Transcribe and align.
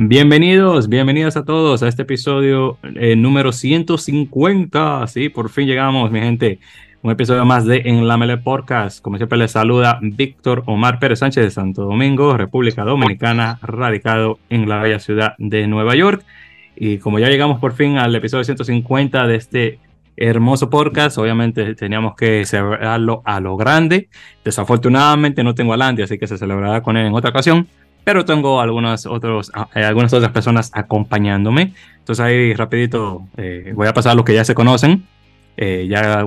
Bienvenidos, 0.00 0.88
bienvenidos 0.88 1.36
a 1.36 1.44
todos 1.44 1.82
a 1.82 1.88
este 1.88 2.02
episodio 2.02 2.78
eh, 2.84 3.16
número 3.16 3.50
150. 3.50 5.04
Sí, 5.08 5.28
por 5.28 5.50
fin 5.50 5.66
llegamos, 5.66 6.12
mi 6.12 6.20
gente. 6.20 6.60
Un 7.02 7.10
episodio 7.10 7.44
más 7.44 7.64
de 7.64 7.82
En 7.84 8.06
la 8.06 8.16
Mele 8.16 8.36
Podcast. 8.36 9.02
Como 9.02 9.16
siempre, 9.16 9.36
les 9.36 9.50
saluda 9.50 9.98
Víctor 10.00 10.62
Omar 10.66 11.00
Pérez 11.00 11.18
Sánchez 11.18 11.42
de 11.42 11.50
Santo 11.50 11.82
Domingo, 11.82 12.36
República 12.36 12.84
Dominicana, 12.84 13.58
radicado 13.60 14.38
en 14.50 14.68
la 14.68 14.80
bella 14.80 15.00
ciudad 15.00 15.34
de 15.36 15.66
Nueva 15.66 15.96
York. 15.96 16.24
Y 16.76 16.98
como 16.98 17.18
ya 17.18 17.28
llegamos 17.28 17.58
por 17.58 17.72
fin 17.72 17.98
al 17.98 18.14
episodio 18.14 18.44
150 18.44 19.26
de 19.26 19.34
este 19.34 19.80
hermoso 20.16 20.70
podcast, 20.70 21.18
obviamente 21.18 21.74
teníamos 21.74 22.14
que 22.14 22.44
celebrarlo 22.46 23.22
a 23.24 23.40
lo 23.40 23.56
grande. 23.56 24.10
Desafortunadamente 24.44 25.42
no 25.42 25.56
tengo 25.56 25.72
a 25.72 25.76
Landy, 25.76 26.02
así 26.02 26.18
que 26.18 26.28
se 26.28 26.38
celebrará 26.38 26.84
con 26.84 26.96
él 26.96 27.06
en 27.06 27.14
otra 27.14 27.30
ocasión 27.30 27.66
pero 28.08 28.24
tengo 28.24 28.58
algunas, 28.62 29.04
otros, 29.04 29.52
ah, 29.52 29.68
eh, 29.74 29.84
algunas 29.84 30.10
otras 30.14 30.32
personas 30.32 30.70
acompañándome. 30.72 31.74
Entonces 31.98 32.24
ahí 32.24 32.54
rapidito 32.54 33.26
eh, 33.36 33.74
voy 33.76 33.86
a 33.86 33.92
pasar 33.92 34.12
a 34.12 34.14
los 34.14 34.24
que 34.24 34.32
ya 34.32 34.46
se 34.46 34.54
conocen. 34.54 35.06
Eh, 35.58 35.86
ya 35.90 36.26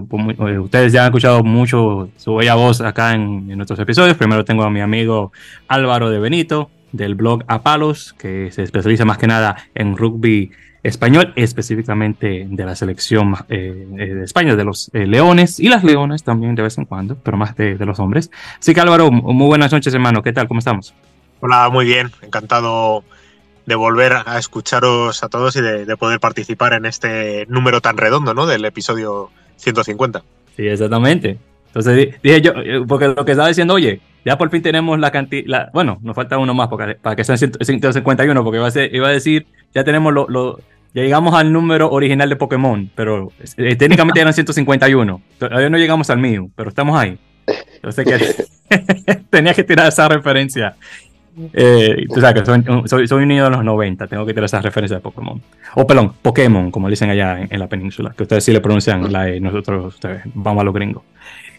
ustedes 0.60 0.94
ya 0.94 1.02
han 1.02 1.08
escuchado 1.08 1.44
mucho 1.44 2.10
su 2.18 2.36
bella 2.36 2.54
voz 2.54 2.82
acá 2.82 3.16
en, 3.16 3.48
en, 3.50 3.58
nuestros 3.58 3.80
episodios. 3.80 4.16
Primero 4.16 4.46
tengo 4.46 4.62
a 4.62 4.70
mi 4.70 4.80
amigo 4.80 5.32
Álvaro 5.68 6.12
de 6.12 6.20
Benito 6.20 6.70
del 6.92 7.16
blog 7.16 7.46
A 7.48 7.64
Palos, 7.64 8.14
que 8.14 8.52
se 8.52 8.62
especializa 8.62 9.04
más 9.04 9.18
que 9.18 9.26
nada 9.26 9.56
en 9.74 9.98
rugby 9.98 10.52
español, 10.84 11.34
específicamente 11.36 12.46
de 12.48 12.64
la 12.64 12.76
selección 12.76 13.36
de 13.50 14.22
España, 14.24 14.56
de 14.56 14.64
los 14.66 14.92
leones 14.94 15.60
y 15.60 15.68
las 15.68 15.84
leonas 15.84 16.24
también 16.24 16.54
de 16.54 16.62
vez 16.62 16.78
en 16.78 16.86
cuando, 16.86 17.16
pero 17.16 17.38
más 17.38 17.56
de, 17.56 17.76
de 17.76 17.86
los 17.88 18.00
hombres. 18.00 18.30
Así 18.60 18.76
que 18.76 18.82
Álvaro, 18.82 19.10
muy 19.10 19.48
buenas 19.48 19.72
noches 19.72 19.92
hermano, 19.96 20.22
¿qué 20.22 20.32
tal? 20.32 20.48
¿Cómo 20.48 20.60
estamos? 20.60 20.94
Hola, 21.44 21.70
muy 21.70 21.86
bien. 21.86 22.12
Encantado 22.22 23.04
de 23.66 23.74
volver 23.76 24.14
a 24.14 24.38
escucharos 24.38 25.24
a 25.24 25.30
todos 25.30 25.56
y 25.56 25.62
de, 25.62 25.98
poder 25.98 26.20
participar 26.20 26.74
en 26.74 26.86
este 26.86 27.48
número 27.48 27.82
tan 27.82 27.98
redondo, 27.98 28.36
¿no? 28.36 28.46
Del 28.46 28.64
episodio 28.64 29.32
150. 29.56 30.24
Sí, 30.56 30.68
exactamente. 30.68 31.40
Entonces 31.68 32.16
dije 32.22 32.42
yo, 32.42 32.52
eh, 32.52 32.82
porque 32.88 33.08
lo 33.08 33.26
que 33.26 33.32
estaba 33.32 33.48
diciendo, 33.48 33.74
oye, 33.74 34.02
ya 34.24 34.38
por 34.38 34.52
fin 34.52 34.62
tenemos 34.62 35.00
la 35.00 35.10
cantidad, 35.10 35.72
bueno, 35.74 35.98
nos 36.04 36.16
falta 36.16 36.38
uno 36.38 36.54
más 36.54 36.70
para 37.02 37.16
que 37.16 37.24
sean 37.24 37.40
151, 37.40 38.44
porque 38.44 38.58
iba 38.58 38.68
a, 38.68 38.96
iba 38.96 39.08
a 39.08 39.12
decir, 39.12 39.48
ya 39.74 39.84
tenemos 39.84 40.14
lo, 40.14 40.60
ya 40.94 41.02
llegamos 41.02 41.34
al 41.34 41.52
número 41.52 41.90
original 41.90 42.30
de 42.30 42.36
Pokémon, 42.36 42.92
pero 42.94 43.32
eh, 43.58 43.76
técnicamente 43.76 44.20
eran 44.20 44.34
151. 44.34 45.22
Todavía 45.40 45.70
no 45.72 45.78
llegamos 45.78 46.10
al 46.12 46.20
mío, 46.20 46.50
pero 46.56 46.70
estamos 46.70 47.00
ahí. 47.00 47.18
Entonces 47.76 48.06
que 48.06 48.46
tenía 49.30 49.54
que 49.54 49.64
tirar 49.64 49.88
esa 49.88 50.08
referencia 50.08 50.76
eh, 51.54 52.06
soy, 52.86 53.06
un 53.12 53.28
niño 53.28 53.46
de 53.46 53.50
los 53.50 53.64
90, 53.64 54.08
tengo 54.08 54.26
que 54.26 54.34
tener 54.34 54.46
esa 54.46 54.62
referencia 54.62 54.98
de 54.98 55.02
Pokémon. 55.02 55.42
O, 55.76 55.88
perdón, 55.88 56.14
Pokémon, 56.22 56.72
como 56.72 56.90
dicen 56.90 57.10
allá 57.10 57.40
en, 57.50 57.60
la 57.60 57.68
península, 57.68 58.14
que 58.16 58.24
ustedes 58.24 58.44
sí 58.44 58.52
le 58.52 58.62
pronuncian 58.62 59.12
la 59.12 59.30
E, 59.30 59.40
nosotros 59.40 59.98
vamos 60.34 60.62
a 60.62 60.64
los 60.66 60.74
gringos. 60.74 61.04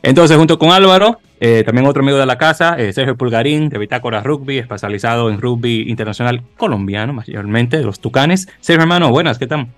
Entonces, 0.03 0.37
junto 0.37 0.59
con 0.59 0.71
Álvaro, 0.73 1.21
eh, 1.41 1.63
también 1.65 1.87
otro 1.87 2.03
amigo 2.03 2.19
de 2.19 2.27
la 2.27 2.37
casa, 2.37 2.77
eh, 2.77 2.93
Sergio 2.93 3.17
Pulgarín, 3.17 3.69
de 3.69 3.79
Bitácora 3.79 4.21
Rugby, 4.23 4.59
especializado 4.59 5.31
en 5.31 5.41
rugby 5.41 5.89
internacional 5.89 6.43
colombiano, 6.57 7.13
mayormente, 7.13 7.79
de 7.79 7.85
los 7.85 8.01
Tucanes. 8.01 8.49
Sergio, 8.61 8.83
hermano, 8.83 9.11
buenas, 9.11 9.39
¿qué 9.39 9.47
tal? 9.47 9.69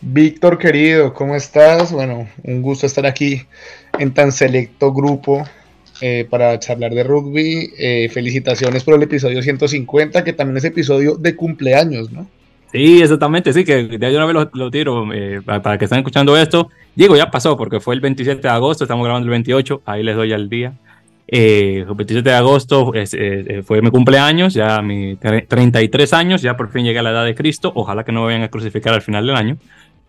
Víctor, 0.00 0.58
querido, 0.58 1.12
¿cómo 1.12 1.34
estás? 1.34 1.92
Bueno, 1.92 2.28
un 2.44 2.62
gusto 2.62 2.86
estar 2.86 3.04
aquí 3.04 3.42
en 3.98 4.14
tan 4.14 4.32
selecto 4.32 4.92
grupo 4.92 5.44
eh, 6.00 6.26
para 6.28 6.58
charlar 6.58 6.92
de 6.92 7.02
rugby. 7.02 7.72
Eh, 7.78 8.08
felicitaciones 8.12 8.84
por 8.84 8.94
el 8.94 9.02
episodio 9.02 9.42
150, 9.42 10.22
que 10.22 10.32
también 10.32 10.56
es 10.56 10.64
episodio 10.64 11.16
de 11.16 11.34
cumpleaños, 11.34 12.12
¿no? 12.12 12.28
Sí, 12.70 13.00
exactamente, 13.00 13.52
sí, 13.52 13.64
que 13.64 13.84
de 13.84 14.16
una 14.16 14.26
vez 14.26 14.48
lo, 14.52 14.70
tiro 14.70 15.12
eh, 15.12 15.40
para, 15.44 15.78
que 15.78 15.86
estén 15.86 15.98
escuchando 15.98 16.36
esto. 16.36 16.68
Diego, 16.94 17.16
ya 17.16 17.30
pasó 17.30 17.56
porque 17.56 17.80
fue 17.80 17.94
el 17.94 18.00
27 18.00 18.42
de 18.42 18.48
agosto, 18.48 18.84
estamos 18.84 19.04
grabando 19.04 19.24
el 19.24 19.30
28, 19.30 19.82
ahí 19.86 20.02
les 20.02 20.14
doy 20.14 20.32
al 20.32 20.48
día. 20.48 20.74
el 21.26 21.86
27 21.86 22.28
de 22.28 22.36
agosto 22.36 22.92
fue 23.64 23.80
mi 23.80 23.90
cumpleaños, 23.90 24.52
ya 24.54 24.82
mi 24.82 25.16
33 25.16 26.12
años, 26.12 26.42
ya 26.42 26.56
por 26.56 26.70
fin 26.70 26.84
llegué 26.84 26.98
a 26.98 27.02
la 27.02 27.10
edad 27.10 27.24
de 27.24 27.34
Cristo. 27.34 27.72
Ojalá 27.74 28.04
que 28.04 28.12
no 28.12 28.20
me 28.20 28.26
vayan 28.26 28.42
a 28.42 28.48
crucificar 28.48 28.92
al 28.92 29.02
final 29.02 29.26
del 29.26 29.36
año. 29.36 29.56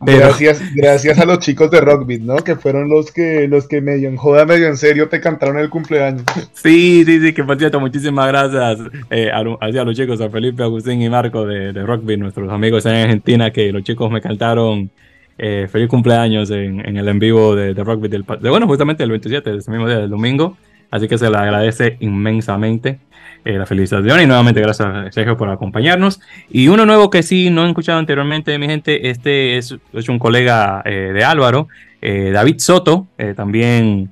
Gracias, 0.02 0.62
gracias 0.76 1.20
a 1.20 1.26
los 1.26 1.40
chicos 1.40 1.70
de 1.72 1.82
Rockbeat, 1.82 2.22
¿no? 2.22 2.38
Que 2.38 2.56
fueron 2.56 2.88
los 2.88 3.12
que, 3.12 3.50
los 3.50 3.68
que 3.68 3.82
medio 3.82 4.08
en 4.08 4.16
joda, 4.16 4.46
medio 4.46 4.68
en 4.68 4.78
serio 4.78 5.10
te 5.10 5.20
cantaron 5.20 5.60
el 5.60 5.70
cumpleaños. 5.70 6.24
Sí, 6.54 7.04
sí, 7.06 7.20
sí, 7.20 7.34
que 7.34 7.44
por 7.44 7.58
cierto, 7.58 7.80
muchísimas 7.80 8.28
gracias 8.28 8.80
eh, 9.10 9.30
a, 9.32 9.44
los 9.44 9.96
chicos, 9.96 10.22
a 10.22 10.30
Felipe, 10.30 10.64
Agustín 10.64 11.02
y 11.02 11.10
Marco 11.10 11.46
de, 11.46 11.74
de 11.74 11.84
Rockbeat, 11.84 12.20
nuestros 12.20 12.52
amigos 12.52 12.86
en 12.86 12.96
Argentina, 12.96 13.52
que 13.52 13.72
los 13.72 13.84
chicos 13.84 14.10
me 14.12 14.22
cantaron 14.22 14.90
eh, 15.38 15.68
feliz 15.70 15.88
cumpleaños 15.88 16.52
en, 16.52 16.98
el 16.98 17.08
en 17.08 17.20
vivo 17.20 17.56
de, 17.56 17.74
de 17.74 17.84
Rockbeat, 17.84 18.12
del, 18.12 18.26
de, 18.42 18.50
bueno, 18.50 18.68
justamente 18.68 19.04
el 19.04 19.10
27, 19.10 19.58
ese 19.58 19.72
mismo 19.72 19.88
día 19.88 20.00
del 20.00 20.10
domingo. 20.10 20.58
Así 20.92 21.08
que 21.08 21.18
se 21.18 21.30
le 21.30 21.38
agradece 21.38 21.98
inmensamente. 22.00 23.00
Eh, 23.46 23.54
la 23.54 23.66
felicitación 23.66 24.20
y 24.22 24.26
nuevamente 24.26 24.60
gracias 24.60 25.14
Sergio 25.16 25.38
por 25.38 25.50
acompañarnos. 25.50 26.20
Y 26.50 26.68
uno 26.68 26.86
nuevo 26.86 27.10
que 27.10 27.24
sí 27.24 27.50
no 27.50 27.66
he 27.66 27.70
escuchado 27.70 27.98
anteriormente, 27.98 28.58
mi 28.60 28.68
gente, 28.68 29.10
este 29.10 29.58
es, 29.58 29.76
es 29.94 30.10
un 30.10 30.20
colega 30.20 30.82
eh, 30.86 31.12
de 31.14 31.24
Álvaro, 31.24 31.70
eh, 32.02 32.32
David 32.34 32.60
Soto, 32.60 33.08
también 33.36 34.12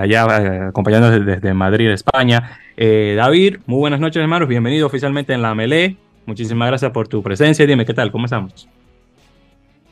allá 0.00 0.68
acompañándonos 0.68 1.26
desde, 1.26 1.52
Madrid, 1.52 1.90
España. 1.90 2.60
David, 2.76 3.58
muy 3.66 3.78
buenas 3.78 3.98
noches 3.98 4.22
hermanos, 4.22 4.48
bienvenido 4.48 4.86
oficialmente 4.86 5.32
en 5.32 5.42
la 5.42 5.54
Melé. 5.56 5.96
Muchísimas 6.24 6.68
gracias 6.68 6.92
por 6.92 7.08
tu 7.08 7.20
presencia. 7.22 7.66
Dime, 7.66 7.84
¿qué 7.84 7.92
tal? 7.92 8.12
¿Cómo 8.12 8.26
estamos? 8.26 8.68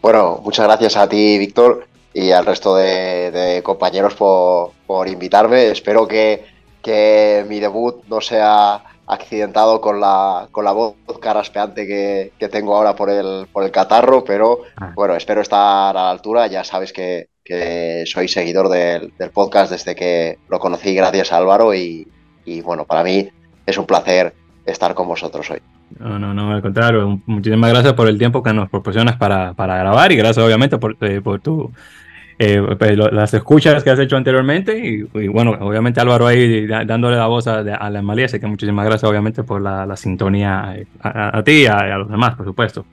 Bueno, 0.01 0.41
muchas 0.45 0.67
gracias 0.67 0.97
a 0.97 1.09
ti, 1.09 1.39
Víctor, 1.39 1.89
y 2.15 2.31
al 2.31 2.47
resto 2.47 2.77
de, 2.77 3.61
compañeros 3.63 4.15
por, 4.15 4.71
por 4.87 5.09
invitarme. 5.09 5.67
Espero 5.67 6.09
que 6.09 6.55
que 6.85 7.45
mi 7.49 7.59
debut 7.59 8.05
no 8.09 8.21
sea 8.21 8.83
accidentado 9.07 9.81
con 9.81 10.01
la, 10.01 10.49
con 10.53 10.65
la 10.65 10.73
voz 10.73 10.95
caraspeante 11.21 11.87
que, 11.87 12.33
que 12.39 12.49
tengo 12.49 12.77
ahora 12.77 12.95
por 12.95 13.11
el, 13.11 13.47
por 13.51 13.65
el 13.65 13.71
catarro, 13.71 14.23
pero 14.23 14.61
ah. 14.77 14.93
bueno, 14.95 15.15
espero 15.17 15.41
estar 15.41 15.97
a 15.97 16.05
la 16.05 16.11
altura. 16.11 16.47
Ya 16.47 16.63
sabes 16.63 16.93
que, 16.93 17.29
que 17.43 18.05
soy 18.07 18.29
seguidor 18.29 18.69
del, 18.69 19.13
del, 19.19 19.31
podcast 19.31 19.73
desde 19.73 19.95
que 19.95 20.39
lo 20.49 20.61
conocí 20.61 20.95
gracias 20.95 21.33
a 21.33 21.39
Álvaro 21.39 21.75
y, 21.75 22.07
y, 22.45 22.61
bueno, 22.61 22.85
para 22.85 23.03
mí 23.03 23.29
es 23.67 23.79
un 23.79 23.87
placer 23.87 24.35
estar 24.67 24.95
con 24.95 25.09
vosotros 25.09 25.51
hoy. 25.51 25.61
No, 25.99 26.19
no, 26.19 26.35
no, 26.35 26.53
al 26.53 26.63
contrario, 26.63 27.21
muchísimas 27.27 27.71
gracias 27.71 27.95
por 27.95 28.09
el 28.09 28.19
tiempo 28.19 28.43
que 28.43 28.53
nos 28.53 28.69
proporcionas 28.69 29.17
para, 29.17 29.55
para 29.55 29.77
grabar 29.79 30.13
y 30.13 30.17
gracias 30.17 30.45
obviamente 30.45 30.77
por, 30.77 30.97
eh, 31.01 31.21
por 31.23 31.41
tu 31.41 31.73
eh, 32.39 32.62
pues, 32.78 32.97
las 32.97 33.33
escuchas 33.34 33.84
que 33.84 33.91
has 33.91 33.99
hecho 33.99 34.17
anteriormente 34.17 34.77
y, 34.77 35.28
bueno, 35.28 35.56
obviamente 35.61 36.00
Álvaro 36.00 36.27
ahí 36.27 36.67
dándole 36.67 37.17
la 37.17 37.27
voz 37.27 37.47
a, 37.47 37.61
a 37.61 37.91
la 37.91 38.03
Malía, 38.03 38.27
así 38.27 38.41
que 38.41 38.47
muchísimas 38.47 38.84
gracias 38.84 39.09
obviamente 39.09 39.43
por 39.43 39.61
la, 39.61 39.97
sintonía 39.97 40.75
eh, 40.77 40.87
a, 41.00 41.43
ti 41.44 41.62
y 41.62 41.67
a, 41.67 41.97
los 41.99 42.11
demás, 42.11 42.34
por 42.34 42.47
supuesto. 42.47 42.84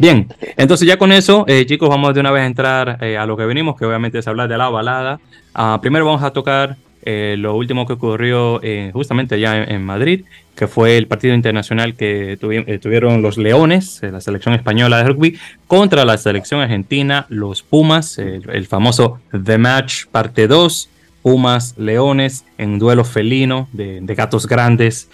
Bien, 0.00 0.26
entonces 0.56 0.88
ya 0.88 0.96
con 0.96 1.12
eso, 1.12 1.44
eh, 1.46 1.64
chicos, 1.66 1.88
vamos 1.88 2.12
de 2.12 2.20
una 2.20 2.32
vez 2.32 2.42
a 2.42 2.46
entrar 2.46 3.04
a 3.04 3.26
lo 3.26 3.36
que 3.36 3.44
venimos, 3.44 3.76
que 3.76 3.84
obviamente 3.84 4.18
es 4.18 4.26
hablar 4.26 4.48
de 4.48 4.58
la 4.58 4.68
balada. 4.70 5.20
Ah, 5.54 5.78
primero 5.80 6.04
vamos 6.04 6.22
a 6.22 6.32
tocar 6.32 6.76
lo 7.04 7.56
último 7.56 7.86
que 7.86 7.94
ocurrió 7.94 8.60
justamente 8.92 9.40
ya 9.40 9.62
en, 9.62 9.84
Madrid, 9.84 10.24
que 10.58 10.66
fue 10.66 10.96
el 10.96 11.06
partido 11.06 11.34
internacional 11.34 11.94
que 11.94 12.32
eh, 12.32 12.78
tuvieron 12.82 13.22
los 13.22 13.38
Leones, 13.38 14.02
eh, 14.02 14.10
la 14.10 14.20
selección 14.20 14.56
española 14.56 14.98
de 14.98 15.04
rugby, 15.04 15.38
contra 15.68 16.04
la 16.04 16.18
selección 16.18 16.60
argentina, 16.60 17.26
los 17.28 17.62
Pumas, 17.62 18.18
el, 18.18 18.66
famoso 18.66 19.20
The 19.30 19.56
Match 19.56 20.06
parte 20.06 20.48
2, 20.48 20.90
Pumas 21.22 21.78
Leones 21.78 22.44
en 22.58 22.80
duelo 22.80 23.04
felino 23.04 23.68
de, 23.72 24.00
gatos 24.16 24.48
grandes, 24.48 25.08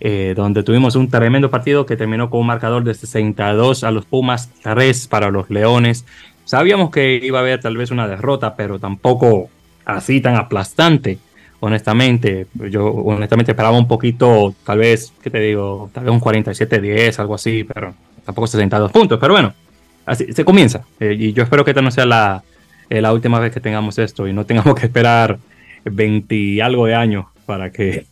eh, 0.00 0.34
donde 0.36 0.62
tuvimos 0.62 0.96
un 0.96 1.08
tremendo 1.08 1.50
partido 1.50 1.86
que 1.86 1.96
terminó 1.96 2.28
con 2.28 2.40
un 2.40 2.48
marcador 2.48 2.84
de 2.84 2.92
62 2.92 3.84
a 3.84 3.90
los 3.90 4.04
Pumas, 4.04 4.50
3 4.62 5.08
para 5.08 5.30
los 5.30 5.48
Leones. 5.48 6.04
Sabíamos 6.44 6.90
que 6.90 7.18
iba 7.22 7.38
a 7.38 7.40
haber 7.40 7.58
tal 7.58 7.78
vez 7.78 7.90
una 7.90 8.06
derrota, 8.06 8.54
pero 8.54 8.78
tampoco 8.78 9.48
así 9.86 10.20
tan 10.20 10.36
aplastante 10.36 11.18
honestamente. 11.60 12.46
Yo 12.70 12.86
honestamente 12.86 13.52
esperaba 13.52 13.76
un 13.76 13.86
poquito, 13.86 14.54
tal 14.64 14.78
vez, 14.78 15.12
¿qué 15.22 15.30
te 15.30 15.40
digo? 15.40 15.90
Tal 15.92 16.04
vez 16.04 16.12
un 16.12 16.20
47-10, 16.20 17.18
algo 17.18 17.34
así, 17.34 17.64
pero 17.64 17.94
tampoco 18.24 18.46
62 18.46 18.90
puntos. 18.90 19.18
Pero 19.20 19.34
bueno, 19.34 19.54
así 20.06 20.32
se 20.32 20.44
comienza. 20.44 20.84
Eh, 20.98 21.16
y 21.18 21.32
yo 21.32 21.42
espero 21.42 21.64
que 21.64 21.70
esta 21.70 21.82
no 21.82 21.90
sea 21.90 22.06
la, 22.06 22.42
eh, 22.88 23.00
la 23.00 23.12
última 23.12 23.38
vez 23.38 23.52
que 23.52 23.60
tengamos 23.60 23.98
esto 23.98 24.26
y 24.26 24.32
no 24.32 24.44
tengamos 24.46 24.74
que 24.74 24.86
esperar 24.86 25.38
20 25.84 26.34
y 26.34 26.60
algo 26.60 26.86
de 26.86 26.94
años 26.94 27.26
para 27.46 27.70
que, 27.70 28.06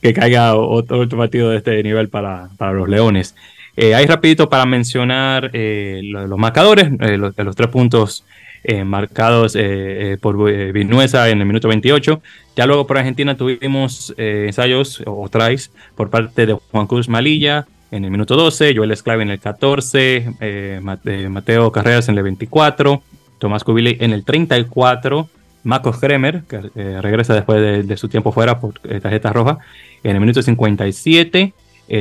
que 0.00 0.14
caiga 0.14 0.54
otro, 0.54 1.08
partido 1.08 1.50
de 1.50 1.58
este 1.58 1.82
nivel 1.82 2.08
para, 2.08 2.48
para 2.56 2.72
los 2.72 2.88
Leones. 2.88 3.34
Eh, 3.76 3.94
ahí 3.94 4.04
rapidito 4.06 4.50
para 4.50 4.66
mencionar 4.66 5.50
los, 5.54 6.38
marcadores, 6.38 6.90
los, 6.98 7.38
los 7.38 7.56
tres 7.56 7.68
puntos 7.68 8.24
eh, 8.62 8.84
marcados 8.84 9.56
eh, 9.56 10.12
eh, 10.12 10.18
por 10.20 10.36
Vinuesa 10.72 11.30
en 11.30 11.40
el 11.40 11.46
minuto 11.46 11.68
28. 11.68 12.20
Ya 12.56 12.66
luego 12.66 12.86
por 12.86 12.98
Argentina 12.98 13.36
tuvimos 13.36 14.14
ensayos 14.18 15.02
o 15.06 15.28
tries 15.30 15.70
por 15.94 16.10
parte 16.10 16.44
de 16.46 16.52
Juan 16.70 16.86
Cruz 16.86 17.08
Malilla, 17.08 17.66
en 17.90 18.04
el 18.04 18.10
minuto 18.10 18.36
12, 18.36 18.76
Joel 18.76 18.90
Esclave 18.92 19.22
en 19.22 19.30
el 19.30 19.40
14, 19.40 20.34
eh, 20.40 20.80
Mateo 21.28 21.72
Carreras 21.72 22.08
en 22.08 22.18
el 22.18 22.22
24, 22.22 23.02
Tomás 23.38 23.64
Kubili 23.64 23.96
en 23.98 24.12
el 24.12 24.24
34, 24.24 25.28
Marcos 25.64 25.98
Kremer, 25.98 26.42
que 26.42 26.60
regresa 27.00 27.34
después 27.34 27.86
de, 27.86 27.96
su 27.96 28.08
tiempo 28.08 28.30
fuera 28.30 28.60
por 28.60 28.74
tarjeta 28.78 29.32
roja, 29.32 29.58
en 30.04 30.16
el 30.16 30.20
minuto 30.20 30.42
57. 30.42 31.52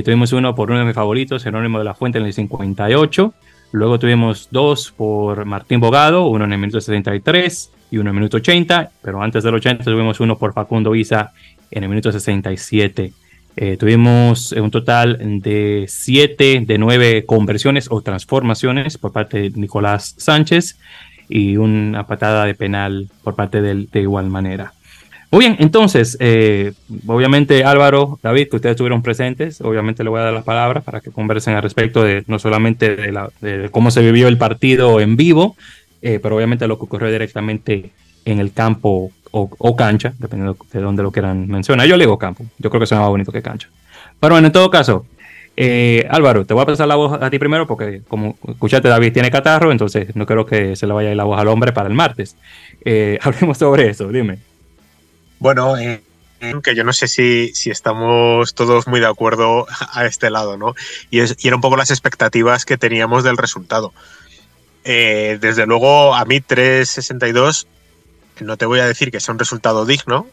tuvimos 0.03 0.33
uno 0.33 0.53
por 0.55 0.69
uno 0.69 0.79
de 0.79 0.85
mis 0.85 0.95
favoritos, 0.95 1.43
Jerónimo 1.43 1.79
de 1.79 1.85
la 1.85 1.93
Fuente 1.93 2.19
en 2.19 2.25
el 2.25 2.33
58. 2.33 3.33
Luego 3.71 3.99
tuvimos 3.99 4.49
dos 4.51 4.91
por 4.91 5.45
Martín 5.45 5.79
Bogado, 5.79 6.25
uno 6.27 6.45
en 6.45 6.53
el 6.53 6.59
minuto 6.59 6.81
63 6.81 7.71
y 7.91 7.97
uno 7.97 8.09
en 8.09 8.15
el 8.15 8.21
minuto 8.21 8.37
80, 8.37 8.91
pero 9.01 9.21
antes 9.21 9.43
del 9.43 9.53
80 9.53 9.83
tuvimos 9.83 10.19
uno 10.19 10.37
por 10.37 10.53
Facundo 10.53 10.95
Isa 10.95 11.33
en 11.69 11.83
el 11.83 11.89
minuto 11.89 12.11
67. 12.11 13.13
Eh, 13.55 13.77
tuvimos 13.77 14.53
un 14.53 14.71
total 14.71 15.19
de 15.41 15.85
7 15.87 16.63
de 16.65 16.77
9 16.77 17.25
conversiones 17.25 17.87
o 17.91 18.01
transformaciones 18.01 18.97
por 18.97 19.11
parte 19.11 19.41
de 19.41 19.49
Nicolás 19.51 20.15
Sánchez 20.17 20.79
y 21.27 21.57
una 21.57 22.07
patada 22.07 22.45
de 22.45 22.55
penal 22.55 23.09
por 23.23 23.35
parte 23.35 23.61
de, 23.61 23.87
de 23.91 24.01
igual 24.01 24.29
manera. 24.29 24.73
Muy 25.31 25.45
bien, 25.45 25.57
entonces, 25.59 26.17
eh, 26.19 26.73
obviamente 27.05 27.63
Álvaro, 27.63 28.17
David, 28.23 28.47
que 28.49 28.55
ustedes 28.55 28.73
estuvieron 28.73 29.03
presentes, 29.03 29.61
obviamente 29.61 30.03
le 30.03 30.09
voy 30.09 30.19
a 30.19 30.23
dar 30.23 30.33
las 30.33 30.43
palabras 30.43 30.83
para 30.83 31.01
que 31.01 31.11
conversen 31.11 31.53
al 31.53 31.61
respecto 31.61 32.03
de 32.03 32.23
no 32.25 32.39
solamente 32.39 32.95
de, 32.95 33.69
cómo 33.69 33.91
se 33.91 34.01
vivió 34.01 34.27
el 34.27 34.39
partido 34.39 34.99
en 34.99 35.15
vivo, 35.15 35.55
eh, 36.01 36.19
pero 36.21 36.35
obviamente 36.35 36.67
lo 36.67 36.79
que 36.79 36.85
ocurrió 36.85 37.11
directamente 37.11 37.91
en 38.25 38.39
el 38.39 38.53
campo 38.53 39.11
o, 39.31 39.75
cancha, 39.75 40.13
dependiendo 40.17 40.57
de 40.73 40.81
dónde 40.81 41.03
lo 41.03 41.11
quieran 41.11 41.47
mencionar. 41.47 41.85
Yo 41.85 41.95
le 41.95 42.05
digo 42.05 42.17
campo, 42.17 42.43
yo 42.57 42.71
creo 42.71 42.79
que 42.79 42.87
suena 42.87 43.03
más 43.03 43.11
bonito 43.11 43.31
que 43.31 43.43
cancha. 43.43 43.69
Pero 44.19 44.33
bueno, 44.33 44.47
en 44.47 44.51
todo 44.51 44.71
caso, 44.71 45.05
eh, 45.55 46.07
Álvaro, 46.09 46.43
te 46.43 46.55
voy 46.55 46.63
a 46.63 46.65
pasar 46.65 46.87
la 46.87 46.95
voz 46.95 47.21
a 47.21 47.29
ti 47.29 47.37
primero 47.37 47.67
porque 47.67 48.01
como 48.07 48.35
escuchaste 48.47 48.87
David 48.87 49.13
tiene 49.13 49.29
catarro, 49.29 49.71
entonces 49.71 50.15
no 50.15 50.25
creo 50.25 50.47
que 50.47 50.75
se 50.75 50.87
le 50.87 50.93
vaya 50.93 51.09
a 51.09 51.11
ir 51.11 51.17
la 51.17 51.25
voz 51.25 51.39
al 51.39 51.49
hombre 51.49 51.71
para 51.71 51.87
el 51.87 51.93
martes. 51.93 52.35
hablemos 53.21 53.59
sobre 53.59 53.89
eso, 53.89 54.07
dime. 54.07 54.48
Bueno, 55.39 55.77
eh, 55.77 56.01
que 56.63 56.75
yo 56.75 56.83
no 56.83 56.93
sé 56.93 57.07
si, 57.07 57.53
si, 57.53 57.69
estamos 57.69 58.53
todos 58.53 58.87
muy 58.87 58.99
de 58.99 59.07
acuerdo 59.07 59.67
a 59.93 60.05
este 60.05 60.29
lado, 60.29 60.57
¿no? 60.57 60.75
Y, 61.09 61.19
es, 61.19 61.37
era 61.43 61.55
un 61.55 61.61
poco 61.61 61.77
las 61.77 61.91
expectativas 61.91 62.65
que 62.65 62.77
teníamos 62.77 63.23
del 63.23 63.37
resultado. 63.37 63.93
Eh, 64.83 65.37
desde 65.41 65.65
luego, 65.65 66.15
a 66.15 66.25
mí 66.25 66.39
3.62, 66.39 67.67
no 68.41 68.57
te 68.57 68.65
voy 68.65 68.79
a 68.79 68.85
decir 68.85 69.11
que 69.11 69.19
sea 69.19 69.33
un 69.33 69.39
resultado 69.39 69.85
digno, 69.85 70.27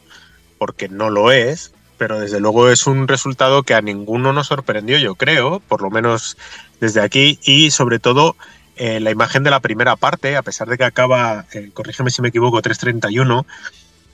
porque 0.59 0.89
no 0.89 1.11
lo 1.11 1.31
es, 1.31 1.73
pero 1.99 2.21
desde 2.21 2.41
luego 2.41 2.69
es 2.69 2.87
un 2.87 3.09
resultado 3.09 3.63
que 3.63 3.75
a 3.75 3.81
ninguno 3.81 4.33
nos 4.33 4.49
sorprendió, 4.49 4.99
yo 4.99 5.15
creo, 5.15 5.61
por 5.61 5.83
lo 5.83 5.91
menos 5.91 6.37
desde 6.81 7.01
aquí, 7.01 7.39
y 7.43 7.71
sobre 7.71 7.99
todo 7.99 8.37
eh, 8.77 9.01
la 9.01 9.11
imagen 9.11 9.43
de 9.43 9.51
la 9.51 9.61
primera 9.61 9.97
parte, 9.97 10.37
a 10.37 10.43
pesar 10.43 10.69
de 10.69 10.79
que 10.79 10.85
acaba, 10.85 11.47
corrígeme 11.75 12.11
si 12.11 12.23
me 12.23 12.29
equivoco, 12.29 12.61
3.31, 12.61 13.45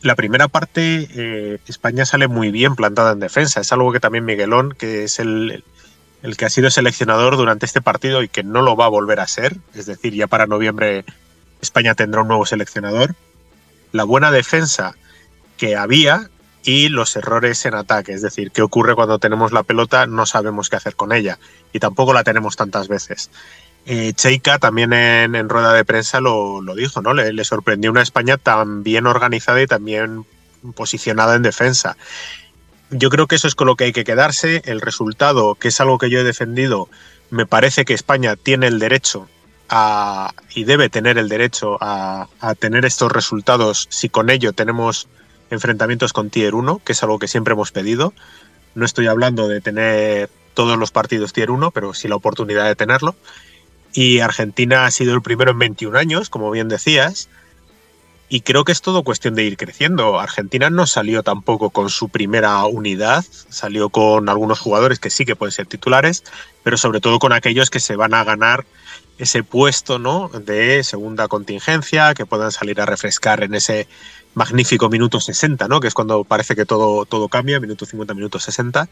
la 0.02 0.16
primera 0.16 0.48
parte, 0.48 1.08
eh, 1.14 1.58
España 1.66 2.04
sale 2.04 2.28
muy 2.28 2.50
bien 2.50 2.74
plantada 2.74 3.12
en 3.12 3.20
defensa. 3.20 3.60
Es 3.60 3.72
algo 3.72 3.92
que 3.92 4.00
también 4.00 4.24
Miguelón, 4.24 4.74
que 4.76 5.04
es 5.04 5.18
el, 5.18 5.64
el, 6.22 6.36
que 6.36 6.44
ha 6.44 6.50
sido 6.50 6.70
seleccionador 6.70 7.36
durante 7.36 7.66
este 7.66 7.80
partido 7.80 8.22
y 8.22 8.28
que 8.28 8.42
no 8.42 8.62
lo 8.62 8.76
va 8.76 8.86
a 8.86 8.90
volver 8.90 9.20
a 9.20 9.26
ser, 9.26 9.56
es 9.74 9.86
decir, 9.86 10.14
ya 10.14 10.26
para 10.26 10.46
noviembre 10.46 11.04
España 11.60 11.94
tendrá 11.94 12.22
un 12.22 12.28
nuevo 12.28 12.44
seleccionador. 12.44 13.14
La 13.92 14.04
buena 14.04 14.30
defensa 14.30 14.96
que 15.56 15.76
había 15.76 16.28
y 16.64 16.88
los 16.88 17.16
errores 17.16 17.64
en 17.66 17.74
ataque, 17.74 18.12
es 18.12 18.22
decir, 18.22 18.50
qué 18.50 18.62
ocurre 18.62 18.94
cuando 18.94 19.18
tenemos 19.18 19.52
la 19.52 19.62
pelota, 19.62 20.06
no 20.06 20.26
sabemos 20.26 20.68
qué 20.68 20.76
hacer 20.76 20.96
con 20.96 21.12
ella 21.12 21.38
y 21.72 21.78
tampoco 21.78 22.12
la 22.12 22.24
tenemos 22.24 22.56
tantas 22.56 22.88
veces. 22.88 23.30
Eh, 23.84 24.12
Cheika 24.14 24.58
también 24.58 24.92
en, 24.92 25.48
rueda 25.48 25.72
de 25.72 25.84
prensa 25.84 26.20
lo, 26.20 26.62
dijo, 26.76 27.02
¿no? 27.02 27.14
Le, 27.14 27.44
sorprendió 27.44 27.90
una 27.90 28.02
España 28.02 28.36
tan 28.36 28.82
bien 28.82 29.06
organizada 29.06 29.60
y 29.60 29.66
tan 29.66 29.84
bien 29.84 30.24
posicionada 30.74 31.34
en 31.34 31.42
defensa. 31.42 31.96
Yo 32.90 33.10
creo 33.10 33.26
que 33.26 33.36
eso 33.36 33.48
es 33.48 33.54
con 33.54 33.66
lo 33.66 33.74
que 33.74 33.84
hay 33.84 33.92
que 33.92 34.04
quedarse. 34.04 34.62
El 34.66 34.80
resultado, 34.80 35.56
que 35.56 35.68
es 35.68 35.80
algo 35.80 35.98
que 35.98 36.10
yo 36.10 36.20
he 36.20 36.24
defendido, 36.24 36.88
me 37.30 37.46
parece 37.46 37.84
que 37.84 37.94
España 37.94 38.36
tiene 38.36 38.68
el 38.68 38.78
derecho 38.78 39.28
a, 39.68 40.32
y 40.54 40.64
debe 40.64 40.88
tener 40.88 41.18
el 41.18 41.28
derecho 41.28 41.78
a, 41.80 42.28
a 42.40 42.54
tener 42.54 42.84
estos 42.84 43.10
resultados 43.10 43.88
si 43.90 44.08
con 44.08 44.30
ello 44.30 44.52
tenemos 44.52 45.08
enfrentamientos 45.50 46.12
con 46.12 46.30
Tier 46.30 46.54
1, 46.54 46.82
que 46.84 46.92
es 46.92 47.02
algo 47.02 47.18
que 47.18 47.28
siempre 47.28 47.54
hemos 47.54 47.72
pedido. 47.72 48.12
No 48.74 48.84
estoy 48.84 49.08
hablando 49.08 49.48
de 49.48 49.60
tener 49.60 50.30
todos 50.54 50.78
los 50.78 50.92
partidos 50.92 51.32
Tier 51.32 51.50
1, 51.50 51.72
pero 51.72 51.94
sí 51.94 52.06
la 52.06 52.16
oportunidad 52.16 52.66
de 52.66 52.76
tenerlo 52.76 53.16
y 53.92 54.20
Argentina 54.20 54.86
ha 54.86 54.90
sido 54.90 55.14
el 55.14 55.22
primero 55.22 55.50
en 55.50 55.58
21 55.58 55.98
años, 55.98 56.30
como 56.30 56.50
bien 56.50 56.68
decías, 56.68 57.28
y 58.28 58.40
creo 58.40 58.64
que 58.64 58.72
es 58.72 58.80
todo 58.80 59.02
cuestión 59.02 59.34
de 59.34 59.44
ir 59.44 59.58
creciendo. 59.58 60.18
Argentina 60.18 60.70
no 60.70 60.86
salió 60.86 61.22
tampoco 61.22 61.68
con 61.68 61.90
su 61.90 62.08
primera 62.08 62.64
unidad, 62.64 63.22
salió 63.50 63.90
con 63.90 64.30
algunos 64.30 64.58
jugadores 64.58 64.98
que 64.98 65.10
sí 65.10 65.26
que 65.26 65.36
pueden 65.36 65.52
ser 65.52 65.66
titulares, 65.66 66.24
pero 66.62 66.78
sobre 66.78 67.00
todo 67.00 67.18
con 67.18 67.34
aquellos 67.34 67.68
que 67.68 67.78
se 67.78 67.94
van 67.94 68.14
a 68.14 68.24
ganar 68.24 68.64
ese 69.18 69.44
puesto 69.44 69.98
¿no? 69.98 70.30
de 70.30 70.82
segunda 70.82 71.28
contingencia, 71.28 72.14
que 72.14 72.24
puedan 72.24 72.52
salir 72.52 72.80
a 72.80 72.86
refrescar 72.86 73.42
en 73.42 73.54
ese 73.54 73.86
magnífico 74.32 74.88
minuto 74.88 75.20
60, 75.20 75.68
¿no? 75.68 75.80
que 75.80 75.88
es 75.88 75.94
cuando 75.94 76.24
parece 76.24 76.56
que 76.56 76.64
todo, 76.64 77.04
todo 77.04 77.28
cambia, 77.28 77.60
minuto 77.60 77.84
50, 77.84 78.14
minuto 78.14 78.38
60. 78.38 78.88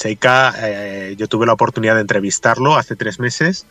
Cheika, 0.00 0.54
eh, 0.56 1.14
yo 1.18 1.28
tuve 1.28 1.44
la 1.44 1.52
oportunidad 1.52 1.94
de 1.94 2.00
entrevistarlo 2.00 2.76
hace 2.76 2.96
tres 2.96 3.20
meses 3.20 3.66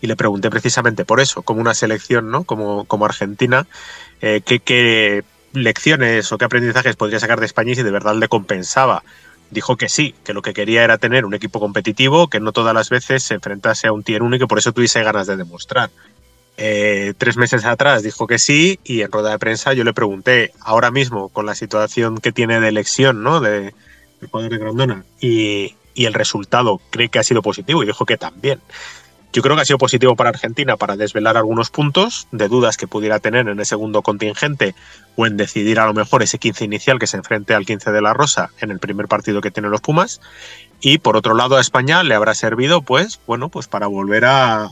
y 0.00 0.06
le 0.06 0.16
pregunté 0.16 0.48
precisamente 0.48 1.04
por 1.04 1.20
eso, 1.20 1.42
como 1.42 1.60
una 1.60 1.74
selección, 1.74 2.30
¿no? 2.30 2.44
Como, 2.44 2.86
como 2.86 3.04
Argentina, 3.04 3.66
eh, 4.22 4.40
qué, 4.44 5.24
lecciones 5.52 6.32
o 6.32 6.38
qué 6.38 6.46
aprendizajes 6.46 6.96
podría 6.96 7.20
sacar 7.20 7.38
de 7.38 7.46
España 7.46 7.72
y 7.72 7.74
si 7.74 7.82
de 7.82 7.90
verdad 7.90 8.14
le 8.14 8.28
compensaba. 8.28 9.04
Dijo 9.50 9.76
que 9.76 9.90
sí, 9.90 10.14
que 10.24 10.32
lo 10.32 10.40
que 10.40 10.54
quería 10.54 10.84
era 10.84 10.96
tener 10.96 11.26
un 11.26 11.34
equipo 11.34 11.60
competitivo, 11.60 12.28
que 12.28 12.40
no 12.40 12.52
todas 12.52 12.74
las 12.74 12.88
veces 12.88 13.22
se 13.22 13.34
enfrentase 13.34 13.86
a 13.86 13.92
un 13.92 14.02
tier 14.02 14.22
1 14.22 14.36
y 14.36 14.38
que 14.38 14.46
por 14.46 14.58
eso 14.58 14.72
tuviese 14.72 15.02
ganas 15.02 15.26
de 15.26 15.36
demostrar. 15.36 15.90
Eh, 16.56 17.12
tres 17.18 17.36
meses 17.36 17.66
atrás 17.66 18.02
dijo 18.02 18.26
que 18.26 18.38
sí 18.38 18.78
y 18.84 19.02
en 19.02 19.12
rueda 19.12 19.30
de 19.32 19.38
prensa 19.38 19.74
yo 19.74 19.84
le 19.84 19.92
pregunté, 19.92 20.52
ahora 20.60 20.90
mismo 20.90 21.28
con 21.28 21.46
la 21.46 21.54
situación 21.54 22.18
que 22.18 22.32
tiene 22.32 22.58
de 22.60 22.68
elección, 22.68 23.22
¿no? 23.22 23.40
De, 23.40 23.74
el 24.22 24.28
poder 24.28 24.50
de 24.50 24.58
Grandona 24.58 25.04
y, 25.20 25.74
y 25.94 26.06
el 26.06 26.14
resultado 26.14 26.80
cree 26.90 27.08
que 27.08 27.18
ha 27.18 27.24
sido 27.24 27.42
positivo 27.42 27.82
y 27.82 27.86
dijo 27.86 28.04
que 28.04 28.16
también. 28.16 28.60
Yo 29.34 29.42
creo 29.42 29.56
que 29.56 29.62
ha 29.62 29.64
sido 29.64 29.78
positivo 29.78 30.14
para 30.14 30.30
Argentina 30.30 30.76
para 30.76 30.94
desvelar 30.96 31.36
algunos 31.36 31.68
puntos 31.68 32.28
de 32.30 32.46
dudas 32.46 32.76
que 32.76 32.86
pudiera 32.86 33.18
tener 33.18 33.48
en 33.48 33.58
el 33.58 33.66
segundo 33.66 34.02
contingente 34.02 34.76
o 35.16 35.26
en 35.26 35.36
decidir 35.36 35.80
a 35.80 35.86
lo 35.86 35.92
mejor 35.92 36.22
ese 36.22 36.38
15 36.38 36.64
inicial 36.64 37.00
que 37.00 37.08
se 37.08 37.16
enfrente 37.16 37.52
al 37.52 37.66
15 37.66 37.90
de 37.90 38.00
la 38.00 38.14
Rosa 38.14 38.50
en 38.60 38.70
el 38.70 38.78
primer 38.78 39.08
partido 39.08 39.40
que 39.40 39.50
tienen 39.50 39.72
los 39.72 39.80
Pumas. 39.80 40.20
Y 40.80 40.98
por 40.98 41.16
otro 41.16 41.34
lado 41.34 41.56
a 41.56 41.60
España 41.60 42.04
le 42.04 42.14
habrá 42.14 42.34
servido 42.36 42.82
pues, 42.82 43.18
bueno, 43.26 43.48
pues 43.48 43.66
para 43.66 43.88
volver 43.88 44.24
a, 44.24 44.70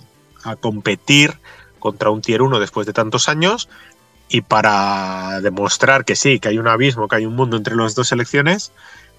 competir 0.61 1.39
contra 1.81 2.11
un 2.11 2.21
tier 2.21 2.43
1 2.43 2.61
después 2.61 2.87
de 2.87 2.93
tantos 2.93 3.29
años 3.29 3.69
y 4.29 4.43
para 4.43 5.41
demostrar 5.41 6.05
que 6.05 6.15
sí, 6.15 6.39
que 6.39 6.49
hay 6.49 6.59
un 6.59 6.69
abismo, 6.69 7.09
que 7.09 7.17
hay 7.17 7.27
un 7.27 7.35
mundo 7.35 7.57
entre 7.57 7.75
las 7.75 7.97
dos 7.97 8.09
selecciones 8.09 8.73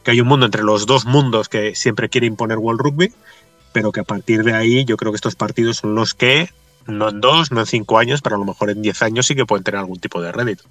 que 0.04 0.12
hay 0.12 0.22
un 0.22 0.28
mundo 0.28 0.46
entre 0.46 0.64
los 0.64 0.86
dos 0.86 1.06
mundos 1.06 1.50
que 1.50 1.76
siempre 1.76 2.10
quiere 2.10 2.28
imponer 2.28 2.58
World 2.58 2.82
Rugby, 2.82 3.14
pero 3.72 3.92
que 3.92 4.02
a 4.02 4.04
partir 4.04 4.44
de 4.44 4.54
ahí 4.54 4.86
yo 4.86 4.98
creo 4.98 5.12
que 5.12 5.18
estos 5.18 5.36
partidos 5.36 5.78
son 5.78 5.96
los 5.96 6.14
que, 6.14 6.50
no 6.86 7.10
en 7.10 7.22
dos, 7.22 7.52
no 7.52 7.62
en 7.62 7.66
cinco 7.66 7.98
años, 7.98 8.22
pero 8.22 8.36
a 8.36 8.40
lo 8.40 8.46
mejor 8.46 8.70
en 8.70 8.82
diez 8.82 9.02
años 9.02 9.26
sí 9.26 9.36
que 9.36 9.46
pueden 9.46 9.64
tener 9.64 9.80
algún 9.80 10.00
tipo 10.00 10.22
de 10.22 10.32
rédito. 10.32 10.64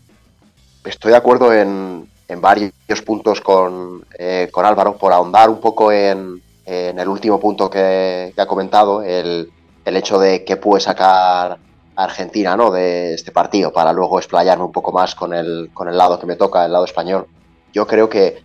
Estoy 0.84 1.12
de 1.12 1.16
acuerdo 1.16 1.52
en, 1.52 2.08
varios 2.38 2.72
puntos 3.04 3.40
con, 3.40 4.04
eh, 4.18 4.48
con, 4.50 4.64
Álvaro, 4.64 4.96
por 4.96 5.12
ahondar 5.12 5.50
un 5.50 5.60
poco 5.60 5.92
en, 5.92 6.40
el 6.64 7.08
último 7.08 7.38
punto 7.38 7.68
que, 7.68 8.32
ha 8.36 8.46
comentado, 8.46 9.02
el, 9.02 9.50
hecho 9.84 10.18
de 10.18 10.44
que 10.44 10.56
puede 10.56 10.80
sacar 10.80 11.58
Argentina 11.96 12.56
¿no? 12.56 12.70
de 12.70 13.14
este 13.14 13.32
partido, 13.32 13.72
para 13.72 13.92
luego 13.92 14.18
explayarme 14.18 14.64
un 14.64 14.72
poco 14.72 14.92
más 14.92 15.14
con 15.14 15.34
el, 15.34 15.70
con 15.74 15.88
el 15.88 15.98
lado 15.98 16.18
que 16.18 16.26
me 16.26 16.36
toca, 16.36 16.64
el 16.64 16.72
lado 16.72 16.84
español. 16.84 17.26
Yo 17.72 17.86
creo 17.86 18.08
que 18.08 18.42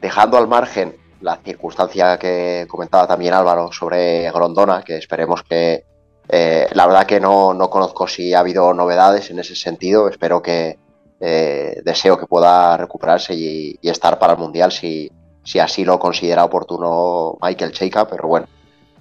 dejando 0.00 0.36
al 0.38 0.48
margen 0.48 0.96
la 1.20 1.36
circunstancia 1.36 2.18
que 2.18 2.66
comentaba 2.68 3.06
también 3.06 3.34
Álvaro 3.34 3.70
sobre 3.72 4.30
Grondona, 4.30 4.82
que 4.82 4.96
esperemos 4.96 5.42
que, 5.42 5.84
eh, 6.28 6.68
la 6.72 6.86
verdad 6.86 7.06
que 7.06 7.20
no, 7.20 7.56
conozco 7.70 8.06
si 8.06 8.32
ha 8.32 8.40
habido 8.40 8.72
novedades 8.72 9.30
en 9.30 9.38
ese 9.38 9.54
sentido, 9.54 10.08
espero 10.08 10.40
que 10.40 10.78
eh, 11.20 11.82
deseo 11.84 12.18
que 12.18 12.26
pueda 12.26 12.76
recuperarse 12.76 13.34
y, 13.34 13.78
estar 13.82 14.18
para 14.18 14.32
el 14.32 14.38
Mundial 14.38 14.72
si, 14.72 15.10
si, 15.44 15.58
así 15.58 15.84
lo 15.84 15.98
considera 15.98 16.44
oportuno 16.44 17.36
Michael 17.42 17.72
Cheika, 17.72 18.06
pero 18.06 18.26
bueno, 18.26 18.46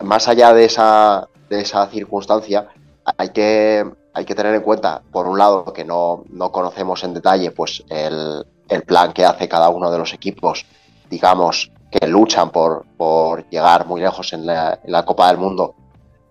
más 0.04 0.28
allá 0.28 0.54
de 0.54 0.66
esa, 0.66 1.30
de 1.50 1.62
esa 1.62 1.88
circunstancia, 1.88 2.68
hay 3.18 3.30
que, 3.30 3.90
hay 4.14 4.26
que 4.26 4.36
tener 4.36 4.54
en 4.56 4.62
cuenta, 4.62 5.02
por 5.12 5.28
un 5.28 5.38
lado, 5.38 5.72
que 5.72 5.86
no, 5.86 6.24
no 6.30 6.52
conocemos 6.52 7.04
en 7.06 7.14
detalle 7.14 7.52
pues, 7.52 7.84
el, 7.90 8.46
el 8.68 8.84
plan 8.84 9.14
que 9.14 9.26
hace 9.26 9.48
cada 9.48 9.70
uno 9.70 9.90
de 9.90 9.98
los 9.98 10.14
equipos 10.14 10.66
digamos, 11.10 11.72
que 11.92 12.08
luchan 12.08 12.52
por, 12.52 12.86
por, 12.98 13.50
llegar 13.50 13.86
muy 13.88 14.02
lejos 14.02 14.34
en 14.34 14.46
la, 14.46 15.04
Copa 15.06 15.28
del 15.28 15.38
Mundo. 15.38 15.76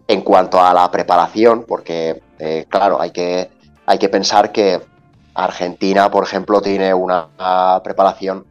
En 0.07 0.23
cuanto 0.23 0.61
a 0.61 0.73
la 0.73 0.91
preparación, 0.91 1.65
porque 1.69 2.23
eh, 2.39 2.65
claro, 2.69 3.01
hay 3.01 3.11
que, 3.11 3.51
hay 3.85 3.99
que 3.99 4.09
pensar 4.09 4.53
que 4.53 4.81
Argentina, 5.35 6.11
por 6.11 6.25
ejemplo, 6.25 6.63
tiene 6.63 6.95
una 6.95 7.29
preparación 7.83 8.47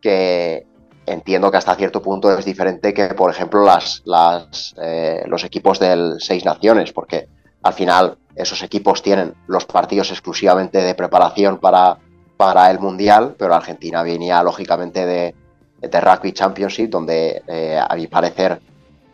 que 0.00 0.66
entiendo 1.06 1.50
que 1.50 1.56
hasta 1.56 1.74
cierto 1.74 2.00
punto 2.00 2.36
es 2.36 2.44
diferente 2.44 2.94
que, 2.94 3.08
por 3.08 3.30
ejemplo, 3.30 3.64
las, 3.64 4.02
las, 4.04 4.74
eh, 4.80 5.24
los 5.26 5.44
equipos 5.44 5.78
del 5.78 6.16
Seis 6.20 6.44
Naciones, 6.44 6.92
porque 6.92 7.28
al 7.62 7.72
final 7.72 8.18
esos 8.34 8.62
equipos 8.62 9.02
tienen 9.02 9.34
los 9.46 9.64
partidos 9.64 10.10
exclusivamente 10.10 10.78
de 10.78 10.94
preparación 10.94 11.58
para, 11.58 11.98
para 12.36 12.70
el 12.70 12.78
Mundial, 12.78 13.34
pero 13.38 13.54
Argentina 13.54 14.02
venía 14.02 14.42
lógicamente 14.42 15.04
de, 15.04 15.34
de 15.82 16.00
Rugby 16.00 16.32
Championship, 16.32 16.90
donde 16.90 17.42
eh, 17.46 17.78
a 17.78 17.94
mi 17.96 18.06
parecer 18.06 18.60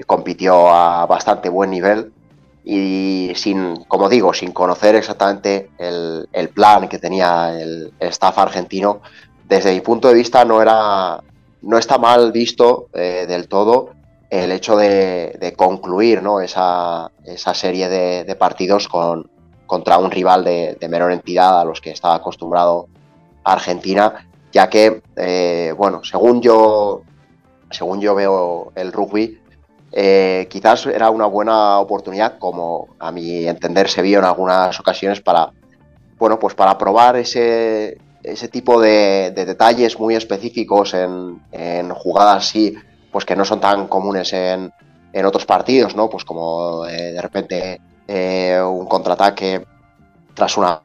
compitió 0.07 0.69
a 0.69 1.07
bastante 1.07 1.49
buen 1.49 1.71
nivel 1.71 2.13
y 2.65 3.33
sin, 3.35 3.85
como 3.85 4.09
digo, 4.09 4.35
sin 4.35 4.53
conocer 4.53 4.95
exactamente 4.95 5.71
el, 5.79 6.51
plan 6.55 6.89
que 6.89 6.99
tenía 6.99 7.59
el, 7.59 7.93
staff 7.99 8.39
argentino, 8.39 9.01
desde 9.49 9.73
mi 9.73 9.81
punto 9.81 10.09
de 10.09 10.15
vista 10.15 10.45
no 10.45 10.61
era 10.61 11.21
no 11.63 11.79
está 11.79 11.99
mal 11.99 12.31
visto 12.31 12.89
eh, 12.93 13.25
del 13.27 13.49
todo 13.49 13.91
el 14.31 14.53
hecho 14.53 14.77
de, 14.77 15.55
concluir 15.57 16.23
¿no? 16.23 16.41
esa, 16.41 17.11
esa, 17.25 17.55
serie 17.55 17.89
de, 17.89 18.25
de 18.25 18.37
partidos 18.37 18.87
con, 18.87 19.31
contra 19.67 19.99
un 19.99 20.11
rival 20.11 20.45
de, 20.45 20.77
de, 20.79 20.89
menor 20.89 21.13
entidad 21.13 21.61
a 21.61 21.65
los 21.65 21.81
que 21.81 21.91
estaba 21.91 22.17
acostumbrado 22.17 22.89
Argentina, 23.45 24.28
ya 24.53 24.69
que, 24.69 25.03
eh, 25.17 25.75
bueno, 25.77 26.03
según 26.05 26.41
yo, 26.41 27.03
según 27.71 28.01
yo 28.01 28.15
veo 28.15 28.73
el 28.75 28.93
rugby, 28.93 29.41
eh, 29.93 30.47
quizás 30.51 30.87
era 30.87 31.11
una 31.11 31.27
buena 31.27 31.79
oportunidad, 31.79 32.39
como 32.39 32.89
a 32.99 33.11
mi 33.11 33.47
entender 33.47 33.89
se 33.89 34.03
vio 34.03 34.19
en 34.19 34.25
algunas 34.25 34.79
ocasiones, 34.81 35.21
para, 35.21 35.51
bueno, 36.19 36.39
pues 36.39 36.55
para 36.55 36.77
probar 36.77 37.17
ese, 37.17 37.99
ese 38.23 38.49
tipo 38.49 38.81
de, 38.81 39.33
de, 39.35 39.45
detalles 39.45 39.99
muy 39.99 40.15
específicos 40.15 40.95
en, 40.95 41.41
en, 41.53 41.91
jugadas 41.91 42.49
así, 42.49 42.75
pues 43.11 43.25
que 43.25 43.37
no 43.37 43.45
son 43.45 43.61
tan 43.61 43.89
comunes 43.89 44.33
en, 44.33 44.73
en 45.13 45.27
otros 45.27 45.47
partidos, 45.47 45.97
¿no? 45.97 46.09
Pues 46.11 46.25
como 46.25 46.87
eh, 46.87 47.13
de 47.13 47.23
repente 47.23 47.81
eh, 48.07 48.61
un 48.61 48.87
contraataque 48.87 49.65
tras 50.39 50.57
una, 50.57 50.81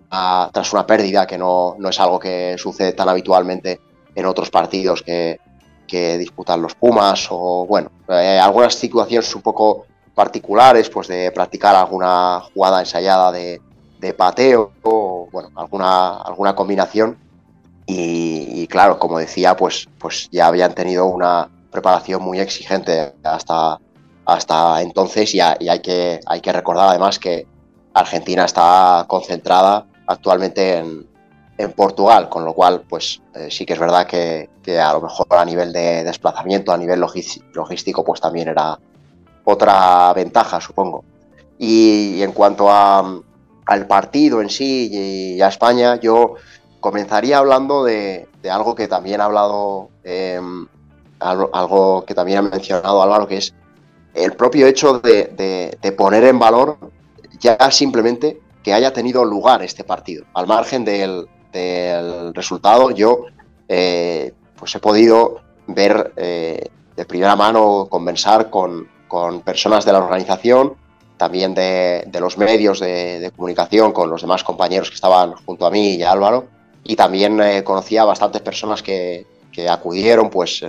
tras 0.51 0.73
una 0.73 0.87
pérdida, 0.87 1.27
que 1.27 1.37
no, 1.37 1.75
no, 1.77 1.89
es 1.89 1.99
algo 1.99 2.17
que 2.17 2.55
sucede 2.57 2.93
tan 2.93 3.07
habitualmente 3.07 3.79
en 4.15 4.25
otros 4.25 4.49
partidos 4.49 5.03
que, 5.03 5.39
que 5.85 6.17
disputan 6.17 6.59
los 6.59 6.73
Pumas, 6.73 7.27
o 7.29 7.67
bueno, 7.67 7.91
eh, 8.07 8.39
algunas 8.41 8.73
situaciones 8.73 9.35
un 9.35 9.43
poco 9.43 9.85
particulares, 10.15 10.89
pues 10.89 11.07
de 11.07 11.31
practicar 11.31 11.75
alguna 11.75 12.41
jugada 12.51 12.79
ensayada 12.79 13.31
de, 13.31 13.61
de 13.99 14.13
pateo, 14.15 14.71
o 14.81 15.29
bueno, 15.31 15.51
alguna, 15.55 16.17
alguna 16.17 16.55
combinación. 16.55 17.19
Y, 17.85 18.63
y, 18.63 18.65
claro, 18.65 18.97
como 18.97 19.19
decía, 19.19 19.55
pues, 19.55 19.87
pues 19.99 20.29
ya 20.31 20.47
habían 20.47 20.73
tenido 20.73 21.05
una 21.05 21.47
preparación 21.69 22.23
muy 22.23 22.39
exigente 22.39 23.13
hasta, 23.21 23.79
hasta 24.25 24.81
entonces 24.81 25.35
y, 25.35 25.41
a, 25.41 25.57
y 25.59 25.69
hay, 25.69 25.79
que, 25.79 26.21
hay 26.25 26.41
que 26.41 26.53
recordar 26.53 26.89
además 26.89 27.19
que 27.19 27.45
Argentina 27.93 28.45
está 28.45 29.05
concentrada 29.07 29.85
actualmente 30.07 30.77
en, 30.77 31.11
Portugal, 31.77 32.27
con 32.27 32.43
lo 32.43 32.53
cual 32.53 32.83
pues 32.89 33.21
eh, 33.35 33.47
sí 33.49 33.65
que 33.65 33.71
es 33.71 33.79
verdad 33.79 34.05
que, 34.05 34.49
a 34.77 34.91
lo 34.91 34.99
mejor 34.99 35.27
a 35.29 35.45
nivel 35.45 35.71
de 35.71 36.03
desplazamiento, 36.03 36.73
a 36.73 36.77
nivel 36.77 36.99
logístico, 36.99 38.03
pues 38.03 38.19
también 38.19 38.49
era 38.49 38.77
otra 39.45 40.11
ventaja, 40.11 40.59
supongo. 40.59 41.05
Y, 41.57 42.21
en 42.21 42.33
cuanto 42.33 42.69
a, 42.69 43.21
al 43.65 43.87
partido 43.87 44.41
en 44.41 44.49
sí 44.49 44.89
y 44.91 45.41
a 45.41 45.47
España, 45.47 45.95
yo 46.01 46.35
comenzaría 46.83 47.37
hablando 47.37 47.85
de, 47.85 48.27
algo 48.51 48.75
que 48.75 48.89
también 48.89 49.21
ha 49.21 49.25
hablado, 49.25 49.87
eh, 50.03 50.37
algo, 51.19 52.03
que 52.05 52.13
también 52.13 52.39
ha 52.39 52.41
mencionado 52.41 53.01
Álvaro, 53.01 53.25
que 53.25 53.37
es 53.37 53.53
el 54.13 54.33
propio 54.33 54.67
hecho 54.67 54.99
de, 54.99 55.95
poner 55.97 56.25
en 56.25 56.39
valor 56.39 56.77
ya 57.43 57.57
simplemente 57.71 58.39
que 58.63 58.73
haya 58.73 58.93
tenido 58.93 59.25
lugar 59.25 59.61
este 59.61 59.83
partido. 59.83 60.25
Al 60.33 60.47
margen 60.47 60.85
del, 60.85 61.27
resultado, 62.33 62.89
yo 62.89 63.25
eh, 63.67 64.33
pues 64.55 64.73
he 64.73 64.79
podido 64.79 65.41
ver 65.67 66.11
eh, 66.15 66.69
de 66.95 67.05
primera 67.05 67.35
mano, 67.35 67.85
conversar 67.89 68.49
con, 68.49 68.87
con, 69.07 69.41
personas 69.41 69.85
de 69.85 69.91
la 69.91 69.99
organización, 69.99 70.73
también 71.17 71.53
de, 71.53 72.09
los 72.19 72.39
medios 72.39 72.79
de, 72.79 73.31
comunicación, 73.35 73.91
con 73.91 74.09
los 74.09 74.21
demás 74.21 74.43
compañeros 74.43 74.89
que 74.89 74.95
estaban 74.95 75.33
junto 75.45 75.67
a 75.67 75.69
mí 75.69 75.95
y 75.95 76.01
a 76.01 76.11
Álvaro, 76.11 76.47
y 76.83 76.95
también 76.95 77.39
eh, 77.39 77.63
conocía 77.63 78.03
bastantes 78.03 78.41
personas 78.41 78.81
que, 78.81 79.27
que 79.51 79.69
acudieron, 79.69 80.31
pues 80.31 80.61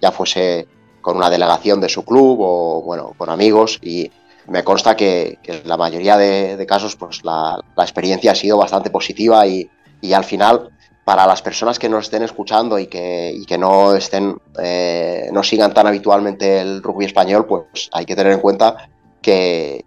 ya 0.00 0.10
fuese 0.10 0.66
con 1.00 1.16
una 1.16 1.30
delegación 1.30 1.80
de 1.80 1.88
su 1.88 2.04
club 2.04 2.38
o 2.40 2.82
bueno, 2.82 3.14
con 3.16 3.30
amigos 3.30 3.78
y 3.80 4.10
me 4.48 4.64
consta 4.64 4.96
que, 4.96 5.38
en 5.44 5.68
la 5.68 5.76
mayoría 5.76 6.16
de, 6.16 6.64
casos 6.66 6.96
pues 6.96 7.24
la, 7.24 7.60
experiencia 7.78 8.32
ha 8.32 8.34
sido 8.34 8.56
bastante 8.56 8.90
positiva 8.90 9.46
y, 9.46 9.70
al 10.12 10.24
final 10.24 10.70
para 11.04 11.26
las 11.26 11.40
personas 11.40 11.78
que 11.78 11.88
nos 11.88 12.04
estén 12.04 12.22
escuchando 12.22 12.78
y 12.78 12.86
que, 12.86 13.56
no 13.58 13.94
estén 13.94 14.36
eh, 14.62 15.28
no 15.32 15.42
sigan 15.42 15.72
tan 15.72 15.86
habitualmente 15.86 16.60
el 16.60 16.82
rugby 16.82 17.06
español 17.06 17.46
pues 17.46 17.88
hay 17.92 18.04
que 18.04 18.14
tener 18.14 18.32
en 18.32 18.40
cuenta 18.40 18.88
que 19.20 19.84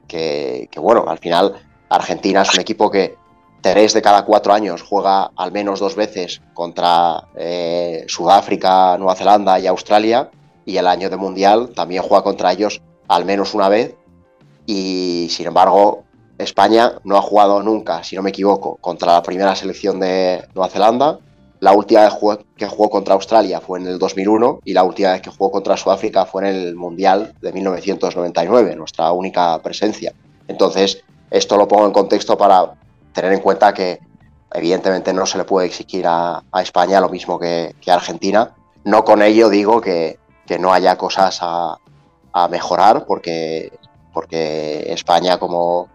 bueno 0.78 1.06
al 1.08 1.20
final 1.20 1.54
Argentina 1.90 2.42
es 2.42 2.54
un 2.54 2.60
equipo 2.62 2.90
que 2.90 3.16
tres 3.62 3.94
de 3.94 4.02
cada 4.02 4.26
cuatro 4.26 4.54
años 4.54 4.82
juega 4.82 5.32
al 5.36 5.52
menos 5.52 5.80
dos 5.80 5.96
veces 5.96 6.42
contra 6.54 7.28
eh, 7.36 8.06
Sudáfrica, 8.08 8.98
Nueva 8.98 9.16
Zelanda 9.16 9.60
y 9.60 9.68
Australia, 9.68 10.30
y 10.66 10.78
el 10.78 10.88
año 10.88 11.10
de 11.10 11.18
Mundial 11.18 11.70
también 11.76 12.04
juega 12.04 12.24
contra 12.24 12.52
ellos 12.52 12.82
al 13.08 13.26
menos 13.26 13.54
una 13.54 13.70
vez, 13.70 13.96
y 14.66 15.28
sin 15.30 15.48
embargo 15.48 16.04
España 16.38 16.94
no 17.04 17.18
ha 17.18 17.22
jugado 17.22 17.62
nunca, 17.62 18.04
si 18.04 18.16
no 18.16 18.22
me 18.22 18.30
equivoco, 18.30 18.78
contra 18.78 19.14
la 19.14 19.24
primera 19.24 19.56
selección 19.56 20.00
de 20.00 20.44
Nueva 20.54 20.70
Zelanda, 20.70 21.20
la 21.62 21.74
última 21.74 22.02
vez 22.02 22.14
que 22.58 22.66
jugó 22.66 22.90
contra 22.90 23.14
Australia 23.14 23.62
fue 23.62 23.80
en 23.80 23.86
el 23.86 24.00
2001 24.00 24.62
y 24.66 24.74
la 24.74 24.84
última 24.84 25.12
vez 25.12 25.22
que 25.22 25.30
jugó 25.30 25.52
contra 25.52 25.78
Sudáfrica 25.78 26.26
fue 26.26 26.42
en 26.42 26.56
el 26.56 26.76
Mundial 26.76 27.36
de 27.40 27.54
1999, 27.54 28.76
nuestra 28.76 29.12
única 29.12 29.60
presencia. 29.62 30.12
Entonces, 30.48 31.04
esto 31.30 31.58
lo 31.58 31.68
pongo 31.68 31.86
en 31.86 31.92
contexto 31.92 32.36
para 32.36 32.74
tener 33.14 33.34
en 33.34 33.42
cuenta 33.42 33.76
que 33.76 34.00
evidentemente 34.54 35.14
no 35.14 35.28
se 35.28 35.38
le 35.38 35.44
puede 35.44 35.68
exigir 35.68 36.06
a, 36.08 36.44
España 36.62 37.00
lo 37.00 37.10
mismo 37.10 37.40
que, 37.40 37.76
a 37.88 37.94
Argentina. 37.94 38.56
No 38.84 39.04
con 39.06 39.22
ello 39.22 39.48
digo 39.50 39.82
que, 39.82 40.18
que 40.48 40.58
no 40.58 40.74
haya 40.74 40.98
cosas 40.98 41.40
a, 41.42 41.78
mejorar, 42.50 43.06
porque, 43.06 43.72
porque 44.14 44.86
España, 44.88 45.38
como, 45.38 45.90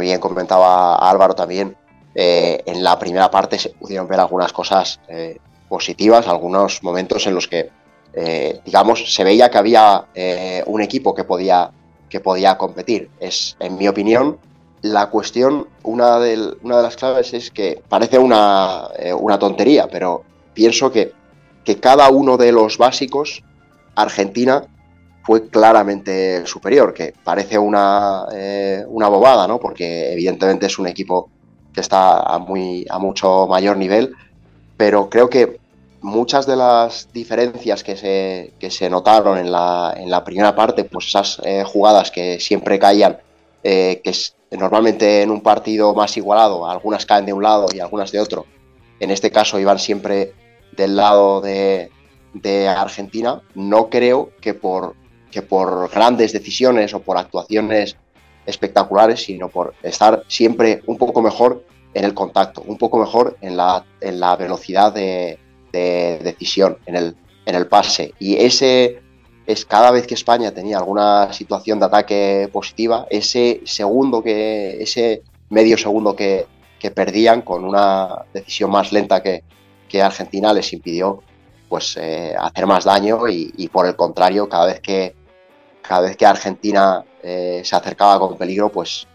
bien 0.00 0.20
comentaba 0.20 0.96
Álvaro 0.96 1.34
también, 1.34 1.76
eh, 2.14 2.62
en 2.64 2.82
la 2.82 2.98
primera 2.98 3.30
parte 3.30 3.58
se 3.58 3.70
pudieron 3.70 4.08
ver 4.08 4.20
algunas 4.20 4.52
cosas 4.52 5.00
eh, 5.08 5.38
positivas, 5.68 6.26
algunos 6.26 6.82
momentos 6.82 7.26
en 7.26 7.34
los 7.34 7.46
que, 7.46 7.70
eh, 8.14 8.60
digamos, 8.64 9.12
se 9.12 9.24
veía 9.24 9.50
que 9.50 9.58
había 9.58 10.06
un 10.66 10.80
equipo 10.80 11.14
que 11.14 11.24
podía, 11.24 11.70
que 12.08 12.20
podía 12.20 12.56
competir. 12.56 13.10
Es, 13.20 13.56
en 13.60 13.76
mi 13.76 13.86
opinión, 13.88 14.38
la 14.82 15.10
cuestión, 15.10 15.68
una 15.82 16.18
de, 16.18 16.54
una 16.62 16.78
de, 16.78 16.82
las 16.82 16.96
claves 16.96 17.34
es 17.34 17.50
que 17.50 17.82
parece 17.88 18.18
una, 18.18 18.88
una 19.18 19.38
tontería, 19.38 19.88
pero 19.90 20.22
pienso 20.54 20.90
que, 20.90 21.12
que, 21.64 21.78
cada 21.78 22.08
uno 22.08 22.36
de 22.36 22.52
los 22.52 22.78
básicos, 22.78 23.42
Argentina 23.94 24.66
fue 25.26 25.48
claramente 25.48 26.46
superior, 26.46 26.94
que 26.94 27.12
parece 27.24 27.58
una, 27.58 28.26
eh, 28.32 28.84
una 28.86 29.08
bobada, 29.08 29.48
¿no? 29.48 29.58
Porque 29.58 30.12
evidentemente 30.12 30.66
es 30.66 30.78
un 30.78 30.86
equipo 30.86 31.28
que 31.74 31.80
está 31.80 32.20
a, 32.20 32.38
muy, 32.38 32.86
a 32.88 33.00
mucho 33.00 33.48
mayor 33.48 33.76
nivel, 33.76 34.14
pero 34.76 35.10
creo 35.10 35.28
que 35.28 35.58
muchas 36.00 36.46
de 36.46 36.54
las 36.54 37.08
diferencias 37.12 37.82
que 37.82 37.96
se, 37.96 38.52
que 38.60 38.70
se 38.70 38.88
notaron 38.88 39.36
en 39.36 39.50
la, 39.50 39.94
en 39.96 40.08
la 40.10 40.22
primera 40.22 40.54
parte, 40.54 40.84
pues 40.84 41.08
esas 41.08 41.40
eh, 41.42 41.64
jugadas 41.66 42.12
que 42.12 42.38
siempre 42.38 42.78
caían, 42.78 43.18
eh, 43.64 44.00
que 44.04 44.12
normalmente 44.56 45.22
en 45.22 45.32
un 45.32 45.40
partido 45.40 45.92
más 45.92 46.16
igualado, 46.16 46.70
algunas 46.70 47.04
caen 47.04 47.26
de 47.26 47.32
un 47.32 47.42
lado 47.42 47.66
y 47.74 47.80
algunas 47.80 48.12
de 48.12 48.20
otro. 48.20 48.46
En 49.00 49.10
este 49.10 49.32
caso 49.32 49.58
iban 49.58 49.80
siempre 49.80 50.34
del 50.76 50.94
lado 50.94 51.40
de, 51.40 51.90
de 52.32 52.68
Argentina. 52.68 53.42
No 53.56 53.90
creo 53.90 54.30
que 54.40 54.54
por, 54.54 54.94
que 55.36 55.42
por 55.42 55.90
grandes 55.90 56.32
decisiones 56.32 56.94
o 56.94 57.00
por 57.00 57.18
actuaciones 57.18 57.96
espectaculares, 58.46 59.20
sino 59.20 59.48
por 59.48 59.74
estar 59.82 60.22
siempre 60.28 60.82
un 60.86 60.96
poco 60.96 61.20
mejor 61.20 61.64
en 61.92 62.04
el 62.04 62.14
contacto, 62.14 62.62
un 62.66 62.78
poco 62.78 62.98
mejor 62.98 63.36
en 63.42 63.56
la, 63.56 63.84
velocidad 64.38 64.92
de, 64.92 65.38
de 65.72 66.18
decisión, 66.22 66.78
en 66.86 66.96
el 66.96 67.16
en 67.46 67.54
el 67.54 67.66
pase. 67.68 68.12
Y 68.18 68.36
ese 68.36 69.00
es 69.46 69.64
cada 69.64 69.90
vez 69.92 70.06
que 70.06 70.14
España 70.14 70.52
tenía 70.52 70.78
alguna 70.78 71.32
situación 71.32 71.78
de 71.78 71.86
ataque 71.86 72.50
positiva, 72.52 73.06
ese 73.08 73.62
segundo 73.64 74.22
que, 74.22 74.82
ese 74.82 75.22
medio 75.48 75.78
segundo 75.78 76.14
que, 76.14 76.46
perdían 76.94 77.42
con 77.42 77.64
una 77.64 78.26
decisión 78.32 78.70
más 78.70 78.92
lenta 78.92 79.20
que, 79.20 79.42
Argentina 80.00 80.52
les 80.52 80.74
impidió 80.74 81.22
pues 81.70 81.96
eh, 81.96 82.34
hacer 82.38 82.66
más 82.66 82.84
daño 82.84 83.26
y, 83.28 83.66
por 83.72 83.86
el 83.86 83.96
contrario 83.96 84.46
cada 84.46 84.66
vez 84.66 84.80
que 84.80 85.14
cada 85.86 86.02
vez 86.02 86.16
que 86.16 86.26
Argentina 86.26 87.04
eh, 87.22 87.62
se 87.64 87.76
acercaba 87.76 88.18
con 88.18 88.36
peligro 88.36 88.70
pues 88.70 89.06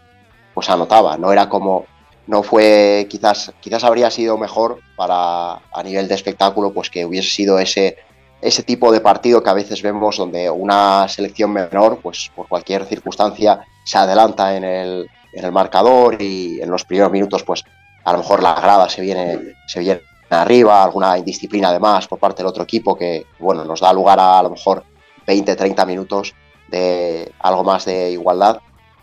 pues 0.54 0.68
anotaba. 0.68 1.16
No 1.16 1.32
era 1.32 1.48
como 1.48 1.86
no 2.26 2.42
fue 2.42 3.06
quizás 3.08 3.52
quizás 3.60 3.84
habría 3.84 4.10
sido 4.10 4.38
mejor 4.38 4.80
para 4.96 5.54
a 5.54 5.82
nivel 5.82 6.08
de 6.08 6.14
espectáculo 6.14 6.72
pues 6.72 6.90
que 6.90 7.04
hubiese 7.04 7.30
sido 7.30 7.58
ese 7.58 7.96
ese 8.40 8.62
tipo 8.64 8.92
de 8.92 9.00
partido 9.00 9.42
que 9.42 9.50
a 9.50 9.54
veces 9.54 9.82
vemos 9.82 10.16
donde 10.16 10.50
una 10.50 11.08
selección 11.08 11.52
menor 11.52 12.00
pues 12.02 12.30
por 12.34 12.48
cualquier 12.48 12.84
circunstancia 12.86 13.60
se 13.84 13.98
adelanta 13.98 14.56
en 14.56 14.64
el, 14.64 15.08
en 15.32 15.44
el 15.44 15.52
marcador 15.52 16.20
y 16.20 16.60
en 16.60 16.70
los 16.70 16.84
primeros 16.84 17.12
minutos 17.12 17.44
pues 17.44 17.64
a 18.04 18.12
lo 18.12 18.18
mejor 18.18 18.42
la 18.42 18.54
grada 18.54 18.88
se 18.88 19.00
viene, 19.00 19.54
se 19.68 19.78
viene 19.78 20.00
arriba, 20.28 20.82
alguna 20.82 21.16
indisciplina 21.18 21.68
además 21.68 22.08
por 22.08 22.18
parte 22.18 22.38
del 22.42 22.48
otro 22.48 22.64
equipo 22.64 22.96
que 22.96 23.26
bueno 23.38 23.64
nos 23.64 23.80
da 23.80 23.92
lugar 23.92 24.18
a 24.18 24.40
a 24.40 24.42
lo 24.42 24.50
mejor 24.50 24.84
20, 25.24 25.54
30 25.54 25.86
minutos 25.86 26.34
de 26.72 27.32
algo 27.38 27.62
más 27.62 27.84
de 27.84 28.10
igualdad. 28.10 28.58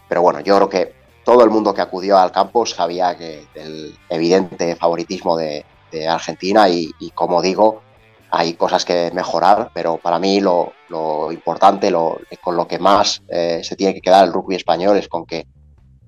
Pero 0.10 0.22
bueno, 0.22 0.42
yo 0.42 0.58
creo 0.58 0.70
que 0.70 0.94
todo 1.24 1.44
el 1.46 1.50
mundo 1.50 1.74
que 1.74 1.82
acudió 1.82 2.18
al 2.18 2.34
campo 2.34 2.66
sabía 2.66 3.16
que 3.16 3.48
el 3.56 3.98
evidente 4.10 4.76
favoritismo 4.76 5.38
de, 5.38 5.66
Argentina 6.08 6.70
y, 6.70 6.92
como 7.16 7.42
digo, 7.42 7.82
hay 8.30 8.54
cosas 8.54 8.86
que 8.86 9.10
mejorar, 9.12 9.72
pero 9.74 9.98
para 9.98 10.20
mí 10.20 10.40
lo, 10.40 10.74
importante, 11.32 11.90
lo, 11.90 12.20
con 12.44 12.56
lo 12.56 12.68
que 12.68 12.78
más 12.78 13.24
eh, 13.28 13.62
se 13.64 13.76
tiene 13.76 13.96
que 13.96 14.02
quedar 14.02 14.26
el 14.26 14.32
rugby 14.32 14.56
español 14.56 14.98
es 14.98 15.08
con 15.08 15.26
que 15.26 15.48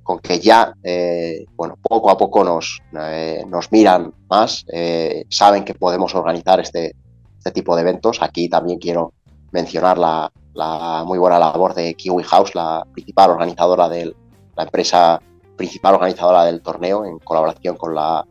con 0.03 0.19
que 0.19 0.39
ya, 0.39 0.73
eh, 0.83 1.45
bueno, 1.55 1.77
poco 1.81 2.09
a 2.09 2.17
poco 2.17 2.43
nos, 2.43 2.81
eh, 2.99 3.43
nos 3.47 3.71
miran 3.71 4.13
más, 4.29 4.65
eh, 4.71 5.25
saben 5.29 5.63
que 5.63 5.75
podemos 5.75 6.15
organizar 6.15 6.59
este, 6.59 6.95
este, 7.37 7.51
tipo 7.51 7.75
de 7.75 7.83
eventos. 7.83 8.21
Aquí 8.21 8.49
también 8.49 8.79
quiero 8.79 9.13
mencionar 9.51 9.97
la, 9.97 10.31
muy 10.55 11.17
buena 11.17 11.39
labor 11.39 11.73
de 11.73 11.93
Kiwi 11.93 12.23
House, 12.23 12.55
la 12.55 12.85
principal 12.93 13.31
organizadora 13.31 13.89
del, 13.89 14.15
la 14.55 14.63
empresa 14.63 15.21
principal 15.55 15.95
organizadora 15.95 16.45
del 16.45 16.61
torneo 16.61 17.05
en 17.05 17.19
colaboración 17.19 17.75
con 17.77 17.93
la, 17.95 18.25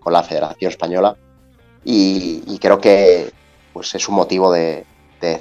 con 0.00 0.12
la 0.12 0.22
Federación 0.22 0.70
Española. 0.70 1.16
Y, 1.84 2.58
creo 2.60 2.80
que 2.80 3.30
pues, 3.72 3.94
es 3.94 4.08
un 4.08 4.14
motivo 4.14 4.52
de, 4.52 4.84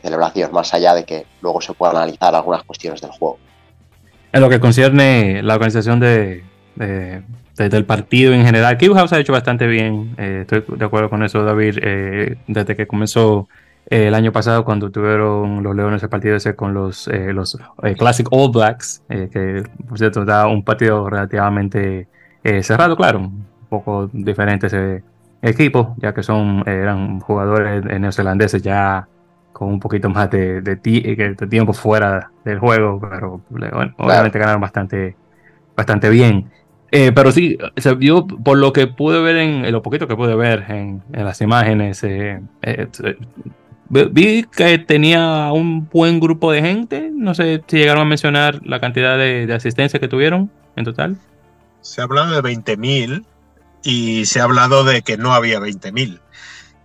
celebración, 0.01 0.53
más 0.53 0.73
allá 0.73 0.93
de 0.93 1.03
que 1.03 1.25
luego 1.41 1.59
se 1.59 1.73
puedan 1.73 1.97
analizar 1.97 2.33
algunas 2.33 2.63
cuestiones 2.63 3.01
del 3.01 3.11
juego. 3.11 3.37
En 4.31 4.39
lo 4.39 4.49
que 4.49 4.61
concierne 4.61 5.43
la 5.43 5.55
organización 5.55 5.99
de, 5.99 6.43
del 7.57 7.85
partido 7.85 8.33
en 8.33 8.45
general, 8.45 8.77
House 8.79 9.11
ha 9.11 9.19
hecho 9.19 9.33
bastante 9.33 9.67
bien. 9.67 10.15
Eh, 10.17 10.39
estoy 10.41 10.63
de 10.77 10.85
acuerdo 10.85 11.09
con 11.09 11.21
eso, 11.23 11.43
David. 11.43 11.79
Eh, 11.81 12.37
desde 12.47 12.77
que 12.77 12.87
comenzó 12.87 13.49
el 13.87 14.13
año 14.13 14.31
pasado, 14.31 14.65
cuando 14.65 14.91
tuvieron 14.91 15.61
los 15.61 15.75
Leones 15.75 16.01
el 16.03 16.09
partido 16.09 16.35
ese 16.35 16.55
con 16.55 16.73
los, 16.73 17.07
los 17.07 17.57
Classic 17.97 18.27
All 18.31 18.51
Blacks, 18.51 19.03
que 19.07 19.63
por 19.87 19.97
cierto 19.97 20.25
da 20.25 20.47
un 20.47 20.63
partido 20.63 21.09
relativamente 21.09 22.07
cerrado, 22.61 22.95
claro, 22.95 23.19
un 23.19 23.45
poco 23.69 24.09
diferente 24.11 24.67
ese 24.67 25.03
equipo, 25.41 25.95
ya 25.97 26.13
que 26.13 26.23
son 26.23 26.63
eran 26.67 27.19
jugadores 27.19 27.83
neozelandeses 27.83 28.63
ya 28.63 29.07
con 29.53 29.69
un 29.69 29.79
poquito 29.79 30.09
más 30.09 30.29
de, 30.29 30.61
de, 30.61 30.75
tiempo 31.47 31.71
fuera 31.71 32.31
del 32.43 32.59
juego, 32.59 32.99
pero 32.99 33.41
bueno, 33.49 33.93
obviamente 33.97 34.39
ganaron 34.39 34.59
bastante, 34.59 35.15
bastante 35.75 36.09
bien. 36.09 36.51
Eh, 36.91 37.11
pero 37.11 37.31
sí, 37.31 37.57
yo 37.99 38.27
por 38.27 38.57
lo 38.57 38.73
que 38.73 38.87
pude 38.87 39.21
ver 39.21 39.37
en, 39.37 39.71
lo 39.71 39.81
poquito 39.81 40.07
que 40.07 40.15
pude 40.15 40.35
ver 40.35 40.65
en, 40.69 41.01
las 41.11 41.41
imágenes, 41.41 42.03
eh, 42.03 42.41
eh, 42.61 42.87
vi 43.89 44.43
que 44.43 44.77
tenía 44.79 45.51
un 45.51 45.87
buen 45.89 46.19
grupo 46.19 46.51
de 46.51 46.61
gente. 46.61 47.09
No 47.13 47.33
sé 47.33 47.63
si 47.67 47.77
llegaron 47.77 48.03
a 48.03 48.05
mencionar 48.05 48.61
la 48.65 48.79
cantidad 48.79 49.17
de, 49.17 49.51
asistencia 49.53 49.99
que 49.99 50.07
tuvieron 50.07 50.51
en 50.75 50.85
total. 50.85 51.17
Se 51.81 52.01
ha 52.01 52.05
hablado 52.05 52.41
de 52.41 52.41
20.000 52.41 53.25
y 53.83 54.25
se 54.25 54.39
ha 54.39 54.43
hablado 54.43 54.83
de 54.83 55.01
que 55.01 55.17
no 55.17 55.33
había 55.33 55.59
20.000. 55.59 56.19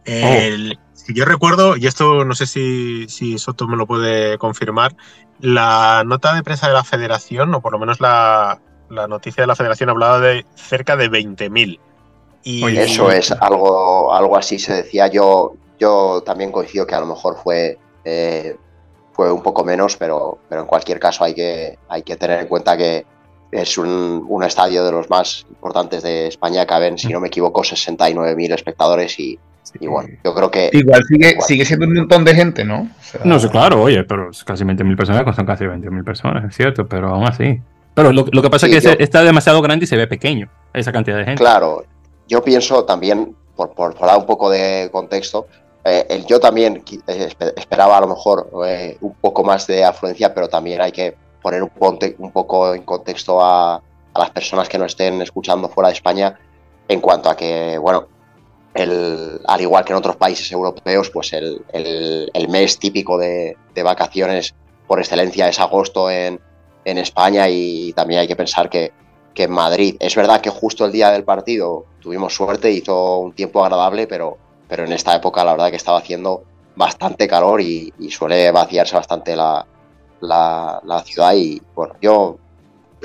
El, 0.05 0.79
yo 1.09 1.25
recuerdo, 1.25 1.77
y 1.77 1.87
esto 1.87 2.25
no 2.25 2.35
sé 2.35 2.47
si, 2.47 3.07
si, 3.09 3.39
Soto 3.39 3.67
me 3.67 3.77
lo 3.77 3.87
puede 3.87 4.39
confirmar, 4.39 4.95
la 5.41 6.03
nota 6.05 6.35
de 6.35 6.43
prensa 6.43 6.69
de 6.69 6.75
la 6.75 6.85
federación, 6.85 7.55
o 7.55 7.61
por 7.61 7.73
lo 7.73 7.79
menos 7.79 8.01
la, 8.01 8.61
noticia 8.91 9.43
de 9.43 9.47
la 9.47 9.57
federación, 9.57 9.91
hablaba 9.91 10.21
de 10.21 10.45
cerca 10.55 10.97
de 10.97 11.11
20.000. 11.11 11.79
Y 12.45 12.77
eso 12.77 13.11
es 13.11 13.33
algo, 13.33 14.15
algo 14.15 14.37
así 14.37 14.59
se 14.59 14.73
decía. 14.73 15.09
Yo, 15.09 15.55
yo 15.79 16.23
también 16.25 16.53
coincido 16.53 16.87
que 16.87 16.95
a 16.95 17.01
lo 17.01 17.07
mejor 17.07 17.37
fue, 17.43 17.79
eh, 18.05 18.57
fue 19.13 19.33
un 19.33 19.43
poco 19.43 19.65
menos, 19.65 19.97
pero, 19.97 20.39
pero 20.49 20.63
en 20.63 20.67
cualquier 20.67 20.99
caso 20.99 21.25
hay 21.25 21.35
que, 21.35 21.79
hay 21.89 22.03
que 22.03 22.17
tener 22.17 22.41
en 22.41 22.49
cuenta 22.49 22.77
que 22.77 23.05
es 23.51 23.79
un, 23.79 24.25
un 24.29 24.45
estadio 24.45 24.85
de 24.85 24.93
los 24.93 25.09
más 25.09 25.47
importantes 25.49 26.03
de 26.03 26.27
España. 26.27 26.67
Caben, 26.67 26.99
si 26.99 27.09
no 27.09 27.21
me 27.21 27.29
equivoco, 27.29 27.63
69.000 27.63 28.55
espectadores 28.55 29.19
y, 29.19 29.39
y 29.81 29.87
bueno, 29.87 30.11
yo 30.25 30.35
creo 30.35 30.51
que. 30.51 30.71
Igual 30.73 31.05
sigue, 31.05 31.37
sigue 31.41 31.65
siendo 31.65 31.87
un 31.87 31.95
montón 31.95 32.25
de 32.25 32.35
gente, 32.35 32.65
¿no? 32.65 32.89
no 33.25 33.39
sé, 33.39 33.49
claro, 33.49 33.83
oye, 33.83 34.05
pero 34.05 34.31
casi 34.45 34.65
20.000 34.65 34.97
personas, 34.97 35.37
son 35.37 35.47
casi 35.47 35.65
20.000 35.65 36.05
personas, 36.05 36.45
es 36.45 36.57
cierto, 36.57 36.87
pero 36.87 37.09
aún 37.09 37.27
así. 37.27 37.61
Pero 37.95 38.13
lo, 38.13 38.25
que 38.25 38.51
pasa 38.51 38.69
es 38.69 38.85
que 38.85 39.03
está 39.03 39.25
demasiado 39.25 39.61
grande 39.61 39.85
y 39.85 39.89
se 39.89 39.97
ve 39.97 40.07
pequeño, 40.07 40.49
esa 40.73 40.93
cantidad 40.93 41.17
de 41.17 41.25
gente. 41.25 41.43
Claro, 41.43 41.85
yo 42.29 42.45
pienso 42.45 42.85
también, 42.85 43.35
por, 43.57 43.75
por, 43.75 43.99
dar 43.99 44.19
un 44.19 44.27
poco 44.27 44.51
de 44.51 44.89
contexto, 44.93 45.49
eh, 45.85 46.07
el, 46.09 46.27
yo 46.27 46.41
también 46.41 46.83
eh, 47.07 47.29
esperaba 47.57 47.99
a 47.99 48.01
lo 48.01 48.09
mejor 48.09 48.51
eh, 48.67 48.97
un 49.01 49.15
poco 49.15 49.45
más 49.45 49.67
de 49.67 49.85
afluencia, 49.85 50.35
pero 50.35 50.49
también 50.49 50.81
hay 50.81 50.93
que 50.93 51.17
poner 51.43 51.63
un, 51.63 51.71
un 52.19 52.33
poco 52.33 52.75
en 52.75 52.83
contexto 52.83 53.41
a, 53.43 53.77
a 53.77 54.19
las 54.19 54.31
personas 54.31 54.69
que 54.69 54.79
nos 54.79 54.93
estén 54.93 55.23
escuchando 55.23 55.69
fuera 55.69 55.89
de 55.89 55.95
España 55.95 56.39
en 56.89 57.01
cuanto 57.01 57.31
a 57.31 57.37
que, 57.37 57.79
bueno, 57.79 58.07
al 58.75 59.61
igual 59.61 59.85
que 59.85 59.93
en 59.93 59.99
otros 59.99 60.17
países 60.17 60.51
europeos, 60.53 61.11
pues 61.11 61.33
el, 61.33 62.49
mes 62.49 62.79
típico 62.79 63.19
de, 63.19 63.57
vacaciones 63.83 64.55
por 64.87 64.99
excelencia 64.99 65.49
es 65.49 65.61
agosto 65.61 66.11
en, 66.11 66.41
España 66.85 67.51
y 67.51 67.93
también 67.93 68.21
hay 68.21 68.27
que 68.27 68.37
pensar 68.37 68.71
que, 68.71 68.93
en 69.35 69.53
Madrid. 69.53 69.95
Es 70.01 70.17
verdad 70.17 70.41
que 70.41 70.51
justo 70.51 70.85
el 70.85 70.91
día 70.91 71.11
del 71.11 71.23
partido 71.23 71.85
tuvimos 72.01 72.35
suerte, 72.35 72.73
hizo 72.73 73.19
un 73.19 73.33
tiempo 73.35 73.63
agradable, 73.63 74.09
pero, 74.09 74.37
pero 74.69 74.85
en 74.85 74.93
esta 74.93 75.15
época 75.15 75.45
la 75.45 75.53
verdad 75.53 75.71
que 75.71 75.77
estaba 75.77 75.99
haciendo 75.99 76.45
bastante 76.77 77.27
calor 77.27 77.61
y, 77.61 77.93
suele 78.11 78.51
vaciarse 78.51 78.95
bastante 78.95 79.35
la, 79.35 79.67
ciudad 81.05 81.35
y 81.35 81.61
bueno, 81.75 81.95
yo 82.01 82.39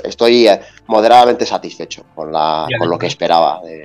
estoy 0.02 0.48
eh, 0.48 0.60
moderadamente 0.86 1.46
satisfecho 1.46 2.04
con, 2.14 2.32
la, 2.32 2.66
con 2.78 2.88
lo 2.88 2.98
que 2.98 3.06
esperaba. 3.06 3.60
De, 3.62 3.82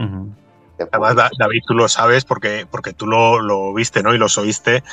Además, 0.92 1.30
David, 1.38 1.62
tú 1.68 1.74
lo 1.74 1.88
sabes 1.90 2.26
porque, 2.26 2.66
porque 2.70 2.94
tú 2.94 3.06
lo, 3.06 3.74
viste 3.74 4.04
¿no? 4.04 4.14
y 4.14 4.18
lo 4.18 4.28
oíste. 4.38 4.84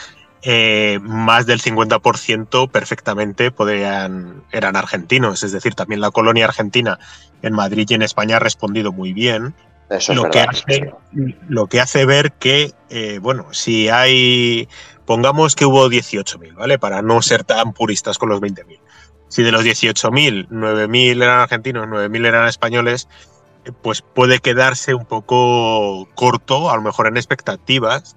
Eh, 0.42 1.00
más 1.02 1.46
del 1.46 1.60
50% 1.60 2.70
perfectamente 2.70 3.50
podrían, 3.50 4.44
eran 4.52 4.76
argentinos. 4.76 5.42
Es 5.42 5.52
decir, 5.52 5.74
también 5.74 6.00
la 6.00 6.10
colonia 6.10 6.44
argentina 6.44 6.98
en 7.42 7.52
Madrid 7.52 7.86
y 7.88 7.94
en 7.94 8.02
España 8.02 8.36
ha 8.36 8.40
respondido 8.40 8.92
muy 8.92 9.12
bien. 9.12 9.54
Eso 9.90 10.14
lo, 10.14 10.30
que 10.30 10.40
hace, 10.40 10.92
lo 11.48 11.66
que 11.68 11.80
hace 11.80 12.04
ver 12.06 12.32
que, 12.32 12.72
eh, 12.90 13.18
bueno, 13.20 13.46
si 13.52 13.88
hay, 13.88 14.68
pongamos 15.04 15.54
que 15.54 15.64
hubo 15.64 15.88
18.000, 15.88 16.54
¿vale? 16.54 16.78
Para 16.78 17.02
no 17.02 17.22
ser 17.22 17.44
tan 17.44 17.72
puristas 17.72 18.18
con 18.18 18.28
los 18.28 18.40
20.000. 18.40 18.80
Si 19.28 19.42
de 19.42 19.52
los 19.52 19.64
18.000, 19.64 20.48
9.000 20.48 21.22
eran 21.22 21.40
argentinos, 21.40 21.86
9.000 21.86 22.26
eran 22.26 22.48
españoles, 22.48 23.08
pues 23.82 24.02
puede 24.02 24.40
quedarse 24.40 24.94
un 24.94 25.04
poco 25.04 26.08
corto, 26.14 26.70
a 26.70 26.76
lo 26.76 26.82
mejor 26.82 27.06
en 27.06 27.16
expectativas, 27.16 28.16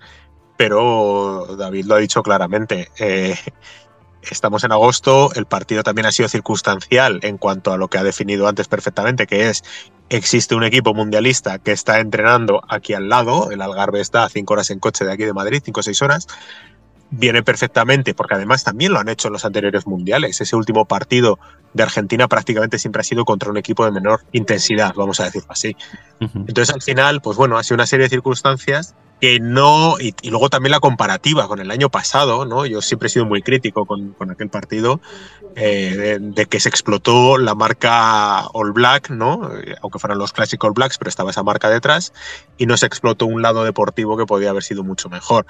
pero 0.57 1.55
David 1.57 1.85
lo 1.85 1.95
ha 1.95 1.99
dicho 1.99 2.23
claramente. 2.23 2.89
Eh, 2.99 3.35
estamos 4.23 4.63
en 4.63 4.71
agosto, 4.71 5.31
el 5.35 5.45
partido 5.45 5.83
también 5.83 6.05
ha 6.05 6.11
sido 6.11 6.29
circunstancial 6.29 7.19
en 7.23 7.37
cuanto 7.37 7.71
a 7.71 7.77
lo 7.77 7.89
que 7.89 7.97
ha 7.97 8.03
definido 8.03 8.47
antes 8.47 8.67
perfectamente, 8.67 9.27
que 9.27 9.49
es 9.49 9.63
existe 10.09 10.55
un 10.55 10.63
equipo 10.63 10.93
mundialista 10.93 11.59
que 11.59 11.71
está 11.71 11.99
entrenando 11.99 12.61
aquí 12.67 12.93
al 12.93 13.09
lado, 13.09 13.51
el 13.51 13.61
Algarve 13.61 14.01
está 14.01 14.23
a 14.23 14.29
cinco 14.29 14.53
horas 14.53 14.69
en 14.71 14.79
coche 14.79 15.05
de 15.05 15.13
aquí 15.13 15.23
de 15.23 15.33
Madrid, 15.33 15.61
cinco 15.63 15.79
o 15.79 15.83
seis 15.83 16.01
horas, 16.01 16.27
viene 17.11 17.43
perfectamente, 17.43 18.13
porque 18.13 18.35
además 18.35 18.63
también 18.63 18.93
lo 18.93 18.99
han 18.99 19.09
hecho 19.09 19.27
en 19.29 19.33
los 19.33 19.45
anteriores 19.45 19.87
mundiales. 19.87 20.41
Ese 20.41 20.55
último 20.55 20.85
partido 20.85 21.39
de 21.73 21.83
Argentina 21.83 22.27
prácticamente 22.27 22.79
siempre 22.79 23.01
ha 23.01 23.03
sido 23.03 23.25
contra 23.25 23.49
un 23.49 23.57
equipo 23.57 23.85
de 23.85 23.91
menor 23.91 24.21
intensidad, 24.31 24.93
vamos 24.95 25.19
a 25.19 25.25
decirlo 25.25 25.51
así. 25.51 25.75
Entonces 26.19 26.73
al 26.73 26.81
final, 26.81 27.21
pues 27.21 27.37
bueno, 27.37 27.57
ha 27.57 27.63
sido 27.63 27.75
una 27.75 27.87
serie 27.87 28.05
de 28.05 28.09
circunstancias 28.09 28.95
que 29.19 29.39
no, 29.39 29.99
y, 29.99 30.13
luego 30.29 30.49
también 30.49 30.71
la 30.71 30.79
comparativa 30.79 31.47
con 31.47 31.59
el 31.59 31.71
año 31.71 31.89
pasado, 31.89 32.45
¿no? 32.45 32.65
Yo 32.65 32.81
siempre 32.81 33.07
he 33.07 33.09
sido 33.09 33.25
muy 33.25 33.41
crítico 33.41 33.85
con, 33.85 34.15
aquel 34.31 34.49
partido, 34.49 35.01
eh, 35.55 36.17
de, 36.21 36.45
que 36.45 36.59
se 36.59 36.69
explotó 36.69 37.37
la 37.37 37.53
marca 37.53 38.47
All 38.53 38.71
Black, 38.71 39.09
¿no? 39.09 39.49
Aunque 39.81 39.99
fueran 39.99 40.17
los 40.17 40.31
Classic 40.31 40.63
All 40.63 40.73
Blacks, 40.73 40.97
pero 40.97 41.09
estaba 41.09 41.31
esa 41.31 41.43
marca 41.43 41.69
detrás, 41.69 42.13
y 42.57 42.65
no 42.65 42.77
se 42.77 42.85
explotó 42.85 43.25
un 43.25 43.41
lado 43.41 43.63
deportivo 43.63 44.17
que 44.17 44.25
podía 44.25 44.51
haber 44.51 44.63
sido 44.63 44.83
mucho 44.83 45.09
mejor. 45.09 45.45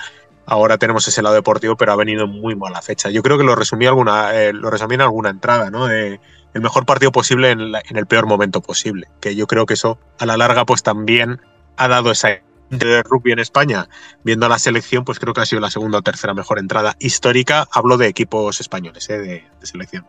Ahora 0.48 0.80
tenemos 0.80 1.08
ese 1.08 1.22
lado 1.22 1.36
deportivo, 1.36 1.78
pero 1.78 1.92
ha 1.92 1.96
venido 1.96 2.26
muy 2.26 2.56
mala 2.56 2.82
fecha. 2.82 3.12
Yo 3.12 3.22
creo 3.22 3.38
que 3.38 3.44
lo 3.44 3.56
resumí, 3.56 3.86
alguna, 3.86 4.34
eh, 4.34 4.52
lo 4.52 4.72
resumí 4.72 4.96
en 4.96 5.02
alguna 5.02 5.30
entrada, 5.30 5.70
¿no? 5.70 5.88
El 5.92 6.20
mejor 6.56 6.88
partido 6.88 7.12
posible 7.12 7.52
en, 7.52 7.60
en 7.60 7.98
el 7.98 8.08
peor 8.08 8.26
momento 8.26 8.62
posible. 8.62 9.08
Que 9.22 9.36
yo 9.36 9.46
creo 9.46 9.68
que 9.68 9.76
eso, 9.76 10.00
a 10.18 10.26
la 10.26 10.38
larga, 10.38 10.66
pues 10.66 10.82
también 10.82 11.40
ha 11.78 11.88
dado 11.88 12.10
esa 12.10 12.42
de 12.70 13.04
rugby 13.04 13.32
en 13.32 13.40
España, 13.40 13.88
viendo 14.24 14.48
la 14.48 14.60
selección, 14.60 15.04
pues 15.04 15.20
creo 15.20 15.34
que 15.34 15.42
ha 15.42 15.46
sido 15.46 15.62
la 15.62 15.72
segunda 15.72 16.00
o 16.00 16.02
tercera 16.02 16.34
mejor 16.34 16.60
entrada 16.60 16.96
histórica. 17.00 17.68
Hablo 17.72 17.98
de 17.98 18.08
equipos 18.08 18.62
españoles, 18.62 19.10
¿eh? 19.10 19.18
de, 19.18 19.44
selección. 19.66 20.06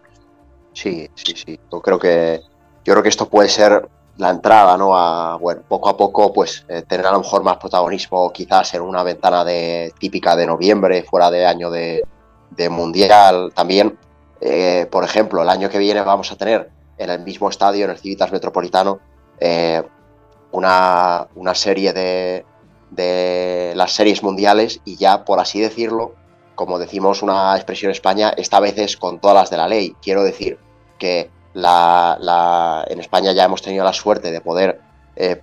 Sí, 0.73 1.09
sí, 1.14 1.35
sí. 1.35 1.59
Yo 1.73 1.81
creo 1.81 1.99
que 1.99 2.40
yo 2.85 2.94
creo 2.94 3.03
que 3.03 3.09
esto 3.09 3.29
puede 3.29 3.49
ser 3.49 3.88
la 4.16 4.31
entrada, 4.31 4.77
¿no? 4.77 4.96
A, 4.96 5.37
bueno, 5.37 5.62
poco 5.66 5.88
a 5.88 5.96
poco, 5.96 6.33
pues 6.33 6.64
eh, 6.68 6.83
tener 6.83 7.07
a 7.07 7.12
lo 7.12 7.20
mejor 7.20 7.42
más 7.42 7.57
protagonismo, 7.57 8.31
quizás 8.33 8.75
en 8.75 8.83
una 8.83 9.03
ventana 9.03 9.44
de 9.44 9.92
típica 9.99 10.37
de 10.37 10.46
noviembre, 10.46 11.03
fuera 11.03 11.31
de 11.31 11.46
año 11.46 11.70
de, 11.70 12.05
mundial. 12.70 13.53
También, 13.55 13.99
eh, 14.40 14.87
por 14.90 15.05
ejemplo, 15.05 15.42
el 15.42 15.49
año 15.49 15.70
que 15.70 15.79
viene 15.79 16.03
vamos 16.03 16.31
a 16.31 16.37
tener 16.37 16.70
en 16.99 17.11
el 17.11 17.20
mismo 17.20 17.49
estadio, 17.49 17.87
en 17.87 17.92
el 17.92 17.99
Civitas 17.99 18.31
Metropolitano, 18.31 19.01
una, 20.53 21.27
una, 21.35 21.55
serie 21.55 21.92
de, 21.94 22.44
de 22.90 23.72
las 23.76 23.92
series 23.92 24.22
mundiales 24.22 24.81
y 24.85 24.96
ya, 24.96 25.24
por 25.24 25.40
así 25.40 25.61
decirlo, 25.61 26.14
como 26.55 26.79
decimos 26.79 27.22
una 27.22 27.55
expresión 27.57 27.90
en 27.90 27.94
España, 27.94 28.35
esta 28.37 28.61
vez 28.61 28.76
es 28.79 28.96
con 28.96 29.20
todas 29.20 29.35
las 29.35 29.50
de 29.50 29.57
la 29.57 29.68
ley. 29.68 29.96
Quiero 30.03 30.22
decir 30.22 30.59
que 30.98 31.31
la, 31.55 32.85
en 32.88 33.00
España 33.00 33.33
ya 33.33 33.44
hemos 33.44 33.62
tenido 33.62 33.85
la 33.85 33.92
suerte 33.92 34.31
de 34.31 34.40
poder 34.40 34.81
eh, 35.16 35.40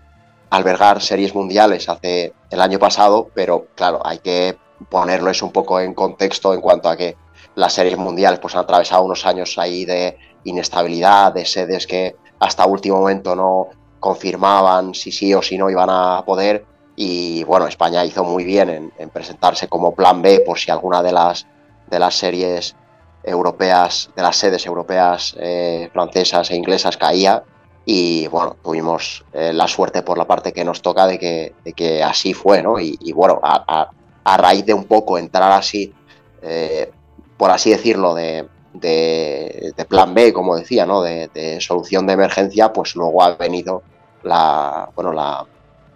albergar 0.50 1.02
series 1.02 1.34
mundiales 1.34 1.90
hace 1.90 2.34
el 2.50 2.62
año 2.62 2.80
pasado, 2.80 3.30
pero 3.34 3.68
claro, 3.76 4.00
hay 4.06 4.20
que 4.20 4.58
ponerlo 4.90 5.32
un 5.42 5.52
poco 5.52 5.80
en 5.80 5.94
contexto 5.94 6.54
en 6.54 6.62
cuanto 6.62 6.90
a 6.90 6.96
que 6.96 7.18
las 7.56 7.74
series 7.74 7.98
mundiales 7.98 8.40
pues 8.40 8.56
han 8.56 8.62
atravesado 8.62 9.04
unos 9.04 9.26
años 9.26 9.58
ahí 9.58 9.86
de 9.86 10.18
inestabilidad, 10.44 11.34
de 11.34 11.46
sedes 11.46 11.88
que 11.88 12.16
hasta 12.40 12.66
último 12.66 13.00
momento 13.00 13.36
no 13.36 13.70
confirmaban 14.00 14.94
si 14.94 15.12
sí 15.12 15.34
o 15.34 15.42
si 15.42 15.58
no 15.58 15.70
iban 15.70 15.90
a 15.90 16.24
poder 16.26 16.66
y 17.00 17.44
bueno, 17.44 17.68
España 17.68 18.04
hizo 18.04 18.24
muy 18.24 18.44
bien 18.44 18.92
en, 18.98 19.10
presentarse 19.12 19.68
como 19.68 19.94
plan 19.94 20.24
B 20.24 20.42
por 20.44 20.58
si 20.58 20.72
alguna 20.72 21.04
de 21.04 21.12
las, 21.12 21.46
de 21.92 22.00
las 22.00 22.16
series 22.16 22.76
europeas, 23.24 24.10
de 24.16 24.22
las 24.24 24.36
sedes 24.36 24.66
europeas 24.66 25.36
eh, 25.40 25.92
francesas 25.94 26.50
e 26.50 26.56
inglesas 26.56 26.98
caía. 26.98 27.44
Y 27.86 28.26
bueno, 28.30 28.58
tuvimos 28.64 29.24
eh, 29.32 29.54
la 29.54 29.68
suerte 29.68 30.02
por 30.02 30.18
la 30.18 30.26
parte 30.26 30.52
que 30.52 30.66
nos 30.66 30.82
toca 30.82 31.06
de 31.06 31.20
que, 31.20 31.54
que 31.76 32.02
así 32.02 32.34
fue, 32.34 32.64
¿no? 32.64 32.80
Y, 32.80 32.98
bueno, 33.14 33.40
a, 33.44 33.92
raíz 34.38 34.66
de 34.66 34.74
un 34.74 34.86
poco 34.86 35.20
entrar 35.20 35.52
así, 35.52 35.94
eh, 36.42 36.92
por 37.38 37.52
así 37.52 37.70
decirlo, 37.70 38.16
de, 38.16 38.48
de, 38.74 39.86
plan 39.88 40.16
B, 40.16 40.34
como 40.34 40.58
decía, 40.58 40.88
¿no? 40.88 41.04
De, 41.04 41.30
de, 41.32 41.62
solución 41.62 42.08
de 42.08 42.14
emergencia, 42.14 42.74
pues 42.74 42.96
luego 42.96 43.22
ha 43.22 43.36
venido 43.36 43.84
la, 44.24 44.90
bueno, 44.96 45.14
la, 45.14 45.46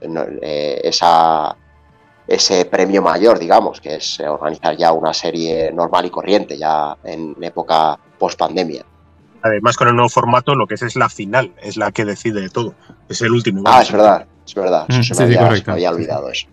eh, 0.02 0.82
esa, 0.84 1.56
ese 2.28 2.66
premio 2.66 3.02
mayor, 3.02 3.40
digamos, 3.40 3.80
que 3.80 3.96
es 3.96 4.20
organizar 4.20 4.76
ya 4.76 4.92
una 4.92 5.14
serie 5.14 5.72
normal 5.72 6.06
y 6.06 6.10
corriente, 6.10 6.58
ya 6.58 6.98
en 7.04 7.36
época 7.42 7.98
post 8.18 8.38
pandemia. 8.40 8.86
Además, 9.44 9.76
con 9.76 9.88
el 9.88 9.96
nuevo 9.96 10.10
formato, 10.10 10.56
lo 10.56 10.68
que 10.68 10.76
es 10.76 10.82
es 10.84 10.96
la 10.96 11.10
final, 11.10 11.52
es 11.62 11.78
la 11.78 11.92
que 11.92 12.06
decide 12.06 12.50
todo. 12.50 12.76
Es 13.10 13.22
el 13.22 13.32
último. 13.32 13.64
Ah, 13.66 13.82
es 13.82 13.92
verdad, 13.92 14.28
es 14.46 14.54
verdad. 14.54 14.86
Mm, 14.88 15.02
se, 15.02 15.16
me 15.26 15.38
había, 15.72 15.90
olvidado 15.92 16.30
eso. 16.30 16.48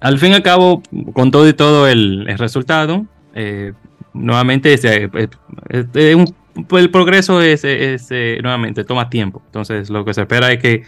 Al 0.00 0.18
fin 0.18 0.32
y 0.32 0.34
al 0.34 0.42
cabo, 0.42 0.82
con 1.12 1.30
todo 1.30 1.48
y 1.48 1.54
todo 1.54 1.88
el, 1.88 2.26
resultado, 2.38 3.06
eh, 3.34 3.72
nuevamente 4.12 4.74
eh, 4.74 5.28
el 6.70 6.90
progreso 6.90 7.40
es, 7.40 7.64
nuevamente 8.42 8.84
toma 8.84 9.10
tiempo. 9.10 9.42
Entonces, 9.46 9.90
lo 9.90 10.04
que 10.04 10.14
se 10.14 10.20
espera 10.22 10.52
es 10.52 10.60
que 10.60 10.82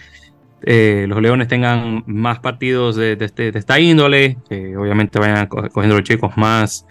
eh, 0.63 1.07
los 1.09 1.21
Leones 1.21 1.49
tengan 1.49 2.03
más 2.07 2.39
partidos 2.41 2.97
de, 2.97 3.17
este, 3.21 3.57
esta 3.57 3.79
índole, 3.79 4.39
que 4.49 4.77
obviamente 4.77 5.19
vayan 5.19 5.47
cogiendo 5.47 5.97
los 5.97 6.03
chicos 6.03 6.37
más, 6.37 6.87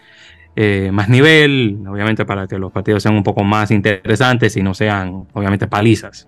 eh, 0.56 0.92
más 0.94 1.10
nivel, 1.10 1.80
obviamente 1.88 2.26
para 2.26 2.48
que 2.48 2.60
los 2.60 2.72
partidos 2.72 3.04
sean 3.04 3.16
un 3.16 3.24
poco 3.24 3.44
más 3.44 3.72
interesantes 3.72 4.56
y 4.56 4.64
no 4.64 4.74
sean, 4.74 5.28
obviamente, 5.34 5.68
palizas. 5.68 6.28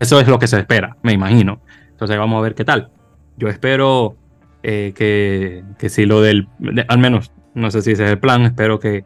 eso, 0.00 0.20
es 0.20 0.28
lo 0.28 0.38
que 0.38 0.46
se 0.46 0.58
espera, 0.58 0.96
me 1.02 1.12
imagino. 1.12 1.60
Entonces 1.90 2.18
vamos 2.18 2.38
a 2.38 2.42
ver 2.42 2.54
qué 2.54 2.64
tal. 2.64 2.90
Yo 3.36 3.48
espero 3.48 4.16
eh, 4.62 4.92
que, 4.94 5.62
que, 5.78 5.88
si 5.88 6.04
lo 6.04 6.20
del, 6.20 6.48
al 6.88 6.98
menos, 6.98 7.32
no 7.54 7.70
sé 7.70 7.82
si 7.82 7.92
ese 7.92 8.04
es 8.04 8.10
el 8.10 8.18
plan, 8.18 8.42
espero 8.42 8.80
que 8.80 9.04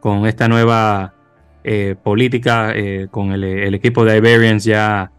con 0.00 0.26
esta 0.26 0.48
nueva 0.48 1.14
política, 2.02 2.74
con 3.12 3.30
el, 3.30 3.44
el, 3.44 3.72
equipo 3.72 4.04
de 4.04 4.16
Iberians 4.16 4.64
ya 4.64 5.12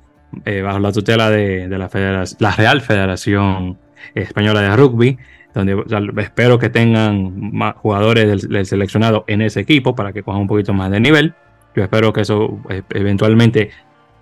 eh, 0.45 0.61
bajo 0.61 0.79
la 0.79 0.91
tutela 0.91 1.29
de, 1.29 1.67
la, 1.67 2.51
Real 2.51 2.81
Federación 2.81 3.77
Española 4.15 4.61
de 4.61 4.75
Rugby, 4.75 5.17
donde 5.53 5.83
espero 6.17 6.59
que 6.59 6.69
tengan 6.69 7.53
más 7.53 7.75
jugadores 7.75 8.47
del, 8.47 8.65
seleccionado 8.65 9.23
en 9.27 9.41
ese 9.41 9.59
equipo 9.59 9.95
para 9.95 10.13
que 10.13 10.23
cojan 10.23 10.41
un 10.41 10.47
poquito 10.47 10.73
más 10.73 10.91
de 10.91 10.99
nivel. 10.99 11.33
Yo 11.75 11.83
espero 11.83 12.13
que 12.13 12.21
eso 12.21 12.59
eh, 12.69 12.83
eventualmente 12.91 13.71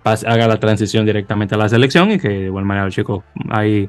haga 0.04 0.48
la 0.48 0.58
transición 0.58 1.06
directamente 1.06 1.54
a 1.54 1.58
la 1.58 1.68
selección 1.68 2.10
y 2.10 2.18
que 2.18 2.28
de 2.28 2.44
igual 2.46 2.64
manera 2.64 2.86
los 2.86 2.94
chicos 2.94 3.22
ahí 3.50 3.88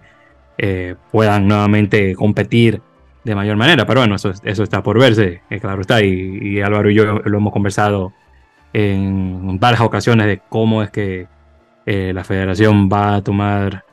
eh, 0.58 0.96
puedan 1.12 1.48
nuevamente 1.48 2.14
competir 2.16 2.82
de 3.24 3.36
mayor 3.36 3.58
manera. 3.58 3.86
Pero 3.86 4.02
bueno, 4.02 4.16
eso, 4.16 4.32
eso 4.44 4.64
está 4.64 4.84
por 4.84 5.00
verse, 5.00 5.42
claro 5.62 5.82
está. 5.82 6.04
Y 6.04 6.62
Álvaro 6.62 6.90
y 6.90 6.96
yo 6.96 7.20
lo 7.20 7.38
hemos 7.38 7.54
conversado 7.54 8.14
en 8.74 9.60
varias 9.60 9.82
ocasiones 9.82 10.26
de 10.28 10.42
cómo 10.50 10.84
es 10.84 10.90
que 10.90 11.28
eh, 11.86 12.12
la 12.14 12.24
federación 12.24 12.90
va 12.92 13.16
a 13.16 13.24
tomar 13.24 13.84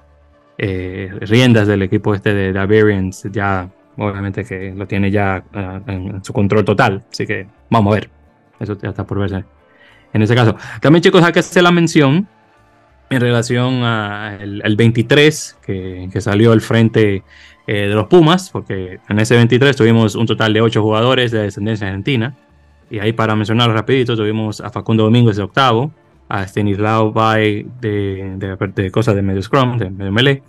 eh, 0.59 1.11
riendas 1.21 1.67
del 1.67 1.83
equipo 1.83 2.15
este 2.15 2.35
de 2.35 2.53
Bavarians, 2.53 3.25
ya 3.33 3.69
obviamente 3.97 4.45
que 4.45 4.73
lo 4.75 4.87
tiene 4.87 5.11
ya 5.11 5.43
ah, 5.55 5.81
en 5.87 6.23
su 6.25 6.33
control 6.33 6.65
total, 6.65 7.05
así 7.11 7.27
que 7.27 7.47
vamos 7.69 7.93
a 7.93 7.95
ver, 7.97 8.11
eso 8.61 8.77
ya 8.81 8.91
está 8.91 9.05
por 9.05 9.19
verse 9.19 9.45
en 10.13 10.23
ese 10.23 10.35
caso. 10.35 10.57
También 10.81 11.03
chicos, 11.03 11.29
que 11.31 11.39
hacer 11.39 11.63
la 11.63 11.71
mención 11.71 12.27
en 13.11 13.21
relación 13.21 13.83
al 13.83 14.77
23 14.77 15.59
que, 15.65 16.09
que, 16.13 16.21
salió 16.21 16.53
al 16.53 16.61
frente 16.61 17.25
eh, 17.67 17.87
de 17.89 17.95
los 17.95 18.07
Pumas, 18.07 18.51
porque 18.51 19.01
en 19.09 19.19
ese 19.19 19.37
23 19.37 19.77
tuvimos 19.77 20.15
un 20.15 20.27
total 20.27 20.53
de 20.53 20.61
8 20.61 20.83
jugadores 20.83 21.31
de 21.31 21.43
descendencia 21.43 21.87
argentina, 21.87 22.37
y 22.91 22.99
ahí 22.99 23.13
para 23.13 23.37
mencionar 23.37 23.71
rapidito 23.71 24.17
tuvimos 24.17 24.61
a 24.61 24.71
Facundo 24.71 25.05
Domínguez 25.05 25.37
de 25.37 25.43
octavo, 25.43 25.93
a 26.31 26.45
Stanislao 26.45 27.13
Bay 27.13 27.67
de, 27.81 28.37
de, 28.39 28.91
cosas 28.91 29.15
de 29.15 29.23
medio 29.23 29.43
scrum, 29.43 29.77
de 29.77 29.91
medio 29.91 30.13
melee, 30.13 30.43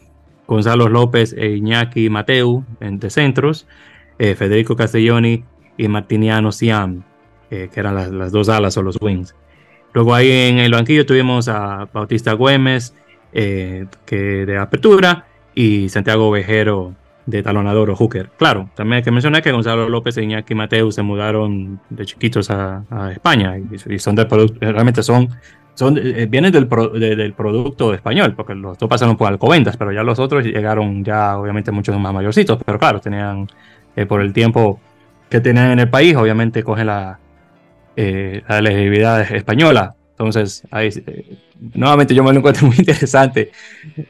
Gonzalo 0.48 0.88
López 0.88 1.34
e 1.38 1.56
Iñaki 1.58 2.10
Mateu 2.10 2.64
de 2.80 3.10
centros, 3.10 3.68
eh, 4.20 4.36
Federico 4.36 4.78
Castelloni 4.78 5.44
y 5.76 5.88
Martiniano 5.90 6.52
Siam, 6.52 7.04
que 7.50 7.70
eran 7.74 7.96
las, 7.96 8.32
dos 8.32 8.48
alas 8.48 8.78
o 8.78 8.82
los 8.82 8.98
wings. 9.02 9.36
Luego 9.94 10.16
ahí 10.16 10.32
en 10.32 10.60
el 10.60 10.72
banquillo 10.72 11.06
tuvimos 11.06 11.50
a 11.50 11.90
Bautista 11.92 12.34
Güemes 12.34 12.96
eh, 13.34 13.86
que 14.06 14.46
de 14.46 14.58
apertura 14.58 15.26
y 15.56 15.90
Santiago 15.90 16.32
Vejero 16.32 16.96
de 17.26 17.44
talonador 17.44 17.90
o 17.90 17.96
hooker. 17.96 18.30
Claro, 18.38 18.70
también 18.76 18.98
hay 18.98 19.04
que 19.04 19.12
mencionar 19.12 19.42
que 19.42 19.52
Gonzalo 19.52 19.88
López 19.90 20.18
e 20.18 20.24
Iñaki 20.24 20.56
Mateu 20.56 20.92
se 20.92 21.02
mudaron 21.02 21.80
de 21.90 22.06
chiquitos 22.06 22.50
a, 22.50 22.84
España 23.12 23.58
y, 23.58 24.00
son 24.00 24.16
de 24.16 24.26
realmente 24.60 25.04
son 25.04 25.30
son, 25.74 25.98
eh, 25.98 26.28
vienen 26.30 26.52
del, 26.52 26.68
del, 26.70 27.34
producto 27.34 27.94
español, 27.94 28.34
porque 28.36 28.54
los 28.56 28.78
dos 28.78 28.90
pasaron 28.90 29.18
por 29.18 29.28
Alcobendas, 29.28 29.78
pero 29.78 29.92
ya 29.92 30.04
los 30.04 30.20
otros 30.20 30.44
llegaron 30.44 31.04
ya 31.04 31.38
obviamente 31.38 31.72
muchos 31.72 31.98
más 32.00 32.14
mayorcitos, 32.14 32.60
pero 32.66 32.78
claro, 32.78 33.00
tenían 33.00 33.48
eh, 33.96 34.06
por 34.06 34.22
el 34.22 34.34
tiempo 34.34 34.80
que 35.30 35.40
tenían 35.40 35.72
en 35.72 35.80
el 35.80 35.90
país, 35.90 36.16
obviamente 36.16 36.64
cogen 36.64 36.88
la, 36.88 37.20
eh, 37.96 38.44
la 38.48 39.22
española. 39.22 39.96
Entonces, 40.22 40.62
ahí, 40.70 40.90
eh, 41.08 41.36
nuevamente 41.74 42.14
yo 42.14 42.24
me 42.24 42.32
lo 42.32 42.38
encuentro 42.38 42.68
muy 42.68 42.76
interesante 42.78 43.52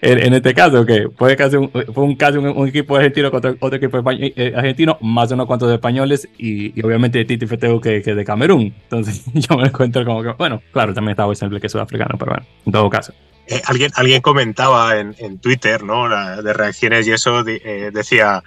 en, 0.02 0.34
este 0.34 0.54
caso, 0.54 0.86
que 0.86 1.08
fue 1.16 1.38
casi 1.38 1.56
un, 1.56 1.72
fue 1.72 2.04
un 2.04 2.16
caso 2.18 2.42
un, 2.42 2.68
equipo 2.68 2.98
argentino 2.98 3.32
contra 3.32 3.56
otro 3.58 3.78
equipo 3.78 4.04
eh, 4.12 4.54
argentino, 4.54 4.98
más 5.00 5.32
unos 5.32 5.48
cuantos 5.48 5.72
españoles 5.72 6.28
y, 6.38 6.78
y 6.78 6.86
obviamente 6.86 7.24
Titi 7.24 7.48
Feteo 7.48 7.80
que, 7.80 8.02
que, 8.02 8.14
de 8.14 8.26
Camerún. 8.26 8.74
Entonces 8.84 9.24
yo 9.34 9.56
me 9.56 9.62
lo 9.62 9.68
encuentro 9.70 10.04
como 10.04 10.22
que, 10.22 10.34
bueno, 10.34 10.62
claro, 10.74 10.94
también 10.94 11.12
estaba 11.12 11.34
simple 11.34 11.62
que 11.62 11.70
sudafricano, 11.70 12.18
pero 12.20 12.32
bueno, 12.34 12.48
en 12.66 12.72
todo 12.74 12.90
caso. 12.90 13.14
eh, 13.48 13.62
alguien, 13.66 13.92
alguien 13.96 14.22
comentaba 14.22 14.98
en, 14.98 15.40
Twitter, 15.40 15.82
¿no? 15.82 16.10
de 16.42 16.52
reacciones 16.52 17.08
y 17.08 17.14
eso 17.14 17.42
eh, 17.48 17.90
decía 17.94 18.44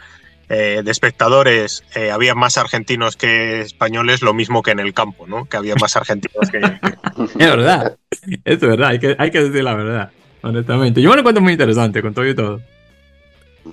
de 0.49 0.91
espectadores 0.91 1.85
había 2.13 2.35
más 2.35 2.59
argentinos 2.59 3.17
que 3.17 3.61
españoles, 3.61 4.23
lo 4.23 4.35
mismo 4.35 4.63
que 4.63 4.73
en 4.73 4.81
el 4.81 4.93
campo, 4.93 5.27
¿no? 5.27 5.47
Que 5.47 5.57
había 5.57 5.75
más 5.77 5.97
argentinos 5.97 6.51
que. 6.51 6.59
es 7.25 7.35
verdad, 7.39 7.97
es 8.45 8.61
verdad, 8.61 8.89
hay 8.91 8.99
que, 8.99 9.17
hay 9.19 9.31
que 9.31 9.43
decir 9.43 9.65
la 9.65 9.75
verdad, 9.75 10.11
honestamente. 10.43 11.01
Yo 11.01 11.11
me 11.11 11.17
lo 11.17 11.21
encuentro 11.21 11.43
muy 11.43 11.53
interesante 11.53 12.03
con 12.03 12.15
todo 12.15 12.29
y 12.29 12.35
todo. 12.35 12.61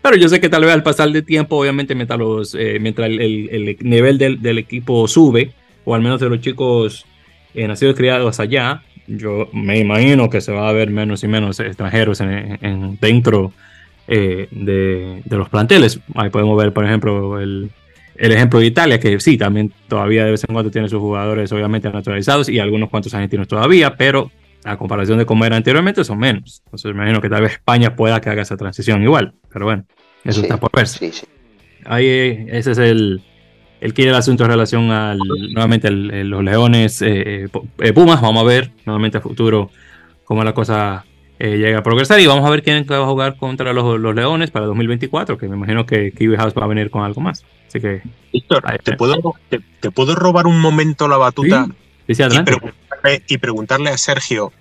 Pero 0.02 0.16
yo 0.16 0.30
sé 0.30 0.40
que 0.40 0.48
tal 0.48 0.64
vez 0.64 0.74
al 0.74 0.84
pasar 0.84 1.12
de 1.12 1.22
tiempo, 1.22 1.58
obviamente, 1.58 1.96
mientras, 1.96 2.18
los, 2.18 2.56
mientras 2.80 3.08
el, 3.08 3.78
nivel 3.82 4.18
del, 4.18 4.42
del, 4.42 4.58
equipo 4.58 5.06
sube, 5.08 5.52
o 5.84 5.94
al 5.94 6.02
menos 6.02 6.22
de 6.22 6.30
los 6.30 6.40
chicos 6.40 7.06
nacidos 7.54 7.94
y 7.94 7.98
criados 7.98 8.40
allá, 8.40 8.84
yo 9.08 9.50
me 9.52 9.80
imagino 9.80 10.30
que 10.30 10.42
se 10.42 10.52
va 10.52 10.70
a 10.70 10.72
ver 10.72 10.90
menos 10.90 11.24
y 11.24 11.28
menos 11.28 11.60
extranjeros 11.60 12.22
en, 12.22 12.98
dentro 13.02 13.52
eh, 14.14 14.50
de, 14.52 15.24
los 15.38 15.48
planteles. 15.48 16.02
Ahí 16.16 16.30
podemos 16.30 16.58
ver, 16.62 16.74
por 16.74 16.84
ejemplo, 16.84 17.40
el, 17.40 17.72
ejemplo 18.18 18.60
de 18.60 18.66
Italia, 18.66 19.00
que 19.00 19.18
sí, 19.22 19.38
también 19.38 19.72
todavía 19.88 20.26
de 20.26 20.32
vez 20.32 20.44
en 20.44 20.54
cuando 20.54 20.70
tiene 20.70 20.90
sus 20.90 21.00
jugadores 21.00 21.50
obviamente 21.54 21.90
naturalizados 21.90 22.50
y 22.50 22.60
algunos 22.60 22.90
cuantos 22.90 23.14
argentinos 23.14 23.48
todavía, 23.48 23.96
pero 23.96 24.30
a 24.66 24.76
comparación 24.76 25.18
de 25.18 25.26
cómo 25.26 25.46
era 25.46 25.56
anteriormente 25.56 26.04
son 26.04 26.20
menos. 26.20 26.62
Entonces 26.66 26.94
me 26.94 26.98
imagino 26.98 27.22
que 27.22 27.30
tal 27.30 27.42
vez 27.42 27.54
España 27.54 27.96
pueda 27.96 28.20
que 28.20 28.30
haga 28.30 28.42
esa 28.42 28.58
transición 28.58 29.02
igual, 29.02 29.34
pero 29.50 29.64
bueno, 29.64 29.86
eso 30.26 30.42
está 30.42 30.58
por 30.58 30.72
verse. 30.74 31.10
Ahí 31.86 32.46
ese 32.50 32.72
es 32.72 32.78
el, 32.80 33.22
el 33.80 33.94
quiere 33.94 34.12
el 34.12 34.18
asunto 34.18 34.44
en 34.44 34.50
relación 34.50 34.92
al 34.92 35.20
nuevamente 35.54 35.90
los 35.90 36.44
Leones 36.44 37.02
eh, 37.02 37.48
eh, 37.80 37.94
Pumas. 37.94 38.20
Vamos 38.20 38.44
a 38.44 38.46
ver 38.46 38.72
nuevamente 38.86 39.20
a 39.20 39.22
futuro 39.22 39.72
cómo 40.26 40.44
la 40.44 40.54
cosa 40.54 41.06
eh, 41.44 41.58
llega 41.58 41.80
a 41.80 41.84
progresar 41.84 42.20
y 42.20 42.28
vamos 42.28 42.46
a 42.46 42.52
ver 42.52 42.62
quién 42.62 42.86
va 42.90 42.98
a 42.98 43.06
jugar 43.06 43.36
contra 43.38 43.74
los, 43.74 44.00
Leones 44.00 44.52
para 44.52 44.68
2024, 44.68 45.38
que 45.38 45.48
me 45.48 45.56
imagino 45.56 45.86
que 45.86 46.12
Kiwi 46.12 46.38
House 46.38 46.54
va 46.58 46.66
a 46.66 46.68
venir 46.68 46.92
con 46.92 47.04
algo 47.04 47.20
más. 47.20 47.44
Así 47.68 47.80
que. 47.80 48.04
Víctor, 48.32 48.64
¿te 48.84 48.96
puedo, 48.96 49.36
te, 49.50 49.92
puedo 49.92 50.14
robar 50.16 50.46
un 50.46 50.60
momento 50.60 51.08
la 51.08 51.18
batuta 51.18 51.68
y, 53.28 53.38
preguntarle, 53.40 53.90
a 53.90 53.98
Sergio 53.98 54.54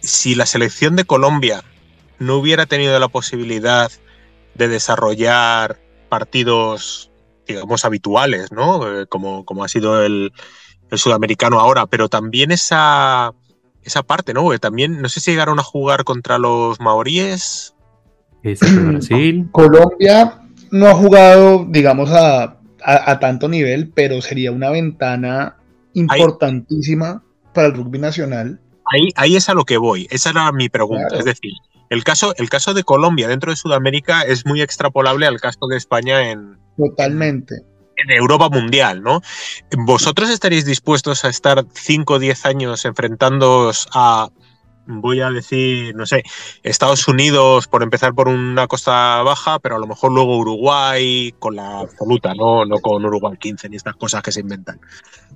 si 0.00 0.34
la 0.34 0.46
selección 0.46 0.96
de 0.96 1.04
Colombia 1.04 1.62
no 2.18 2.36
hubiera 2.36 2.64
tenido 2.64 2.98
la 2.98 3.08
posibilidad 3.08 3.90
de 4.54 4.68
desarrollar 4.68 5.78
partidos 6.08 7.10
digamos, 7.46 7.84
habituales, 7.84 8.52
¿no? 8.52 9.02
Eh, 9.02 9.06
como, 9.06 9.44
como 9.44 9.64
ha 9.64 9.68
sido 9.68 10.02
el, 10.02 10.32
sudamericano 10.92 11.58
ahora, 11.58 11.86
pero 11.86 12.08
también 12.08 12.52
esa, 12.52 13.32
esa 13.86 14.02
parte, 14.02 14.34
¿no? 14.34 14.46
también, 14.58 15.00
no 15.00 15.08
sé 15.08 15.20
si 15.20 15.30
llegaron 15.30 15.58
a 15.58 15.62
jugar 15.62 16.04
contra 16.04 16.38
los 16.38 16.80
maoríes. 16.80 17.74
Brasil. 18.42 19.48
Colombia 19.52 20.40
no 20.70 20.88
ha 20.88 20.94
jugado, 20.94 21.66
digamos, 21.68 22.10
a, 22.12 22.58
tanto 23.20 23.48
nivel, 23.48 23.90
pero 23.94 24.20
sería 24.20 24.52
una 24.52 24.70
ventana 24.70 25.56
importantísima 25.94 27.22
para 27.52 27.68
el 27.68 27.74
rugby 27.74 27.98
nacional. 27.98 28.60
Ahí, 28.92 29.08
ahí 29.16 29.34
es 29.34 29.48
a 29.48 29.54
lo 29.54 29.64
que 29.64 29.78
voy, 29.78 30.06
esa 30.10 30.30
era 30.30 30.52
mi 30.52 30.68
pregunta. 30.68 31.16
Es 31.16 31.24
decir, 31.24 31.52
el 31.90 32.04
caso, 32.04 32.34
el 32.36 32.48
caso 32.48 32.74
de 32.74 32.84
Colombia 32.84 33.26
dentro 33.26 33.50
de 33.50 33.56
Sudamérica 33.56 34.22
es 34.22 34.46
muy 34.46 34.62
extrapolable 34.62 35.26
al 35.26 35.40
caso 35.40 35.66
de 35.68 35.76
España 35.76 36.30
en, 36.30 36.58
Totalmente. 36.76 37.54
En 37.56 37.75
Europa 38.08 38.48
mundial, 38.48 39.02
¿no? 39.02 39.22
¿Vosotros 39.76 40.30
estaréis 40.30 40.64
dispuestos 40.64 41.24
a 41.24 41.28
estar 41.28 41.64
5 41.72 42.14
o 42.14 42.18
10 42.18 42.46
años 42.46 42.84
enfrentándoos 42.84 43.88
a, 43.92 44.28
voy 44.86 45.20
a 45.20 45.30
decir, 45.30 45.94
no 45.94 46.06
sé, 46.06 46.22
Estados 46.62 47.06
Unidos 47.08 47.66
por 47.66 47.82
empezar 47.82 48.14
por 48.14 48.28
una 48.28 48.66
costa 48.66 49.22
baja, 49.22 49.58
pero 49.58 49.76
a 49.76 49.78
lo 49.78 49.86
mejor 49.86 50.12
luego 50.12 50.38
Uruguay 50.38 51.34
con 51.38 51.56
la 51.56 51.80
absoluta, 51.80 52.34
no, 52.34 52.64
no 52.64 52.78
con 52.78 53.04
Uruguay 53.04 53.36
15 53.38 53.68
ni 53.68 53.76
estas 53.76 53.96
cosas 53.96 54.22
que 54.22 54.32
se 54.32 54.40
inventan. 54.40 54.80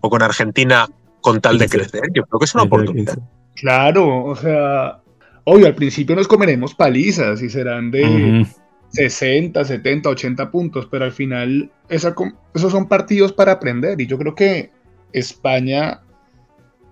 O 0.00 0.10
con 0.10 0.22
Argentina 0.22 0.88
con 1.20 1.40
tal 1.40 1.58
de 1.58 1.68
crecer. 1.68 2.02
Yo 2.14 2.24
creo 2.24 2.38
que 2.38 2.44
es 2.44 2.54
una 2.54 2.64
oportunidad. 2.64 3.18
Claro, 3.54 4.24
o 4.24 4.36
sea, 4.36 5.00
obvio, 5.44 5.66
al 5.66 5.74
principio 5.74 6.16
nos 6.16 6.28
comeremos 6.28 6.74
palizas 6.74 7.42
y 7.42 7.50
serán 7.50 7.90
de, 7.90 8.46
60, 8.90 9.64
70, 9.64 10.08
80 10.08 10.50
puntos, 10.50 10.88
pero 10.90 11.04
al 11.04 11.12
final 11.12 11.70
esos 11.88 12.14
son 12.54 12.88
partidos 12.88 13.32
para 13.32 13.52
aprender 13.52 14.00
y 14.00 14.06
yo 14.06 14.18
creo 14.18 14.34
que 14.34 14.70
España 15.12 16.02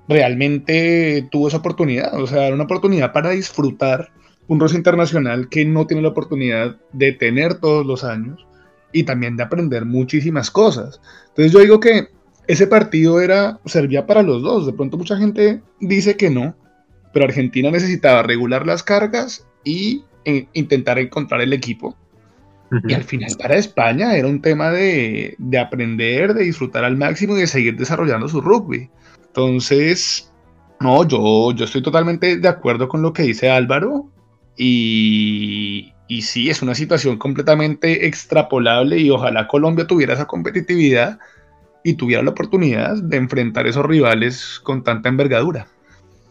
realmente 0.08 1.28
tuvo 1.30 1.48
esa 1.48 1.58
oportunidad, 1.58 2.20
o 2.20 2.26
sea, 2.26 2.52
una 2.52 2.64
oportunidad 2.64 3.12
para 3.12 3.30
disfrutar 3.30 4.10
un 4.46 4.58
roce 4.58 4.76
internacional 4.76 5.48
que 5.48 5.64
no 5.64 5.86
tiene 5.86 6.02
la 6.02 6.08
oportunidad 6.08 6.76
de 6.92 7.12
tener 7.12 7.54
todos 7.54 7.86
los 7.86 8.02
años 8.04 8.46
y 8.92 9.02
también 9.02 9.36
de 9.36 9.42
aprender 9.42 9.84
muchísimas 9.84 10.50
cosas. 10.50 11.00
Entonces 11.28 11.52
yo 11.52 11.60
digo 11.60 11.80
que 11.80 12.08
ese 12.46 12.66
partido 12.66 13.20
era 13.20 13.60
servía 13.66 14.06
para 14.06 14.22
los 14.22 14.42
dos. 14.42 14.64
De 14.64 14.72
pronto 14.72 14.96
mucha 14.96 15.18
gente 15.18 15.60
dice 15.80 16.16
que 16.16 16.30
no, 16.30 16.56
pero 17.12 17.26
Argentina 17.26 17.70
necesitaba 17.70 18.22
regular 18.22 18.66
las 18.66 18.82
cargas 18.82 19.46
y 19.64 20.04
intentar 20.52 20.98
encontrar 20.98 21.40
el 21.40 21.52
equipo. 21.52 21.96
Y 22.86 22.92
al 22.92 23.04
final 23.04 23.30
para 23.38 23.56
España 23.56 24.14
era 24.14 24.28
un 24.28 24.42
tema 24.42 24.70
de, 24.70 25.36
aprender, 25.58 26.34
de 26.34 26.44
disfrutar 26.44 26.84
al 26.84 26.96
máximo 26.96 27.36
y 27.36 27.40
de 27.40 27.46
seguir 27.46 27.76
desarrollando 27.76 28.28
su 28.28 28.42
rugby. 28.42 28.90
Entonces, 29.26 30.30
no, 30.80 31.06
yo, 31.08 31.52
yo 31.52 31.64
estoy 31.64 31.82
totalmente 31.82 32.36
de 32.36 32.48
acuerdo 32.48 32.88
con 32.88 33.00
lo 33.00 33.14
que 33.14 33.22
dice 33.22 33.48
Álvaro. 33.48 34.10
Y, 34.56 35.94
y 36.08 36.22
sí, 36.22 36.50
es 36.50 36.60
una 36.60 36.74
situación 36.74 37.16
completamente 37.16 38.06
extrapolable 38.06 38.98
y 38.98 39.08
ojalá 39.08 39.46
Colombia 39.48 39.86
tuviera 39.86 40.14
esa 40.14 40.26
competitividad 40.26 41.18
y 41.84 41.94
tuviera 41.94 42.22
la 42.22 42.30
oportunidad 42.30 42.96
de 42.96 43.16
enfrentar 43.16 43.66
esos 43.66 43.86
rivales 43.86 44.60
con 44.62 44.84
tanta 44.84 45.08
envergadura 45.08 45.68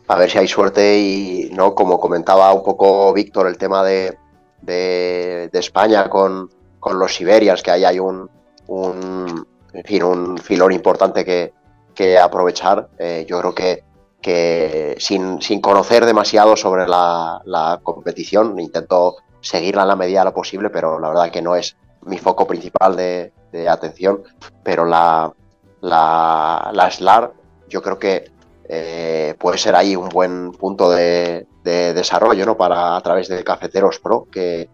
a 0.07 0.15
ver 0.15 0.29
si 0.29 0.37
hay 0.37 0.47
suerte 0.47 0.97
y, 0.97 1.49
¿no? 1.51 1.75
Como 1.75 1.99
comentaba 1.99 2.53
un 2.53 2.63
poco 2.63 3.13
Víctor, 3.13 3.47
el 3.47 3.57
tema 3.57 3.83
de, 3.83 4.17
de, 4.61 5.49
España 5.53 6.09
con, 6.09 6.49
con, 6.79 6.97
los 6.97 7.15
Siberias, 7.15 7.61
que 7.61 7.71
ahí 7.71 7.83
hay 7.83 7.99
un, 7.99 8.29
un, 8.67 9.47
fin, 9.83 10.03
un 10.03 10.37
filón 10.37 10.71
importante 10.71 11.25
que, 11.25 11.53
que 11.93 12.17
aprovechar. 12.17 12.89
Eh, 12.97 13.25
yo 13.27 13.39
creo 13.39 13.53
que, 13.53 13.83
que 14.21 14.95
sin, 14.99 15.41
sin, 15.41 15.59
conocer 15.59 16.05
demasiado 16.05 16.55
sobre 16.55 16.87
la, 16.87 17.41
la, 17.45 17.79
competición, 17.83 18.57
intento 18.59 19.17
seguirla 19.41 19.81
en 19.81 19.87
la 19.89 19.95
medida 19.95 20.19
de 20.19 20.25
lo 20.25 20.33
posible, 20.33 20.69
pero 20.69 20.99
la 20.99 21.09
verdad 21.09 21.31
que 21.31 21.41
no 21.41 21.55
es 21.55 21.75
mi 22.03 22.17
foco 22.17 22.47
principal 22.47 22.95
de, 22.95 23.33
de 23.51 23.67
atención. 23.67 24.23
Pero 24.63 24.85
la, 24.85 25.33
la, 25.81 26.69
la 26.71 26.91
SLAR, 26.91 27.33
yo 27.67 27.81
creo 27.81 27.99
que 27.99 28.36
eh, 28.69 29.35
puede 29.39 29.57
ser 29.57 29.75
ahí 29.75 29.95
un 29.95 30.09
buen 30.09 30.51
punto 30.51 30.89
de, 30.89 31.45
desarrollo, 31.63 32.45
¿no? 32.45 32.55
Para 32.55 32.95
a 32.95 33.01
través 33.01 33.27
de 33.27 33.43
Cafeteros 33.43 33.99
Pro, 33.99 34.25
que, 34.31 34.69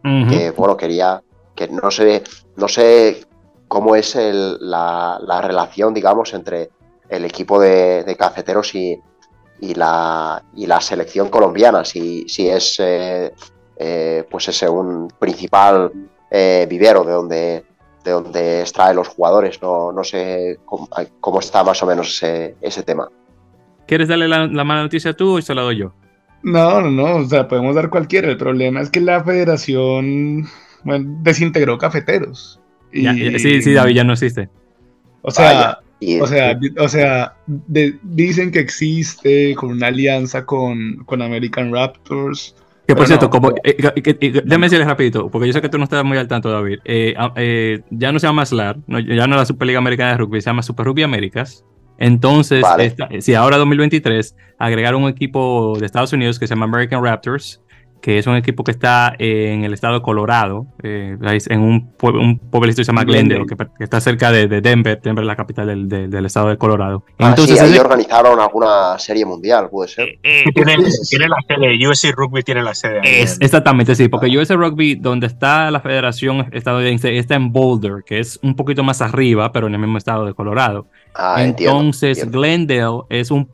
bueno, 0.56 0.78
quería, 0.78 1.24
que 1.56 1.68
no 1.68 1.90
sé, 1.90 2.24
no 2.56 2.68
sé 2.68 3.26
cómo 3.68 3.96
es 3.96 4.16
la, 4.16 5.42
relación, 5.42 5.92
digamos, 5.92 6.36
entre 6.36 6.70
el 7.10 7.26
equipo 7.26 7.60
de, 7.60 8.16
cafeteros 8.18 8.76
y, 8.76 9.00
la, 9.74 10.44
y 10.56 10.68
la 10.68 10.80
selección 10.82 11.30
colombiana, 11.30 11.84
si, 11.84 12.30
si 12.30 12.48
es 12.48 12.80
eh, 12.80 13.34
eh, 13.78 14.24
pues 14.30 14.50
ese 14.50 14.70
un 14.70 15.08
principal 15.20 15.92
vivero 16.68 17.04
de 17.04 17.12
donde 17.12 17.66
de 18.04 18.12
donde 18.12 18.62
extrae 18.62 18.94
los 18.94 19.08
jugadores, 19.08 19.62
no, 19.62 19.92
no 19.92 20.04
sé 20.04 20.60
cómo, 20.66 21.40
está 21.40 21.64
más 21.64 21.82
o 21.84 21.86
menos 21.86 22.22
ese 22.22 22.84
tema. 22.84 23.10
¿Quieres 23.88 24.08
darle 24.08 24.28
la, 24.28 24.48
mala 24.48 24.84
noticia 24.84 25.13
tú 25.13 25.38
o 25.38 25.41
se 25.41 25.54
la 25.54 25.62
doy 25.62 25.78
yo? 25.78 25.93
No, 26.43 26.82
no, 26.82 26.91
no, 26.91 27.15
o 27.17 27.26
sea, 27.26 27.48
podemos 27.48 27.76
dar 27.76 27.89
cualquiera. 27.89 28.30
El 28.30 28.38
problema 28.38 28.82
es 28.82 28.89
que 28.89 29.00
la 29.00 29.24
federación 29.24 30.46
desintegró 31.22 31.78
cafeteros. 31.78 32.60
sí, 32.91 33.62
sí, 33.62 33.74
David 33.74 33.96
ya 33.96 34.04
no 34.04 34.13
existe. 34.13 34.50
O 35.22 35.32
sea, 35.32 35.80
o 36.22 36.28
sea, 36.28 36.60
o 36.80 36.89
sea 36.89 37.36
dicen 37.48 38.52
que 38.52 38.60
existe 38.60 39.56
con 39.56 39.72
una 39.72 39.88
alianza 39.88 40.46
con, 40.46 41.06
American 41.10 41.74
Raptors. 41.74 42.56
Que 42.88 42.96
por 42.96 43.08
cierto, 43.08 43.30
como, 43.30 43.52
eh, 43.63 43.78
déjame 44.43 44.65
decirles 44.65 44.88
rapidito, 44.88 45.30
porque 45.30 45.48
yo 45.48 45.54
sé 45.54 45.62
que 45.62 45.69
tú 45.69 45.78
no 45.78 45.86
estás 45.86 46.04
muy 46.04 46.17
al 46.17 46.28
tanto, 46.28 46.52
David. 46.52 46.80
Eh, 46.84 47.13
ah, 47.17 47.32
eh, 47.38 47.82
ya 47.89 48.12
no 48.12 48.19
se 48.19 48.28
llama 48.28 48.46
SLAR, 48.46 48.78
ya 48.88 49.26
no 49.26 49.38
la 49.38 49.46
Superliga 49.46 49.80
Americana 49.80 50.12
de 50.12 50.17
Rugby, 50.17 50.41
se 50.41 50.50
llama 50.50 50.63
Super 50.63 50.88
Rugby 50.88 51.04
Américas. 51.04 51.63
Entonces, 52.04 52.66
si 53.22 53.34
ahora 53.34 53.56
2023 53.58 54.36
agregaron 54.60 55.04
un 55.04 55.10
equipo 55.10 55.78
de 55.80 55.86
Estados 55.86 56.12
Unidos 56.12 56.38
que 56.38 56.48
se 56.48 56.54
llama 56.54 56.66
American 56.66 57.02
Raptors, 57.02 57.62
que 58.04 58.18
es 58.18 58.28
un 58.28 58.36
equipo 58.36 58.66
que 58.66 58.72
está 58.72 59.16
en 59.18 59.63
el 59.63 59.74
estado 59.74 59.94
de 59.94 60.02
Colorado, 60.02 60.68
eh, 60.84 61.16
en 61.48 61.62
un, 61.62 61.94
un 62.02 62.38
pueblito 62.38 62.82
que 62.82 62.84
se 62.84 62.92
llama 62.92 63.06
Glendale, 63.06 63.46
que, 63.46 63.56
está 63.82 64.02
cerca 64.02 64.30
de, 64.30 64.48
Denver, 64.48 65.00
Denver 65.02 65.24
es 65.24 65.28
la 65.28 65.38
capital 65.38 65.68
del, 65.68 66.10
del, 66.10 66.26
estado 66.26 66.50
de 66.50 66.58
Colorado. 66.58 67.06
Ah, 67.20 67.30
Entonces, 67.30 67.58
sí, 67.58 67.63
ahí 67.63 67.78
organizaron 67.78 68.42
alguna 68.42 69.00
serie 69.00 69.26
mundial, 69.26 69.70
puede 69.70 69.88
ser. 69.88 70.10
Eh, 70.22 70.44
eh, 70.46 70.52
tiene, 70.54 70.76
la 71.30 71.38
sede, 71.48 71.88
USC 71.88 72.12
Rugby 72.13 72.44
tiene 72.44 72.62
la 72.62 72.76
sede. 72.76 73.00
Es, 73.04 73.38
exactamente, 73.39 73.96
sí, 73.96 74.10
porque 74.10 74.28
USC 74.38 74.52
Rugby, 74.52 74.96
donde 74.96 75.28
está 75.28 75.72
la 75.72 75.80
federación 75.80 76.50
estadounidense, 76.52 77.18
está 77.18 77.36
en 77.36 77.54
Boulder, 77.54 78.04
que 78.06 78.20
es 78.20 78.38
un 78.44 78.58
poquito 78.58 78.84
más 78.84 79.02
arriba, 79.02 79.54
pero 79.54 79.68
en 79.68 79.76
el 79.76 79.80
mismo 79.80 79.98
estado 79.98 80.26
de 80.26 80.34
Colorado. 80.34 80.88
Ah, 81.15 81.43
Entonces, 81.43 82.30
Glendale 82.30 83.02
es 83.10 83.32
un 83.32 83.47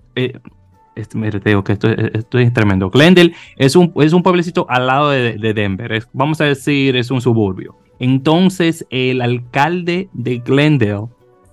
mire, 1.13 1.39
te 1.39 1.49
digo 1.49 1.63
que 1.63 1.73
esto, 1.73 1.89
es 1.89 2.53
tremendo. 2.53 2.89
Glendale 2.89 3.33
es 3.55 3.75
un, 3.75 3.91
es 3.97 4.13
un 4.13 4.23
pueblecito 4.23 4.65
al 4.69 4.87
lado 4.87 5.09
de, 5.09 5.53
Denver. 5.53 6.03
vamos 6.13 6.41
a 6.41 6.45
decir, 6.45 6.95
es 6.95 7.11
un 7.11 7.21
suburbio. 7.21 7.77
Entonces, 7.99 8.85
el 8.89 9.21
alcalde 9.21 10.09
de 10.13 10.39
Glendale 10.39 11.07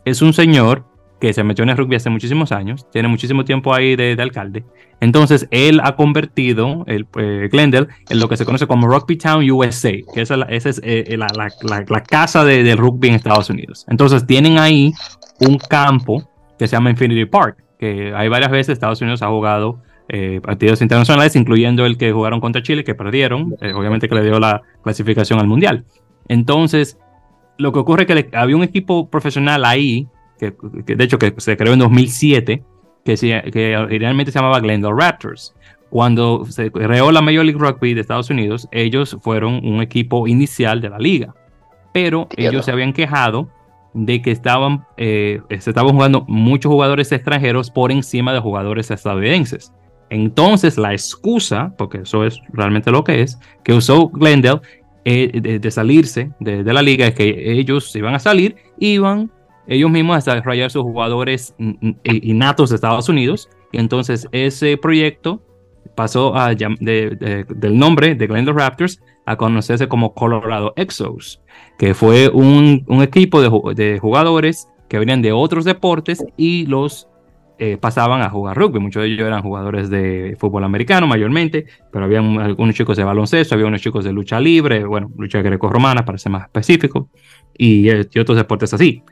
es 0.04 0.22
un 0.22 0.32
señor 0.32 0.84
que 1.20 1.32
se 1.32 1.42
metió 1.42 1.62
en 1.62 1.70
el 1.70 1.78
rugby 1.78 1.96
hace 1.96 2.10
muchísimos 2.10 2.52
años, 2.52 2.86
tiene 2.92 3.08
muchísimo 3.08 3.44
tiempo 3.44 3.74
ahí 3.74 3.96
de, 3.96 4.16
alcalde. 4.20 4.64
Entonces, 5.00 5.48
él 5.50 5.80
ha 5.82 5.96
convertido 5.96 6.84
el 6.86 7.06
eh, 7.18 7.48
Glendale 7.50 7.88
en 8.08 8.20
lo 8.20 8.28
que 8.28 8.36
se 8.36 8.44
conoce 8.44 8.66
como 8.66 8.86
Rugby 8.86 9.16
Town 9.16 9.50
USA, 9.50 9.92
que 10.12 10.20
esa, 10.20 10.34
es 10.42 10.80
eh, 10.84 11.16
la, 11.16 12.00
casa 12.02 12.44
del 12.44 12.76
rugby 12.76 13.08
en 13.08 13.14
Estados 13.14 13.48
Unidos. 13.48 13.86
Entonces, 13.88 14.26
tienen 14.26 14.58
ahí 14.58 14.92
un 15.40 15.58
campo 15.58 16.28
que 16.58 16.66
se 16.66 16.76
llama 16.76 16.90
Infinity 16.90 17.26
Park 17.26 17.66
que 17.78 18.14
hay 18.14 18.28
varias 18.28 18.50
veces 18.50 18.74
Estados 18.74 19.00
Unidos 19.00 19.22
ha 19.22 19.28
jugado 19.28 19.80
eh, 20.08 20.40
partidos 20.42 20.80
internacionales, 20.82 21.36
incluyendo 21.36 21.84
el 21.84 21.98
que 21.98 22.12
jugaron 22.12 22.40
contra 22.40 22.62
Chile, 22.62 22.84
que 22.84 22.94
perdieron, 22.94 23.56
eh, 23.60 23.72
obviamente 23.72 24.08
que 24.08 24.14
le 24.14 24.22
dio 24.22 24.38
la 24.38 24.62
clasificación 24.82 25.38
al 25.38 25.46
Mundial. 25.46 25.84
Entonces, 26.28 26.98
lo 27.58 27.72
que 27.72 27.80
ocurre 27.80 28.06
es 28.08 28.24
que 28.24 28.36
había 28.36 28.56
un 28.56 28.62
equipo 28.62 29.08
profesional 29.10 29.64
ahí, 29.64 30.08
que, 30.38 30.54
de 30.86 31.04
hecho 31.04 31.18
que 31.18 31.34
se 31.38 31.56
creó 31.56 31.72
en 31.72 31.80
2007, 31.80 32.62
que, 33.04 33.50
que 33.52 33.76
originalmente 33.76 34.32
se 34.32 34.38
llamaba 34.38 34.60
Glendale 34.60 34.94
Raptors. 34.96 35.54
Cuando 35.88 36.44
se 36.46 36.70
creó 36.70 37.12
la 37.12 37.22
Major 37.22 37.44
League 37.44 37.60
Rugby 37.60 37.94
de 37.94 38.00
Estados 38.00 38.28
Unidos, 38.28 38.68
ellos 38.72 39.16
fueron 39.20 39.64
un 39.64 39.80
equipo 39.80 40.26
inicial 40.26 40.80
de 40.80 40.90
la 40.90 40.98
liga, 40.98 41.34
pero 41.92 42.28
ellos 42.36 42.64
se 42.64 42.72
habían 42.72 42.92
quejado 42.92 43.48
de 43.96 44.20
que 44.20 44.30
estaban, 44.30 44.84
eh, 44.96 45.40
se 45.48 45.70
estaban 45.70 45.94
jugando 45.94 46.24
muchos 46.28 46.70
jugadores 46.70 47.10
extranjeros 47.10 47.70
por 47.70 47.90
encima 47.90 48.32
de 48.32 48.40
jugadores 48.40 48.90
estadounidenses. 48.90 49.72
Entonces 50.10 50.76
la 50.76 50.92
excusa, 50.92 51.74
porque 51.76 51.98
eso 51.98 52.24
es 52.24 52.40
realmente 52.52 52.90
lo 52.90 53.02
que 53.02 53.22
es, 53.22 53.38
que 53.64 53.72
usó 53.72 54.08
Glendale 54.08 54.60
eh, 55.04 55.58
de, 55.60 55.70
salirse 55.70 56.30
de, 56.40 56.62
la 56.64 56.82
liga 56.82 57.06
es 57.06 57.14
que 57.14 57.52
ellos 57.52 57.94
iban 57.96 58.14
a 58.14 58.18
salir, 58.18 58.56
iban 58.78 59.30
ellos 59.66 59.90
mismos 59.90 60.14
a 60.14 60.34
desarrollar 60.34 60.70
sus 60.70 60.82
jugadores 60.82 61.54
innatos 62.04 62.70
de 62.70 62.76
Estados 62.76 63.08
Unidos. 63.08 63.48
Y 63.72 63.78
entonces 63.78 64.28
ese 64.30 64.76
proyecto 64.76 65.42
pasó 65.96 66.36
a, 66.36 66.54
del 66.54 67.78
nombre 67.78 68.14
de 68.14 68.26
Glendale 68.26 68.58
Raptors 68.58 69.00
a 69.26 69.36
conocerse 69.36 69.88
como 69.88 70.14
Colorado 70.14 70.72
Exos 70.76 71.42
que 71.78 71.94
fue 71.94 72.28
un, 72.28 72.84
equipo 73.02 73.40
de, 73.74 73.98
jugadores 73.98 74.68
que 74.88 74.98
venían 74.98 75.22
de 75.22 75.32
otros 75.32 75.64
deportes 75.64 76.24
y 76.36 76.66
los 76.66 77.08
eh, 77.58 77.76
pasaban 77.76 78.22
a 78.22 78.30
jugar 78.30 78.56
rugby. 78.56 78.78
Muchos 78.80 79.02
de 79.02 79.08
ellos 79.08 79.26
eran 79.26 79.42
jugadores 79.42 79.90
de 79.90 80.36
fútbol 80.38 80.64
americano 80.64 81.06
mayormente, 81.06 81.66
pero 81.92 82.04
había 82.04 82.20
algunos 82.20 82.74
chicos 82.74 82.96
de 82.96 83.04
baloncesto, 83.04 83.54
había 83.54 83.66
unos 83.66 83.80
chicos 83.80 84.04
de 84.04 84.12
lucha 84.12 84.40
libre, 84.40 84.84
bueno, 84.84 85.10
lucha 85.16 85.42
greco-romana 85.42 86.04
para 86.04 86.18
ser 86.18 86.32
más 86.32 86.44
específico, 86.44 87.08
y, 87.56 87.88
eh, 87.88 88.08
otros 88.20 88.36
deportes 88.36 88.72
así. 88.72 89.02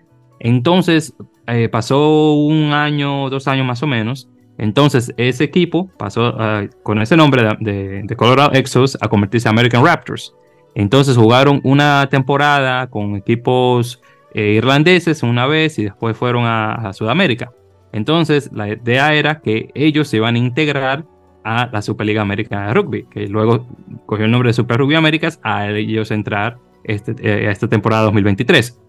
Entonces, 0.40 1.14
eh, 1.46 1.68
pasó 1.68 2.34
un 2.34 2.72
año, 2.72 3.30
dos 3.30 3.48
años 3.48 3.66
más 3.66 3.82
o 3.82 3.86
menos. 3.86 4.28
Entonces, 4.58 5.12
ese 5.16 5.44
equipo 5.44 5.90
pasó 5.98 6.36
con 6.82 7.00
ese 7.00 7.16
nombre 7.16 7.56
de, 7.60 8.14
Colorado 8.16 8.52
Exos 8.52 8.96
a 9.00 9.08
convertirse 9.08 9.48
en 9.48 9.54
American 9.54 9.84
Raptors. 9.84 10.34
Entonces 10.74 11.16
jugaron 11.16 11.60
una 11.62 12.08
temporada 12.10 12.88
con 12.88 13.16
equipos 13.16 14.02
eh, 14.32 14.54
irlandeses 14.54 15.22
una 15.22 15.46
vez 15.46 15.78
y 15.78 15.84
después 15.84 16.16
fueron 16.16 16.44
a, 16.46 16.92
Sudamérica. 16.92 17.52
Entonces 17.92 18.50
la 18.52 18.68
idea 18.68 19.14
era 19.14 19.40
que 19.40 19.70
ellos 19.74 20.08
se 20.08 20.16
iban 20.16 20.34
a 20.34 20.38
integrar 20.38 21.04
a 21.44 21.68
la 21.72 21.82
Superliga 21.82 22.22
Americana 22.22 22.68
de 22.68 22.74
Rugby, 22.74 23.04
que 23.04 23.28
luego 23.28 23.66
cogió 24.06 24.24
el 24.24 24.30
nombre 24.30 24.48
de 24.48 24.54
Super 24.54 24.78
Rugby 24.78 24.96
Américas 24.96 25.38
a 25.42 25.68
ellos 25.68 26.10
entrar 26.10 26.56
este, 26.84 27.14
eh, 27.20 27.48
a 27.48 27.52
esta 27.52 27.68
temporada 27.68 28.04
2023. 28.04 28.80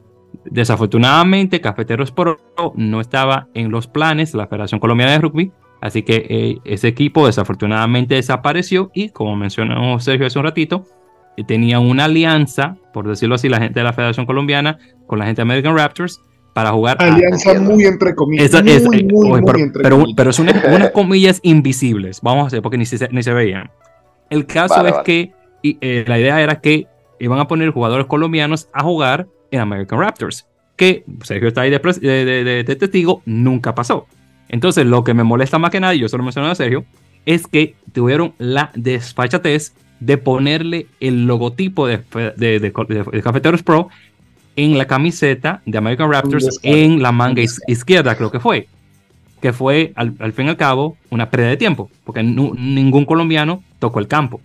Desafortunadamente, 0.45 1.61
Cafeteros 1.61 2.11
Pro 2.11 2.37
no 2.75 3.01
estaba 3.01 3.47
en 3.53 3.71
los 3.71 3.87
planes 3.87 4.31
de 4.31 4.37
la 4.37 4.47
Federación 4.47 4.79
Colombiana 4.79 5.13
de 5.13 5.19
Rugby, 5.19 5.51
así 5.81 6.03
que 6.03 6.25
eh, 6.29 6.57
ese 6.65 6.87
equipo 6.87 7.25
desafortunadamente 7.25 8.15
desapareció 8.15 8.91
y, 8.93 9.09
como 9.09 9.35
mencionó 9.35 9.99
Sergio 9.99 10.27
hace 10.27 10.39
un 10.39 10.45
ratito, 10.45 10.85
tenía 11.43 11.79
una 11.79 12.05
alianza, 12.05 12.77
por 12.93 13.07
decirlo 13.07 13.35
así, 13.35 13.49
la 13.49 13.59
gente 13.59 13.79
de 13.79 13.83
la 13.83 13.93
Federación 13.93 14.25
Colombiana 14.25 14.77
con 15.07 15.19
la 15.19 15.25
gente 15.25 15.39
de 15.39 15.43
American 15.43 15.77
Raptors 15.77 16.21
para 16.53 16.71
jugar. 16.71 16.97
Alianza 17.01 17.53
muy 17.59 17.83
entre 17.83 18.15
comillas. 18.15 18.49
pero, 18.51 20.05
pero, 20.15 20.29
es 20.29 20.39
unas 20.39 20.91
comillas 20.91 21.39
invisibles, 21.43 22.21
vamos 22.21 22.45
a 22.45 22.47
hacer, 22.47 22.61
porque 22.61 22.77
ni 22.77 22.85
se, 22.85 23.09
ni 23.11 23.21
se 23.23 23.33
veían. 23.33 23.69
El 24.29 24.45
caso 24.45 24.85
es 24.87 24.95
que 25.03 25.33
eh, 25.63 26.05
la 26.07 26.19
idea 26.19 26.41
era 26.41 26.61
que 26.61 26.87
iban 27.19 27.39
a 27.39 27.47
poner 27.47 27.71
jugadores 27.71 28.05
colombianos 28.07 28.69
a 28.73 28.83
jugar 28.83 29.27
en 29.51 29.59
American 29.59 29.99
Raptors, 29.99 30.45
que 30.75 31.03
Sergio 31.23 31.47
está 31.47 31.61
ahí 31.61 31.69
de, 31.69 32.63
de, 32.65 32.75
testigo, 32.75 33.21
nunca 33.25 33.75
pasó. 33.75 34.07
Entonces, 34.49 34.85
lo 34.85 35.03
que 35.03 35.13
me 35.13 35.23
molesta 35.23 35.57
más 35.57 35.71
que 35.71 35.79
nada, 35.79 35.95
y 35.95 35.99
yo 35.99 36.09
solo 36.09 36.23
mencioné 36.23 36.49
a 36.49 36.55
Sergio, 36.55 36.85
es 37.25 37.47
que 37.47 37.75
tuvieron 37.93 38.33
la 38.37 38.71
desfachatez 38.75 39.73
de 39.99 40.17
ponerle 40.17 40.87
el 40.99 41.25
logotipo 41.25 41.87
de, 41.87 42.01
de, 42.37 43.21
Cafeteros 43.23 43.63
Pro 43.63 43.89
en 44.55 44.77
la 44.77 44.85
camiseta 44.85 45.61
de 45.65 45.77
American 45.77 46.11
Raptors 46.11 46.59
en 46.63 47.01
la 47.01 47.11
manga 47.11 47.41
izquierda, 47.67 48.15
creo 48.15 48.31
que 48.31 48.39
fue. 48.39 48.67
Que 49.41 49.53
fue, 49.53 49.93
al, 49.95 50.33
fin 50.33 50.47
y 50.47 50.49
al 50.49 50.57
cabo, 50.57 50.97
una 51.09 51.29
pérdida 51.29 51.49
de 51.49 51.57
tiempo, 51.57 51.89
porque 52.03 52.23
ningún 52.23 53.05
colombiano 53.05 53.63
tocó 53.79 53.99
el 53.99 54.07
campo. 54.07 54.41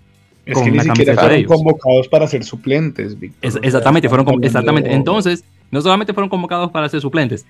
Es 0.53 0.59
que 0.61 0.71
ni 0.71 0.81
siquiera 0.81 1.15
fueron 1.15 1.45
convocados 1.45 2.09
para 2.09 2.27
ser 2.27 2.45
suplentes, 2.45 3.17
exactamente, 3.41 4.09
fueron 4.09 4.43
exactamente. 4.43 4.93
Entonces, 4.93 5.45
no 5.71 5.81
solamente 5.81 6.13
fueron 6.13 6.29
convocados 6.29 6.71
para 6.71 6.89
ser 6.89 7.01
suplentes, 7.01 7.47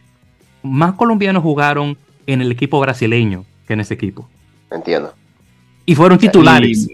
más 0.62 0.94
colombianos 0.94 1.42
jugaron 1.42 1.96
en 2.26 2.42
el 2.42 2.52
equipo 2.52 2.78
brasileño 2.80 3.44
que 3.66 3.72
en 3.72 3.80
ese 3.80 3.94
equipo. 3.94 4.28
Entiendo. 4.70 5.14
Y 5.86 5.94
fueron 5.94 6.18
titulares 6.18 6.88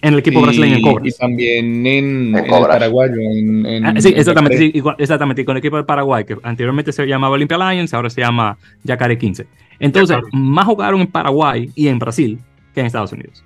en 0.00 0.14
el 0.14 0.18
equipo 0.20 0.40
brasileño 0.40 0.76
en 0.76 0.82
Cobras. 0.82 1.14
Y 1.14 1.18
también 1.18 1.86
en, 1.86 2.34
el 2.34 2.46
paraguayo. 2.46 3.14
En, 3.14 3.86
ah, 3.86 3.94
sí, 3.98 4.12
exactamente, 4.14 4.58
sí, 4.58 4.82
exactamente. 4.98 5.42
Y 5.42 5.44
con 5.44 5.56
el 5.56 5.58
equipo 5.58 5.76
del 5.76 5.86
Paraguay, 5.86 6.24
que 6.24 6.36
anteriormente 6.42 6.92
se 6.92 7.06
llamaba 7.06 7.34
Olympia 7.34 7.56
Lions, 7.58 7.94
ahora 7.94 8.10
se 8.10 8.20
llama 8.20 8.58
Yacare 8.84 9.16
15. 9.16 9.46
Entonces, 9.78 10.16
más 10.32 10.66
jugaron 10.66 11.00
en 11.00 11.06
Paraguay 11.06 11.70
y 11.74 11.88
en 11.88 11.98
Brasil 11.98 12.38
que 12.74 12.80
en 12.80 12.86
Estados 12.86 13.12
Unidos. 13.12 13.42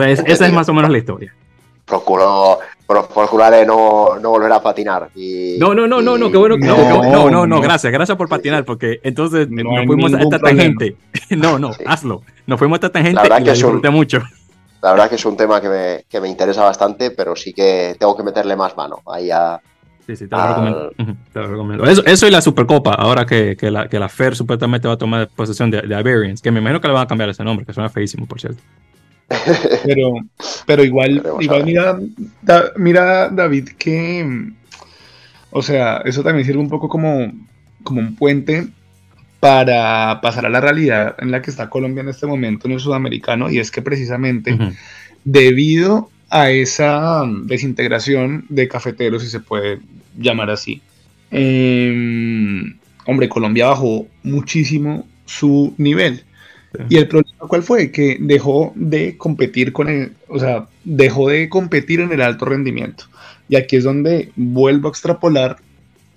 Entonces, 0.00 0.24
esa 0.26 0.46
es 0.46 0.52
más 0.52 0.68
o 0.68 0.74
menos 0.74 0.90
la 0.90 0.98
historia. 0.98 1.34
Procuró, 1.84 2.58
procurar 2.86 3.66
no, 3.66 4.18
no 4.20 4.30
volver 4.30 4.52
a 4.52 4.62
patinar. 4.62 5.10
no, 5.58 5.74
no, 5.74 5.86
no, 5.86 6.00
no, 6.00 6.18
no, 6.18 6.30
qué 6.30 6.36
bueno. 6.36 6.56
No, 6.58 7.02
no, 7.02 7.30
no, 7.30 7.46
no, 7.46 7.60
gracias, 7.60 7.92
gracias 7.92 8.16
por 8.16 8.28
patinar, 8.28 8.64
porque 8.64 9.00
entonces 9.02 9.48
nos 9.50 9.86
fuimos 9.86 10.14
a 10.14 10.20
esta 10.20 10.38
tangente. 10.38 10.96
no, 11.30 11.58
no, 11.58 11.72
hazlo. 11.86 12.22
Nos 12.46 12.58
fuimos 12.58 12.76
a 12.76 12.86
esta 12.86 12.90
tangente 12.90 13.22
y 13.24 13.44
lo 13.44 13.52
disfruté 13.52 13.90
mucho. 13.90 14.22
La 14.82 14.90
verdad 14.90 15.08
que 15.08 15.14
es 15.14 15.24
un 15.24 15.36
tema 15.36 15.60
que 15.60 15.68
me, 15.68 16.04
que 16.08 16.20
me, 16.20 16.28
interesa 16.28 16.64
bastante, 16.64 17.12
pero 17.12 17.36
sí 17.36 17.52
que 17.52 17.94
tengo 18.00 18.16
que 18.16 18.24
meterle 18.24 18.56
más 18.56 18.76
mano 18.76 19.00
ahí 19.06 19.30
a... 19.30 19.60
Sí, 20.04 20.16
sí, 20.16 20.26
te 20.26 20.34
lo, 20.34 20.48
recomiendo. 20.48 20.90
te 21.32 21.38
lo 21.38 21.46
recomiendo. 21.46 21.84
Eso, 21.84 22.04
eso, 22.04 22.26
y 22.26 22.32
la 22.32 22.40
Supercopa, 22.40 22.94
ahora 22.94 23.24
que, 23.24 23.56
que, 23.56 23.70
la, 23.70 23.88
que 23.88 24.00
la 24.00 24.08
FER 24.08 24.34
supuestamente 24.34 24.88
va 24.88 24.94
a 24.94 24.98
tomar 24.98 25.28
posesión 25.28 25.70
de, 25.70 25.82
de 25.82 26.00
Iberians, 26.00 26.42
que 26.42 26.50
me 26.50 26.58
imagino 26.58 26.80
que 26.80 26.88
le 26.88 26.94
van 26.94 27.04
a 27.04 27.06
cambiar 27.06 27.30
ese 27.30 27.44
nombre, 27.44 27.64
que 27.64 27.72
suena 27.72 27.88
feísimo, 27.88 28.26
por 28.26 28.40
cierto. 28.40 28.60
Pero, 29.84 30.14
pero 30.66 30.84
igual, 30.84 31.22
igual 31.40 31.64
mira, 31.64 31.98
mira, 32.76 33.28
David, 33.28 33.70
que, 33.78 34.52
o 35.50 35.62
sea, 35.62 35.98
eso 36.04 36.22
también 36.22 36.46
sirve 36.46 36.60
un 36.60 36.68
poco 36.68 36.88
como, 36.88 37.32
como 37.82 38.00
un 38.00 38.16
puente 38.16 38.68
para 39.40 40.20
pasar 40.20 40.46
a 40.46 40.50
la 40.50 40.60
realidad 40.60 41.16
en 41.18 41.32
la 41.32 41.42
que 41.42 41.50
está 41.50 41.68
Colombia 41.68 42.02
en 42.02 42.08
este 42.08 42.26
momento 42.26 42.68
en 42.68 42.74
el 42.74 42.80
sudamericano 42.80 43.50
y 43.50 43.58
es 43.58 43.72
que 43.72 43.82
precisamente 43.82 44.56
debido 45.24 46.10
a 46.30 46.50
esa 46.50 47.24
desintegración 47.44 48.46
de 48.48 48.68
cafeteros, 48.68 49.22
si 49.22 49.28
se 49.28 49.40
puede 49.40 49.80
llamar 50.16 50.50
así, 50.50 50.80
em, 51.30 52.78
hombre, 53.04 53.28
Colombia 53.28 53.66
bajó 53.66 54.06
muchísimo 54.22 55.06
su 55.26 55.74
nivel. 55.76 56.24
¿Y 56.88 56.96
el 56.96 57.08
problema 57.08 57.46
cuál 57.46 57.62
fue? 57.62 57.90
Que 57.90 58.16
dejó 58.20 58.72
de 58.74 59.16
competir 59.16 59.72
con 59.72 59.88
el, 59.88 60.12
o 60.28 60.38
sea, 60.38 60.66
dejó 60.84 61.28
de 61.28 61.48
competir 61.48 62.00
en 62.00 62.12
el 62.12 62.22
alto 62.22 62.44
rendimiento. 62.44 63.04
Y 63.48 63.56
aquí 63.56 63.76
es 63.76 63.84
donde 63.84 64.32
vuelvo 64.36 64.88
a 64.88 64.90
extrapolar 64.90 65.58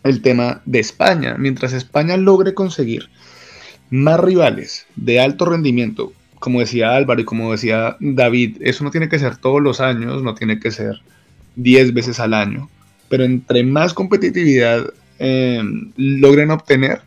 el 0.03 0.21
tema 0.21 0.61
de 0.65 0.79
España. 0.79 1.35
Mientras 1.37 1.73
España 1.73 2.15
logre 2.15 2.53
conseguir 2.53 3.09
más 3.89 4.19
rivales 4.19 4.85
de 4.95 5.19
alto 5.19 5.45
rendimiento, 5.45 6.13
como 6.39 6.59
decía 6.59 6.95
Álvaro 6.95 7.21
y 7.21 7.25
como 7.25 7.51
decía 7.51 7.97
David, 7.99 8.57
eso 8.61 8.83
no 8.83 8.91
tiene 8.91 9.09
que 9.09 9.19
ser 9.19 9.37
todos 9.37 9.61
los 9.61 9.81
años, 9.81 10.21
no 10.23 10.35
tiene 10.35 10.59
que 10.59 10.71
ser 10.71 11.01
10 11.55 11.93
veces 11.93 12.19
al 12.19 12.33
año, 12.33 12.69
pero 13.09 13.23
entre 13.23 13.63
más 13.63 13.93
competitividad 13.93 14.85
eh, 15.19 15.61
logren 15.97 16.51
obtener, 16.51 17.01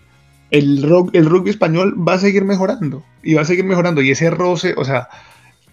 el, 0.50 0.84
el 1.12 1.26
rugby 1.26 1.50
español 1.50 1.94
va 1.96 2.14
a 2.14 2.18
seguir 2.18 2.44
mejorando 2.44 3.04
y 3.28 3.34
va 3.34 3.42
a 3.42 3.44
seguir 3.44 3.66
mejorando. 3.66 4.00
Y 4.00 4.10
ese 4.10 4.30
roce, 4.30 4.72
o 4.78 4.86
sea, 4.86 5.10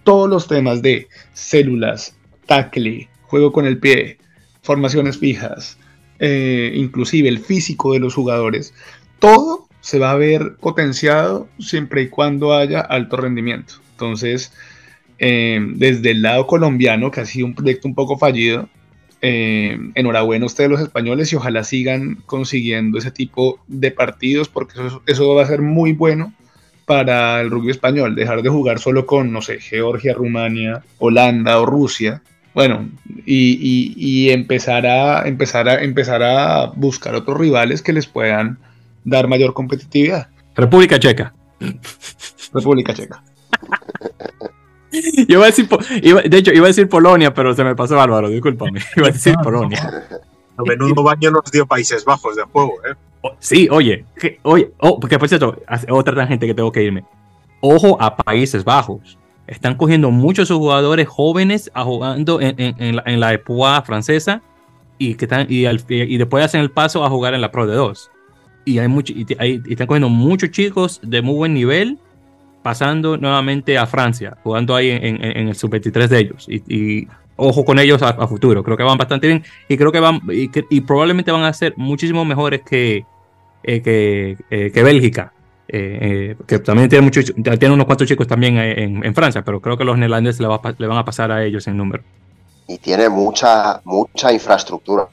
todos 0.03 0.30
los 0.30 0.45
temas 0.45 0.82
de 0.82 1.08
células, 1.32 2.14
tackle, 2.47 3.08
juego 3.22 3.53
con 3.53 3.66
el 3.66 3.78
pie, 3.78 4.18
formaciones 4.62 5.18
fijas, 5.18 5.78
eh, 6.20 6.74
inclusive 6.76 7.30
el 7.30 7.39
físico 7.39 7.93
de 7.93 7.99
los 7.99 8.14
jugadores, 8.14 8.74
todo 9.20 9.70
se 9.80 9.99
va 9.99 10.12
a 10.12 10.18
ver 10.18 10.58
potenciado 10.60 11.47
siempre 11.58 12.01
y 12.01 12.10
cuando 12.10 12.53
haya 12.53 12.82
alto 12.82 13.16
rendimiento. 13.16 13.76
Entonces, 13.91 14.51
eh, 15.18 15.66
desde 15.76 16.12
el 16.12 16.24
lado 16.24 16.47
colombiano, 16.47 17.10
que 17.10 17.22
ha 17.22 17.26
sido 17.26 17.45
un 17.45 17.56
proyecto 17.56 17.88
un 17.88 17.95
poco 17.95 18.18
fallido, 18.18 18.68
eh, 19.22 19.80
enhorabuena 19.95 20.43
a 20.43 20.47
ustedes 20.47 20.70
los 20.70 20.82
españoles 20.82 21.32
y 21.32 21.38
ojalá 21.38 21.64
sigan 21.64 22.16
consiguiendo 22.26 22.97
ese 22.97 23.12
tipo 23.12 23.60
de 23.66 23.91
partidos 23.91 24.49
porque 24.49 24.74
eso, 25.08 25.34
va 25.34 25.41
a 25.41 25.47
ser 25.47 25.62
muy 25.62 25.93
bueno 25.93 26.34
para 26.86 27.42
el 27.42 27.50
rugby 27.50 27.72
español, 27.72 28.16
dejar 28.16 28.42
de 28.42 28.50
jugar 28.50 28.80
solo 28.80 29.06
con, 29.06 29.32
no 29.32 29.42
sé, 29.42 29.60
Georgia, 29.60 30.14
Rumania, 30.14 30.84
Holanda 31.00 31.60
o 31.60 31.66
Rusia, 31.66 32.22
bueno, 32.56 32.90
y, 33.26 34.30
empezar, 34.30 34.88
a, 34.88 35.28
empezar, 35.28 35.68
a, 35.68 35.84
empezar 35.84 36.24
a 36.24 36.68
buscar 36.68 37.14
otros 37.14 37.38
rivales 37.38 37.82
que 37.82 37.92
les 37.92 38.08
puedan 38.08 38.58
dar 39.04 39.28
mayor 39.28 39.54
competitividad. 39.54 40.30
República 40.56 40.98
Checa. 40.98 41.34
República 42.54 42.94
Checa. 42.94 43.22
Yo 45.28 45.38
iba 45.38 45.44
a 45.44 45.48
decir, 45.48 45.68
de 45.68 46.38
hecho, 46.38 46.54
iba 46.54 46.66
a 46.66 46.68
decir 46.70 46.88
Polonia, 46.88 47.34
pero 47.34 47.54
se 47.54 47.66
me 47.66 47.76
pasó 47.76 48.00
Álvaro, 48.00 48.30
discúlpame. 48.30 48.80
Iba 48.96 49.08
a 49.08 49.12
decir 49.12 49.36
Polonia. 49.44 50.08
A 50.58 50.64
menudo 50.64 51.03
baño 51.03 51.32
nos 51.32 51.51
dio 51.51 51.66
Países 51.66 52.06
Bajos 52.06 52.36
de 52.36 52.43
juego, 52.43 52.74
¿eh? 52.89 52.95
Sí, 53.39 53.68
oye, 53.72 54.06
oye, 54.43 54.72
oh, 54.80 54.99
porque 54.99 55.18
por 55.18 55.28
cierto, 55.28 55.58
otra 55.89 56.28
gente 56.28 56.45
que 56.45 56.53
tengo 56.53 56.72
que 56.72 56.84
irme. 56.84 57.03
Ojo 57.62 57.97
a 57.99 58.16
Países 58.16 58.64
Bajos. 58.64 59.18
Están 59.47 59.76
cogiendo 59.76 60.12
muchos 60.12 60.49
jugadores 60.49 61.08
jóvenes 61.08 61.70
a 61.74 61.84
jugando 61.84 62.41
en, 62.41 62.56
en, 62.58 62.95
la, 62.95 63.03
en 63.06 63.20
la 63.20 63.84
francesa 63.84 64.41
y, 64.97 65.16
que 65.16 65.26
están, 65.26 65.47
y, 65.49 65.68
y, 65.68 66.18
después 66.18 66.43
hacen 66.43 66.62
el 66.62 66.72
paso 66.72 67.06
a 67.06 67.10
jugar 67.10 67.34
en 67.34 67.41
la 67.41 67.51
Pro 67.51 67.68
de 67.68 67.76
2. 67.76 68.12
Y, 68.66 68.80
hay 68.80 68.88
mucho, 68.88 69.14
y, 69.14 69.26
y 69.30 69.72
están 69.72 69.88
cogiendo 69.88 70.10
muchos 70.10 70.49
chicos 70.51 70.99
de 71.03 71.22
muy 71.22 71.36
buen 71.36 71.53
nivel 71.53 71.99
pasando 72.66 73.16
nuevamente 73.16 73.78
a 73.78 73.86
Francia, 73.86 74.38
jugando 74.41 74.76
ahí 74.76 74.89
en, 74.89 75.22
el 75.22 75.56
sub-23 75.56 76.08
de 76.08 76.20
ellos. 76.20 76.47
Y, 76.49 77.08
ojo 77.36 77.66
con 77.66 77.80
ellos 77.80 78.02
a, 78.02 78.28
futuro, 78.28 78.64
creo 78.64 78.78
que 78.78 78.84
van 78.84 78.98
bastante 78.98 79.28
bien 79.28 79.44
y 79.68 79.78
creo 79.78 79.92
que 79.92 80.00
van 80.00 80.22
y, 80.30 80.82
probablemente 80.82 81.32
van 81.32 81.44
a 81.44 81.54
ser 81.54 81.74
muchísimo 81.78 82.26
mejores 82.26 82.62
que, 82.62 83.06
eh, 83.64 83.82
que, 83.82 84.38
eh, 84.50 84.72
que, 84.72 84.84
Bélgica. 84.84 85.32
Eh, 85.68 86.36
que 86.48 86.60
también 86.60 86.88
tiene, 86.90 87.04
muchos, 87.04 87.34
tiene 87.34 87.74
unos 87.74 87.86
cuantos 87.86 88.08
chicos 88.08 88.28
también 88.28 88.58
en, 88.58 89.16
Francia, 89.16 89.44
pero 89.44 89.60
creo 89.60 89.78
que 89.78 89.84
los 89.84 89.98
neerlandeses 89.98 90.40
le, 90.40 90.48
van 90.48 90.98
a 90.98 91.06
pasar 91.06 91.32
a 91.32 91.44
ellos 91.44 91.68
en 91.68 91.78
número. 91.78 92.04
Y 92.68 92.78
tiene 92.78 93.10
mucha 93.10 93.82
mucha 93.84 94.32
infraestructura 94.32 95.08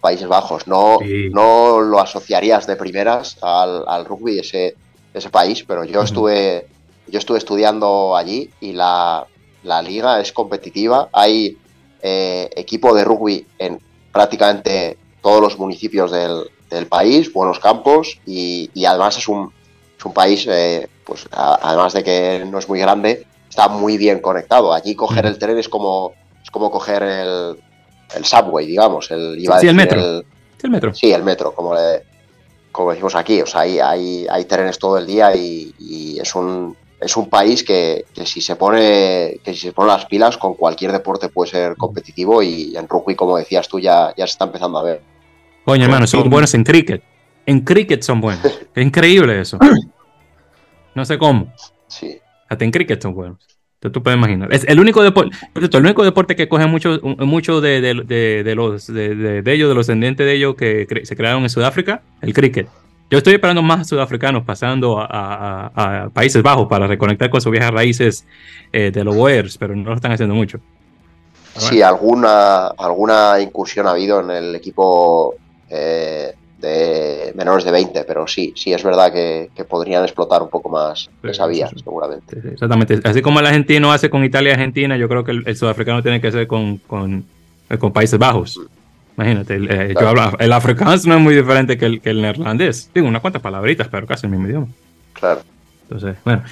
Países 0.00 0.26
Bajos. 0.26 0.66
No 0.66 0.98
no 1.30 1.80
lo 1.80 2.00
asociarías 2.00 2.66
de 2.66 2.76
primeras 2.76 3.36
al, 3.42 3.84
al, 3.86 4.04
rugby 4.04 4.38
ese 4.38 4.76
ese 5.14 5.30
país, 5.30 5.64
pero 5.66 5.84
yo 5.84 6.02
estuve, 6.02 6.66
yo 7.06 7.18
estuve 7.18 7.38
estudiando 7.38 8.16
allí 8.16 8.50
y 8.60 8.72
la, 8.72 9.26
liga 9.64 10.20
es 10.20 10.32
competitiva. 10.32 11.08
Hay 11.12 11.56
eh, 12.02 12.50
equipo 12.54 12.94
de 12.94 13.04
rugby 13.04 13.46
en 13.58 13.80
prácticamente 14.12 14.98
todos 15.22 15.40
los 15.40 15.58
municipios 15.58 16.10
del, 16.10 16.50
país, 16.88 17.32
buenos 17.32 17.60
campos 17.60 18.18
y, 18.26 18.68
además 18.84 19.16
es 19.16 19.28
un, 19.28 19.52
es 19.96 20.04
un 20.04 20.12
país, 20.12 20.44
eh, 20.50 20.88
pues 21.04 21.28
además 21.30 21.92
de 21.92 22.02
que 22.02 22.44
no 22.50 22.58
es 22.58 22.68
muy 22.68 22.80
grande, 22.80 23.24
está 23.48 23.68
muy 23.68 23.96
bien 23.96 24.18
conectado. 24.18 24.72
Allí 24.72 24.96
coger 24.96 25.26
el 25.26 25.38
tren 25.38 25.56
es 25.56 25.68
como, 25.68 26.14
es 26.42 26.50
como 26.50 26.72
coger 26.72 27.04
el, 27.04 27.56
el 28.16 28.24
subway, 28.24 28.66
digamos. 28.66 29.08
El, 29.12 29.40
sí, 29.60 29.68
el 29.68 29.76
metro. 29.76 30.00
el 30.00 30.70
metro. 30.70 30.94
Sí, 30.94 31.12
el 31.12 31.22
metro, 31.22 31.54
como 31.54 31.76
le, 31.76 32.02
como 32.74 32.90
decimos 32.90 33.14
aquí, 33.14 33.40
o 33.40 33.46
sea, 33.46 33.60
hay, 33.60 33.78
hay, 33.78 34.26
hay 34.28 34.44
trenes 34.46 34.80
todo 34.80 34.98
el 34.98 35.06
día 35.06 35.34
y, 35.36 36.18
es 36.20 36.34
un 36.34 36.76
es 37.04 37.16
un 37.16 37.28
país 37.28 37.62
que, 37.62 38.06
si 38.24 38.40
se 38.40 38.56
pone 38.56 39.38
que 39.44 39.52
si 39.52 39.60
se 39.60 39.72
pone 39.72 39.88
las 39.88 40.06
pilas 40.06 40.38
con 40.38 40.54
cualquier 40.54 40.90
deporte 40.90 41.28
puede 41.28 41.50
ser 41.50 41.76
competitivo 41.76 42.42
y 42.42 42.76
en 42.76 42.88
rugby 42.88 43.14
como 43.14 43.36
decías 43.36 43.68
tú 43.68 43.78
ya, 43.78 44.14
ya 44.16 44.26
se 44.26 44.32
está 44.32 44.46
empezando 44.46 44.78
a 44.78 44.82
ver. 44.82 45.02
Oye 45.66 45.84
hermano, 45.84 46.06
son 46.06 46.30
buenos 46.30 46.54
en 46.54 46.64
cricket. 46.64 47.02
En 47.46 47.60
cricket 47.60 48.02
son 48.02 48.20
buenos. 48.20 48.44
Es 48.74 48.84
increíble 48.84 49.40
eso. 49.40 49.58
No 50.94 51.04
sé 51.04 51.18
cómo. 51.18 51.52
Sí. 51.88 52.18
Hasta 52.48 52.64
en 52.64 52.70
cricket 52.70 53.02
son 53.02 53.14
buenos. 53.14 53.38
tú 53.80 54.02
puedes 54.02 54.16
imaginar. 54.16 54.52
Es 54.52 54.64
el 54.64 54.80
único 54.80 55.02
deporte, 55.02 55.36
el 55.54 55.84
único 55.84 56.04
deporte 56.04 56.36
que 56.36 56.48
coge 56.48 56.66
mucho, 56.66 57.00
mucho 57.02 57.60
de, 57.60 57.80
de, 57.80 58.42
de, 58.42 58.54
los 58.54 58.86
de, 58.86 59.42
ellos, 59.46 59.68
de 59.68 59.74
los 59.74 59.86
descendientes 59.86 60.26
de 60.26 60.34
ellos 60.34 60.54
que 60.54 60.86
se 61.04 61.16
crearon 61.16 61.42
en 61.42 61.50
Sudáfrica, 61.50 62.02
el 62.22 62.32
cricket. 62.32 62.68
Yo 63.14 63.18
estoy 63.18 63.34
esperando 63.34 63.62
más 63.62 63.86
sudafricanos 63.86 64.42
pasando 64.42 64.98
a, 64.98 66.10
Países 66.12 66.42
Bajos 66.42 66.66
para 66.66 66.88
reconectar 66.88 67.30
con 67.30 67.40
sus 67.40 67.52
viejas 67.52 67.70
raíces 67.70 68.26
eh, 68.72 68.90
de 68.90 69.04
los 69.04 69.14
Boers, 69.14 69.56
pero 69.56 69.76
no 69.76 69.90
lo 69.90 69.94
están 69.94 70.10
haciendo 70.10 70.34
mucho. 70.34 70.58
Sí, 71.56 71.80
alguna, 71.80 72.66
alguna 72.76 73.40
incursión 73.40 73.86
ha 73.86 73.90
habido 73.90 74.18
en 74.18 74.32
el 74.32 74.56
equipo 74.56 75.36
eh, 75.70 76.34
de 76.58 77.32
menores 77.36 77.64
de 77.64 77.70
20, 77.70 78.02
pero 78.02 78.26
sí, 78.26 78.52
sí 78.56 78.72
es 78.72 78.82
verdad 78.82 79.12
que, 79.12 79.48
podrían 79.62 80.02
explotar 80.02 80.42
un 80.42 80.48
poco 80.48 80.68
más 80.68 81.08
esa 81.22 81.46
vía, 81.46 81.70
seguramente. 81.84 82.36
exactamente. 82.52 82.98
Así 83.04 83.22
como 83.22 83.38
el 83.38 83.46
argentino 83.46 83.92
hace 83.92 84.10
con 84.10 84.24
Italia 84.24 84.50
y 84.50 84.52
Argentina, 84.54 84.96
yo 84.96 85.08
creo 85.08 85.22
que 85.22 85.30
el, 85.30 85.56
sudafricano 85.56 86.02
tiene 86.02 86.20
que 86.20 86.26
hacer 86.26 86.48
con, 86.48 86.78
con, 86.78 87.24
con 87.78 87.92
Países 87.92 88.18
Bajos. 88.18 88.60
Imagínate, 89.16 89.54
el, 89.54 89.70
eh, 89.70 89.94
el 90.40 90.52
africano 90.52 90.90
no 90.90 91.14
es 91.14 91.20
muy 91.20 91.34
diferente 91.34 91.78
que 91.78 91.86
el, 91.86 92.00
que 92.00 92.10
el 92.10 92.20
neerlandés. 92.20 92.90
Digo, 92.92 93.06
unas 93.06 93.20
cuantas 93.22 93.40
palabritas, 93.40 93.88
pero 93.88 94.06
casi 94.06 94.26
el 94.26 94.32
mismo 94.32 94.48
idioma. 94.48 94.66
Claro. 95.12 95.42
Entonces, 95.84 96.16
bueno. 96.24 96.42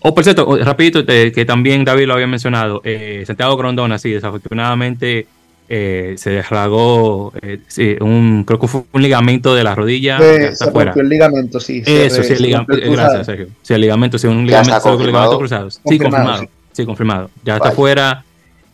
O 0.00 0.08
oh, 0.08 0.14
por 0.14 0.24
cierto, 0.24 0.58
rapidito, 0.62 1.06
que 1.06 1.44
también 1.46 1.84
David 1.84 2.06
lo 2.06 2.14
había 2.14 2.26
mencionado, 2.26 2.82
eh, 2.84 3.22
Santiago 3.26 3.56
Grondona, 3.56 3.98
sí, 3.98 4.10
desafortunadamente 4.10 5.26
eh, 5.68 6.14
se 6.18 6.30
desragó, 6.30 7.32
sí, 7.68 7.96
un, 8.00 8.44
creo 8.44 8.58
que 8.58 8.66
fue 8.66 8.82
un 8.92 9.02
ligamento 9.02 9.54
de 9.54 9.64
la 9.64 9.74
rodilla. 9.74 10.18
se 10.18 10.70
rompió 10.70 11.00
el 11.02 11.08
ligamento, 11.08 11.60
sí. 11.60 11.82
Eso, 11.86 12.22
sí, 12.22 12.34
el 12.34 12.42
ligamento, 12.42 12.74
gracias, 12.90 13.26
Sergio. 13.26 13.46
Sí, 13.62 13.72
el 13.72 13.80
ligamento, 13.80 14.18
sí, 14.18 14.26
un 14.26 14.44
ligamento, 14.44 14.98
ligamento 14.98 15.38
cruzado. 15.38 15.70
Sí, 15.70 15.98
confirmado. 15.98 16.44
Sí. 16.72 16.84
confirmado. 16.84 17.30
Ya 17.44 17.56
está 17.56 17.70
fuera, 17.70 18.24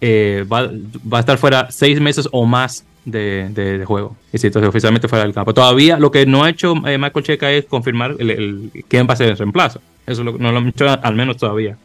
va, 0.03 0.71
va 1.13 1.19
a 1.19 1.21
estar 1.21 1.39
fuera 1.39 1.71
seis 1.71 2.01
meses 2.01 2.29
o 2.33 2.47
más 2.47 2.85
de, 3.11 3.49
de, 3.51 3.85
juego. 3.85 4.17
Y 4.33 4.39
si 4.39 4.49
entonces 4.49 4.69
oficialmente 4.69 5.09
fuera 5.09 5.25
del 5.25 5.35
campo. 5.35 5.55
Todavía 5.55 5.99
lo 5.99 6.11
que 6.11 6.27
no 6.27 6.45
ha 6.45 6.51
hecho 6.51 6.75
eh, 6.87 6.99
Michael 6.99 7.25
Checa 7.25 7.51
es 7.51 7.65
confirmar 7.65 8.17
el, 8.19 8.71
quién 8.89 9.07
va 9.09 9.15
a 9.15 9.17
ser 9.17 9.31
el 9.31 9.39
reemplazo. 9.39 9.81
Eso 10.07 10.25
no 10.25 10.53
lo 10.53 10.59
han 10.59 10.69
hecho 10.69 10.89
al 10.89 11.15
menos 11.15 11.37
todavía. 11.37 11.77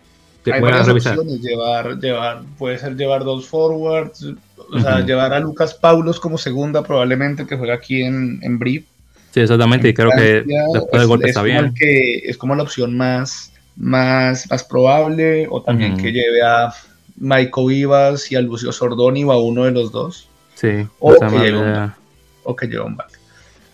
Hay 0.51 0.61
varias 0.61 0.87
opciones, 0.89 1.41
llevar, 1.41 1.99
llevar, 1.99 2.41
puede 2.57 2.77
ser 2.77 2.95
llevar 2.97 3.23
dos 3.23 3.47
forwards, 3.47 4.27
o 4.57 4.79
sea, 4.79 4.99
llevar 4.99 5.33
a 5.33 5.39
Lucas 5.39 5.73
Paulos 5.73 6.19
como 6.19 6.37
segunda 6.37 6.83
probablemente 6.83 7.45
que 7.45 7.55
juega 7.55 7.75
aquí 7.75 8.01
en, 8.01 8.39
en 8.41 8.59
Brief. 8.59 8.83
Sí, 9.31 9.39
exactamente, 9.39 9.89
y 9.89 9.93
creo 9.93 10.11
que 10.11 10.43
después 10.73 10.99
del 10.99 11.07
golpe 11.07 11.29
está 11.29 11.41
bien. 11.43 11.73
Que 11.73 12.17
es 12.25 12.37
como 12.37 12.55
la 12.55 12.63
opción 12.63 12.95
más, 12.95 13.53
más, 13.75 14.49
más 14.49 14.63
probable, 14.65 15.47
o 15.49 15.61
también 15.61 15.97
que 15.97 16.11
lleve 16.11 16.41
a 16.43 16.73
Michael 17.15 17.67
Vivas 17.67 18.31
y 18.31 18.35
a 18.35 18.41
Lucio 18.41 18.71
Sordoni 18.71 19.23
o 19.23 19.31
a 19.31 19.41
uno 19.41 19.63
de 19.63 19.71
los 19.71 19.91
dos. 19.91 20.27
Sí, 20.55 20.87
o, 20.99 21.13
que 21.19 21.37
llegue 21.37 21.57
un, 21.57 21.93
o 22.43 22.55
que 22.55 22.67
llegue 22.67 22.79
un 22.79 22.95
back. 22.95 23.19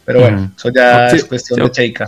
Pero 0.06 0.22
bueno, 0.22 0.52
eso 0.58 0.70
ya 0.74 1.08
es 1.08 1.26
cuestión 1.26 1.60
de 1.60 1.72
Cheika. 1.72 2.08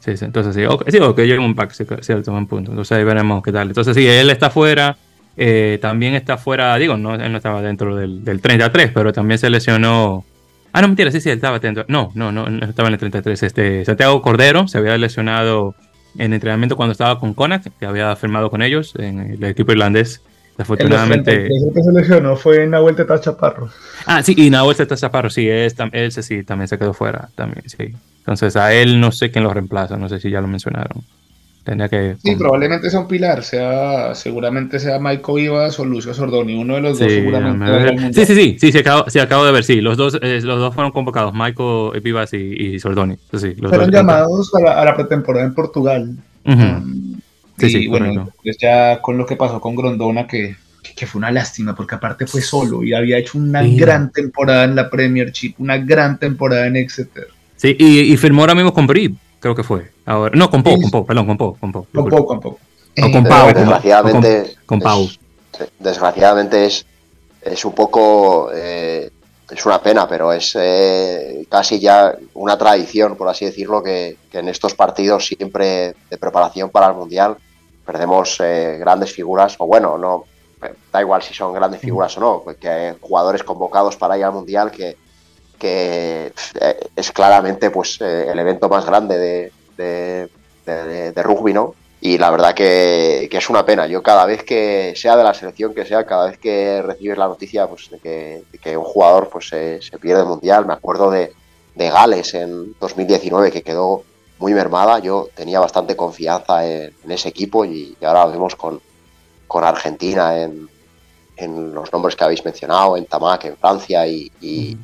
Sí, 0.00 0.16
sí, 0.16 0.24
entonces 0.24 0.54
sí, 0.54 0.64
okay, 0.64 0.92
sí, 0.92 0.98
o 0.98 1.14
que 1.14 1.26
llegue 1.26 1.38
un 1.38 1.54
back, 1.54 1.72
cierto, 1.72 2.32
buen 2.32 2.46
punto. 2.46 2.70
Entonces 2.70 2.96
ahí 2.96 3.04
veremos 3.04 3.42
qué 3.42 3.52
tal. 3.52 3.68
Entonces 3.68 3.96
sí, 3.96 4.06
él 4.06 4.30
está 4.30 4.50
fuera, 4.50 4.96
eh, 5.36 5.78
también 5.80 6.14
está 6.14 6.36
fuera, 6.36 6.76
digo, 6.76 6.96
no, 6.96 7.14
él 7.14 7.30
no 7.30 7.38
estaba 7.38 7.62
dentro 7.62 7.96
del, 7.96 8.24
del 8.24 8.40
33, 8.40 8.90
pero 8.92 9.12
también 9.12 9.38
se 9.38 9.50
lesionó. 9.50 10.24
Ah, 10.72 10.82
no, 10.82 10.88
mentira, 10.88 11.10
sí, 11.10 11.20
sí, 11.20 11.30
él 11.30 11.36
estaba 11.36 11.58
dentro. 11.58 11.84
No, 11.88 12.10
no, 12.14 12.30
no, 12.30 12.48
no 12.48 12.66
estaba 12.66 12.88
en 12.88 12.94
el 12.94 13.00
33. 13.00 13.42
Este, 13.42 13.84
Santiago 13.84 14.20
Cordero 14.20 14.68
se 14.68 14.78
había 14.78 14.96
lesionado 14.98 15.74
en 16.18 16.32
entrenamiento 16.32 16.76
cuando 16.76 16.92
estaba 16.92 17.18
con 17.18 17.34
Konak, 17.34 17.64
que 17.78 17.86
había 17.86 18.14
firmado 18.16 18.50
con 18.50 18.62
ellos 18.62 18.94
en 18.98 19.20
el 19.20 19.44
equipo 19.44 19.72
irlandés 19.72 20.22
Desafortunadamente. 20.58 21.46
El 21.46 21.72
que 21.72 21.82
se 21.84 21.92
lesionó 21.92 22.34
fue 22.34 22.66
Nahuel 22.66 22.96
Teta 22.96 23.20
Chaparro. 23.20 23.70
Ah, 24.06 24.24
sí, 24.24 24.34
y 24.36 24.50
Nahuel 24.50 24.76
Teta 24.76 24.96
Chaparro, 24.96 25.30
sí, 25.30 25.48
es, 25.48 25.76
él 25.92 26.10
sí, 26.10 26.42
también 26.42 26.66
se 26.66 26.76
quedó 26.76 26.92
fuera, 26.92 27.28
también, 27.36 27.62
sí. 27.68 27.94
Entonces 28.18 28.56
a 28.56 28.74
él 28.74 29.00
no 29.00 29.12
sé 29.12 29.30
quién 29.30 29.44
lo 29.44 29.54
reemplaza, 29.54 29.96
no 29.96 30.08
sé 30.08 30.18
si 30.18 30.30
ya 30.30 30.40
lo 30.40 30.48
mencionaron. 30.48 31.04
Tendría 31.62 31.88
que. 31.88 32.16
Sí, 32.24 32.34
probablemente 32.34 32.90
sea 32.90 32.98
un 32.98 33.06
pilar, 33.06 33.44
sea, 33.44 34.16
seguramente 34.16 34.80
sea 34.80 34.98
Michael 34.98 35.36
Vivas 35.36 35.78
o 35.78 35.84
Lucio 35.84 36.12
Sordoni, 36.12 36.60
uno 36.60 36.74
de 36.74 36.80
los 36.80 36.98
dos 36.98 37.12
seguramente. 37.12 38.12
Sí, 38.14 38.26
sí, 38.26 38.34
sí, 38.34 38.56
sí, 38.58 38.72
sí, 38.72 38.78
acabo, 38.78 39.04
sí, 39.08 39.20
acabo 39.20 39.44
de 39.44 39.52
ver, 39.52 39.62
sí, 39.62 39.80
los 39.80 39.96
dos, 39.96 40.18
eh, 40.20 40.40
los 40.42 40.58
dos 40.58 40.74
fueron 40.74 40.90
convocados, 40.90 41.32
Michael 41.34 42.00
Vivas 42.02 42.32
y, 42.32 42.36
y 42.36 42.80
Sordoni. 42.80 43.16
Sí, 43.32 43.54
los 43.58 43.70
fueron 43.70 43.92
llamados 43.92 44.50
a 44.56 44.60
la, 44.60 44.80
a 44.80 44.84
la, 44.84 44.96
pretemporada 44.96 45.46
en 45.46 45.54
Portugal. 45.54 46.16
Sí, 47.58 47.70
sí, 47.70 47.88
bueno, 47.88 48.30
pues 48.42 48.56
ya 48.58 49.00
con 49.00 49.18
lo 49.18 49.26
que 49.26 49.36
pasó 49.36 49.60
con 49.60 49.74
Grondona, 49.74 50.26
que, 50.26 50.56
que, 50.94 51.06
fue 51.06 51.18
una 51.18 51.30
lástima, 51.30 51.74
porque 51.74 51.96
aparte 51.96 52.26
fue 52.26 52.40
solo 52.40 52.84
y 52.84 52.94
había 52.94 53.18
hecho 53.18 53.38
una 53.38 53.62
gran 53.62 54.12
temporada 54.12 54.64
en 54.64 54.76
la 54.76 54.88
Premiership, 54.88 55.54
una 55.58 55.76
gran 55.78 56.18
temporada 56.18 56.66
en 56.66 56.76
Exeter. 56.76 57.26
Sí, 57.56 57.74
y, 57.78 58.12
y 58.12 58.16
firmó 58.16 58.42
ahora 58.42 58.54
mismo 58.54 58.72
con 58.72 58.86
Brib, 58.86 59.16
creo 59.40 59.54
que 59.54 59.64
fue. 59.64 59.90
Ahora, 60.06 60.36
no, 60.36 60.50
con 60.50 60.62
Pau, 60.62 60.80
con 60.80 60.90
Pau, 60.90 61.04
perdón, 61.06 61.26
con 61.26 61.36
Pau. 61.36 61.56
Con 61.58 61.72
Pau, 61.72 61.86
con 61.92 62.08
Pau, 62.08 62.26
con 62.26 62.40
Pau. 62.40 62.58
O 63.00 63.10
con 63.10 63.24
Pau, 63.24 63.52
desgraciadamente, 63.52 64.56
con, 64.64 64.80
Pau. 64.80 65.02
Es, 65.02 65.68
desgraciadamente 65.78 66.66
es, 66.66 66.86
es 67.42 67.64
un 67.64 67.74
poco... 67.74 68.50
Eh, 68.54 69.10
es 69.50 69.64
una 69.64 69.80
pena, 69.80 70.06
pero 70.06 70.32
es 70.32 70.54
eh, 70.60 71.46
casi 71.48 71.80
ya 71.80 72.14
una 72.34 72.58
tradición, 72.58 73.16
por 73.16 73.28
así 73.28 73.46
decirlo, 73.46 73.82
que, 73.82 74.18
que, 74.30 74.40
en 74.40 74.48
estos 74.48 74.74
partidos 74.74 75.26
siempre 75.26 75.94
de 76.10 76.18
preparación 76.18 76.68
para 76.68 76.88
el 76.88 76.94
Mundial 76.94 77.36
perdemos 77.88 78.38
eh, 78.40 78.76
grandes 78.78 79.14
figuras, 79.14 79.56
o 79.58 79.66
bueno, 79.66 79.96
no 79.96 80.24
da 80.92 81.00
igual 81.00 81.22
si 81.22 81.32
son 81.32 81.54
grandes 81.54 81.80
figuras 81.80 82.14
o 82.18 82.20
no, 82.20 82.44
que 82.60 82.68
hay 82.68 82.94
jugadores 83.00 83.42
convocados 83.42 83.96
para 83.96 84.18
ir 84.18 84.24
al 84.24 84.32
Mundial 84.34 84.70
que, 84.70 84.94
que 85.58 86.30
eh, 86.60 86.80
es 86.94 87.10
claramente 87.12 87.70
pues 87.70 87.98
eh, 88.02 88.26
el 88.30 88.38
evento 88.38 88.68
más 88.68 88.84
grande 88.84 89.16
de, 89.16 89.52
de, 89.78 90.28
de, 90.66 91.12
de, 91.12 91.22
rugby, 91.22 91.54
¿no? 91.54 91.74
Y 92.02 92.18
la 92.18 92.30
verdad 92.30 92.52
que, 92.52 93.26
que, 93.30 93.38
es 93.38 93.48
una 93.48 93.64
pena. 93.64 93.86
Yo 93.86 94.02
cada 94.02 94.26
vez 94.26 94.44
que 94.44 94.92
sea 94.94 95.16
de 95.16 95.24
la 95.24 95.32
selección 95.32 95.72
que 95.74 95.86
sea, 95.86 96.04
cada 96.04 96.28
vez 96.28 96.36
que 96.36 96.82
recibes 96.82 97.16
la 97.16 97.28
noticia 97.28 97.66
pues, 97.68 97.88
de, 97.90 98.00
que, 98.00 98.42
que 98.60 98.76
un 98.76 98.84
jugador 98.84 99.30
pues, 99.30 99.48
se, 99.48 99.80
se 99.80 99.98
pierde 99.98 100.24
el 100.24 100.28
Mundial, 100.28 100.66
me 100.66 100.74
acuerdo 100.74 101.10
de, 101.10 101.32
de 101.74 101.88
Gales 101.88 102.34
en 102.34 102.74
2019 102.78 103.50
que 103.50 103.62
quedó 103.62 104.04
muy 104.38 104.54
mermada. 104.54 104.98
Yo 104.98 105.28
tenía 105.34 105.60
bastante 105.60 105.96
confianza 105.96 106.66
en, 106.66 106.92
en 107.04 107.10
ese 107.10 107.28
equipo 107.28 107.64
y, 107.64 107.96
y, 108.00 108.04
ahora 108.04 108.26
lo 108.26 108.32
vemos 108.32 108.54
con, 108.54 108.80
con 109.46 109.64
Argentina 109.64 110.40
en, 110.40 110.68
en, 111.36 111.74
los 111.74 111.92
nombres 111.92 112.16
que 112.16 112.24
habéis 112.24 112.44
mencionado, 112.44 112.96
en 112.96 113.06
Tamac, 113.06 113.44
en 113.44 113.56
Francia, 113.56 114.06
y, 114.06 114.30
y, 114.40 114.76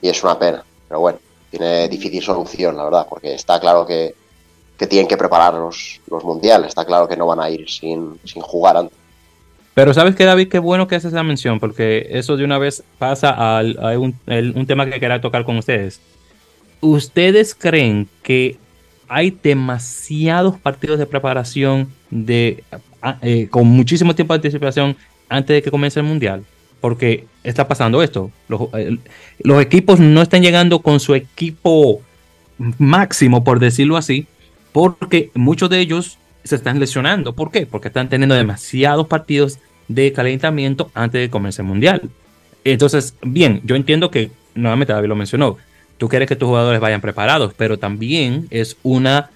y, 0.00 0.08
es 0.08 0.22
una 0.22 0.38
pena. 0.38 0.64
Pero 0.88 1.00
bueno, 1.00 1.18
tiene 1.50 1.88
difícil 1.88 2.22
solución, 2.22 2.76
la 2.76 2.84
verdad, 2.84 3.06
porque 3.08 3.34
está 3.34 3.60
claro 3.60 3.86
que, 3.86 4.14
que 4.78 4.86
tienen 4.86 5.08
que 5.08 5.16
preparar 5.16 5.54
los, 5.54 6.00
los, 6.10 6.24
mundiales, 6.24 6.68
está 6.68 6.84
claro 6.84 7.08
que 7.08 7.16
no 7.16 7.26
van 7.26 7.40
a 7.40 7.50
ir 7.50 7.68
sin, 7.68 8.18
sin 8.24 8.42
jugar 8.42 8.76
antes. 8.76 8.96
Pero 9.74 9.92
sabes 9.92 10.16
que 10.16 10.24
David, 10.24 10.48
qué 10.48 10.58
bueno 10.58 10.88
que 10.88 10.94
haces 10.94 11.12
esa 11.12 11.22
mención, 11.22 11.60
porque 11.60 12.06
eso 12.10 12.36
de 12.36 12.44
una 12.44 12.58
vez 12.58 12.82
pasa 12.98 13.30
a, 13.30 13.58
a 13.58 13.98
un, 13.98 14.18
el, 14.26 14.56
un 14.56 14.66
tema 14.66 14.86
que 14.86 14.98
quería 14.98 15.20
tocar 15.20 15.44
con 15.44 15.58
ustedes. 15.58 16.00
¿Ustedes 16.80 17.54
creen 17.54 18.08
que 18.22 18.58
hay 19.08 19.36
demasiados 19.42 20.58
partidos 20.58 20.98
de 20.98 21.06
preparación 21.06 21.88
de, 22.10 22.64
eh, 23.22 23.48
con 23.50 23.66
muchísimo 23.66 24.14
tiempo 24.14 24.34
de 24.34 24.38
anticipación 24.38 24.96
antes 25.28 25.54
de 25.54 25.62
que 25.62 25.70
comience 25.70 26.00
el 26.00 26.06
mundial. 26.06 26.44
Porque 26.80 27.26
está 27.42 27.66
pasando 27.66 28.02
esto. 28.02 28.30
Los, 28.48 29.62
equipos 29.62 29.98
no 29.98 30.22
están 30.22 30.42
llegando 30.42 30.80
con 30.80 31.00
su 31.00 31.14
equipo 31.14 32.00
máximo, 32.78 33.44
por 33.44 33.60
decirlo 33.60 33.96
así, 33.96 34.26
porque 34.72 35.30
muchos 35.34 35.70
de 35.70 35.80
ellos 35.80 36.18
se 36.44 36.56
están 36.56 36.78
lesionando. 36.78 37.34
¿Por 37.34 37.50
qué? 37.50 37.66
Porque 37.66 37.88
están 37.88 38.08
teniendo 38.08 38.34
demasiados 38.34 39.06
partidos 39.06 39.58
de 39.88 40.12
calentamiento 40.12 40.90
antes 40.94 41.20
de 41.20 41.30
comenzar 41.30 41.64
el 41.64 41.68
mundial. 41.68 42.10
Entonces, 42.64 43.14
bien, 43.22 43.60
yo 43.64 43.76
entiendo 43.76 44.10
que, 44.10 44.30
nuevamente 44.54 44.92
David 44.92 45.08
lo 45.08 45.16
mencionó, 45.16 45.56
tú 45.98 46.08
quieres 46.08 46.28
que 46.28 46.36
tus 46.36 46.48
jugadores 46.48 46.80
vayan 46.80 47.00
preparados, 47.00 47.54
pero 47.54 47.78
también 47.78 48.46
es 48.50 48.76
una 48.82 49.30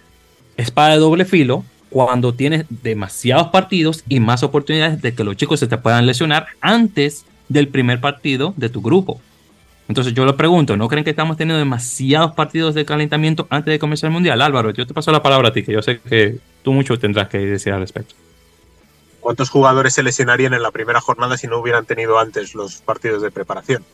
espada 0.56 0.90
de 0.90 0.98
doble 0.98 1.24
filo 1.24 1.64
cuando 1.88 2.34
tienes 2.34 2.66
demasiados 2.68 3.48
partidos 3.48 4.04
y 4.08 4.20
más 4.20 4.42
oportunidades 4.42 5.02
de 5.02 5.14
que 5.14 5.24
los 5.24 5.36
chicos 5.36 5.60
se 5.60 5.66
te 5.66 5.78
puedan 5.78 6.06
lesionar 6.06 6.46
antes 6.60 7.24
del 7.48 7.68
primer 7.68 8.00
partido 8.00 8.54
de 8.56 8.68
tu 8.68 8.80
grupo. 8.80 9.20
Entonces 9.88 10.14
yo 10.14 10.24
le 10.24 10.34
pregunto, 10.34 10.76
¿no 10.76 10.86
creen 10.86 11.02
que 11.02 11.10
estamos 11.10 11.36
teniendo 11.36 11.58
demasiados 11.58 12.32
partidos 12.32 12.76
de 12.76 12.84
calentamiento 12.84 13.48
antes 13.50 13.72
de 13.72 13.78
comenzar 13.80 14.06
el 14.06 14.12
Mundial? 14.12 14.40
Álvaro, 14.40 14.70
yo 14.70 14.86
te 14.86 14.94
paso 14.94 15.10
la 15.10 15.20
palabra 15.20 15.48
a 15.48 15.52
ti, 15.52 15.64
que 15.64 15.72
yo 15.72 15.82
sé 15.82 15.98
que 16.00 16.38
tú 16.62 16.72
mucho 16.72 16.96
tendrás 16.96 17.28
que 17.28 17.38
decir 17.38 17.72
al 17.72 17.80
respecto. 17.80 18.14
¿Cuántos 19.18 19.50
jugadores 19.50 19.92
se 19.92 20.04
lesionarían 20.04 20.54
en 20.54 20.62
la 20.62 20.70
primera 20.70 21.00
jornada 21.00 21.36
si 21.36 21.48
no 21.48 21.58
hubieran 21.58 21.86
tenido 21.86 22.20
antes 22.20 22.54
los 22.54 22.76
partidos 22.76 23.20
de 23.20 23.32
preparación? 23.32 23.84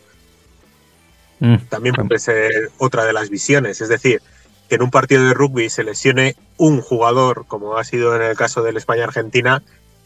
Mm, 1.41 1.57
También 1.68 1.95
puede 1.95 2.18
ser 2.18 2.70
otra 2.78 3.05
de 3.05 3.12
las 3.12 3.30
visiones. 3.30 3.80
Es 3.80 3.89
decir, 3.89 4.22
que 4.68 4.76
en 4.76 4.82
un 4.82 4.91
partido 4.91 5.24
de 5.24 5.34
rugby 5.34 5.70
se 5.70 5.84
lesione 5.84 6.37
un 6.57 6.80
jugador, 6.80 7.45
como 7.47 7.76
ha 7.76 7.84
sido 7.84 8.16
en 8.16 8.22
el 8.22 8.37
caso 8.37 8.62
del 8.62 8.76
España-Argentina, 8.76 9.62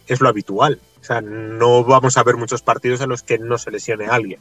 es 0.06 0.20
lo 0.20 0.28
habitual. 0.28 0.80
O 1.00 1.04
sea, 1.04 1.20
no 1.20 1.84
vamos 1.84 2.16
a 2.16 2.22
ver 2.22 2.36
muchos 2.36 2.62
partidos 2.62 3.00
en 3.00 3.08
los 3.08 3.22
que 3.22 3.38
no 3.38 3.58
se 3.58 3.70
lesione 3.70 4.06
a 4.06 4.14
alguien. 4.14 4.40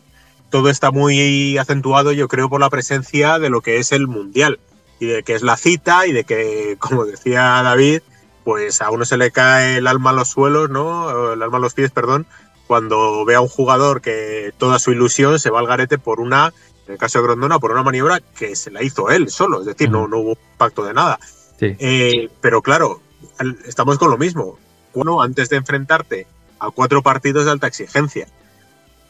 Todo 0.50 0.70
está 0.70 0.92
muy 0.92 1.58
acentuado, 1.58 2.12
yo 2.12 2.28
creo, 2.28 2.50
por 2.50 2.60
la 2.60 2.70
presencia 2.70 3.40
de 3.40 3.50
lo 3.50 3.62
que 3.62 3.78
es 3.78 3.92
el 3.92 4.08
Mundial 4.08 4.60
y 5.00 5.06
de 5.06 5.24
que 5.24 5.36
es 5.36 5.44
la 5.44 5.58
cita 5.58 6.08
y 6.08 6.12
de 6.12 6.24
que, 6.24 6.76
como 6.80 7.06
decía 7.06 7.62
David, 7.64 8.02
pues 8.44 8.82
a 8.82 8.90
uno 8.90 9.06
se 9.06 9.18
le 9.18 9.32
cae 9.32 9.78
el 9.78 9.88
alma 9.88 10.10
a 10.10 10.14
los 10.14 10.30
suelos, 10.30 10.70
¿no? 10.70 11.34
El 11.34 11.42
alma 11.44 11.58
a 11.58 11.62
los 11.62 11.76
pies, 11.76 11.92
perdón, 11.92 12.26
cuando 12.68 13.24
ve 13.26 13.36
a 13.36 13.42
un 13.42 13.48
jugador 13.48 14.02
que 14.02 14.54
toda 14.58 14.80
su 14.80 14.92
ilusión 14.92 15.40
se 15.40 15.50
va 15.50 15.60
al 15.60 15.68
garete 15.68 15.98
por 15.98 16.20
una 16.20 16.54
en 16.90 16.94
el 16.94 16.98
caso 16.98 17.20
de 17.20 17.26
Grondona, 17.26 17.60
por 17.60 17.70
una 17.70 17.84
maniobra 17.84 18.20
que 18.20 18.56
se 18.56 18.72
la 18.72 18.82
hizo 18.82 19.12
él 19.12 19.30
solo, 19.30 19.60
es 19.60 19.68
decir, 19.68 19.92
no, 19.92 20.08
no 20.08 20.18
hubo 20.18 20.38
pacto 20.58 20.84
de 20.84 20.96
nada. 20.96 21.20
Sí. 21.60 21.76
Eh, 21.78 22.30
pero 22.42 22.64
claro, 22.64 23.00
estamos 23.68 24.00
con 24.00 24.10
lo 24.10 24.18
mismo. 24.18 24.58
Bueno, 24.96 25.22
antes 25.22 25.50
de 25.50 25.58
enfrentarte 25.58 26.26
a 26.58 26.72
cuatro 26.72 27.04
partidos 27.04 27.46
de 27.46 27.52
alta 27.52 27.68
exigencia, 27.68 28.28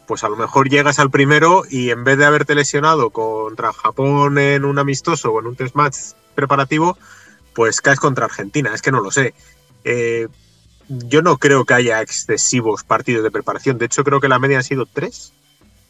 pues 0.07 0.25
a 0.25 0.29
lo 0.29 0.35
mejor 0.35 0.67
llegas 0.67 0.99
al 0.99 1.09
primero 1.09 1.63
y 1.69 1.91
en 1.91 2.03
vez 2.03 2.17
de 2.17 2.25
haberte 2.25 2.53
lesionado 2.53 3.11
contra 3.11 3.71
Japón 3.71 4.37
en 4.39 4.65
un 4.65 4.77
amistoso 4.77 5.31
o 5.31 5.39
en 5.39 5.47
un 5.47 5.55
test 5.55 5.75
match 5.75 5.95
preparativo, 6.35 6.97
pues 7.53 7.79
caes 7.79 8.01
contra 8.01 8.25
Argentina. 8.25 8.73
Es 8.73 8.81
que 8.81 8.91
no 8.91 8.99
lo 8.99 9.09
sé. 9.09 9.33
Eh, 9.85 10.27
yo 10.89 11.21
no 11.21 11.37
creo 11.37 11.63
que 11.63 11.75
haya 11.75 12.01
excesivos 12.01 12.83
partidos 12.83 13.23
de 13.23 13.31
preparación. 13.31 13.77
De 13.77 13.85
hecho, 13.85 14.03
creo 14.03 14.19
que 14.19 14.27
la 14.27 14.39
media 14.39 14.57
han 14.57 14.63
sido 14.65 14.85
tres 14.85 15.31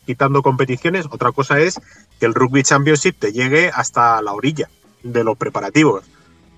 quitando 0.10 0.42
competiciones. 0.42 1.06
Otra 1.12 1.32
cosa 1.32 1.60
es 1.60 1.80
que 2.20 2.26
el 2.26 2.34
Rugby 2.34 2.64
Championship 2.64 3.20
te 3.20 3.32
llegue 3.32 3.70
hasta 3.72 4.20
la 4.24 4.34
orilla 4.34 4.68
de 5.04 5.24
los 5.24 5.38
preparativos. 5.38 6.04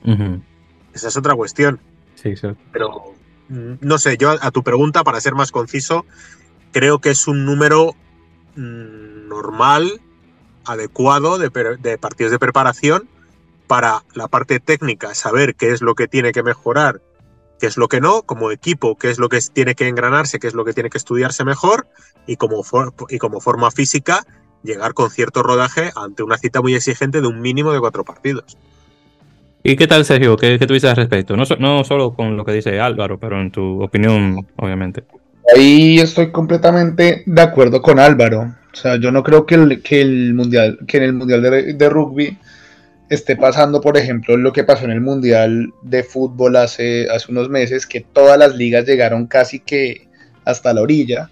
Uh 0.06 0.12
-huh. 0.12 0.42
Esa 0.94 1.10
es 1.10 1.18
otra 1.18 1.36
cuestión. 1.36 1.78
Sí, 2.16 2.38
sí. 2.38 2.48
Pero 2.72 3.14
no 3.50 3.98
sé, 3.98 4.16
yo 4.16 4.30
a 4.42 4.52
tu 4.52 4.64
pregunta, 4.64 5.04
para 5.04 5.20
ser 5.20 5.36
más 5.36 5.52
conciso, 5.52 6.06
creo 6.72 7.00
que 7.00 7.10
es 7.10 7.28
un 7.28 7.44
número 7.46 7.94
mmm, 8.56 9.28
normal, 9.28 10.00
adecuado 10.64 11.38
de, 11.38 11.50
de 11.78 11.98
partidos 11.98 12.32
de 12.32 12.40
preparación 12.40 13.10
para 13.68 14.06
la 14.14 14.30
parte 14.30 14.62
técnica, 14.62 15.14
saber 15.14 15.56
qué 15.56 15.72
es 15.72 15.82
lo 15.82 15.94
que 15.96 16.08
tiene 16.08 16.32
que 16.32 16.42
mejorar 16.42 17.02
qué 17.62 17.68
es 17.68 17.78
lo 17.78 17.88
que 17.88 18.02
no, 18.02 18.24
como 18.24 18.52
equipo, 18.52 18.98
qué 18.98 19.12
es 19.12 19.20
lo 19.20 19.30
que 19.30 19.38
tiene 19.54 19.76
que 19.76 19.88
engranarse, 19.88 20.40
qué 20.40 20.48
es 20.48 20.56
lo 20.56 20.66
que 20.66 20.74
tiene 20.74 20.90
que 20.90 20.98
estudiarse 20.98 21.46
mejor 21.46 21.88
y 22.26 22.36
como, 22.36 22.64
for 22.64 22.92
y 23.08 23.20
como 23.20 23.40
forma 23.40 23.70
física 23.70 24.26
llegar 24.64 24.96
con 24.96 25.12
cierto 25.12 25.44
rodaje 25.44 25.92
ante 25.96 26.24
una 26.24 26.40
cita 26.40 26.60
muy 26.62 26.74
exigente 26.74 27.22
de 27.22 27.28
un 27.28 27.40
mínimo 27.40 27.72
de 27.72 27.80
cuatro 27.80 28.04
partidos. 28.04 28.58
¿Y 29.62 29.76
qué 29.76 29.86
tal, 29.86 30.06
Sergio? 30.06 30.38
¿Qué, 30.38 30.58
qué 30.58 30.66
tú 30.66 30.74
dices 30.74 30.90
al 30.90 30.96
respecto? 30.96 31.38
No, 31.38 31.44
no, 31.60 31.84
solo 31.84 32.16
con 32.16 32.36
lo 32.36 32.44
que 32.44 32.54
dice 32.54 32.80
Álvaro, 32.80 33.20
pero 33.20 33.40
en 33.40 33.52
tu 33.52 33.84
opinión, 33.84 34.48
obviamente. 34.56 35.04
Ahí 35.56 36.00
estoy 36.00 36.32
completamente 36.32 37.22
de 37.28 37.42
acuerdo 37.44 37.80
con 37.80 38.00
Álvaro. 38.00 38.56
O 38.74 38.76
sea, 38.76 38.96
yo 38.96 39.12
no 39.12 39.22
creo 39.22 39.46
que, 39.46 39.54
el, 39.54 39.84
que, 39.84 40.02
el 40.02 40.34
mundial, 40.34 40.80
que 40.88 40.98
en 40.98 41.04
el 41.04 41.14
Mundial 41.14 41.44
de, 41.44 41.74
de 41.74 41.90
Rugby 41.90 42.40
esté 43.12 43.36
pasando, 43.36 43.82
por 43.82 43.98
ejemplo, 43.98 44.38
lo 44.38 44.54
que 44.54 44.64
pasó 44.64 44.86
en 44.86 44.92
el 44.92 45.02
Mundial 45.02 45.74
de 45.82 46.02
Fútbol 46.02 46.56
hace, 46.56 47.10
hace 47.10 47.30
unos 47.30 47.50
meses, 47.50 47.86
que 47.86 48.00
todas 48.00 48.40
las 48.40 48.56
ligas 48.56 48.86
llegaron 48.86 49.28
casi 49.28 49.60
que 49.60 50.08
hasta 50.46 50.74
la 50.74 50.82
orilla 50.82 51.30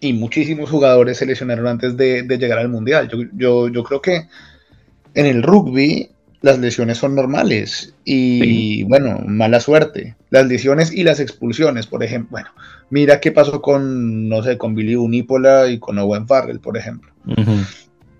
y 0.00 0.12
muchísimos 0.12 0.68
jugadores 0.68 1.16
se 1.16 1.24
lesionaron 1.24 1.66
antes 1.66 1.96
de, 1.96 2.24
de 2.24 2.36
llegar 2.36 2.58
al 2.58 2.68
Mundial. 2.68 3.08
Yo, 3.08 3.18
yo, 3.32 3.68
yo, 3.68 3.84
creo 3.84 4.02
que 4.02 4.26
en 5.14 5.24
el 5.24 5.42
rugby 5.42 6.10
las 6.42 6.58
lesiones 6.58 6.98
son 6.98 7.14
normales 7.14 7.94
y 8.04 8.82
bueno, 8.82 9.18
mala 9.26 9.60
suerte. 9.60 10.16
Las 10.28 10.46
lesiones 10.46 10.92
y 10.92 11.04
las 11.04 11.20
expulsiones, 11.20 11.86
por 11.86 12.04
ejemplo. 12.04 12.32
Bueno, 12.32 12.50
mira 12.90 13.20
qué 13.20 13.32
pasó 13.32 13.62
con, 13.62 14.28
no 14.28 14.42
sé, 14.42 14.58
con 14.58 14.74
Billy 14.74 14.94
Unípola 14.94 15.70
y 15.70 15.78
con 15.78 15.98
Owen 15.98 16.26
Farrell, 16.26 16.60
por 16.60 16.76
ejemplo. 16.76 17.10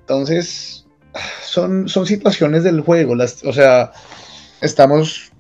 Entonces, 0.01 0.84
son, 1.43 1.89
son 1.89 2.07
situaciones 2.07 2.65
del 2.65 2.81
juego. 2.81 3.15
Las, 3.15 3.45
o 3.45 3.53
sea, 3.53 3.93
estamos, 4.61 5.33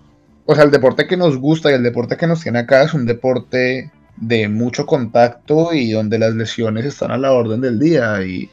o 0.47 0.55
sea, 0.55 0.65
el 0.65 0.71
deporte 0.71 1.07
que 1.07 1.17
nos 1.17 1.37
gusta 1.37 1.71
y 1.71 1.75
el 1.75 1.83
deporte 1.83 2.17
que 2.17 2.27
nos 2.27 2.43
tiene 2.43 2.61
acá 2.61 2.83
es 2.83 2.95
un 2.95 3.07
deporte 3.07 3.91
de 4.17 4.49
mucho 4.49 4.87
contacto 4.87 5.73
y 5.73 5.91
donde 5.91 6.19
las 6.19 6.35
lesiones 6.35 6.85
están 6.85 7.11
a 7.11 7.19
la 7.19 7.33
orden 7.33 7.61
del 7.61 7.79
día 7.79 8.23
y 8.23 8.49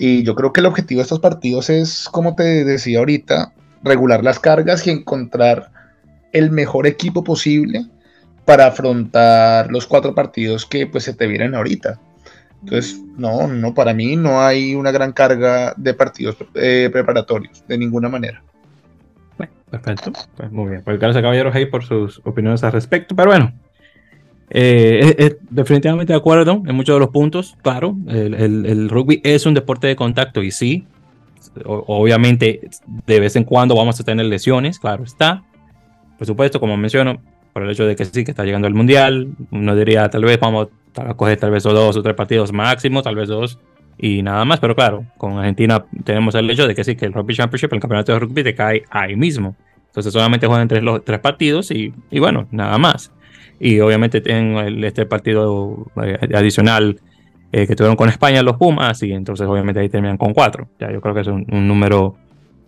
y 0.00 0.22
yo 0.22 0.34
creo 0.34 0.50
que 0.50 0.60
el 0.60 0.66
objetivo 0.66 1.00
de 1.00 1.02
estos 1.02 1.20
partidos 1.20 1.68
es, 1.68 2.08
como 2.10 2.34
te 2.34 2.64
decía 2.64 3.00
ahorita, 3.00 3.52
regular 3.84 4.24
las 4.24 4.38
cargas 4.38 4.86
y 4.86 4.90
encontrar 4.90 5.70
el 6.32 6.50
mejor 6.50 6.86
equipo 6.86 7.22
posible 7.22 7.84
para 8.46 8.68
afrontar 8.68 9.70
los 9.70 9.86
cuatro 9.86 10.14
partidos 10.14 10.64
que 10.64 10.86
pues 10.86 11.04
se 11.04 11.12
te 11.12 11.26
vienen 11.26 11.54
ahorita. 11.54 12.00
Entonces, 12.62 13.02
no, 13.16 13.48
no, 13.48 13.74
para 13.74 13.94
mí 13.94 14.16
no 14.16 14.40
hay 14.40 14.74
una 14.74 14.90
gran 14.90 15.12
carga 15.12 15.72
de 15.76 15.94
partidos 15.94 16.36
eh, 16.54 16.90
preparatorios, 16.92 17.64
de 17.66 17.78
ninguna 17.78 18.08
manera. 18.08 18.42
perfecto, 19.70 20.12
pues 20.36 20.52
muy 20.52 20.70
bien. 20.70 20.82
Pues 20.84 20.98
gracias 20.98 21.22
caballeros 21.22 21.54
ahí 21.54 21.66
por 21.66 21.84
sus 21.84 22.20
opiniones 22.24 22.62
al 22.62 22.72
respecto, 22.72 23.14
pero 23.16 23.30
bueno, 23.30 23.52
eh, 24.50 25.36
definitivamente 25.48 26.12
de 26.12 26.18
acuerdo 26.18 26.62
en 26.66 26.74
muchos 26.74 26.96
de 26.96 27.00
los 27.00 27.10
puntos. 27.10 27.56
Claro, 27.62 27.96
el, 28.08 28.88
rugby 28.88 29.20
es 29.24 29.46
un 29.46 29.54
deporte 29.54 29.86
de 29.86 29.96
contacto 29.96 30.42
y 30.42 30.50
sí, 30.50 30.86
obviamente 31.64 32.68
de 33.06 33.20
vez 33.20 33.36
en 33.36 33.44
cuando 33.44 33.74
vamos 33.74 33.98
a 34.00 34.04
tener 34.04 34.26
lesiones, 34.26 34.78
claro 34.78 35.04
está. 35.04 35.44
Por 36.18 36.26
supuesto, 36.26 36.60
como 36.60 36.76
menciono, 36.76 37.22
por 37.54 37.62
el 37.62 37.70
hecho 37.70 37.86
de 37.86 37.96
que 37.96 38.04
sí, 38.04 38.24
que 38.24 38.32
está 38.32 38.44
llegando 38.44 38.68
el 38.68 38.74
mundial, 38.74 39.28
uno 39.50 39.74
diría 39.74 40.10
tal 40.10 40.24
vez 40.24 40.38
vamos 40.38 40.68
coger 41.16 41.38
tal 41.38 41.50
vez 41.50 41.62
dos 41.62 41.96
o 41.96 42.02
tres 42.02 42.14
partidos 42.14 42.52
máximo, 42.52 43.02
tal 43.02 43.14
vez 43.14 43.28
dos 43.28 43.58
y 43.98 44.22
nada 44.22 44.44
más. 44.44 44.60
Pero 44.60 44.74
claro, 44.74 45.04
con 45.16 45.38
Argentina 45.38 45.84
tenemos 46.04 46.34
el 46.34 46.50
hecho 46.50 46.66
de 46.66 46.74
que 46.74 46.84
sí, 46.84 46.96
que 46.96 47.06
el 47.06 47.12
Rugby 47.12 47.34
Championship, 47.34 47.72
el 47.72 47.80
campeonato 47.80 48.12
de 48.12 48.18
rugby, 48.18 48.42
te 48.42 48.54
cae 48.54 48.84
ahí 48.90 49.16
mismo. 49.16 49.56
Entonces 49.86 50.12
solamente 50.12 50.46
juegan 50.46 50.68
tres, 50.68 50.82
los, 50.82 51.04
tres 51.04 51.18
partidos 51.18 51.70
y, 51.70 51.92
y 52.10 52.18
bueno, 52.20 52.46
nada 52.50 52.78
más 52.78 53.12
y 53.60 53.78
obviamente 53.80 54.22
tienen 54.22 54.82
este 54.82 55.04
partido 55.04 55.86
eh, 56.02 56.18
adicional 56.34 56.98
eh, 57.52 57.66
que 57.66 57.76
tuvieron 57.76 57.94
con 57.94 58.08
España 58.08 58.42
los 58.42 58.56
Pumas 58.56 59.02
y 59.02 59.12
entonces 59.12 59.46
obviamente 59.46 59.80
ahí 59.80 59.90
terminan 59.90 60.16
con 60.16 60.32
cuatro. 60.32 60.68
Ya 60.80 60.90
yo 60.90 61.00
creo 61.00 61.14
que 61.14 61.20
es 61.20 61.26
un, 61.26 61.46
número 61.48 62.16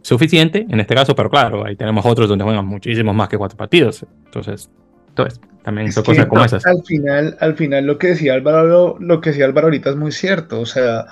suficiente 0.03 0.67
en 0.69 0.81
este 0.81 0.95
caso, 0.95 1.15
pero 1.15 1.31
claro, 1.31 1.65
ahí 1.65 1.77
tenemos 1.77 2.05
otros 2.05 2.29
donde 2.29 2.45
juegan 2.45 2.67
muchísimos 2.67 3.15
más 3.15 3.29
que 3.29 3.39
cuatro 3.39 3.57
partidos. 3.57 4.05
Entonces, 4.27 4.71
entonces 5.09 5.41
también 5.63 5.93
son 5.93 6.05
cosas 6.05 6.27
como 6.27 6.45
esas. 6.45 6.67
Al 6.67 6.83
final, 6.85 7.37
al 7.41 7.57
final 7.57 7.87
lo 7.87 7.99
que 7.99 8.09
decía 8.09 8.35
Álvaro, 8.35 8.97
lo 8.99 9.21
que 9.21 9.31
decía 9.31 9.45
Álvaro 9.45 9.69
ahorita 9.69 9.91
es 9.91 9.97
muy 9.97 10.13
cierto. 10.13 10.61
O 10.61 10.67
sea, 10.67 11.07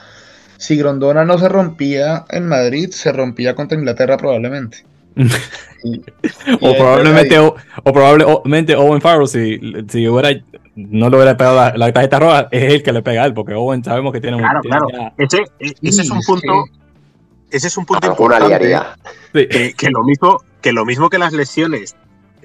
si 0.56 0.76
Grondona 0.76 1.24
no 1.24 1.38
se 1.38 1.48
rompía 1.48 2.24
en 2.28 2.46
Madrid, 2.46 2.90
se 2.90 3.12
rompía 3.12 3.54
contra 3.54 3.78
Inglaterra 3.78 4.16
probablemente. 4.16 4.84
o, 6.60 6.76
probablemente, 6.76 7.38
o, 7.38 7.56
probablemente 7.84 8.74
Owen 8.76 9.00
Farrell, 9.00 9.28
si, 9.28 9.60
si 9.88 10.08
hubiera, 10.08 10.30
no 10.74 11.10
le 11.10 11.16
hubiera 11.16 11.36
pegado 11.36 11.76
la, 11.76 11.92
tarjeta 11.92 12.18
roja, 12.18 12.48
es 12.50 12.74
el 12.74 12.82
que 12.82 12.92
le 12.92 13.02
pega 13.02 13.22
a 13.22 13.26
él, 13.26 13.34
porque 13.34 13.54
Owen 13.54 13.84
sabemos 13.84 14.12
que 14.12 14.20
tiene 14.20 14.36
un. 14.36 14.42
Claro, 14.42 14.60
claro. 14.62 15.12
Ese, 15.18 15.44
es 15.82 16.10
un 16.10 16.20
punto. 16.22 16.64
Ese 17.50 17.66
es 17.66 17.76
un 17.76 17.86
punto 17.86 18.06
importante. 18.06 18.76
Que, 19.32 19.74
que, 19.76 19.90
lo 19.90 20.02
mismo, 20.04 20.42
que 20.60 20.72
lo 20.72 20.84
mismo 20.84 21.08
que 21.08 21.18
las 21.18 21.32
lesiones, 21.32 21.96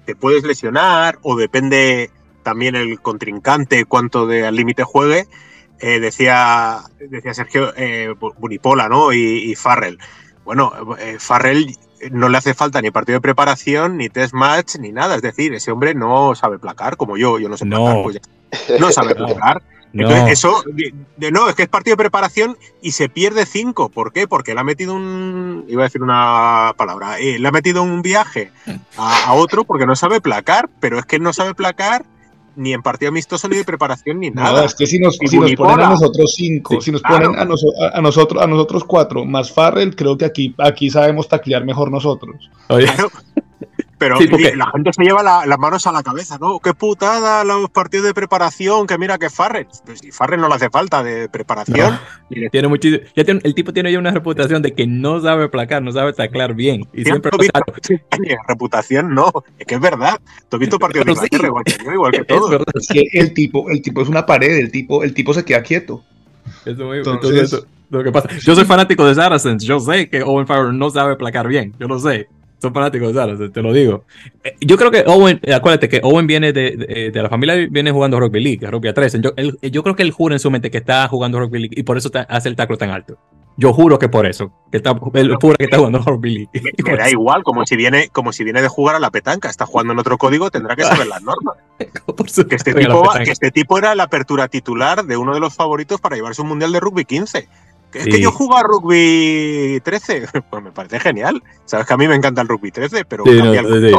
te 0.05 0.15
puedes 0.15 0.43
lesionar, 0.43 1.19
o 1.21 1.35
depende 1.35 2.11
también 2.43 2.75
el 2.75 3.01
contrincante 3.01 3.85
cuánto 3.85 4.27
de 4.27 4.45
al 4.45 4.55
límite 4.55 4.83
juegue. 4.83 5.27
Eh, 5.79 5.99
decía, 5.99 6.79
decía 6.99 7.33
Sergio 7.33 7.73
eh, 7.75 8.13
Bunipola 8.37 8.87
¿no? 8.87 9.11
y, 9.11 9.51
y 9.51 9.55
Farrell. 9.55 9.99
Bueno, 10.45 10.71
eh, 10.99 11.17
Farrell 11.19 11.75
no 12.11 12.29
le 12.29 12.37
hace 12.37 12.53
falta 12.53 12.81
ni 12.81 12.91
partido 12.91 13.17
de 13.17 13.21
preparación, 13.21 13.97
ni 13.97 14.09
test 14.09 14.33
match, 14.33 14.75
ni 14.77 14.91
nada. 14.91 15.15
Es 15.15 15.21
decir, 15.21 15.53
ese 15.53 15.71
hombre 15.71 15.95
no 15.95 16.35
sabe 16.35 16.59
placar, 16.59 16.97
como 16.97 17.17
yo, 17.17 17.39
yo 17.39 17.49
no 17.49 17.57
sé 17.57 17.65
placar, 17.65 18.03
pues 18.03 18.21
no 18.79 18.91
sabe 18.91 19.15
placar. 19.15 19.61
Entonces, 20.03 20.33
eso, 20.33 20.63
de, 21.17 21.31
no, 21.31 21.47
es 21.47 21.55
que 21.55 21.63
es 21.63 21.69
partido 21.69 21.93
de 21.93 22.03
preparación 22.03 22.57
y 22.81 22.91
se 22.91 23.07
pierde 23.07 23.45
cinco. 23.45 23.89
¿Por 23.89 24.11
qué? 24.11 24.27
Porque 24.27 24.53
le 24.53 24.59
ha 24.59 24.63
metido 24.63 24.93
un, 24.93 25.65
iba 25.67 25.83
a 25.83 25.85
decir 25.85 26.03
una 26.03 26.73
palabra, 26.77 27.17
eh, 27.19 27.39
le 27.39 27.47
ha 27.47 27.51
metido 27.51 27.81
un 27.81 28.01
viaje 28.01 28.51
a, 28.97 29.27
a, 29.27 29.33
otro 29.33 29.63
porque 29.63 29.85
no 29.85 29.95
sabe 29.95 30.19
placar, 30.19 30.69
pero 30.79 30.99
es 30.99 31.05
que 31.05 31.19
no 31.19 31.31
sabe 31.31 31.53
placar 31.53 32.05
ni 32.55 32.73
en 32.73 32.81
partido 32.81 33.09
amistoso 33.09 33.47
ni 33.47 33.57
de 33.57 33.63
preparación 33.63 34.19
ni 34.19 34.31
nada. 34.31 34.59
No, 34.59 34.65
es 34.65 34.75
que 34.75 34.87
si 34.87 34.99
nos, 34.99 35.17
si 35.17 35.37
nos 35.37 35.53
ponen 35.53 35.81
a 35.81 35.89
nosotros 35.89 36.33
cinco, 36.35 36.79
si 36.81 36.91
nos 36.91 37.01
ponen 37.01 37.35
a, 37.35 37.41
a, 37.41 38.01
nosotros 38.01 38.41
a 38.41 38.47
nosotros 38.47 38.83
cuatro 38.83 39.25
más 39.25 39.51
Farrell, 39.51 39.95
creo 39.95 40.17
que 40.17 40.25
aquí, 40.25 40.55
aquí 40.57 40.89
sabemos 40.89 41.27
taclear 41.27 41.65
mejor 41.65 41.91
nosotros. 41.91 42.49
Pero 43.97 44.17
la 44.19 44.71
gente 44.71 44.91
se 44.93 45.03
lleva 45.03 45.23
las 45.23 45.59
manos 45.59 45.87
a 45.87 45.91
la 45.91 46.03
cabeza, 46.03 46.37
¿no? 46.39 46.59
Qué 46.59 46.73
putada 46.73 47.43
los 47.45 47.69
partidos 47.69 48.05
de 48.05 48.13
preparación, 48.13 48.87
que 48.87 48.97
mira 48.97 49.17
que 49.17 49.29
Farrell. 49.29 49.67
Pues 49.85 49.99
si 49.99 50.11
Farrell 50.11 50.41
no 50.41 50.49
le 50.49 50.55
hace 50.55 50.69
falta 50.69 51.01
de 51.01 51.29
preparación. 51.29 51.97
Tiene 52.51 52.67
muchísimo, 52.67 53.03
ya 53.15 53.23
tiene, 53.23 53.39
el 53.43 53.55
tipo 53.55 53.71
tiene 53.71 53.91
ya 53.91 53.99
una 53.99 54.11
reputación 54.11 54.61
de 54.61 54.73
que 54.73 54.85
no 54.85 55.21
sabe 55.21 55.47
placar, 55.47 55.81
no 55.81 55.91
sabe 55.93 56.11
taclar 56.11 56.55
bien. 56.55 56.85
Y 56.93 57.03
siempre 57.03 57.31
reputación 58.47 59.13
no, 59.13 59.31
es 59.57 59.65
que 59.65 59.75
es 59.75 59.81
verdad. 59.81 60.19
Tú 60.49 60.57
has 60.57 60.59
visto 60.59 60.77
partidos 60.77 61.05
de 61.05 61.11
Inglaterra 61.13 61.47
igual 61.47 61.63
que 61.63 61.83
yo, 61.83 61.91
igual 61.91 62.11
que 62.11 62.23
todos. 62.25 62.61
Es, 62.73 62.87
que 62.87 63.03
el 63.13 63.33
tipo, 63.33 63.69
el 63.69 63.81
tipo 63.81 64.01
es 64.01 64.09
una 64.09 64.25
pared, 64.25 64.57
el 64.57 64.71
tipo, 64.71 65.03
el 65.03 65.13
tipo 65.13 65.33
se 65.33 65.45
queda 65.45 65.63
quieto. 65.63 66.03
Eso, 66.65 66.93
Entonces, 66.93 67.65
lo 67.89 68.03
que 68.03 68.11
pasa. 68.11 68.29
Yo 68.39 68.55
soy 68.55 68.65
fanático 68.65 69.05
de 69.05 69.15
Saracens, 69.15 69.63
yo 69.63 69.79
sé 69.79 70.09
que 70.09 70.21
Owen 70.21 70.47
Farrell 70.47 70.77
no 70.77 70.89
sabe 70.89 71.15
placar 71.15 71.47
bien, 71.47 71.73
yo 71.79 71.87
lo 71.87 71.99
sé 71.99 72.27
son 72.65 72.73
fanáticos 72.73 73.13
de 73.13 73.49
te 73.49 73.61
lo 73.61 73.71
digo. 73.71 74.05
Eh, 74.43 74.55
yo 74.61 74.75
creo 74.77 74.89
que 74.89 75.03
Owen, 75.05 75.39
eh, 75.43 75.53
acuérdate 75.53 75.87
que 75.87 76.01
Owen 76.03 76.25
viene 76.25 76.51
de, 76.51 77.11
de, 77.13 77.21
la 77.21 77.29
familia, 77.29 77.55
viene 77.69 77.91
jugando 77.91 78.19
Rugby 78.19 78.43
League, 78.43 78.67
Rugby 78.67 78.89
a 78.89 78.93
13. 78.93 79.21
Yo, 79.21 79.33
yo 79.61 79.83
creo 79.83 79.95
que 79.95 80.03
él 80.03 80.11
jura 80.11 80.35
en 80.35 80.39
su 80.39 80.49
mente 80.49 80.71
que 80.71 80.79
está 80.79 81.07
jugando 81.07 81.39
Rugby 81.39 81.59
League 81.59 81.75
y 81.77 81.83
por 81.83 81.97
eso 81.97 82.09
hace 82.27 82.49
el 82.49 82.55
taclo 82.55 82.77
tan 82.77 82.89
alto. 82.89 83.17
Yo 83.57 83.71
juro 83.71 83.99
que 83.99 84.09
por 84.09 84.25
eso, 84.25 84.51
que 84.69 84.77
está, 84.77 84.99
él 85.13 85.35
jura 85.39 85.55
que 85.57 85.65
está 85.65 85.77
jugando 85.77 85.99
Rugby 85.99 86.33
League. 86.33 86.49
Me, 86.83 86.97
da 86.97 87.09
igual, 87.09 87.43
como 87.43 87.65
si, 87.65 87.77
viene, 87.77 88.09
como 88.09 88.33
si 88.33 88.43
viene 88.43 88.61
de 88.61 88.67
jugar 88.67 88.95
a 88.95 88.99
la 88.99 89.11
petanca, 89.11 89.49
está 89.49 89.65
jugando 89.65 89.93
en 89.93 89.99
otro 89.99 90.17
código, 90.17 90.51
tendrá 90.51 90.75
que 90.75 90.83
saber 90.83 91.07
las 91.07 91.21
normas. 91.21 91.55
que, 91.77 92.55
este 92.55 92.73
tipo, 92.73 93.03
que 93.23 93.31
este 93.31 93.51
tipo 93.51 93.77
era 93.77 93.95
la 93.95 94.03
apertura 94.03 94.47
titular 94.47 95.05
de 95.05 95.15
uno 95.15 95.33
de 95.33 95.39
los 95.39 95.53
favoritos 95.53 96.01
para 96.01 96.15
llevarse 96.15 96.41
un 96.41 96.49
mundial 96.49 96.71
de 96.71 96.79
rugby 96.79 97.05
15 97.05 97.47
es 97.99 98.05
que 98.05 98.19
yo 98.19 98.31
juego 98.31 98.57
a 98.57 98.63
rugby 98.63 99.81
13. 99.83 100.27
Pues 100.49 100.63
me 100.63 100.71
parece 100.71 100.99
genial. 100.99 101.41
Sabes 101.65 101.85
que 101.85 101.93
a 101.93 101.97
mí 101.97 102.07
me 102.07 102.15
encanta 102.15 102.41
el 102.41 102.47
rugby 102.47 102.71
13, 102.71 103.05
pero 103.05 103.23
cambia 103.23 103.61
el 103.61 103.95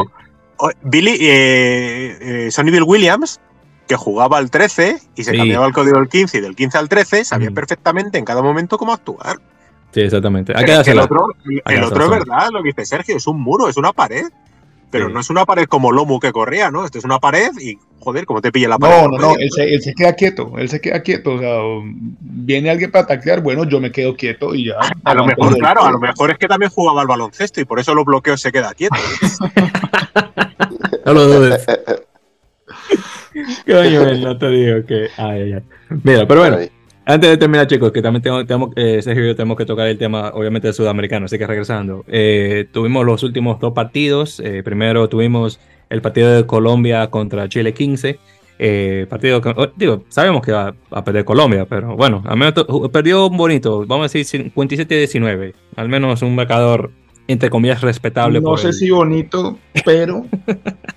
Billy, 0.81 1.17
eh, 1.21 2.17
eh, 2.19 2.51
Sonny 2.51 2.71
Bill 2.71 2.83
Williams, 2.83 3.39
que 3.87 3.95
jugaba 3.95 4.37
al 4.37 4.49
13 4.49 4.99
y 5.15 5.23
se 5.23 5.35
cambiaba 5.35 5.67
el 5.67 5.73
código 5.73 5.97
del 5.97 6.09
15 6.09 6.37
y 6.37 6.41
del 6.41 6.55
15 6.55 6.77
al 6.77 6.89
13, 6.89 7.25
sabía 7.25 7.51
mm. 7.51 7.53
perfectamente 7.53 8.17
en 8.17 8.25
cada 8.25 8.41
momento 8.41 8.77
cómo 8.77 8.93
actuar. 8.93 9.37
Sí, 9.91 10.01
exactamente. 10.01 10.53
el 10.53 10.99
otro, 10.99 11.27
el 11.65 11.83
otro 11.83 12.03
es 12.03 12.09
verdad, 12.09 12.49
lo 12.51 12.61
que 12.61 12.69
dice 12.69 12.85
Sergio, 12.85 13.17
es 13.17 13.27
un 13.27 13.39
muro, 13.39 13.69
es 13.69 13.77
una 13.77 13.93
pared. 13.93 14.25
Pero 14.89 15.09
no 15.09 15.19
es 15.19 15.29
una 15.29 15.45
pared 15.45 15.65
como 15.65 15.91
Lomu 15.91 16.19
que 16.19 16.31
corría, 16.31 16.71
¿no? 16.71 16.85
Esto 16.85 16.97
es 16.97 17.03
una 17.03 17.19
pared 17.19 17.51
y, 17.59 17.77
joder, 17.99 18.25
como 18.25 18.41
te 18.41 18.51
pilla 18.51 18.69
la 18.69 18.77
pared. 18.77 19.03
No, 19.03 19.07
no, 19.09 19.17
no, 19.17 19.35
él 19.37 19.49
se, 19.81 19.93
queda 19.93 20.13
quieto, 20.13 20.53
él 20.57 20.69
se 20.69 20.79
queda 20.79 21.01
quieto. 21.01 21.33
O 21.33 21.39
sea, 21.39 21.59
viene 22.21 22.69
alguien 22.69 22.91
para 22.91 23.05
taclear, 23.05 23.41
bueno, 23.41 23.65
yo 23.65 23.81
me 23.81 23.91
quedo 23.91 24.15
quieto 24.15 24.55
y 24.55 24.67
ya. 24.67 24.75
A 25.03 25.13
lo 25.13 25.25
mejor, 25.25 25.57
claro, 25.57 25.83
a 25.83 25.91
lo 25.91 25.99
mejor 25.99 26.31
es 26.31 26.37
que 26.37 26.47
también 26.47 26.71
jugaba 26.71 27.01
al 27.01 27.07
baloncesto 27.07 27.59
y 27.59 27.65
por 27.65 27.79
eso 27.79 27.93
los 27.93 28.05
bloqueos 28.05 28.39
se 28.39 28.51
queda 28.51 28.73
quieto. 28.73 28.95
no 31.05 31.13
lo 31.13 31.27
dudes. 31.27 31.65
Coño, 33.65 34.13
no 34.15 34.37
te 34.37 34.49
digo 34.49 34.85
que. 34.85 35.09
Ay, 35.17 35.53
ay, 35.53 35.63
Mira, 36.03 36.25
pero 36.27 36.41
bueno. 36.41 36.57
Antes 37.09 37.29
de 37.29 37.37
terminar, 37.37 37.67
chicos, 37.67 37.93
que 37.93 38.01
también 38.01 38.21
tengo, 38.21 38.45
tenemos, 38.45 38.71
eh, 38.75 39.01
Sergio 39.01 39.23
y 39.23 39.27
yo 39.27 39.35
tenemos 39.37 39.55
que 39.55 39.65
tocar 39.65 39.87
el 39.87 39.97
tema, 39.97 40.29
obviamente, 40.33 40.67
del 40.67 40.75
sudamericano, 40.75 41.27
así 41.27 41.37
que 41.37 41.47
regresando. 41.47 42.03
Eh, 42.05 42.67
tuvimos 42.73 43.05
los 43.05 43.23
últimos 43.23 43.61
dos 43.61 43.71
partidos. 43.71 44.41
Eh, 44.41 44.61
primero 44.61 45.07
tuvimos 45.07 45.57
el 45.89 46.01
partido 46.01 46.33
de 46.33 46.45
Colombia 46.45 47.09
contra 47.09 47.47
Chile 47.47 47.73
15. 47.73 48.19
partido 49.09 49.39
que, 49.39 49.53
oh, 49.55 49.67
digo, 49.77 50.03
sabemos 50.09 50.41
que 50.41 50.51
va 50.51 50.75
a 50.91 51.03
perder 51.05 51.23
Colombia, 51.23 51.65
pero 51.65 51.95
bueno, 51.95 52.23
al 52.25 52.35
menos 52.35 52.53
perdió 52.91 53.27
un 53.27 53.37
bonito, 53.37 53.85
vamos 53.87 54.13
a 54.13 54.17
decir 54.17 54.51
57-19. 54.53 55.53
Al 55.77 55.87
menos 55.87 56.21
un 56.23 56.35
marcador, 56.35 56.91
entre 57.29 57.49
comillas, 57.49 57.79
respetable. 57.79 58.41
No 58.41 58.57
sé 58.57 58.73
si 58.73 58.89
bonito, 58.89 59.57
pero 59.85 60.25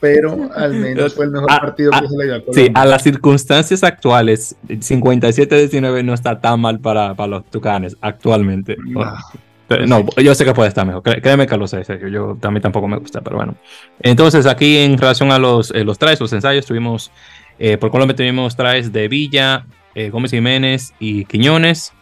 pero 0.00 0.50
al 0.56 0.74
menos 0.74 1.14
fue 1.14 1.26
el 1.26 1.32
mejor 1.32 1.48
ah, 1.50 1.60
partido 1.60 1.90
que 1.90 1.96
ah, 1.96 2.08
se 2.08 2.16
le 2.16 2.24
dio 2.24 2.34
a 2.36 2.52
Sí, 2.52 2.70
a 2.74 2.84
las 2.86 3.02
circunstancias 3.02 3.82
actuales, 3.82 4.56
57-19 4.68 6.04
no 6.04 6.14
está 6.14 6.40
tan 6.40 6.60
mal 6.60 6.80
para, 6.80 7.14
para 7.14 7.28
los 7.28 7.44
Tucanes 7.46 7.96
actualmente. 8.00 8.76
no, 9.86 10.06
yo 10.16 10.34
sé 10.34 10.44
que 10.44 10.54
puede 10.54 10.68
estar 10.68 10.86
mejor. 10.86 11.02
Créeme 11.02 11.46
que 11.46 11.56
lo 11.56 11.66
sé, 11.66 11.84
Sergio. 11.84 12.08
Yo 12.08 12.38
también 12.40 12.62
tampoco 12.62 12.88
me 12.88 12.96
gusta, 12.96 13.20
pero 13.20 13.36
bueno. 13.36 13.56
Entonces, 14.00 14.46
aquí 14.46 14.78
en 14.78 14.98
relación 14.98 15.30
a 15.32 15.38
los, 15.38 15.70
eh, 15.72 15.84
los 15.84 15.98
trajes, 15.98 16.20
los 16.20 16.32
ensayos, 16.32 16.66
tuvimos, 16.66 17.10
eh, 17.58 17.76
por 17.76 17.90
Colombia 17.90 18.16
tuvimos 18.16 18.56
trajes 18.56 18.92
de 18.92 19.08
Villa, 19.08 19.66
eh, 19.94 20.10
Gómez 20.10 20.30
Jiménez 20.30 20.92
y 20.98 21.24
Quiñones. 21.24 21.92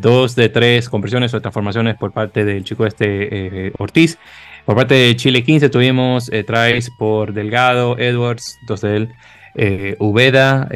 dos 0.00 0.36
de 0.36 0.50
tres 0.50 0.90
conversiones 0.90 1.32
o 1.32 1.40
transformaciones 1.40 1.96
por 1.96 2.12
parte 2.12 2.44
del 2.44 2.62
chico 2.62 2.84
este 2.84 3.72
Ortiz. 3.78 4.18
Por 4.66 4.76
parte 4.76 4.94
de 4.94 5.16
Chile 5.16 5.42
15 5.42 5.70
tuvimos 5.70 6.30
trajes 6.46 6.90
por 6.90 7.32
Delgado, 7.32 7.96
Edwards, 7.98 8.58
dos 8.66 8.82
de 8.82 8.96
él, 8.96 9.96
Ubeda, 9.98 10.68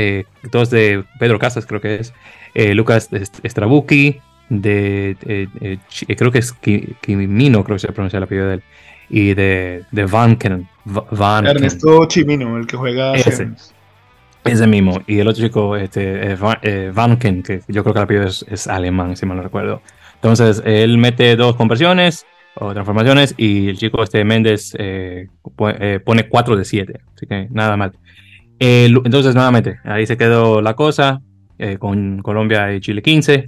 dos 0.51 0.71
de 0.71 1.05
Pedro 1.19 1.39
Casas 1.39 1.67
creo 1.67 1.81
que 1.81 1.97
es, 1.97 2.15
Lucas 2.55 3.11
Strabuki, 3.45 4.21
de, 4.51 5.17
eh, 5.27 5.49
eh, 5.61 6.17
creo 6.17 6.31
que 6.31 6.41
es 6.41 6.53
Kimino, 6.53 7.65
creo 7.65 7.77
que 7.77 7.81
se 7.81 7.93
pronuncia 7.93 8.19
el 8.19 8.25
apellido 8.25 8.49
de 8.49 8.55
él, 8.55 8.63
y 9.09 9.35
de, 9.35 9.85
de 9.91 10.05
Vanken, 10.05 10.69
Ernesto 11.13 12.07
Chimino, 12.07 12.59
el 12.59 12.67
que 12.67 12.77
juega 12.77 13.15
ese, 13.15 13.49
ese 14.45 14.67
mismo, 14.67 15.01
y 15.07 15.21
el 15.21 15.29
otro 15.29 15.43
chico, 15.43 15.77
este, 15.77 16.37
eh, 16.63 16.91
Vanken, 16.93 17.43
que 17.43 17.63
yo 17.69 17.83
creo 17.83 17.95
que 17.95 18.01
el 18.01 18.05
apellido 18.05 18.27
es, 18.27 18.67
alemán, 18.67 19.17
si 19.17 19.25
mal 19.25 19.39
no 19.39 19.43
recuerdo. 19.43 19.81
Entonces, 20.17 20.63
él 20.67 20.99
mete 20.99 21.35
dos 21.35 21.57
conversiones 21.57 22.27
o 22.57 22.73
transformaciones 22.73 23.35
y 23.37 23.69
el 23.69 23.79
chico 23.79 24.03
este 24.03 24.25
Méndez 24.25 24.73
pone 26.05 26.29
4 26.29 26.57
de 26.57 26.65
7, 26.65 27.01
así 27.15 27.27
que 27.27 27.49
nada 27.51 27.77
mal. 27.77 27.93
entonces, 28.59 29.35
nuevamente, 29.35 29.79
ahí 29.85 30.07
se 30.07 30.17
quedó 30.17 30.61
la 30.61 30.75
cosa 30.75 31.23
con 31.79 32.23
Colombia 32.23 32.75
y 32.75 32.81
Chile 32.81 33.03
15. 33.03 33.47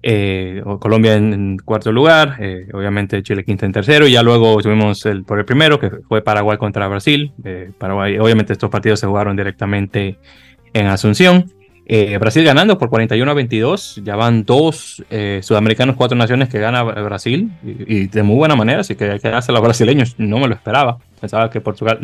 Eh, 0.00 0.62
Colombia 0.78 1.14
en, 1.14 1.58
cuarto 1.58 1.90
lugar, 1.90 2.36
eh, 2.38 2.68
obviamente 2.72 3.22
Chile 3.22 3.44
quinto 3.44 3.66
en 3.66 3.72
tercero, 3.72 4.06
y 4.06 4.12
ya 4.12 4.22
luego 4.22 4.60
tuvimos 4.62 5.04
el, 5.06 5.24
por 5.24 5.38
el 5.40 5.44
primero, 5.44 5.80
que 5.80 5.90
fue 6.08 6.22
Paraguay 6.22 6.56
contra 6.56 6.86
Brasil. 6.88 7.32
Eh, 7.44 7.72
Paraguay, 7.76 8.18
obviamente 8.18 8.52
estos 8.52 8.70
partidos 8.70 9.00
se 9.00 9.06
jugaron 9.06 9.36
directamente 9.36 10.18
en 10.72 10.86
Asunción. 10.86 11.52
Brasil 12.20 12.44
ganando 12.44 12.76
por 12.76 12.90
41 12.90 13.30
a 13.30 13.34
22, 13.34 14.02
ya 14.04 14.14
van 14.14 14.44
dos 14.44 15.02
sudamericanos, 15.40 15.96
cuatro 15.96 16.18
naciones 16.18 16.50
que 16.50 16.58
gana 16.58 16.82
Brasil, 16.82 17.50
y, 17.64 18.08
de 18.08 18.22
muy 18.22 18.36
buena 18.36 18.56
manera, 18.56 18.80
así 18.80 18.94
que 18.94 19.12
hay 19.12 19.20
que 19.20 19.30
darse 19.30 19.52
a 19.52 19.54
los 19.54 19.62
brasileños, 19.62 20.14
no 20.18 20.38
me 20.38 20.48
lo 20.48 20.54
esperaba, 20.54 20.98
pensaba 21.18 21.50
que 21.50 21.60
Portugal, 21.62 21.98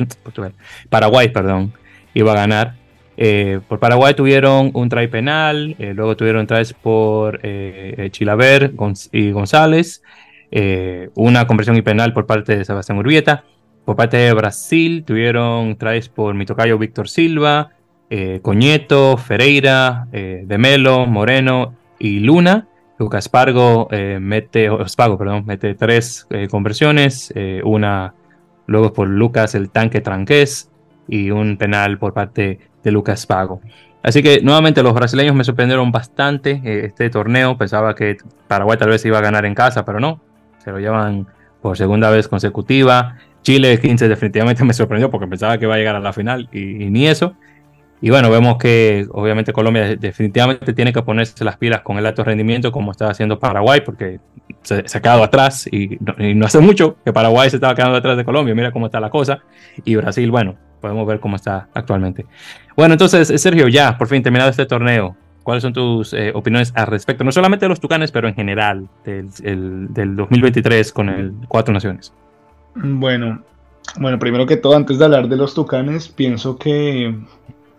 Paraguay, 0.88 1.28
perdón, 1.28 1.74
iba 2.14 2.32
a 2.32 2.36
ganar. 2.36 2.74
Eh, 3.16 3.60
por 3.68 3.78
Paraguay 3.78 4.14
tuvieron 4.14 4.70
un 4.74 4.88
try 4.88 5.06
penal, 5.08 5.76
eh, 5.78 5.92
luego 5.94 6.16
tuvieron 6.16 6.46
tries 6.46 6.72
por 6.72 7.40
eh, 7.42 8.08
Chilaver 8.10 8.72
y 9.12 9.30
González, 9.30 10.02
una 11.14 11.46
conversión 11.46 11.76
y 11.76 11.82
penal 11.82 12.12
por 12.12 12.26
parte 12.26 12.56
de 12.56 12.64
Sebastián 12.64 12.98
Urbieta. 12.98 13.44
Por 13.84 13.96
parte 13.96 14.16
de 14.16 14.32
Brasil 14.32 15.04
tuvieron 15.04 15.76
tries 15.76 16.08
por 16.08 16.34
Mitocayo 16.34 16.78
Víctor 16.78 17.08
Silva, 17.08 17.70
Coñeto, 18.42 19.16
Ferreira, 19.16 20.06
Demelo, 20.12 21.06
Moreno 21.06 21.74
y 21.98 22.20
Luna. 22.20 22.68
Lucas 22.98 23.28
Pargo 23.28 23.88
mete, 24.20 24.68
Spago, 24.86 25.18
perdón, 25.18 25.44
mete 25.46 25.74
tres 25.74 26.28
conversiones, 26.50 27.32
una 27.64 28.14
luego 28.66 28.92
por 28.92 29.08
Lucas 29.08 29.54
el 29.54 29.70
tanque 29.70 30.00
Tranqués 30.00 30.70
y 31.08 31.30
un 31.30 31.56
penal 31.56 31.98
por 31.98 32.12
parte 32.12 32.58
de 32.82 32.90
Lucas 32.92 33.26
Pago. 33.26 33.60
Así 34.02 34.22
que 34.22 34.42
nuevamente 34.42 34.82
los 34.82 34.92
brasileños 34.92 35.34
me 35.34 35.44
sorprendieron 35.44 35.90
bastante 35.90 36.60
eh, 36.62 36.84
este 36.84 37.08
torneo. 37.08 37.56
Pensaba 37.56 37.94
que 37.94 38.18
Paraguay 38.46 38.76
tal 38.78 38.90
vez 38.90 39.04
iba 39.06 39.18
a 39.18 39.22
ganar 39.22 39.46
en 39.46 39.54
casa, 39.54 39.84
pero 39.84 39.98
no. 39.98 40.20
Se 40.58 40.70
lo 40.70 40.78
llevan 40.78 41.26
por 41.62 41.78
segunda 41.78 42.10
vez 42.10 42.28
consecutiva. 42.28 43.16
Chile 43.42 43.78
15 43.80 44.08
definitivamente 44.08 44.62
me 44.62 44.74
sorprendió 44.74 45.10
porque 45.10 45.26
pensaba 45.26 45.56
que 45.56 45.64
iba 45.64 45.74
a 45.74 45.78
llegar 45.78 45.96
a 45.96 46.00
la 46.00 46.12
final 46.12 46.50
y, 46.52 46.90
ni 46.90 47.06
eso. 47.06 47.34
Y 48.00 48.10
bueno, 48.10 48.30
vemos 48.30 48.58
que 48.58 49.06
obviamente 49.12 49.52
Colombia 49.52 49.96
definitivamente 49.96 50.72
tiene 50.74 50.92
que 50.92 51.02
ponerse 51.02 51.44
las 51.44 51.56
pilas 51.56 51.80
con 51.80 51.96
el 51.96 52.04
alto 52.04 52.22
rendimiento 52.22 52.70
como 52.70 52.90
está 52.90 53.08
haciendo 53.08 53.38
Paraguay 53.38 53.80
porque 53.80 54.20
se, 54.62 54.74
ha 54.80 55.00
quedado 55.00 55.22
atrás 55.22 55.66
y 55.70 55.98
no 56.34 56.46
hace 56.46 56.58
mucho 56.58 56.96
que 57.04 57.12
Paraguay 57.12 57.48
se 57.48 57.56
estaba 57.56 57.74
quedando 57.74 57.96
atrás 57.96 58.16
de 58.16 58.24
Colombia. 58.24 58.54
Mira 58.54 58.72
cómo 58.72 58.86
está 58.86 59.00
la 59.00 59.10
cosa. 59.10 59.40
Y 59.84 59.96
Brasil, 59.96 60.30
bueno, 60.30 60.56
podemos 60.80 61.06
ver 61.06 61.20
cómo 61.20 61.36
está 61.36 61.68
actualmente. 61.72 62.26
Bueno, 62.76 62.94
entonces, 62.94 63.30
eh, 63.30 63.38
Sergio, 63.38 63.68
ya, 63.68 63.96
por 63.96 64.08
fin 64.08 64.22
terminado 64.22 64.50
este 64.50 64.66
torneo, 64.66 65.16
¿cuáles 65.42 65.62
son 65.62 65.72
tus 65.72 66.12
eh, 66.12 66.30
opiniones 66.34 66.72
al 66.76 66.88
respecto? 66.88 67.24
No 67.24 67.32
solamente 67.32 67.64
de 67.64 67.70
los 67.70 67.80
Tucanes, 67.80 68.12
pero 68.12 68.28
en 68.28 68.34
general 68.34 68.88
del, 69.04 69.30
del 69.94 70.16
2023 70.16 70.92
con 70.92 71.08
el 71.08 71.32
Cuatro 71.48 71.72
Naciones. 71.72 72.12
Bueno, 72.74 73.42
bueno, 73.98 74.18
primero 74.18 74.46
que 74.46 74.56
todo, 74.56 74.76
antes 74.76 74.98
de 74.98 75.04
hablar 75.04 75.28
de 75.28 75.36
los 75.36 75.54
Tucanes, 75.54 76.08
pienso 76.08 76.58
que 76.58 77.14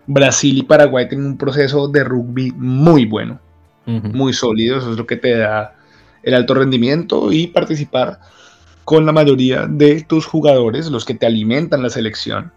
Brasil 0.06 0.58
y 0.58 0.62
Paraguay 0.62 1.08
tienen 1.08 1.26
un 1.26 1.38
proceso 1.38 1.88
de 1.88 2.04
rugby 2.04 2.52
muy 2.56 3.06
bueno, 3.06 3.40
muy 3.86 4.32
sólido, 4.32 4.78
eso 4.78 4.90
es 4.90 4.98
lo 4.98 5.06
que 5.06 5.16
te 5.16 5.36
da 5.36 5.76
el 6.22 6.34
alto 6.34 6.54
rendimiento 6.54 7.32
y 7.32 7.46
participar 7.46 8.18
con 8.84 9.06
la 9.06 9.12
mayoría 9.12 9.66
de 9.66 10.02
tus 10.02 10.26
jugadores, 10.26 10.90
los 10.90 11.04
que 11.04 11.14
te 11.14 11.26
alimentan 11.26 11.82
la 11.82 11.90
selección 11.90 12.52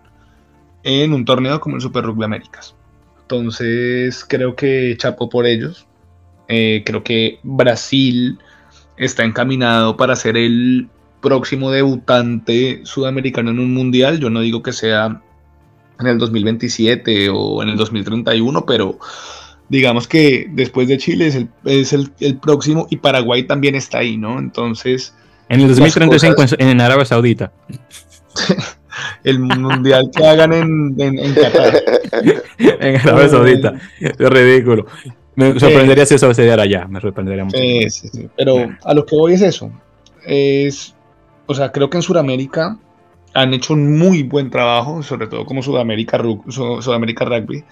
en 0.84 1.14
un 1.14 1.26
torneo 1.26 1.60
como 1.60 1.76
el 1.76 1.82
Super 1.82 2.04
Rugby 2.04 2.26
Américas. 2.26 2.76
Entonces 3.22 4.26
creo 4.28 4.56
que 4.56 4.96
chapo 4.98 5.30
por 5.30 5.46
ellos. 5.46 5.86
Eh, 6.48 6.84
creo 6.86 7.04
que 7.04 7.40
Brasil 7.44 8.40
está 8.98 9.24
encaminado 9.24 9.98
para 9.98 10.16
ser 10.16 10.36
el 10.36 10.90
próximo 11.22 11.70
debutante 11.70 12.82
sudamericano 12.84 13.52
en 13.52 13.60
un 13.60 13.74
mundial. 13.74 14.20
Yo 14.20 14.30
no 14.30 14.42
digo 14.42 14.64
que 14.64 14.74
sea 14.74 15.22
en 16.00 16.08
el 16.08 16.18
2027 16.18 17.30
o 17.30 17.62
en 17.62 17.70
el 17.70 17.78
2031, 17.78 18.66
pero 18.66 18.98
digamos 19.68 20.08
que 20.08 20.48
después 20.52 20.88
de 20.88 20.98
Chile 20.98 21.28
es 21.28 21.36
el, 21.36 21.50
es 21.66 21.94
el, 21.94 22.38
próximo 22.40 22.88
y 22.90 22.98
Paraguay 22.98 23.44
también 23.44 23.76
está 23.76 24.00
ahí, 24.00 24.18
¿no? 24.18 24.40
Entonces... 24.40 25.14
En 25.50 25.62
el 25.62 25.68
2035 25.68 26.44
en 26.58 26.82
Arabia 26.82 27.06
Saudita. 27.06 27.52
el 29.24 29.40
mundial 29.40 30.10
que 30.16 30.26
hagan 30.26 30.54
en, 30.54 30.96
en, 31.00 31.34
Qatar. 31.34 31.84
en 32.58 32.96
Arabia 32.98 33.30
Saudita. 33.30 33.74
Es 34.00 34.18
ridículo. 34.18 34.86
Me 35.36 35.60
sorprendería 35.60 36.06
si 36.06 36.16
eso 36.16 36.34
se 36.34 36.44
diera 36.44 36.64
allá. 36.64 36.86
Me 36.88 37.00
sorprendería 37.00 37.46
mucho. 37.46 37.58
Pero 38.36 38.70
a 38.84 38.94
lo 38.94 39.06
que 39.06 39.16
voy 39.16 39.34
es 39.34 39.42
eso. 39.42 39.72
Es, 40.26 40.94
o 41.46 41.56
sea, 41.56 41.72
creo 41.72 41.90
que 41.90 41.98
en 41.98 42.04
Sudamérica 42.04 42.78
han 43.34 43.54
hecho 43.54 43.74
un 43.74 43.98
muy 43.98 44.24
buen 44.24 44.50
trabajo, 44.50 45.04
sobre 45.04 45.28
todo 45.28 45.46
como 45.46 45.64
Sudamérica, 45.64 46.22
Sudamérica 46.50 47.26
Rugby, 47.26 47.64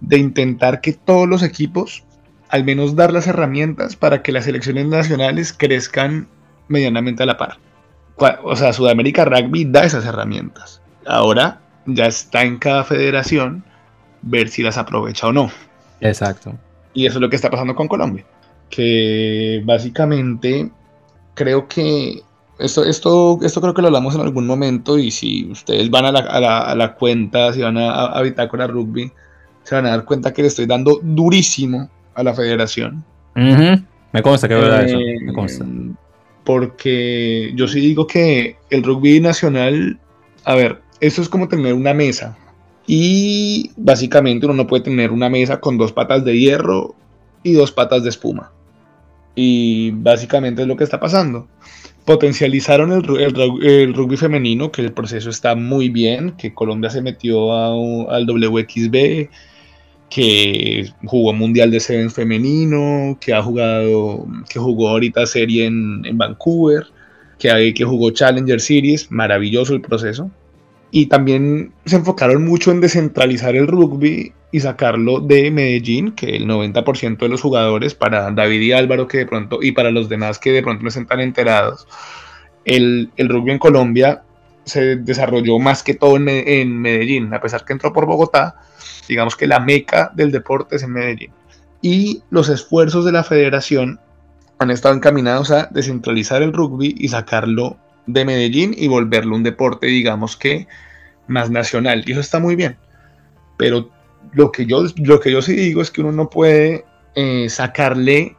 de 0.00 0.18
intentar 0.18 0.80
que 0.80 0.92
todos 0.92 1.28
los 1.28 1.42
equipos, 1.42 2.04
al 2.48 2.64
menos 2.64 2.96
dar 2.96 3.12
las 3.12 3.26
herramientas 3.26 3.96
para 3.96 4.22
que 4.22 4.32
las 4.32 4.44
selecciones 4.44 4.86
nacionales 4.86 5.52
crezcan 5.52 6.28
medianamente 6.68 7.22
a 7.22 7.26
la 7.26 7.36
par 7.36 7.58
o 8.42 8.56
sea, 8.56 8.72
Sudamérica 8.72 9.24
Rugby 9.24 9.64
da 9.64 9.84
esas 9.84 10.04
herramientas. 10.04 10.80
Ahora 11.06 11.60
ya 11.86 12.06
está 12.06 12.42
en 12.42 12.58
cada 12.58 12.84
federación 12.84 13.64
ver 14.22 14.48
si 14.48 14.62
las 14.62 14.78
aprovecha 14.78 15.28
o 15.28 15.32
no. 15.32 15.50
Exacto. 16.00 16.54
Y 16.92 17.06
eso 17.06 17.18
es 17.18 17.22
lo 17.22 17.30
que 17.30 17.36
está 17.36 17.50
pasando 17.50 17.74
con 17.74 17.88
Colombia. 17.88 18.24
Que 18.68 19.62
básicamente 19.64 20.70
creo 21.34 21.66
que 21.68 22.22
esto, 22.60 22.84
esto, 22.84 23.38
esto 23.42 23.60
creo 23.60 23.74
que 23.74 23.82
lo 23.82 23.88
hablamos 23.88 24.14
en 24.14 24.20
algún 24.20 24.46
momento 24.46 24.98
y 24.98 25.10
si 25.10 25.44
ustedes 25.50 25.90
van 25.90 26.06
a 26.06 26.12
la, 26.12 26.94
cuenta, 26.94 27.52
si 27.52 27.62
van 27.62 27.78
a, 27.78 28.06
a 28.06 28.22
Bitácora 28.22 28.66
Rugby, 28.66 29.10
se 29.62 29.74
van 29.74 29.86
a 29.86 29.90
dar 29.90 30.04
cuenta 30.04 30.32
que 30.32 30.42
le 30.42 30.48
estoy 30.48 30.66
dando 30.66 31.00
durísimo 31.02 31.90
a 32.14 32.22
la 32.22 32.34
federación. 32.34 33.04
Me 33.34 34.22
consta 34.22 34.48
que 34.48 34.54
verdad 34.54 34.84
eso. 34.84 34.98
Me 34.98 35.32
consta 35.32 35.64
porque 36.44 37.52
yo 37.54 37.68
sí 37.68 37.80
digo 37.80 38.06
que 38.06 38.56
el 38.70 38.82
rugby 38.82 39.20
nacional, 39.20 39.98
a 40.44 40.54
ver, 40.54 40.80
eso 41.00 41.22
es 41.22 41.28
como 41.28 41.48
tener 41.48 41.74
una 41.74 41.94
mesa. 41.94 42.36
Y 42.86 43.70
básicamente 43.76 44.46
uno 44.46 44.54
no 44.54 44.66
puede 44.66 44.82
tener 44.82 45.12
una 45.12 45.28
mesa 45.28 45.60
con 45.60 45.78
dos 45.78 45.92
patas 45.92 46.24
de 46.24 46.38
hierro 46.38 46.94
y 47.42 47.52
dos 47.52 47.70
patas 47.70 48.02
de 48.02 48.08
espuma. 48.08 48.50
Y 49.34 49.92
básicamente 49.92 50.62
es 50.62 50.68
lo 50.68 50.76
que 50.76 50.84
está 50.84 51.00
pasando. 51.00 51.48
Potencializaron 52.04 52.92
el, 52.92 53.94
rugby 53.94 54.16
femenino, 54.16 54.72
que 54.72 54.82
el 54.82 54.92
proceso 54.92 55.30
está 55.30 55.54
muy 55.54 55.88
bien, 55.88 56.32
que 56.32 56.52
Colombia 56.54 56.90
se 56.90 57.02
metió 57.02 57.52
al 58.10 58.26
WXB, 58.26 59.28
que 60.08 60.90
jugó 61.04 61.32
Mundial 61.32 61.70
de 61.70 61.78
Sevens 61.78 62.12
femenino, 62.12 63.16
que 63.20 63.32
ha 63.32 63.42
jugado, 63.42 64.26
que 64.48 64.58
jugó 64.58 64.88
ahorita 64.88 65.24
serie 65.26 65.66
en, 65.66 66.18
Vancouver, 66.18 66.86
que, 67.38 67.72
que 67.74 67.84
jugó 67.84 68.10
Challenger 68.10 68.60
Series, 68.60 69.10
maravilloso 69.10 69.74
el 69.74 69.80
proceso. 69.80 70.30
Y 70.90 71.06
también 71.06 71.72
se 71.84 71.96
enfocaron 71.96 72.44
mucho 72.44 72.70
en 72.70 72.80
descentralizar 72.80 73.54
el 73.56 73.66
rugby 73.66 74.32
y 74.52 74.60
sacarlo 74.60 75.20
de 75.20 75.50
Medellín, 75.50 76.12
que 76.12 76.36
el 76.36 76.46
90% 76.46 77.18
de 77.18 77.28
los 77.28 77.40
jugadores, 77.40 77.94
para 77.94 78.30
David 78.30 78.60
y 78.60 78.72
Álvaro, 78.72 79.06
que 79.06 79.18
de 79.18 79.26
pronto, 79.26 79.60
y 79.62 79.72
para 79.72 79.90
los 79.90 80.08
demás 80.08 80.38
que 80.38 80.52
de 80.52 80.62
pronto 80.62 80.82
no 80.82 80.88
están 80.88 81.06
tan 81.06 81.20
enterados, 81.20 81.86
el, 82.64 83.10
rugby 83.16 83.52
en 83.52 83.58
Colombia 83.58 84.22
se 84.64 84.96
desarrolló 84.96 85.58
más 85.58 85.82
que 85.82 85.94
todo 85.94 86.16
en, 86.16 86.28
en, 86.28 86.80
Medellín, 86.80 87.32
a 87.32 87.40
pesar 87.40 87.64
que 87.64 87.72
entró 87.72 87.92
por 87.92 88.06
Bogotá, 88.06 88.56
digamos 89.08 89.36
que 89.36 89.46
la 89.46 89.60
meca 89.60 90.10
del 90.14 90.32
deporte 90.32 90.76
es 90.76 90.82
en 90.82 90.92
Medellín. 90.92 91.32
Y 91.82 92.22
los 92.30 92.48
esfuerzos 92.48 93.04
de 93.04 93.12
la 93.12 93.24
federación 93.24 94.00
han 94.58 94.70
estado 94.70 94.94
encaminados 94.94 95.50
a 95.50 95.68
descentralizar 95.70 96.42
el 96.42 96.52
rugby 96.52 96.94
y 96.98 97.08
sacarlo 97.08 97.78
de 98.06 98.24
Medellín 98.24 98.74
y 98.76 98.88
volverlo 98.88 99.36
un 99.36 99.42
deporte, 99.42 99.86
digamos 99.86 100.36
que 100.36 100.66
más 101.26 101.50
nacional. 101.50 102.02
Y 102.06 102.12
eso 102.12 102.20
está 102.20 102.38
muy 102.38 102.56
bien. 102.56 102.76
Pero 103.56 103.90
lo 104.32 104.52
que 104.52 104.66
yo, 104.66 104.84
lo 104.96 105.20
que 105.20 105.32
yo 105.32 105.42
sí 105.42 105.54
digo 105.54 105.82
es 105.82 105.90
que 105.90 106.00
uno 106.00 106.12
no 106.12 106.30
puede 106.30 106.84
eh, 107.14 107.48
sacarle 107.48 108.36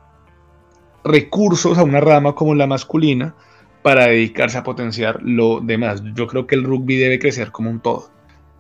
recursos 1.04 1.78
a 1.78 1.84
una 1.84 2.00
rama 2.00 2.36
como 2.36 2.56
la 2.56 2.68
masculina 2.68 3.36
para 3.82 4.08
dedicarse 4.08 4.58
a 4.58 4.64
potenciar 4.64 5.20
lo 5.24 5.60
demás. 5.60 6.04
Yo 6.14 6.28
creo 6.28 6.46
que 6.46 6.56
el 6.56 6.64
rugby 6.64 6.98
debe 6.98 7.20
crecer 7.20 7.52
como 7.52 7.70
un 7.70 7.80
todo. 7.80 8.10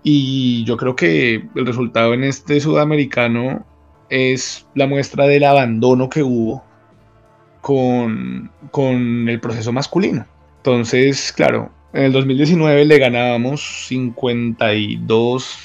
Y 0.04 0.64
yo 0.66 0.78
creo 0.78 0.96
que 0.96 1.48
el 1.56 1.66
resultado 1.66 2.14
en 2.14 2.24
este 2.24 2.60
sudamericano 2.60 3.66
es 4.10 4.68
la 4.74 4.88
muestra 4.88 5.26
del 5.26 5.44
abandono 5.44 6.10
que 6.10 6.24
hubo 6.24 6.64
con, 7.62 8.52
con 8.72 9.30
el 9.30 9.40
proceso 9.40 9.72
masculino. 9.72 10.26
Entonces, 10.62 11.34
claro, 11.34 11.72
en 11.92 12.04
el 12.04 12.12
2019 12.12 12.86
le 12.86 13.00
ganábamos 13.00 13.88
52, 13.88 15.58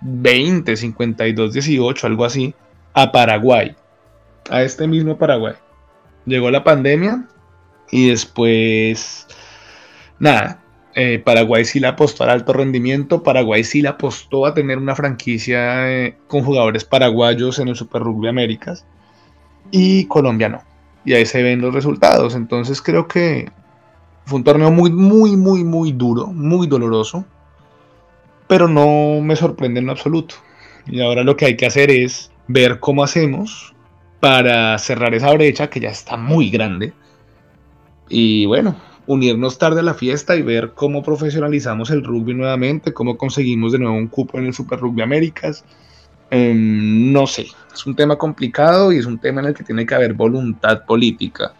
20, 0.00 0.74
52, 0.74 1.52
18, 1.52 2.06
algo 2.06 2.24
así, 2.24 2.54
a 2.94 3.12
Paraguay, 3.12 3.76
a 4.48 4.62
este 4.62 4.88
mismo 4.88 5.18
Paraguay. 5.18 5.52
Llegó 6.24 6.50
la 6.50 6.64
pandemia 6.64 7.28
y 7.90 8.08
después, 8.08 9.26
nada, 10.18 10.62
eh, 10.94 11.18
Paraguay 11.18 11.66
sí 11.66 11.78
le 11.78 11.88
apostó 11.88 12.24
al 12.24 12.30
alto 12.30 12.54
rendimiento, 12.54 13.22
Paraguay 13.22 13.64
sí 13.64 13.82
le 13.82 13.88
apostó 13.88 14.46
a 14.46 14.54
tener 14.54 14.78
una 14.78 14.96
franquicia 14.96 15.92
eh, 15.92 16.16
con 16.26 16.42
jugadores 16.42 16.86
paraguayos 16.86 17.58
en 17.58 17.68
el 17.68 17.76
Super 17.76 18.00
Rugby 18.00 18.28
Américas 18.28 18.86
y 19.70 20.06
Colombia 20.06 20.48
no. 20.48 20.62
Y 21.04 21.12
ahí 21.12 21.26
se 21.26 21.42
ven 21.42 21.60
los 21.60 21.74
resultados. 21.74 22.34
Entonces 22.34 22.80
creo 22.80 23.06
que 23.06 23.50
fue 24.28 24.36
un 24.36 24.44
torneo 24.44 24.70
muy, 24.70 24.90
muy, 24.90 25.38
muy, 25.38 25.64
muy 25.64 25.92
duro, 25.92 26.26
muy 26.26 26.66
doloroso, 26.66 27.24
pero 28.46 28.68
no 28.68 29.22
me 29.22 29.36
sorprende 29.36 29.80
en 29.80 29.86
lo 29.86 29.92
absoluto. 29.92 30.34
Y 30.86 31.00
ahora 31.00 31.24
lo 31.24 31.34
que 31.34 31.46
hay 31.46 31.56
que 31.56 31.64
hacer 31.64 31.90
es 31.90 32.30
ver 32.46 32.78
cómo 32.78 33.02
hacemos 33.02 33.74
para 34.20 34.76
cerrar 34.78 35.14
esa 35.14 35.32
brecha 35.32 35.70
que 35.70 35.80
ya 35.80 35.88
está 35.88 36.18
muy 36.18 36.50
grande. 36.50 36.92
Y 38.10 38.44
bueno, 38.44 38.76
unirnos 39.06 39.56
tarde 39.56 39.80
a 39.80 39.84
la 39.84 39.94
fiesta 39.94 40.36
y 40.36 40.42
ver 40.42 40.72
cómo 40.74 41.02
profesionalizamos 41.02 41.90
el 41.90 42.04
rugby 42.04 42.34
nuevamente, 42.34 42.92
cómo 42.92 43.16
conseguimos 43.16 43.72
de 43.72 43.78
nuevo 43.78 43.96
un 43.96 44.08
cupo 44.08 44.38
en 44.38 44.44
el 44.44 44.52
Super 44.52 44.78
Rugby 44.78 45.00
Américas. 45.00 45.64
Em, 46.30 47.10
no 47.12 47.26
sé, 47.26 47.46
es 47.72 47.86
un 47.86 47.96
tema 47.96 48.16
complicado 48.16 48.92
y 48.92 48.98
es 48.98 49.06
un 49.06 49.18
tema 49.18 49.40
en 49.40 49.46
el 49.46 49.54
que 49.54 49.64
tiene 49.64 49.86
que 49.86 49.94
haber 49.94 50.12
voluntad 50.12 50.84
política 50.84 51.54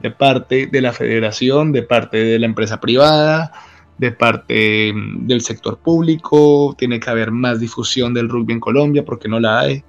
de 0.00 0.10
parte 0.10 0.66
de 0.66 0.80
la 0.80 0.92
federación, 0.92 1.72
de 1.72 1.82
parte 1.82 2.18
de 2.18 2.38
la 2.38 2.46
empresa 2.46 2.80
privada, 2.80 3.52
de 3.98 4.12
parte 4.12 4.92
mm, 4.92 5.26
del 5.26 5.40
sector 5.40 5.78
público, 5.78 6.74
tiene 6.78 7.00
que 7.00 7.10
haber 7.10 7.30
más 7.30 7.60
difusión 7.60 8.14
del 8.14 8.28
rugby 8.28 8.54
en 8.54 8.60
Colombia 8.60 9.04
porque 9.04 9.28
no 9.28 9.40
la 9.40 9.60
hay. 9.60 9.82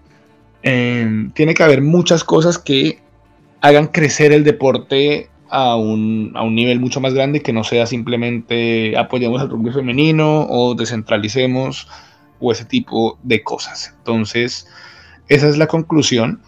Em, 0.63 1.31
tiene 1.31 1.53
que 1.53 1.63
haber 1.63 1.81
muchas 1.81 2.23
cosas 2.23 2.57
que 2.57 2.99
hagan 3.61 3.87
crecer 3.87 4.31
el 4.33 4.43
deporte 4.43 5.29
a 5.49 5.75
un, 5.75 6.31
a 6.35 6.43
un, 6.43 6.53
nivel 6.55 6.79
mucho 6.79 6.99
más 6.99 7.13
grande 7.13 7.41
que 7.41 7.53
no 7.53 7.63
sea 7.63 7.87
simplemente 7.87 8.95
apoyemos 8.97 9.41
al 9.41 9.49
rugby 9.49 9.71
femenino 9.71 10.45
o 10.47 10.75
descentralicemos 10.75 11.87
o 12.39 12.51
ese 12.51 12.65
tipo 12.65 13.17
de 13.23 13.43
cosas. 13.43 13.95
Entonces, 13.97 14.67
esa 15.27 15.47
es 15.47 15.57
la 15.57 15.67
conclusión. 15.67 16.41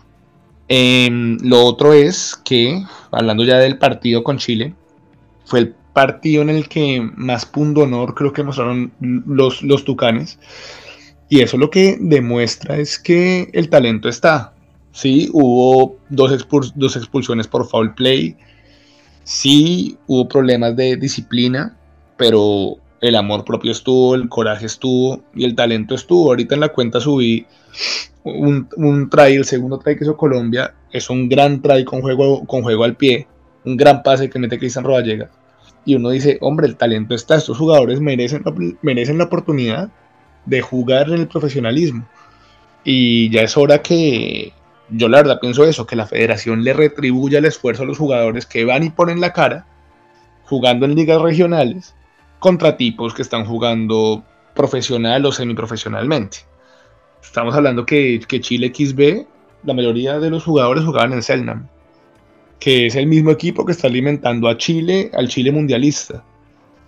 Em, 0.74 1.38
lo 1.42 1.66
otro 1.66 1.92
es 1.92 2.40
que, 2.46 2.82
hablando 3.12 3.44
ya 3.44 3.58
del 3.58 3.78
partido 3.78 4.24
con 4.24 4.38
Chile, 4.38 4.74
fue 5.44 5.60
el 5.60 5.76
partido 5.92 6.42
en 6.44 6.50
el 6.50 6.70
que 6.70 7.02
más 7.18 7.46
punto 7.46 7.82
honor 7.82 8.16
creo 8.16 8.32
que 8.32 8.42
mostraron 8.42 8.94
los, 9.02 9.64
los 9.64 9.84
Tucanes. 9.84 10.40
Y 11.28 11.42
eso 11.42 11.58
lo 11.58 11.70
que 11.70 11.98
demuestra 12.00 12.78
es 12.78 12.98
que 12.98 13.50
el 13.52 13.70
talento 13.70 14.08
está. 14.08 14.54
Sí, 14.94 15.30
hubo 15.34 15.98
dos, 16.08 16.48
dos 16.76 16.96
expulsiones 16.96 17.50
por 17.50 17.68
foul 17.68 17.94
play. 17.94 18.38
Sí, 19.26 19.98
hubo 20.08 20.30
problemas 20.30 20.78
de 20.78 20.96
disciplina, 20.96 21.78
pero 22.16 22.78
el 23.02 23.18
amor 23.18 23.44
propio 23.44 23.74
estuvo, 23.74 24.16
el 24.16 24.30
coraje 24.30 24.68
estuvo 24.68 25.22
y 25.36 25.44
el 25.44 25.54
talento 25.54 25.96
estuvo. 25.96 26.30
Ahorita 26.30 26.56
en 26.56 26.62
la 26.62 26.70
cuenta 26.70 27.02
subí 27.02 27.46
un, 28.24 28.68
un 28.78 29.10
try, 29.10 29.36
el 29.36 29.46
segundo 29.46 29.80
try 29.80 29.98
que 29.98 30.04
hizo 30.04 30.18
Colombia, 30.18 30.74
es 30.92 31.10
un 31.10 31.30
gran 31.30 31.62
try 31.62 31.84
con 31.84 32.02
juego, 32.02 32.46
con 32.46 32.64
juego 32.64 32.84
al 32.84 32.96
pie, 32.96 33.28
un 33.66 33.78
gran 33.78 34.04
pase 34.04 34.30
que 34.30 34.40
mete 34.40 34.60
Cristian 34.60 34.86
Rodallega. 34.86 35.30
Y 35.86 35.96
uno 35.96 36.10
dice, 36.10 36.38
hombre, 36.42 36.68
el 36.68 36.76
talento 36.76 37.16
está, 37.16 37.36
estos 37.36 37.58
jugadores 37.58 38.00
merecen, 38.00 38.44
merecen 38.82 39.18
la 39.18 39.26
oportunidad 39.26 39.90
de 40.46 40.62
jugar 40.62 41.10
en 41.10 41.22
el 41.22 41.28
profesionalismo. 41.28 42.08
Y 42.84 43.30
ya 43.30 43.42
es 43.42 43.58
hora 43.58 43.82
que, 43.82 44.54
yo 44.90 45.08
la 45.08 45.18
verdad 45.18 45.40
pienso 45.40 45.64
eso, 45.64 45.86
que 45.86 45.96
la 45.96 46.08
federación 46.08 46.64
le 46.64 46.74
retribuya 46.74 47.40
el 47.40 47.46
esfuerzo 47.46 47.84
a 47.84 47.86
los 47.86 47.98
jugadores 47.98 48.46
que 48.46 48.66
van 48.66 48.84
y 48.84 48.90
ponen 48.90 49.22
la 49.22 49.34
cara 49.34 49.66
jugando 50.46 50.86
en 50.86 50.96
ligas 50.96 51.22
regionales 51.22 51.96
contra 52.40 52.76
tipos 52.76 53.14
que 53.14 53.22
están 53.22 53.46
jugando 53.46 54.24
profesional 54.54 55.26
o 55.26 55.32
semiprofesionalmente. 55.32 56.40
Estamos 57.22 57.56
hablando 57.56 57.86
que, 57.86 58.20
Chile 58.42 58.72
XB, 58.76 59.26
la 59.64 59.74
mayoría 59.74 60.20
de 60.20 60.30
los 60.30 60.44
jugadores 60.44 60.84
jugaban 60.84 61.14
en 61.14 61.22
Selnam, 61.22 61.68
que 62.60 62.88
es 62.88 62.96
el 62.96 63.08
mismo 63.08 63.32
equipo 63.32 63.66
que 63.66 63.72
está 63.72 63.88
alimentando 63.88 64.48
a 64.48 64.58
Chile, 64.58 65.12
al 65.14 65.28
Chile 65.28 65.52
mundialista. 65.52 66.24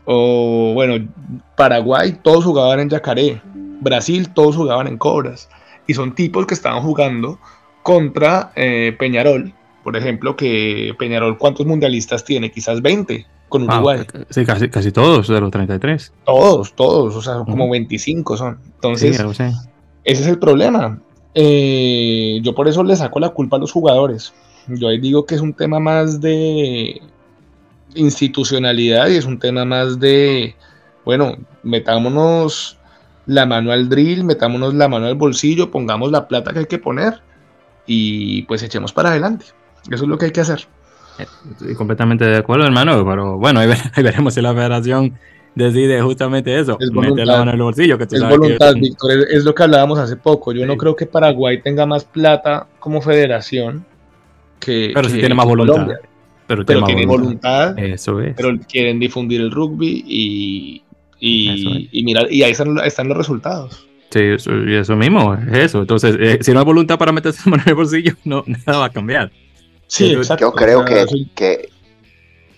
O 0.06 0.72
bueno, 0.74 1.08
Paraguay, 1.56 2.20
todos 2.24 2.44
jugaban 2.44 2.80
en 2.80 2.90
Yacaré. 2.90 3.42
Brasil, 3.80 4.30
todos 4.34 4.56
jugaban 4.56 4.88
en 4.88 4.98
Cobras. 4.98 5.50
Y 5.88 5.94
son 5.94 6.16
tipos 6.16 6.46
que 6.46 6.54
estaban 6.54 6.82
jugando 6.82 7.40
contra 7.84 8.52
eh, 8.56 8.96
Peñarol, 8.98 9.54
por 9.84 9.98
ejemplo, 9.98 10.36
que 10.36 10.94
Peñarol, 10.98 11.38
¿cuántos 11.38 11.66
mundialistas 11.66 12.24
tiene? 12.24 12.52
Quizás 12.52 12.82
20 12.82 13.26
con 13.50 13.70
ah, 13.70 13.76
Uruguay. 13.76 14.00
sí, 14.30 14.46
casi, 14.46 14.70
casi 14.70 14.92
todos 14.92 15.28
de 15.28 15.40
los 15.40 15.52
33. 15.52 16.14
Todos, 16.26 16.74
todos, 16.74 17.16
o 17.16 17.22
sea, 17.22 17.44
como 17.46 17.70
25 17.70 18.38
son. 18.38 18.60
Entonces, 18.76 19.22
ese 20.04 20.22
es 20.24 20.28
el 20.28 20.40
problema. 20.40 21.00
Eh, 21.36 22.40
yo 22.44 22.54
por 22.54 22.68
eso 22.68 22.84
le 22.84 22.96
saco 22.96 23.20
la 23.20 23.30
culpa 23.30 23.58
a 23.58 23.60
los 23.60 23.72
jugadores. 23.72 24.34
Yo 24.68 24.88
ahí 24.88 25.00
digo 25.00 25.26
que 25.26 25.36
es 25.36 25.42
un 25.42 25.54
tema 25.54 25.80
más 25.80 26.22
de 26.22 27.02
institucionalidad 27.96 29.08
y 29.10 29.18
es 29.18 29.26
un 29.26 29.40
tema 29.40 29.66
más 29.66 30.00
de, 30.00 30.56
bueno, 31.06 31.36
metámonos 31.64 32.78
la 33.26 33.46
mano 33.46 33.72
al 33.72 33.90
drill, 33.90 34.24
metámonos 34.24 34.74
la 34.74 34.88
mano 34.88 35.08
al 35.08 35.16
bolsillo, 35.16 35.72
pongamos 35.72 36.12
la 36.12 36.28
plata 36.28 36.54
que 36.54 36.60
hay 36.60 36.66
que 36.66 36.78
poner 36.78 37.22
y 37.86 38.44
pues 38.44 38.64
echemos 38.64 38.94
para 38.94 39.10
adelante. 39.10 39.46
Eso 39.90 40.04
es 40.04 40.10
lo 40.10 40.18
que 40.18 40.26
hay 40.26 40.32
que 40.32 40.42
hacer. 40.42 40.66
Estoy 41.52 41.76
completamente 41.76 42.26
de 42.26 42.38
acuerdo, 42.38 42.66
hermano, 42.66 43.06
pero 43.06 43.38
bueno, 43.38 43.60
ahí, 43.60 43.70
veremos 44.04 44.34
si 44.34 44.42
la 44.42 44.54
federación 44.54 45.14
decide 45.56 46.02
justamente 46.02 46.60
eso, 46.60 46.78
es 46.80 46.90
voluntad, 46.92 47.42
en 47.44 47.50
el 47.50 47.62
bolsillo. 47.62 47.98
Que 47.98 48.04
es 48.04 48.30
voluntad, 48.30 48.74
Víctor, 48.76 49.12
es, 49.30 49.44
lo 49.44 49.54
que 49.54 49.64
hablábamos 49.64 50.00
hace 50.00 50.16
poco. 50.16 50.52
Yo 50.54 50.66
no 50.66 50.78
creo 50.78 50.96
que 50.96 51.06
Paraguay 51.06 51.62
tenga 51.62 51.86
más 51.86 52.04
plata 52.06 52.68
como 52.80 53.02
federación 53.02 53.86
que. 54.60 54.92
Pero 54.94 55.10
si 55.10 55.20
tiene 55.20 55.36
más 55.36 55.46
voluntad. 55.46 55.88
Pero, 56.46 56.66
tienen 56.66 57.08
voluntad, 57.08 57.80
eso 57.80 58.20
es. 58.20 58.36
pero 58.36 58.56
quieren 58.70 59.00
difundir 59.00 59.42
el 59.42 59.50
rugby 59.50 60.04
y, 60.06 60.84
y, 61.20 61.90
y 61.92 62.04
mirar, 62.04 62.32
y 62.32 62.44
ahí 62.44 62.52
están, 62.52 62.78
están 62.80 63.08
los 63.08 63.18
resultados. 63.18 63.88
Sí, 64.12 64.20
eso, 64.20 64.52
y 64.64 64.76
eso 64.76 64.96
mismo, 64.96 65.34
es 65.34 65.58
eso. 65.58 65.82
Entonces, 65.82 66.16
eh, 66.20 66.38
si 66.42 66.52
no 66.52 66.60
hay 66.60 66.66
voluntad 66.66 67.00
para 67.00 67.12
meterse 67.12 67.50
en 67.50 67.60
el 67.66 67.74
bolsillo, 67.74 68.14
no, 68.24 68.44
nada 68.46 68.80
va 68.80 68.86
a 68.86 68.92
cambiar. 68.92 69.32
Sí, 69.88 70.12
exacto. 70.14 70.46
Yo 70.46 70.52
creo 70.52 70.86
que, 70.86 71.06
que 71.34 71.70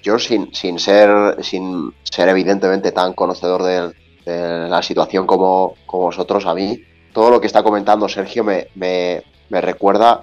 yo 0.05 0.19
sin, 0.19 0.53
sin, 0.53 0.77
ser, 0.77 1.43
sin 1.43 1.91
ser 2.03 2.29
evidentemente 2.29 2.91
tan 2.91 3.13
conocedor 3.13 3.63
de, 3.63 3.91
la 4.27 4.81
situación 4.81 5.27
como, 5.27 5.75
vosotros, 5.87 6.45
a 6.45 6.55
mí, 6.55 6.81
todo 7.13 7.29
lo 7.29 7.39
que 7.39 7.47
está 7.47 7.61
comentando 7.61 8.09
Sergio 8.09 8.43
me, 8.43 8.67
me, 8.75 9.21
recuerda 9.61 10.21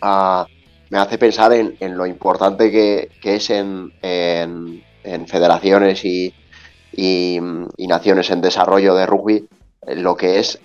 a, 0.00 0.46
me 0.90 0.98
hace 0.98 1.18
pensar 1.18 1.52
en, 1.52 1.96
lo 1.96 2.04
importante 2.06 2.70
que, 2.70 3.10
es 3.22 3.50
en, 3.50 3.92
en, 4.02 5.28
federaciones 5.28 6.04
y, 6.04 6.34
y, 6.92 7.38
naciones 7.86 8.30
en 8.30 8.40
desarrollo 8.40 8.94
de 8.94 9.06
rugby 9.06 9.48
lo 9.96 10.16
que 10.16 10.38
es 10.38 10.60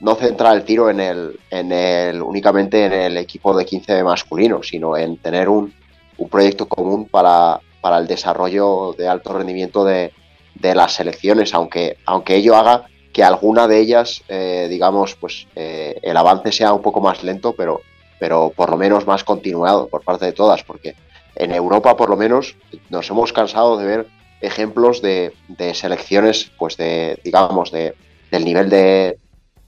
no 0.00 0.14
centrar 0.16 0.56
el 0.56 0.64
tiro 0.64 0.90
en 0.90 1.00
el, 1.00 1.38
en 1.50 1.72
el 1.72 2.20
únicamente 2.20 2.86
en 2.86 2.92
el 2.92 3.16
equipo 3.16 3.56
de 3.56 3.64
15 3.64 4.02
masculino, 4.02 4.62
sino 4.62 4.96
en 4.96 5.16
tener 5.18 5.48
un, 5.48 5.72
un 6.18 6.28
proyecto 6.28 6.66
común 6.66 7.06
para, 7.06 7.60
para, 7.80 7.98
el 7.98 8.06
desarrollo 8.06 8.94
de 8.96 9.08
alto 9.08 9.32
rendimiento 9.32 9.84
de, 9.84 10.12
de, 10.54 10.74
las 10.74 10.94
selecciones, 10.94 11.54
aunque, 11.54 11.96
aunque 12.06 12.36
ello 12.36 12.56
haga 12.56 12.86
que 13.12 13.24
alguna 13.24 13.66
de 13.66 13.80
ellas, 13.80 14.22
digamos, 14.28 15.16
pues 15.16 15.48
el 15.56 16.16
avance 16.16 16.52
sea 16.52 16.72
un 16.72 16.82
poco 16.82 17.00
más 17.00 17.24
lento, 17.24 17.54
pero 17.56 17.80
pero 18.18 18.52
por 18.54 18.70
lo 18.70 18.76
menos 18.76 19.06
más 19.06 19.24
continuado 19.24 19.88
por 19.88 20.02
parte 20.02 20.26
de 20.26 20.32
todas, 20.32 20.62
porque 20.64 20.96
en 21.36 21.52
Europa 21.52 21.96
por 21.96 22.10
lo 22.10 22.16
menos 22.16 22.56
nos 22.90 23.08
hemos 23.10 23.32
cansado 23.32 23.76
de 23.76 23.86
ver 23.86 24.06
ejemplos 24.40 25.02
de, 25.02 25.32
selecciones, 25.74 26.50
pues 26.58 26.76
de, 26.76 27.18
digamos, 27.24 27.70
de, 27.70 27.94
del 28.30 28.44
nivel 28.44 28.68
de, 28.68 29.18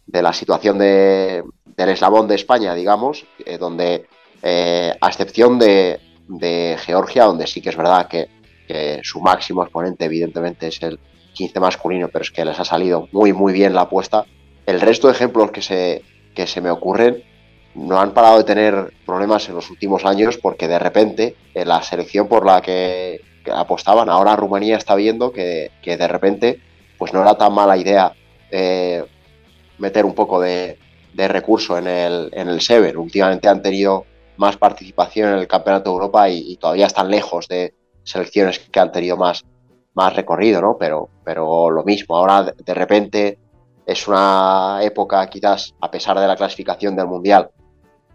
de 0.06 0.22
la 0.22 0.32
situación 0.32 0.78
de, 0.78 1.42
del 1.64 1.88
eslabón 1.88 2.28
de 2.28 2.36
España, 2.36 2.74
digamos, 2.74 3.24
eh, 3.44 3.58
donde 3.58 4.06
eh, 4.42 4.94
a 5.00 5.08
excepción 5.08 5.58
de, 5.58 6.00
Georgia, 6.78 7.24
donde 7.24 7.46
sí 7.46 7.60
que 7.60 7.70
es 7.70 7.76
verdad 7.76 8.08
que, 8.08 8.28
su 9.02 9.20
máximo 9.20 9.64
exponente 9.64 10.04
evidentemente 10.04 10.68
es 10.68 10.80
el 10.82 11.00
15 11.34 11.58
masculino, 11.58 12.08
pero 12.08 12.22
es 12.22 12.30
que 12.30 12.44
les 12.44 12.60
ha 12.60 12.64
salido 12.64 13.08
muy 13.10 13.32
muy 13.32 13.52
bien 13.52 13.74
la 13.74 13.80
apuesta, 13.80 14.24
el 14.64 14.80
resto 14.80 15.08
de 15.08 15.14
ejemplos 15.14 15.50
que 15.50 15.60
se, 15.60 16.04
que 16.36 16.46
se 16.46 16.60
me 16.60 16.70
ocurren 16.70 17.24
no 17.74 18.00
han 18.00 18.12
parado 18.12 18.38
de 18.38 18.44
tener 18.44 18.92
problemas 19.06 19.48
en 19.48 19.56
los 19.56 19.70
últimos 19.70 20.04
años 20.04 20.38
porque 20.38 20.68
de 20.68 20.78
repente 20.78 21.36
en 21.54 21.68
la 21.68 21.82
selección 21.82 22.28
por 22.28 22.46
la 22.46 22.60
que, 22.60 23.20
apostaban, 23.52 24.08
ahora 24.08 24.36
Rumanía 24.36 24.76
está 24.76 24.94
viendo 24.94 25.32
que, 25.32 25.70
de 25.82 26.08
repente 26.08 26.60
pues 26.98 27.12
no 27.12 27.22
era 27.22 27.36
tan 27.36 27.52
mala 27.52 27.76
idea 27.76 28.12
eh, 28.50 29.04
meter 29.78 30.04
un 30.04 30.14
poco 30.14 30.40
de, 30.40 30.78
recurso 31.16 31.76
en 31.76 31.86
el, 31.86 32.30
en 32.32 32.48
el 32.48 32.60
Sever. 32.60 32.96
Últimamente 32.96 33.48
han 33.48 33.62
tenido 33.62 34.04
más 34.40 34.56
participación 34.56 35.34
en 35.34 35.38
el 35.38 35.46
Campeonato 35.46 35.90
de 35.90 35.94
Europa 35.94 36.28
y, 36.30 36.56
todavía 36.56 36.86
están 36.86 37.10
lejos 37.10 37.46
de 37.46 37.74
selecciones 38.02 38.58
que 38.58 38.80
han 38.80 38.90
tenido 38.90 39.18
más, 39.18 39.44
más 39.92 40.16
recorrido, 40.16 40.62
¿no? 40.62 40.78
Pero, 40.78 41.10
pero 41.22 41.70
lo 41.70 41.84
mismo, 41.84 42.16
ahora 42.16 42.44
de 42.44 42.74
repente 42.74 43.38
es 43.84 44.08
una 44.08 44.78
época 44.80 45.28
quizás, 45.28 45.74
a 45.78 45.90
pesar 45.90 46.18
de 46.18 46.26
la 46.26 46.36
clasificación 46.36 46.96
del 46.96 47.06
Mundial, 47.06 47.50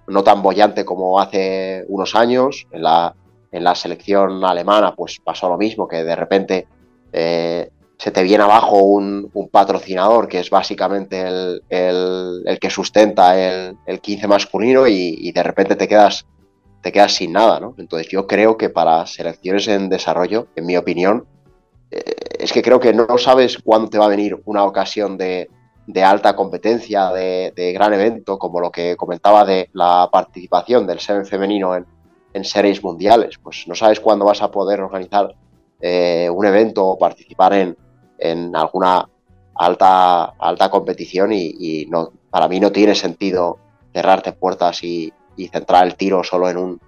no 0.08 0.24
tan 0.24 0.42
bollante 0.42 0.84
como 0.84 1.20
hace 1.20 1.86
unos 1.90 2.16
años. 2.16 2.66
En 2.72 2.82
la, 2.82 3.16
en 3.52 3.64
la 3.64 3.76
selección 3.76 4.44
alemana 4.44 4.96
pues 4.96 5.20
pasó 5.24 5.48
lo 5.48 5.58
mismo, 5.58 5.88
que 5.88 6.04
de 6.04 6.16
repente 6.16 6.68
eh, 7.14 7.70
se 7.98 8.12
te 8.12 8.24
viene 8.24 8.44
abajo 8.44 8.78
un, 8.78 9.32
patrocinador 9.52 10.28
que 10.28 10.40
es 10.40 10.50
básicamente 10.50 11.22
el, 11.70 12.58
que 12.60 12.70
sustenta 12.70 13.40
el, 13.40 13.78
el 13.86 14.02
15 14.02 14.28
masculino 14.28 14.88
y, 14.88 15.32
de 15.32 15.44
repente 15.44 15.76
te 15.76 15.88
quedas, 15.88 16.26
te 16.82 16.92
quedas 16.92 17.14
sin 17.14 17.34
nada. 17.34 17.60
¿no? 17.60 17.76
Entonces 17.78 18.08
yo 18.10 18.28
creo 18.28 18.58
que 18.58 18.70
para 18.70 19.06
selecciones 19.06 19.68
en 19.68 19.90
desarrollo, 19.90 20.48
en 20.56 20.66
mi 20.66 20.78
opinión, 20.78 21.26
eh, 21.92 22.04
es 22.40 22.52
que 22.52 22.62
creo 22.62 22.80
que 22.80 22.94
no 22.94 23.18
sabes 23.18 23.58
cuándo 23.58 23.90
te 23.90 23.98
va 23.98 24.06
a 24.06 24.10
venir 24.10 24.42
una 24.46 24.64
ocasión 24.66 25.18
de, 25.18 25.50
de 25.88 26.04
alta 26.04 26.36
competencia, 26.36 27.12
de, 27.12 27.72
gran 27.74 27.94
evento, 27.94 28.38
como 28.38 28.60
lo 28.60 28.72
que 28.72 28.96
comentaba 28.96 29.46
de 29.46 29.70
la 29.74 30.10
participación 30.12 30.88
del 30.88 31.00
Seven 31.00 31.26
femenino 31.26 31.76
en, 31.76 31.86
series 32.44 32.84
mundiales. 32.84 33.38
Pues 33.42 33.66
no 33.66 33.76
sabes 33.76 34.02
cuándo 34.02 34.26
vas 34.26 34.42
a 34.42 34.52
poder 34.52 34.82
organizar 34.82 35.34
eh, 35.80 36.30
un 36.30 36.46
evento 36.46 36.86
o 36.86 36.98
participar 36.98 37.54
en, 37.54 37.78
en 38.18 38.56
alguna 38.56 39.08
alta, 39.56 40.26
alta 40.40 40.70
competición 40.70 41.32
y, 41.34 41.86
no, 41.90 42.12
para 42.30 42.48
mí 42.48 42.60
no 42.60 42.72
tiene 42.72 42.96
sentido 42.96 43.60
cerrarte 43.94 44.34
puertas 44.34 44.84
y, 44.84 45.12
centrar 45.52 45.86
el 45.86 45.96
tiro 45.96 46.24
solo 46.24 46.50
en 46.50 46.58
un, 46.58 46.80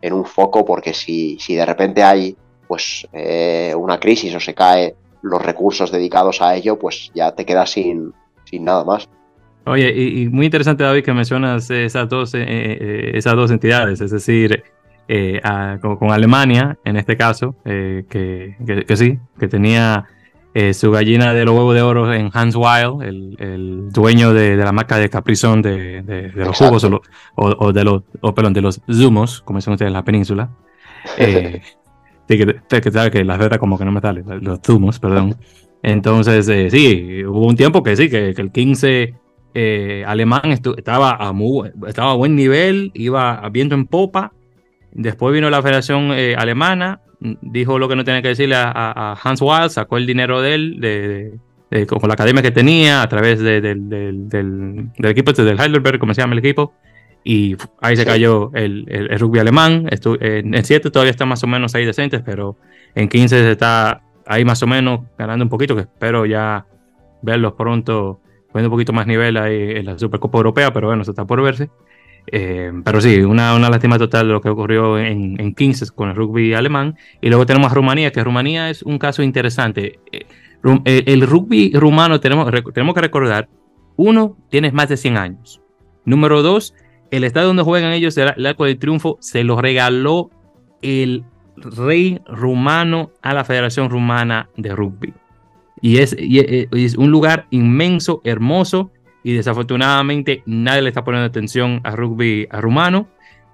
en 0.00 0.12
un 0.12 0.24
foco 0.24 0.64
porque 0.64 0.94
si, 0.94 1.38
si 1.40 1.56
de 1.56 1.66
repente 1.66 2.04
hay 2.04 2.36
pues 2.68 3.04
eh, 3.12 3.74
una 3.76 3.98
crisis 3.98 4.32
o 4.36 4.38
se 4.38 4.54
cae 4.54 4.94
los 5.22 5.42
recursos 5.42 5.90
dedicados 5.90 6.40
a 6.40 6.54
ello, 6.54 6.78
pues 6.78 7.10
ya 7.14 7.32
te 7.32 7.44
quedas 7.44 7.70
sin, 7.70 8.12
sin 8.44 8.64
nada 8.64 8.84
más. 8.84 9.08
Oye, 9.66 9.92
y, 9.94 10.28
muy 10.28 10.46
interesante, 10.46 10.84
David, 10.84 11.04
que 11.04 11.12
mencionas 11.12 11.70
esas 11.70 12.08
dos, 12.08 12.34
eh, 12.34 12.44
eh, 12.46 13.10
esas 13.14 13.34
dos 13.34 13.50
entidades, 13.50 14.00
es 14.00 14.10
decir, 14.10 14.62
eh, 15.06 15.40
con, 15.80 16.10
Alemania, 16.10 16.78
en 16.84 16.96
este 16.96 17.16
caso, 17.16 17.54
que, 17.64 18.56
sí, 18.94 19.18
que 19.38 19.48
tenía 19.48 20.06
su 20.72 20.90
gallina 20.90 21.32
de 21.32 21.44
los 21.44 21.54
huevos 21.54 21.74
de 21.74 21.82
oro 21.82 22.12
en 22.12 22.30
Hans 22.32 22.56
Weil, 22.56 23.36
el, 23.38 23.88
dueño 23.90 24.32
de, 24.32 24.56
la 24.56 24.72
marca 24.72 24.98
de 24.98 25.08
Caprizón 25.08 25.62
de, 25.62 26.32
los 26.34 26.56
jugos 26.56 26.84
o, 27.36 27.72
de 27.72 27.84
los, 27.84 28.02
o, 28.20 28.34
perdón, 28.34 28.52
de 28.52 28.60
los 28.60 28.80
zumos, 28.90 29.42
como 29.42 29.58
dicen 29.58 29.72
ustedes 29.72 29.88
en 29.88 29.94
la 29.94 30.04
península. 30.04 30.50
sí, 31.16 31.62
que, 32.26 32.60
que, 32.68 33.10
que 33.10 33.24
las 33.24 33.38
letras 33.38 33.58
como 33.58 33.78
que 33.78 33.84
no 33.84 33.92
me 33.92 34.00
salen, 34.00 34.24
los 34.42 34.60
zumos, 34.64 34.98
perdón. 34.98 35.36
Entonces, 35.82 36.48
eh, 36.48 36.70
sí, 36.70 37.24
hubo 37.24 37.46
un 37.46 37.56
tiempo 37.56 37.82
que 37.82 37.96
sí, 37.96 38.10
que, 38.10 38.30
el 38.30 38.52
15 38.52 39.14
eh, 39.54 40.04
alemán 40.06 40.52
estaba, 40.52 41.10
a 41.12 41.34
estaba 41.86 42.12
a 42.12 42.14
buen 42.14 42.36
nivel, 42.36 42.90
iba 42.94 43.48
viento 43.50 43.74
en 43.74 43.86
popa. 43.86 44.32
Después 44.92 45.32
vino 45.32 45.48
la 45.50 45.62
Federación 45.62 46.12
eh, 46.12 46.34
Alemana, 46.36 47.00
dijo 47.20 47.78
lo 47.78 47.88
que 47.88 47.96
no 47.96 48.04
tenía 48.04 48.22
que 48.22 48.28
decirle 48.28 48.56
a, 48.56 49.16
Hans 49.22 49.42
Wald, 49.42 49.70
sacó 49.70 49.96
el 49.96 50.06
dinero 50.06 50.40
de 50.40 50.54
él, 50.54 50.80
de, 50.80 51.86
con 51.86 52.08
la 52.08 52.14
academia 52.14 52.42
que 52.42 52.50
tenía, 52.50 53.02
a 53.02 53.08
través 53.08 53.40
del, 53.40 53.88
del, 53.88 54.90
equipo 55.04 55.32
del 55.32 55.60
Heidelberg, 55.60 55.98
como 55.98 56.14
se 56.14 56.22
llama 56.22 56.32
el 56.32 56.38
equipo, 56.38 56.72
y 57.22 57.56
ahí 57.80 57.96
se 57.96 58.04
cayó 58.04 58.50
el, 58.54 58.86
rugby 59.18 59.38
alemán. 59.38 59.86
en 59.90 60.64
7 60.64 60.90
todavía 60.90 61.10
está 61.10 61.26
más 61.26 61.42
o 61.44 61.46
menos 61.46 61.74
ahí 61.74 61.84
decentes, 61.84 62.22
pero 62.24 62.56
en 62.94 63.08
15 63.08 63.42
se 63.42 63.50
está 63.52 64.02
ahí 64.26 64.44
más 64.44 64.62
o 64.62 64.66
menos 64.66 65.00
ganando 65.18 65.44
un 65.44 65.50
poquito, 65.50 65.74
que 65.74 65.82
espero 65.82 66.24
ya 66.26 66.66
verlos 67.22 67.52
pronto 67.52 68.20
poniendo 68.50 68.68
un 68.68 68.76
poquito 68.76 68.92
más 68.92 69.06
nivel 69.06 69.36
ahí 69.36 69.72
en 69.76 69.86
la 69.86 69.98
Supercopa 69.98 70.38
Europea, 70.38 70.72
pero 70.72 70.88
bueno, 70.88 71.02
eso 71.02 71.12
está 71.12 71.24
por 71.24 71.42
verse. 71.42 71.70
Eh, 72.32 72.72
pero 72.84 73.00
sí, 73.00 73.20
una, 73.22 73.54
una 73.56 73.68
lástima 73.68 73.98
total 73.98 74.28
de 74.28 74.32
lo 74.32 74.40
que 74.40 74.48
ocurrió 74.48 74.98
en, 74.98 75.40
en 75.40 75.54
15 75.54 75.86
con 75.94 76.10
el 76.10 76.16
rugby 76.16 76.54
alemán. 76.54 76.96
Y 77.20 77.28
luego 77.28 77.44
tenemos 77.44 77.72
a 77.72 77.74
Rumanía, 77.74 78.12
que 78.12 78.22
Rumanía 78.22 78.70
es 78.70 78.82
un 78.82 78.98
caso 78.98 79.22
interesante. 79.22 79.98
Eh, 80.12 80.26
eh, 80.84 81.04
el 81.06 81.26
rugby 81.26 81.72
rumano, 81.74 82.20
tenemos, 82.20 82.50
tenemos 82.72 82.94
que 82.94 83.00
recordar, 83.00 83.48
uno, 83.96 84.36
tiene 84.48 84.70
más 84.72 84.88
de 84.88 84.96
100 84.96 85.16
años. 85.16 85.60
Número 86.04 86.42
dos, 86.42 86.74
el 87.10 87.24
estadio 87.24 87.48
donde 87.48 87.62
juegan 87.62 87.92
ellos, 87.92 88.16
el 88.16 88.46
Arco 88.46 88.64
de 88.64 88.74
Triunfo, 88.74 89.18
se 89.20 89.44
lo 89.44 89.60
regaló 89.60 90.30
el 90.82 91.24
rey 91.56 92.20
rumano 92.26 93.10
a 93.22 93.34
la 93.34 93.44
Federación 93.44 93.90
Rumana 93.90 94.48
de 94.56 94.74
Rugby. 94.74 95.12
Y 95.82 95.98
es, 95.98 96.14
eh, 96.18 96.68
es, 96.70 96.96
un 96.96 97.10
lugar 97.10 97.46
inmenso, 97.50 98.20
hermoso, 98.24 98.90
y 99.22 99.34
desafortunadamente 99.34 100.42
nadie 100.46 100.82
le 100.82 100.88
está 100.88 101.04
poniendo 101.04 101.26
atención 101.26 101.80
a 101.84 101.94
rugby 101.94 102.46
a 102.50 102.60
rumano, 102.60 103.08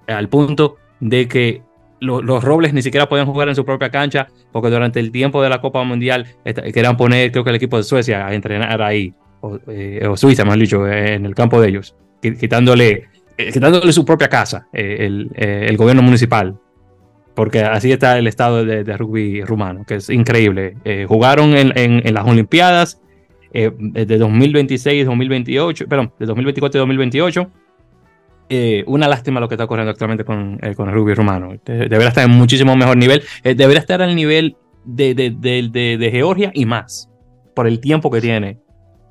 al 0.06 0.28
punto 0.28 0.76
de 1.00 1.28
que 1.28 1.62
los 1.98 2.44
robles 2.44 2.74
ni 2.74 2.82
siquiera 2.82 3.08
pueden 3.08 3.26
jugar 3.26 3.48
en 3.48 3.54
su 3.54 3.64
propia 3.64 3.90
cancha, 3.90 4.28
porque 4.52 4.70
durante 4.70 5.00
el 5.00 5.10
tiempo 5.10 5.42
de 5.42 5.48
la 5.48 5.60
Copa 5.60 5.82
Mundial 5.82 6.26
querían 6.44 6.96
poner, 6.96 7.32
creo 7.32 7.42
que 7.42 7.50
el 7.50 7.56
equipo 7.56 7.76
de 7.76 7.82
Suecia 7.82 8.26
a 8.26 8.34
entrenar 8.34 8.82
ahí, 8.82 9.14
o, 9.40 9.58
eh, 9.68 10.06
Suiza, 10.14 10.44
más 10.44 10.58
dicho, 10.58 10.86
en 10.86 11.26
el 11.26 11.34
campo 11.34 11.60
de 11.60 11.68
ellos, 11.68 11.96
quitándole, 12.20 13.08
eh, 13.38 13.52
quitándole 13.52 13.92
su 13.92 14.04
propia 14.04 14.28
casa, 14.28 14.68
el, 14.72 15.30
el 15.34 15.76
gobierno 15.76 16.02
municipal 16.02 16.58
porque 17.36 17.60
así 17.60 17.92
está 17.92 18.18
el 18.18 18.26
estado 18.26 18.64
de, 18.64 18.96
rugby 18.96 19.44
rumano, 19.44 19.84
que 19.84 19.96
es 19.96 20.08
increíble. 20.08 20.78
Eh, 20.84 21.04
jugaron 21.06 21.54
en, 21.54 22.14
las 22.14 22.26
Olimpiadas 22.26 23.00
eh, 23.52 23.70
de 23.78 24.18
2026 24.18 25.06
2028, 25.06 25.86
perdón, 25.86 26.12
de 26.18 26.26
2024 26.26 26.78
y 26.78 26.80
2028. 26.80 27.50
Eh, 28.48 28.84
una 28.86 29.08
lástima 29.08 29.40
lo 29.40 29.48
que 29.48 29.54
está 29.54 29.64
ocurriendo 29.64 29.90
actualmente 29.90 30.24
con, 30.24 30.58
el 30.62 30.74
rugby 30.74 31.14
rumano. 31.14 31.54
debería 31.64 32.08
estar 32.08 32.24
en 32.24 32.30
muchísimo 32.30 32.76
mejor 32.76 32.96
nivel. 32.96 33.22
debería 33.42 33.78
estar 33.78 34.02
al 34.02 34.14
nivel 34.14 34.56
de, 34.84 36.08
Georgia 36.12 36.52
y 36.54 36.64
más, 36.64 37.10
por 37.54 37.66
el 37.66 37.80
tiempo 37.80 38.10
que 38.10 38.20
tiene. 38.20 38.58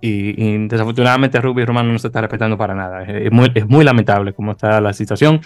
Y, 0.02 0.68
desafortunadamente 0.68 1.38
el 1.38 1.44
rugby 1.44 1.66
rumano 1.66 1.92
no 1.92 2.00
se 2.00 2.08
está 2.08 2.22
respetando 2.22 2.58
para 2.58 2.76
nada. 2.76 3.04
Es, 3.04 3.32
muy, 3.32 3.52
es 3.54 3.68
muy, 3.68 3.84
lamentable 3.84 4.34
cómo 4.34 4.52
está 4.52 4.80
la 4.80 4.94
situación. 4.94 5.42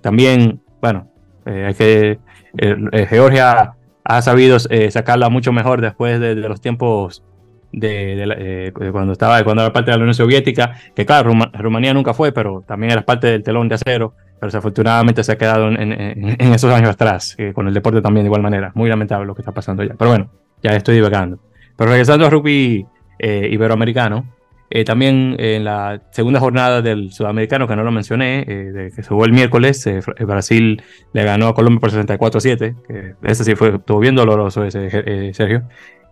también, 0.00 0.60
bueno, 0.80 1.12
eh, 1.44 1.74
que 1.76 2.10
eh, 2.58 2.76
eh, 2.92 3.06
Georgia 3.08 3.74
ha 4.04 4.22
sabido 4.22 4.58
sacarla 4.58 5.28
mucho 5.28 5.52
mejor 5.52 5.80
después 5.80 6.20
de, 6.20 6.34
los 6.34 6.60
tiempos 6.60 7.24
de, 7.72 8.72
cuando 8.92 9.12
estaba 9.12 9.42
cuando 9.44 9.62
era 9.62 9.72
parte 9.72 9.90
de 9.90 9.96
la 9.96 10.02
Unión 10.02 10.14
Soviética, 10.14 10.76
que 10.94 11.06
claro, 11.06 11.32
Rumanía 11.54 11.94
nunca 11.94 12.14
fue, 12.14 12.32
pero 12.32 12.62
también 12.66 12.92
era 12.92 13.02
parte 13.02 13.28
del 13.28 13.42
telón 13.42 13.68
de 13.68 13.76
acero, 13.76 14.14
pero 14.38 14.48
desafortunadamente 14.48 15.24
se 15.24 15.32
ha 15.32 15.38
quedado 15.38 15.68
en, 15.68 16.36
esos 16.40 16.72
años 16.72 16.90
atrás, 16.90 17.36
con 17.54 17.68
el 17.68 17.74
deporte 17.74 18.02
también 18.02 18.24
de 18.24 18.28
igual 18.28 18.42
manera. 18.42 18.72
Muy 18.74 18.88
lamentable 18.88 19.26
lo 19.26 19.34
que 19.34 19.42
está 19.42 19.52
pasando 19.52 19.82
ya. 19.82 19.94
Pero 19.94 20.10
bueno, 20.10 20.30
ya 20.62 20.72
estoy 20.72 20.96
divagando. 20.96 21.38
Pero 21.76 21.90
regresando 21.90 22.26
a 22.26 22.30
rugby 22.30 22.86
eh, 23.18 23.48
iberoamericano, 23.50 24.26
eh, 24.68 24.84
también 24.84 25.36
en 25.38 25.64
la 25.64 26.00
segunda 26.10 26.40
jornada 26.40 26.82
del 26.82 27.12
sudamericano, 27.12 27.68
que 27.68 27.76
no 27.76 27.84
lo 27.84 27.92
mencioné, 27.92 28.44
de, 28.44 28.90
que 28.94 29.02
se 29.02 29.08
jugó 29.08 29.26
el 29.26 29.32
miércoles, 29.32 29.88
Brasil 30.20 30.82
le 31.12 31.24
ganó 31.24 31.48
a 31.48 31.54
Colombia 31.54 31.80
por 31.80 31.90
64-7, 31.90 32.74
que 32.86 33.14
ese 33.22 33.44
sí 33.44 33.54
fue, 33.54 33.76
estuvo 33.76 34.00
bien 34.00 34.14
doloroso 34.14 34.64
ese, 34.64 35.34
Sergio. 35.34 35.64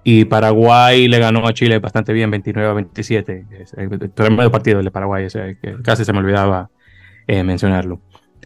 Y 0.02 0.24
Paraguay 0.24 1.08
le 1.08 1.18
ganó 1.18 1.46
a 1.46 1.52
Chile 1.52 1.78
bastante 1.78 2.12
bien, 2.12 2.30
29 2.30 2.70
a 2.70 2.72
27. 2.72 3.46
Tremendo 4.14 4.50
partido 4.50 4.78
el 4.78 4.84
de 4.86 4.90
Paraguay, 4.90 5.26
que 5.28 5.76
casi 5.82 6.04
se 6.04 6.12
me 6.12 6.20
olvidaba 6.20 6.70
mencionarlo. 7.26 8.00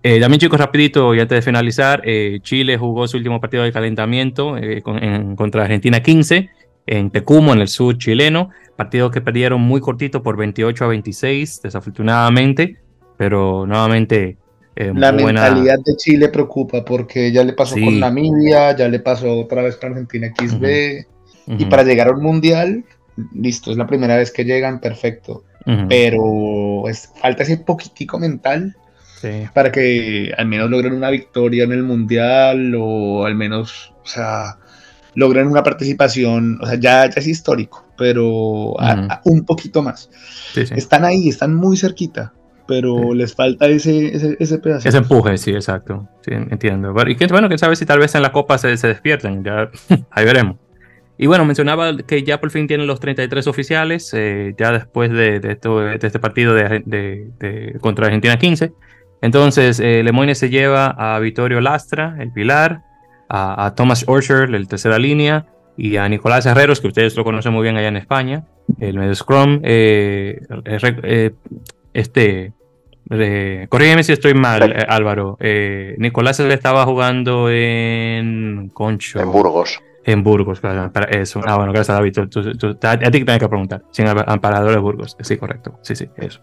Eh, 0.07 0.21
también 0.21 0.39
chicos, 0.39 0.61
rapidito 0.61 1.15
y 1.15 1.21
antes 1.21 1.37
de 1.37 1.41
finalizar, 1.41 2.03
eh, 2.05 2.39
Chile 2.43 2.77
jugó 2.77 3.09
su 3.09 3.17
último 3.17 3.41
partido 3.41 3.63
de 3.63 3.73
calentamiento 3.73 4.59
eh, 4.59 4.83
contra 4.83 5.63
Argentina 5.63 6.03
15 6.03 6.51
en 6.87 7.11
Tecumo, 7.11 7.55
en 7.55 7.63
el 7.63 7.69
sur 7.69 7.97
chileno, 7.97 8.51
partido 8.77 9.11
que 9.11 9.23
perdieron 9.23 9.63
muy 9.63 9.81
cortito 9.81 10.23
por 10.23 10.37
28 10.37 10.85
a 10.85 10.89
26, 10.89 11.63
desafortunadamente, 11.63 12.77
pero 13.17 13.65
nuevamente... 13.67 14.37
la 14.77 15.11
mentalidad 15.11 15.79
de 15.83 15.97
Chile 15.97 16.29
preocupa 16.29 16.85
porque 16.85 17.33
ya 17.33 17.43
le 17.43 17.55
pasó 17.55 17.77
con 17.77 17.99
Namibia, 17.99 18.77
ya 18.77 18.87
le 18.89 18.99
pasó 18.99 19.41
otra 19.41 19.63
vez 19.63 19.77
con 19.77 19.93
Argentina 19.93 20.29
XB, 20.39 21.07
y 21.47 21.65
para 21.67 21.83
llegar 21.83 22.09
a 22.09 22.13
un 22.13 22.23
mundial, 22.23 22.85
listo, 23.35 23.71
es 23.71 23.77
la 23.77 23.87
primera 23.87 24.17
vez 24.17 24.31
que 24.31 24.45
llegan, 24.45 24.81
perfecto, 24.81 25.45
pero 25.89 26.89
es, 26.89 27.11
falta 27.21 27.43
ese 27.43 27.59
poquitico 27.59 28.19
mental 28.19 28.77
para 29.55 29.73
que 29.73 30.33
al 30.37 30.47
menos 30.47 30.71
logren 30.71 30.93
una 30.93 31.11
victoria 31.11 31.65
en 31.65 31.73
el 31.73 31.83
mundial 31.83 32.75
o 32.79 33.25
al 33.25 33.35
menos, 33.35 33.95
o 34.03 34.07
sea, 34.07 34.59
logren 35.15 35.47
una 35.47 35.63
participación, 35.63 36.59
o 36.61 36.67
sea, 36.67 36.79
ya, 36.79 37.05
es 37.07 37.27
histórico, 37.27 37.87
pero 37.97 38.75
un 39.25 39.45
poquito 39.47 39.83
más. 39.83 40.11
Están 40.55 41.05
ahí, 41.05 41.29
están 41.29 41.55
muy 41.55 41.77
cerquita, 41.77 42.33
pero 42.67 43.15
les 43.15 43.35
falta 43.35 43.67
ese, 43.67 44.15
ese, 44.15 44.37
ese 44.39 44.59
pedacito. 44.59 44.89
Ese 44.89 44.99
empuje, 44.99 45.39
sí, 45.39 45.53
exacto. 45.53 46.09
Sí, 46.23 46.33
entiendo. 46.33 46.95
Y 47.07 47.17
que, 47.17 47.27
bueno, 47.27 47.49
quién 47.49 47.59
sabe 47.59 47.77
si 47.77 47.87
tal 47.87 47.99
vez 47.99 48.15
en 48.15 48.23
la 48.23 48.33
Copa 48.33 48.59
se, 48.59 48.77
se 48.77 48.89
despierten, 48.89 49.45
ya 49.45 49.71
ahí 50.11 50.25
veremos. 50.25 50.57
Y 51.17 51.27
bueno, 51.27 51.45
mencionaba 51.45 51.97
que 51.97 52.25
ya 52.25 52.41
por 52.41 52.51
fin 52.51 52.67
tienen 52.67 52.87
los 52.87 52.99
33 52.99 53.47
oficiales, 53.47 54.13
eh, 54.15 54.55
ya 54.59 54.73
después 54.73 55.11
de, 55.11 55.39
de, 55.39 55.59
este 56.03 56.19
partido 56.19 56.55
de, 56.55 56.83
de, 56.85 57.77
contra 57.81 58.07
Argentina 58.07 58.37
15. 58.37 58.73
Entonces, 59.25 59.81
eh, 59.81 60.03
Lemoyne 60.03 60.35
se 60.35 60.51
lleva 60.51 60.89
a 60.89 61.19
Vittorio 61.21 61.61
Lastra, 61.61 62.17
el 62.19 62.33
pilar, 62.33 62.83
a, 63.29 63.73
Thomas 63.77 64.05
Orchard, 64.07 64.55
el 64.55 64.69
tercera 64.69 64.99
línea, 64.99 65.47
y 65.77 65.97
a 65.97 66.09
Nicolás 66.09 66.47
Herreros, 66.47 66.81
que 66.81 66.89
ustedes 66.89 67.17
lo 67.17 67.25
conocen 67.25 67.53
muy 67.53 67.63
bien 67.63 67.77
allá 67.77 67.89
en 67.89 67.97
España, 67.97 68.45
el 68.81 68.99
medio 68.99 69.15
scrum. 69.15 69.61
Eh, 69.63 70.41
eh, 70.67 71.33
este, 71.95 72.53
corrígeme 73.69 74.05
si 74.05 74.13
estoy 74.13 74.35
mal, 74.35 74.85
Álvaro. 74.89 75.39
Nicolás 75.97 76.39
le 76.41 76.53
estaba 76.53 76.85
jugando 76.85 77.49
en 77.49 78.71
Concho. 78.75 79.21
En 79.21 79.33
Burgos. 79.33 79.81
En 80.07 80.23
Burgos, 80.23 80.61
claro, 80.61 80.93
para 80.93 81.07
eso. 81.07 81.41
Ah, 81.45 81.57
bueno, 81.57 81.73
gracias, 81.73 81.97
David. 81.97 82.19
a 82.19 83.11
ti 83.11 83.19
que 83.19 83.25
tengo 83.25 83.39
que 83.39 83.49
preguntar. 83.49 83.83
Sin 83.91 84.07
amparador 84.07 84.73
de 84.73 84.79
Burgos. 84.79 85.17
Sí, 85.21 85.37
correcto. 85.37 85.79
Sí, 85.83 85.97
sí, 85.97 86.09
eso. 86.17 86.41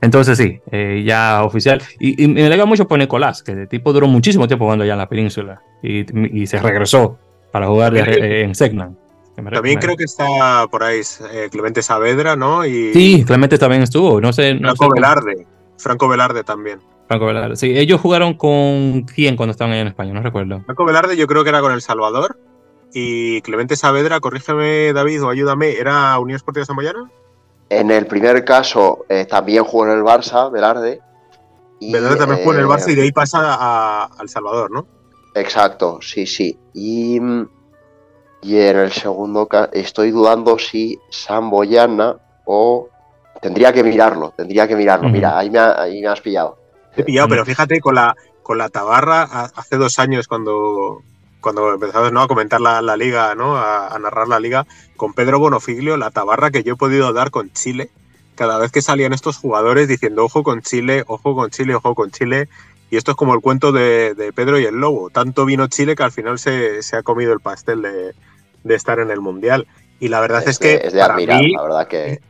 Entonces 0.00 0.38
sí, 0.38 0.60
eh, 0.70 1.02
ya 1.06 1.42
oficial. 1.44 1.82
Y, 1.98 2.26
me 2.28 2.46
alegra 2.46 2.66
mucho 2.66 2.86
por 2.86 2.98
Nicolás, 2.98 3.42
que 3.42 3.54
de 3.54 3.66
tipo 3.66 3.92
duró 3.92 4.06
muchísimo 4.06 4.46
tiempo 4.46 4.64
jugando 4.64 4.84
allá 4.84 4.92
en 4.92 4.98
la 4.98 5.08
península 5.08 5.62
y, 5.82 6.46
se 6.46 6.58
regresó 6.60 7.18
para 7.50 7.66
jugar 7.66 7.96
en 7.96 8.54
Segnan. 8.54 8.96
También 9.34 9.78
creo 9.78 9.96
que 9.96 10.04
está 10.04 10.66
por 10.70 10.82
ahí 10.82 11.00
eh, 11.32 11.48
Clemente 11.50 11.82
Saavedra, 11.82 12.36
¿no? 12.36 12.64
Y... 12.64 12.92
Sí, 12.94 13.24
Clemente 13.26 13.58
también 13.58 13.82
estuvo. 13.82 14.20
No 14.20 14.32
sé. 14.32 14.56
Franco 14.58 14.88
Velarde. 14.90 15.46
Franco 15.78 16.08
Velarde 16.08 16.42
también. 16.42 16.78
Franco 17.06 17.26
Velarde. 17.26 17.56
Sí, 17.56 17.76
ellos 17.76 18.00
jugaron 18.00 18.34
con 18.34 19.02
quién 19.02 19.36
cuando 19.36 19.50
estaban 19.50 19.72
allá 19.72 19.82
en 19.82 19.88
España, 19.88 20.14
no 20.14 20.22
recuerdo. 20.22 20.62
Franco 20.64 20.84
Velarde 20.84 21.16
yo 21.16 21.26
creo 21.26 21.44
que 21.44 21.50
era 21.50 21.60
con 21.60 21.72
El 21.72 21.82
Salvador. 21.82 22.38
Y 22.98 23.42
Clemente 23.42 23.76
Saavedra, 23.76 24.20
corrígeme 24.20 24.94
David 24.94 25.22
o 25.22 25.28
ayúdame, 25.28 25.76
¿era 25.76 26.18
Unión 26.18 26.36
Esportiva 26.36 26.64
Samboyana? 26.64 27.10
En 27.68 27.90
el 27.90 28.06
primer 28.06 28.42
caso 28.42 29.04
eh, 29.10 29.26
también 29.26 29.64
jugó 29.64 29.84
en 29.84 29.98
el 29.98 30.02
Barça, 30.02 30.50
Velarde. 30.50 31.02
Y, 31.78 31.92
Velarde 31.92 32.16
también 32.16 32.40
jugó 32.40 32.54
en 32.54 32.60
el 32.60 32.66
Barça 32.66 32.90
y 32.90 32.94
de 32.94 33.02
ahí 33.02 33.12
pasa 33.12 33.38
a, 33.42 34.08
El 34.18 34.30
Salvador, 34.30 34.70
¿no? 34.70 34.86
Exacto, 35.34 35.98
sí, 36.00 36.26
sí. 36.26 36.58
Y, 36.72 37.20
y 38.40 38.56
en 38.56 38.78
el 38.78 38.92
segundo 38.92 39.46
caso 39.46 39.72
estoy 39.74 40.10
dudando 40.10 40.58
si 40.58 40.98
Samboyana 41.10 42.16
o... 42.46 42.88
Tendría 43.42 43.74
que 43.74 43.84
mirarlo, 43.84 44.32
tendría 44.34 44.66
que 44.66 44.74
mirarlo. 44.74 45.10
Mira, 45.10 45.36
ahí 45.36 45.50
me, 45.50 45.58
ahí 45.58 46.00
me 46.00 46.08
has 46.08 46.22
pillado. 46.22 46.56
Te 46.94 47.02
he 47.02 47.04
pillado, 47.04 47.28
pero 47.28 47.44
fíjate, 47.44 47.78
con 47.78 47.94
la, 47.94 48.16
con 48.42 48.56
la 48.56 48.70
Tabarra, 48.70 49.24
hace 49.54 49.76
dos 49.76 49.98
años 49.98 50.26
cuando, 50.26 51.02
cuando 51.46 51.74
empezamos 51.74 52.10
¿no? 52.10 52.22
a 52.22 52.26
comentar 52.26 52.60
la, 52.60 52.96
liga, 52.96 53.36
¿no? 53.36 53.56
A, 53.56 53.96
narrar 54.00 54.26
la 54.26 54.40
liga, 54.40 54.66
con 54.96 55.14
Pedro 55.14 55.38
Bonofiglio, 55.38 55.96
la 55.96 56.10
tabarra 56.10 56.50
que 56.50 56.64
yo 56.64 56.72
he 56.72 56.76
podido 56.76 57.12
dar 57.12 57.30
con 57.30 57.52
Chile, 57.52 57.88
cada 58.34 58.58
vez 58.58 58.72
que 58.72 58.82
salían 58.82 59.12
estos 59.12 59.36
jugadores 59.36 59.86
diciendo 59.86 60.24
ojo 60.24 60.42
con 60.42 60.60
Chile, 60.62 61.04
ojo 61.06 61.36
con 61.36 61.50
Chile, 61.50 61.76
ojo 61.76 61.94
con 61.94 62.10
Chile. 62.10 62.48
Y 62.90 62.96
esto 62.96 63.12
es 63.12 63.16
como 63.16 63.32
el 63.32 63.42
cuento 63.42 63.70
de, 63.70 64.32
Pedro 64.34 64.58
y 64.58 64.64
el 64.64 64.74
Lobo. 64.74 65.08
Tanto 65.10 65.44
vino 65.44 65.68
Chile 65.68 65.94
que 65.94 66.02
al 66.02 66.10
final 66.10 66.40
se, 66.40 66.80
ha 66.92 67.04
comido 67.04 67.32
el 67.32 67.38
pastel 67.38 67.82
de, 68.64 68.74
estar 68.74 68.98
en 68.98 69.12
el 69.12 69.20
Mundial. 69.20 69.68
Y 70.00 70.08
la 70.08 70.18
verdad 70.18 70.42
es, 70.48 70.58
que, 70.58 70.90
para, 70.98 71.14
mí, 71.14 71.52
la 71.52 71.62
verdad 71.62 71.86
que... 71.86 72.20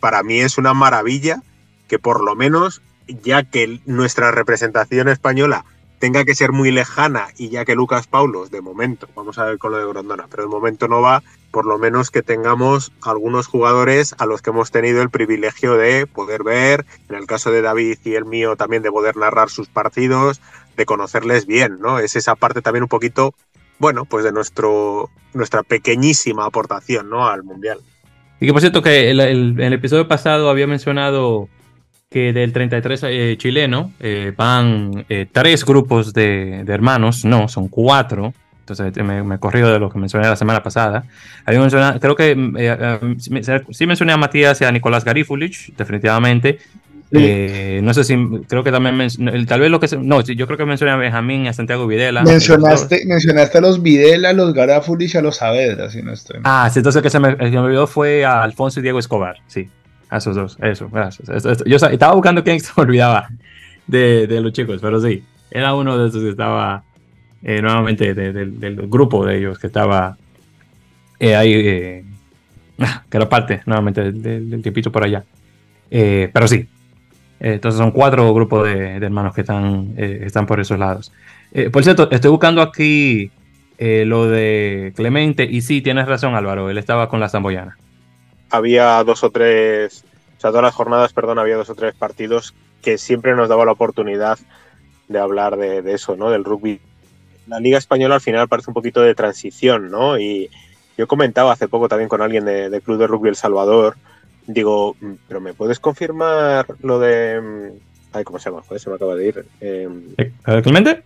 para 0.00 0.24
mí 0.24 0.40
es 0.40 0.58
una 0.58 0.74
maravilla 0.74 1.40
que 1.86 2.00
por 2.00 2.20
lo 2.20 2.34
menos, 2.34 2.82
ya 3.06 3.44
que 3.44 3.78
nuestra 3.86 4.32
representación 4.32 5.06
española 5.06 5.64
tenga 6.00 6.24
que 6.24 6.34
ser 6.34 6.50
muy 6.50 6.72
lejana 6.72 7.28
y 7.36 7.50
ya 7.50 7.64
que 7.66 7.74
Lucas 7.74 8.06
Paulos, 8.06 8.50
de 8.50 8.62
momento, 8.62 9.06
vamos 9.14 9.38
a 9.38 9.44
ver 9.44 9.58
con 9.58 9.70
lo 9.70 9.78
de 9.78 9.86
Grondona, 9.86 10.26
pero 10.30 10.44
de 10.44 10.48
momento 10.48 10.88
no 10.88 11.02
va, 11.02 11.22
por 11.52 11.66
lo 11.66 11.78
menos 11.78 12.10
que 12.10 12.22
tengamos 12.22 12.90
algunos 13.02 13.46
jugadores 13.46 14.14
a 14.18 14.24
los 14.24 14.40
que 14.40 14.48
hemos 14.48 14.70
tenido 14.70 15.02
el 15.02 15.10
privilegio 15.10 15.74
de 15.76 16.06
poder 16.06 16.42
ver, 16.42 16.86
en 17.10 17.16
el 17.16 17.26
caso 17.26 17.52
de 17.52 17.60
David 17.60 17.98
y 18.02 18.14
el 18.14 18.24
mío 18.24 18.56
también 18.56 18.82
de 18.82 18.90
poder 18.90 19.18
narrar 19.18 19.50
sus 19.50 19.68
partidos, 19.68 20.40
de 20.74 20.86
conocerles 20.86 21.46
bien, 21.46 21.78
¿no? 21.80 21.98
Es 21.98 22.16
esa 22.16 22.34
parte 22.34 22.62
también 22.62 22.84
un 22.84 22.88
poquito, 22.88 23.34
bueno, 23.78 24.06
pues 24.06 24.24
de 24.24 24.32
nuestro, 24.32 25.10
nuestra 25.34 25.62
pequeñísima 25.62 26.46
aportación, 26.46 27.10
¿no? 27.10 27.28
Al 27.28 27.44
Mundial. 27.44 27.78
Y 28.40 28.46
que 28.46 28.52
por 28.52 28.62
cierto 28.62 28.80
que 28.80 29.10
el, 29.10 29.20
el 29.20 29.72
episodio 29.74 30.08
pasado 30.08 30.48
había 30.48 30.66
mencionado 30.66 31.50
que 32.10 32.32
del 32.32 32.52
33 32.52 33.04
eh, 33.04 33.36
chileno 33.38 33.92
eh, 34.00 34.32
van 34.36 35.04
eh, 35.08 35.28
tres 35.30 35.64
grupos 35.64 36.12
de, 36.12 36.64
hermanos, 36.66 37.24
no, 37.24 37.46
son 37.46 37.68
cuatro. 37.68 38.34
Entonces 38.58 38.96
me, 39.04 39.22
me, 39.22 39.36
he 39.36 39.38
corrido 39.38 39.72
de 39.72 39.78
lo 39.78 39.90
que 39.90 39.98
mencioné 39.98 40.26
la 40.26 40.34
semana 40.34 40.60
pasada. 40.60 41.04
Había 41.44 41.60
mencionado, 41.60 42.00
creo 42.00 42.16
que 42.16 42.36
sí 43.70 43.86
mencioné 43.86 44.12
a 44.12 44.16
Matías 44.16 44.60
y 44.60 44.64
a 44.64 44.72
Nicolás 44.72 45.04
Garifulich, 45.04 45.72
definitivamente. 45.76 46.58
no 47.12 47.94
sé 47.94 48.02
si, 48.04 48.16
creo 48.48 48.64
que 48.64 48.72
también, 48.72 49.08
tal 49.46 49.60
vez 49.60 49.70
lo 49.70 49.78
que, 49.78 49.88
no, 49.96 50.20
yo 50.20 50.46
creo 50.46 50.58
que 50.58 50.64
mencioné 50.64 50.92
a 50.92 50.96
Benjamín 50.96 51.44
y 51.44 51.48
a 51.48 51.52
Santiago 51.52 51.86
Videla. 51.86 52.22
Mencionaste, 52.22 53.04
mencionaste 53.06 53.58
a 53.58 53.60
los 53.60 53.82
Videla, 53.82 54.30
a 54.30 54.32
los 54.32 54.52
Garifulich 54.52 55.14
a 55.14 55.22
los 55.22 55.36
Saavedra, 55.36 55.90
si 55.90 56.02
no 56.02 56.12
estoy 56.12 56.40
Ah, 56.42 56.68
sí, 56.72 56.80
entonces 56.80 56.98
el 56.98 57.02
que 57.04 57.10
se 57.10 57.20
me, 57.20 57.30
el 57.30 57.36
que 57.38 57.50
me 57.50 57.58
olvidó 57.58 57.86
fue 57.86 58.24
a 58.24 58.42
Alfonso 58.42 58.80
y 58.80 58.82
Diego 58.82 58.98
Escobar, 58.98 59.36
sí. 59.46 59.68
A 60.10 60.16
esos 60.16 60.34
dos, 60.34 60.58
eso, 60.60 60.88
gracias. 60.90 61.28
Yo 61.64 61.76
estaba 61.76 62.14
buscando 62.14 62.42
quién 62.42 62.58
se 62.60 62.72
me 62.76 62.82
olvidaba 62.82 63.28
de, 63.86 64.26
de, 64.26 64.40
los 64.40 64.52
chicos, 64.52 64.80
pero 64.82 65.00
sí, 65.00 65.22
era 65.50 65.74
uno 65.74 65.96
de 65.96 66.08
esos 66.08 66.22
que 66.22 66.30
estaba 66.30 66.82
eh, 67.42 67.62
nuevamente 67.62 68.12
del 68.12 68.86
grupo 68.88 69.24
de 69.24 69.38
ellos 69.38 69.58
que 69.58 69.68
estaba 69.68 70.16
eh, 71.18 71.34
ahí, 71.34 71.52
eh, 71.54 72.04
que 73.08 73.16
era 73.16 73.28
parte 73.28 73.62
nuevamente 73.66 74.12
del, 74.12 74.62
tipito 74.62 74.92
por 74.92 75.04
allá. 75.04 75.24
pero 75.88 76.48
sí, 76.48 76.66
entonces 77.38 77.78
son 77.78 77.92
cuatro 77.92 78.32
grupos 78.34 78.68
de, 78.68 78.96
hermanos 78.96 79.34
que 79.34 79.40
están, 79.40 79.94
están 79.96 80.46
por 80.46 80.60
esos 80.60 80.78
lados. 80.78 81.12
por 81.72 81.82
cierto, 81.82 82.10
estoy 82.10 82.30
buscando 82.30 82.62
aquí 82.62 83.30
lo 83.78 84.26
de 84.26 84.92
Clemente 84.94 85.44
y 85.44 85.62
sí, 85.62 85.80
tienes 85.80 86.06
razón 86.06 86.34
Álvaro, 86.34 86.68
él 86.68 86.78
estaba 86.78 87.08
con 87.08 87.20
la 87.20 87.28
Zamboyana 87.28 87.78
había 88.50 89.02
dos 89.04 89.24
o 89.24 89.30
tres, 89.30 90.04
o 90.38 90.40
sea, 90.40 90.50
todas 90.50 90.64
las 90.64 90.74
jornadas, 90.74 91.12
perdón, 91.12 91.38
había 91.38 91.56
dos 91.56 91.70
o 91.70 91.74
tres 91.74 91.94
partidos 91.94 92.54
que 92.82 92.98
siempre 92.98 93.34
nos 93.34 93.48
daba 93.48 93.64
la 93.64 93.72
oportunidad 93.72 94.38
de 95.08 95.18
hablar 95.18 95.56
de, 95.56 95.82
eso, 95.92 96.16
¿no? 96.16 96.30
Del 96.30 96.44
rugby. 96.44 96.80
La 97.46 97.60
Liga 97.60 97.78
Española 97.78 98.16
al 98.16 98.20
final 98.20 98.48
parece 98.48 98.70
un 98.70 98.74
poquito 98.74 99.00
de 99.00 99.14
transición, 99.14 99.90
¿no? 99.90 100.18
Y 100.18 100.50
yo 100.96 101.06
comentaba 101.06 101.52
hace 101.52 101.68
poco 101.68 101.88
también 101.88 102.08
con 102.08 102.22
alguien 102.22 102.44
del 102.44 102.70
de 102.70 102.80
Club 102.80 102.98
de 102.98 103.06
Rugby 103.06 103.30
El 103.30 103.36
Salvador, 103.36 103.96
digo, 104.46 104.96
mm, 105.00 105.12
pero 105.26 105.40
¿me 105.40 105.54
puedes 105.54 105.80
confirmar 105.80 106.66
lo 106.82 106.98
de... 106.98 107.40
Mm, 107.40 107.78
ay, 108.12 108.24
¿cómo 108.24 108.38
se 108.38 108.50
llama? 108.50 108.62
Joder, 108.62 108.80
se 108.80 108.90
me 108.90 108.96
acaba 108.96 109.14
de 109.14 109.26
ir. 109.26 109.46
Eh, 109.60 109.88
¿Clemente? 110.62 111.02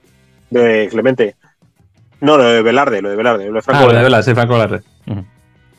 De 0.51 0.89
Clemente. 0.91 1.37
No, 2.21 2.37
lo 2.37 2.45
de 2.45 2.63
Velarde, 2.63 3.03
lo 3.03 3.11
de 3.11 3.17
Velarde, 3.17 3.49
lo 3.49 3.55
de 3.55 3.63
Franco 3.63 3.79
Ah, 3.79 3.87
lo 3.87 3.89
de 3.89 3.95
Velarde. 3.95 4.05
Velarde, 4.05 4.25
sí, 4.25 4.35
Franco 4.35 4.53
Velarde. 4.55 4.83
Ujú. 5.07 5.25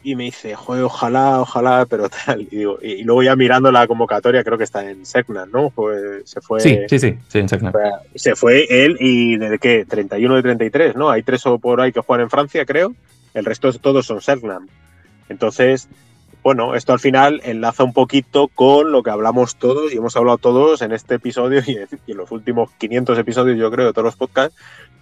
Y 0.08 0.16
me 0.16 0.26
dice, 0.26 0.54
joder, 0.54 0.84
ojalá, 0.84 1.42
ojalá, 1.42 1.88
pero 1.90 2.10
tal. 2.10 2.42
Y, 2.42 2.58
digo, 2.58 2.78
y 2.80 3.04
luego 3.04 3.24
ya 3.24 3.36
mirando 3.36 3.72
la 3.72 3.88
convocatoria, 3.88 4.44
creo 4.44 4.56
que 4.56 4.64
está 4.64 4.88
en 4.88 5.04
Segnan, 5.04 5.50
¿no? 5.52 5.72
Pues 5.72 6.30
se 6.30 6.42
fue. 6.42 6.60
Sí, 6.60 6.78
sí, 6.88 7.00
sí, 7.00 7.18
sí, 7.28 7.40
exacto. 7.40 7.72
Se 8.14 8.36
fue 8.36 8.68
él 8.70 8.98
y 9.00 9.38
¿de 9.38 9.58
qué? 9.58 9.84
31 9.84 10.36
de 10.36 10.42
33, 10.44 10.96
¿no? 10.96 11.10
Hay 11.10 11.24
tres 11.24 11.44
o 11.48 11.58
por 11.58 11.82
ahí 11.82 11.92
que 11.92 12.02
juegan 12.02 12.26
en 12.26 12.30
Francia, 12.30 12.68
creo. 12.68 12.94
El 13.34 13.46
resto 13.46 13.74
todos 13.74 14.06
son 14.06 14.22
Segnan. 14.22 14.70
Entonces, 15.28 15.90
bueno, 16.46 16.76
esto 16.76 16.94
al 16.94 17.00
final 17.00 17.42
enlaza 17.44 17.84
un 17.84 17.92
poquito 17.92 18.50
con 18.50 18.92
lo 18.92 19.02
que 19.02 19.10
hablamos 19.10 19.56
todos 19.56 19.92
y 19.92 19.98
hemos 19.98 20.16
hablado 20.16 20.38
todos 20.38 20.84
en 20.84 20.92
este 20.92 21.16
episodio 21.16 21.64
y 21.66 21.72
en, 21.72 21.88
y 22.06 22.12
en 22.12 22.18
los 22.18 22.30
últimos 22.30 22.70
500 22.78 23.18
episodios, 23.18 23.58
yo 23.58 23.72
creo, 23.72 23.88
de 23.88 23.94
todos 23.94 24.06
los 24.06 24.16
podcasts, 24.16 24.56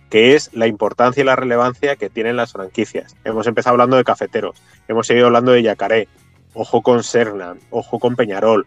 que 0.10 0.36
es 0.36 0.52
la 0.54 0.68
importancia 0.68 1.20
y 1.20 1.26
la 1.26 1.36
relevancia 1.36 1.98
que 1.98 2.10
tienen 2.10 2.38
las 2.38 2.54
franquicias. 2.54 3.18
Hemos 3.26 3.46
empezado 3.46 3.74
hablando 3.74 3.98
de 3.98 4.06
cafeteros, 4.06 4.56
hemos 4.88 5.06
seguido 5.06 5.26
hablando 5.26 5.52
de 5.52 5.64
Yacaré, 5.64 6.08
ojo 6.54 6.82
con 6.82 7.04
Sernan, 7.04 7.60
ojo 7.72 8.00
con 8.00 8.16
Peñarol. 8.16 8.66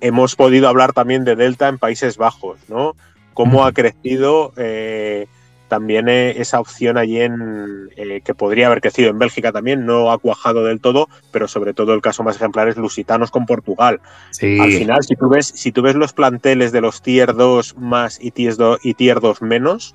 Hemos 0.00 0.34
podido 0.34 0.66
hablar 0.68 0.94
también 0.94 1.24
de 1.24 1.36
Delta 1.36 1.68
en 1.68 1.78
Países 1.78 2.16
Bajos, 2.16 2.58
¿no? 2.66 2.96
Cómo 3.32 3.64
ha 3.64 3.70
crecido 3.70 4.52
eh, 4.56 5.28
también 5.68 6.08
eh, 6.08 6.34
esa 6.40 6.60
opción 6.60 6.96
allí 6.96 7.20
en 7.20 7.90
eh, 7.96 8.20
que 8.24 8.34
podría 8.34 8.66
haber 8.66 8.80
crecido 8.80 9.10
en 9.10 9.18
Bélgica 9.18 9.52
también, 9.52 9.86
no 9.86 10.10
ha 10.10 10.18
cuajado 10.18 10.64
del 10.64 10.80
todo, 10.80 11.08
pero 11.30 11.46
sobre 11.46 11.74
todo 11.74 11.94
el 11.94 12.00
caso 12.00 12.22
más 12.22 12.36
ejemplar 12.36 12.68
es 12.68 12.76
Lusitanos 12.76 13.30
con 13.30 13.46
Portugal. 13.46 14.00
Sí. 14.30 14.58
Al 14.58 14.72
final, 14.72 15.04
si 15.04 15.14
tú 15.14 15.28
ves, 15.28 15.46
si 15.46 15.70
tú 15.70 15.82
ves 15.82 15.94
los 15.94 16.12
planteles 16.12 16.72
de 16.72 16.80
los 16.80 17.02
tier 17.02 17.34
2 17.34 17.76
más 17.76 18.18
y 18.20 18.30
tier 18.30 18.56
2, 18.56 18.80
y 18.82 18.94
tier 18.94 19.20
2 19.20 19.42
menos, 19.42 19.94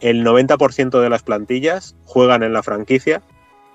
el 0.00 0.24
90% 0.24 1.00
de 1.00 1.10
las 1.10 1.22
plantillas 1.22 1.94
juegan 2.04 2.42
en 2.42 2.52
la 2.52 2.62
franquicia 2.62 3.22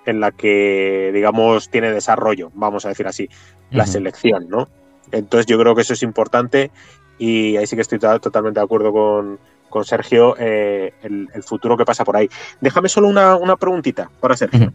en 0.05 0.19
la 0.19 0.31
que, 0.31 1.11
digamos, 1.13 1.69
tiene 1.69 1.91
desarrollo, 1.91 2.51
vamos 2.53 2.85
a 2.85 2.89
decir 2.89 3.07
así, 3.07 3.29
la 3.71 3.85
selección, 3.85 4.47
¿no? 4.49 4.69
Entonces 5.11 5.45
yo 5.45 5.59
creo 5.59 5.75
que 5.75 5.81
eso 5.81 5.93
es 5.93 6.03
importante 6.03 6.71
y 7.19 7.57
ahí 7.57 7.67
sí 7.67 7.75
que 7.75 7.81
estoy 7.81 7.99
to- 7.99 8.19
totalmente 8.19 8.59
de 8.59 8.63
acuerdo 8.63 8.91
con, 8.93 9.39
con 9.69 9.85
Sergio, 9.85 10.35
eh, 10.39 10.93
el, 11.03 11.27
el 11.33 11.43
futuro 11.43 11.77
que 11.77 11.85
pasa 11.85 12.03
por 12.05 12.15
ahí. 12.17 12.29
Déjame 12.61 12.89
solo 12.89 13.07
una, 13.07 13.35
una 13.35 13.55
preguntita 13.55 14.09
para 14.19 14.35
Sergio. 14.37 14.73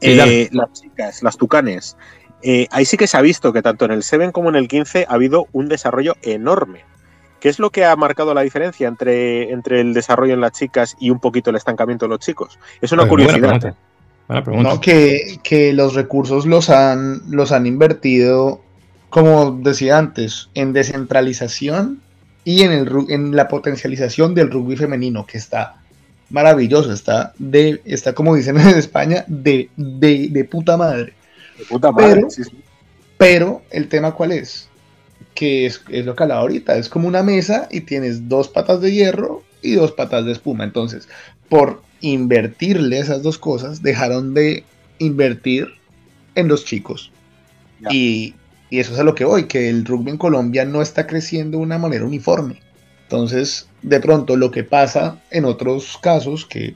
Sí, 0.00 0.10
Eh, 0.20 0.48
las 0.52 0.72
chicas, 0.72 1.22
las 1.22 1.36
tucanes, 1.38 1.96
eh, 2.42 2.66
ahí 2.70 2.84
sí 2.84 2.96
que 2.96 3.06
se 3.06 3.16
ha 3.16 3.22
visto 3.22 3.52
que 3.52 3.62
tanto 3.62 3.84
en 3.86 3.92
el 3.92 4.02
7 4.02 4.30
como 4.32 4.48
en 4.50 4.56
el 4.56 4.68
15 4.68 5.06
ha 5.08 5.14
habido 5.14 5.46
un 5.52 5.68
desarrollo 5.68 6.14
enorme. 6.22 6.84
¿Qué 7.40 7.48
es 7.48 7.58
lo 7.58 7.70
que 7.70 7.84
ha 7.84 7.96
marcado 7.96 8.34
la 8.34 8.42
diferencia 8.42 8.88
entre, 8.88 9.50
entre 9.52 9.80
el 9.80 9.94
desarrollo 9.94 10.34
en 10.34 10.40
las 10.40 10.52
chicas 10.52 10.96
y 10.98 11.10
un 11.10 11.20
poquito 11.20 11.50
el 11.50 11.56
estancamiento 11.56 12.06
de 12.06 12.10
los 12.10 12.18
chicos? 12.20 12.58
Es 12.80 12.92
una 12.92 13.04
Buena 13.04 13.10
curiosidad. 13.10 13.40
pregunta. 13.60 13.74
Buena 14.28 14.44
pregunta. 14.44 14.68
No, 14.70 14.80
que, 14.80 15.38
que 15.42 15.72
los 15.72 15.94
recursos 15.94 16.46
los 16.46 16.68
han, 16.70 17.22
los 17.30 17.52
han 17.52 17.66
invertido, 17.66 18.60
como 19.10 19.52
decía 19.52 19.98
antes, 19.98 20.50
en 20.54 20.72
descentralización 20.72 22.02
y 22.46 22.62
en, 22.62 22.70
el, 22.70 22.88
en 23.08 23.34
la 23.34 23.48
potencialización 23.48 24.32
del 24.32 24.52
rugby 24.52 24.76
femenino, 24.76 25.26
que 25.26 25.36
está 25.36 25.82
maravilloso, 26.30 26.92
está, 26.92 27.32
de, 27.38 27.80
está 27.84 28.12
como 28.14 28.36
dicen 28.36 28.56
en 28.60 28.68
España, 28.78 29.24
de, 29.26 29.68
de, 29.76 30.28
de 30.30 30.44
puta 30.44 30.76
madre. 30.76 31.12
De 31.58 31.64
puta 31.64 31.90
madre, 31.90 32.14
Pero- 32.14 32.30
sí, 32.30 32.44
sí. 32.44 32.50
Pero 33.18 33.62
el 33.70 33.88
tema 33.88 34.12
cuál 34.12 34.30
es? 34.30 34.68
Que 35.34 35.66
es, 35.66 35.82
es 35.88 36.06
lo 36.06 36.14
que 36.14 36.22
hablaba 36.22 36.42
ahorita, 36.42 36.76
es 36.76 36.88
como 36.88 37.08
una 37.08 37.24
mesa 37.24 37.66
y 37.70 37.80
tienes 37.80 38.28
dos 38.28 38.48
patas 38.48 38.80
de 38.80 38.92
hierro 38.92 39.42
y 39.60 39.72
dos 39.72 39.90
patas 39.90 40.24
de 40.24 40.30
espuma. 40.32 40.62
Entonces, 40.62 41.08
por 41.48 41.82
invertirle 42.00 43.00
esas 43.00 43.22
dos 43.24 43.38
cosas, 43.38 43.82
dejaron 43.82 44.34
de 44.34 44.62
invertir 44.98 45.66
en 46.36 46.46
los 46.46 46.64
chicos. 46.64 47.10
Ya. 47.80 47.88
Y, 47.92 48.34
y 48.76 48.80
eso 48.80 48.92
es 48.92 48.98
a 48.98 49.04
lo 49.04 49.14
que 49.14 49.24
voy, 49.24 49.44
que 49.44 49.70
el 49.70 49.86
rugby 49.86 50.10
en 50.10 50.18
Colombia 50.18 50.66
no 50.66 50.82
está 50.82 51.06
creciendo 51.06 51.56
de 51.56 51.64
una 51.64 51.78
manera 51.78 52.04
uniforme. 52.04 52.60
Entonces, 53.04 53.70
de 53.80 54.00
pronto, 54.00 54.36
lo 54.36 54.50
que 54.50 54.64
pasa 54.64 55.18
en 55.30 55.46
otros 55.46 55.98
casos 56.02 56.44
que, 56.44 56.74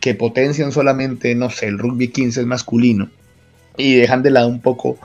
que 0.00 0.14
potencian 0.14 0.70
solamente, 0.70 1.34
no 1.34 1.50
sé, 1.50 1.66
el 1.66 1.80
rugby 1.80 2.06
15 2.06 2.46
masculino 2.46 3.10
y 3.76 3.96
dejan 3.96 4.22
de 4.22 4.30
lado 4.30 4.46
un 4.46 4.60
poco 4.60 4.96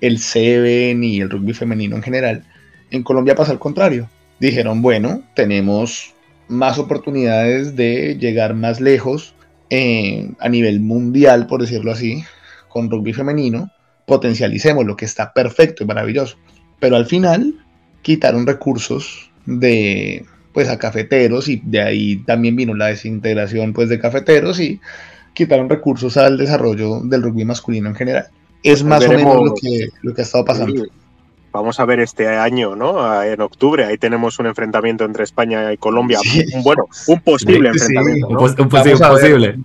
el 0.00 0.18
Seven 0.18 1.04
y 1.04 1.20
el 1.20 1.30
rugby 1.30 1.52
femenino 1.52 1.94
en 1.94 2.02
general. 2.02 2.44
En 2.90 3.04
Colombia 3.04 3.36
pasa 3.36 3.52
al 3.52 3.60
contrario. 3.60 4.10
Dijeron, 4.40 4.82
bueno, 4.82 5.22
tenemos 5.36 6.12
más 6.48 6.76
oportunidades 6.76 7.76
de 7.76 8.18
llegar 8.18 8.54
más 8.54 8.80
lejos 8.80 9.36
eh, 9.70 10.28
a 10.40 10.48
nivel 10.48 10.80
mundial, 10.80 11.46
por 11.46 11.60
decirlo 11.60 11.92
así, 11.92 12.24
con 12.68 12.90
rugby 12.90 13.12
femenino. 13.12 13.70
Potencialicemos 14.06 14.84
lo 14.84 14.96
que 14.96 15.04
está 15.04 15.32
perfecto 15.32 15.82
y 15.84 15.86
maravilloso. 15.86 16.36
Pero 16.80 16.96
al 16.96 17.06
final 17.06 17.54
quitaron 18.02 18.46
recursos 18.46 19.30
de 19.46 20.24
pues 20.52 20.68
a 20.68 20.78
cafeteros 20.78 21.48
y 21.48 21.60
de 21.64 21.80
ahí 21.82 22.16
también 22.24 22.54
vino 22.54 22.74
la 22.74 22.86
desintegración 22.86 23.72
pues 23.72 23.88
de 23.88 23.98
cafeteros 23.98 24.60
y 24.60 24.80
quitaron 25.32 25.68
recursos 25.68 26.16
al 26.16 26.38
desarrollo 26.38 27.00
del 27.00 27.22
rugby 27.22 27.44
masculino 27.44 27.88
en 27.88 27.94
general. 27.96 28.26
Es 28.62 28.84
más 28.84 29.04
o 29.04 29.08
Veremos. 29.08 29.34
menos 29.34 29.48
lo 29.48 29.54
que, 29.54 29.88
lo 30.02 30.14
que 30.14 30.20
ha 30.22 30.24
estado 30.24 30.44
pasando. 30.44 30.84
Vamos 31.52 31.78
a 31.80 31.84
ver 31.84 32.00
este 32.00 32.28
año, 32.28 32.74
¿no? 32.76 33.22
En 33.22 33.40
octubre, 33.40 33.84
ahí 33.84 33.96
tenemos 33.98 34.38
un 34.38 34.46
enfrentamiento 34.46 35.04
entre 35.04 35.24
España 35.24 35.72
y 35.72 35.76
Colombia. 35.76 36.18
Sí. 36.22 36.44
Un, 36.52 36.62
bueno, 36.62 36.86
un 37.08 37.20
posible 37.20 37.72
Sí, 37.72 37.78
sí. 37.78 37.84
enfrentamiento. 37.84 38.26
Un, 38.28 38.32
¿no? 38.34 38.38
pos- 38.40 38.50
un 38.58 38.68
Vamos 38.68 38.84
ver. 39.22 39.58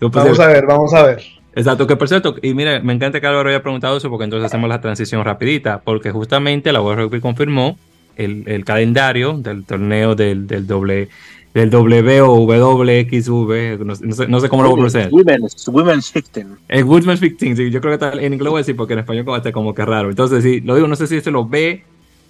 Un 0.00 0.10
posible. 0.10 0.20
Vamos 0.22 0.40
a 0.40 0.46
ver, 0.48 0.66
vamos 0.66 0.94
a 0.94 1.02
ver. 1.04 1.22
Exacto, 1.56 1.86
que 1.86 1.96
por 1.96 2.08
cierto, 2.08 2.36
y 2.42 2.54
mira, 2.54 2.80
me 2.80 2.92
encanta 2.92 3.20
que 3.20 3.26
Álvaro 3.26 3.48
haya 3.48 3.62
preguntado 3.62 3.96
eso 3.96 4.10
porque 4.10 4.24
entonces 4.24 4.46
hacemos 4.46 4.68
la 4.68 4.80
transición 4.80 5.24
rapidita, 5.24 5.80
porque 5.82 6.10
justamente 6.10 6.70
la 6.70 6.82
World 6.82 7.04
Rugby 7.04 7.20
confirmó 7.20 7.78
el, 8.16 8.44
el 8.46 8.64
calendario 8.64 9.38
del 9.38 9.64
torneo 9.64 10.14
del, 10.14 10.46
del 10.46 10.66
doble 10.66 11.08
del 11.56 11.70
W 11.70 12.20
o 12.20 12.44
WXV, 12.44 13.78
no, 13.78 13.94
no 13.98 14.14
sé, 14.14 14.28
no 14.28 14.40
sé 14.40 14.48
cómo 14.50 14.62
lo 14.62 14.68
voy 14.68 14.74
a 14.74 14.76
pronunciar. 14.76 15.08
Women's, 15.10 15.66
women's 15.68 16.12
15. 16.12 16.46
El 16.68 16.84
Woodman's 16.84 17.20
15, 17.20 17.56
sí, 17.56 17.70
yo 17.70 17.80
creo 17.80 17.98
que 17.98 18.04
está 18.04 18.18
en 18.18 18.34
inglés 18.34 18.44
lo 18.44 18.50
voy 18.50 18.58
a 18.58 18.60
decir 18.60 18.76
porque 18.76 18.92
en 18.92 18.98
español 18.98 19.24
como 19.24 19.38
está 19.38 19.52
como 19.52 19.74
que 19.74 19.82
raro. 19.86 20.10
Entonces, 20.10 20.44
sí, 20.44 20.60
lo 20.60 20.74
digo, 20.74 20.86
no 20.86 20.96
sé 20.96 21.06
si 21.06 21.16
es 21.16 21.26
lo 21.28 21.46
B, 21.46 21.82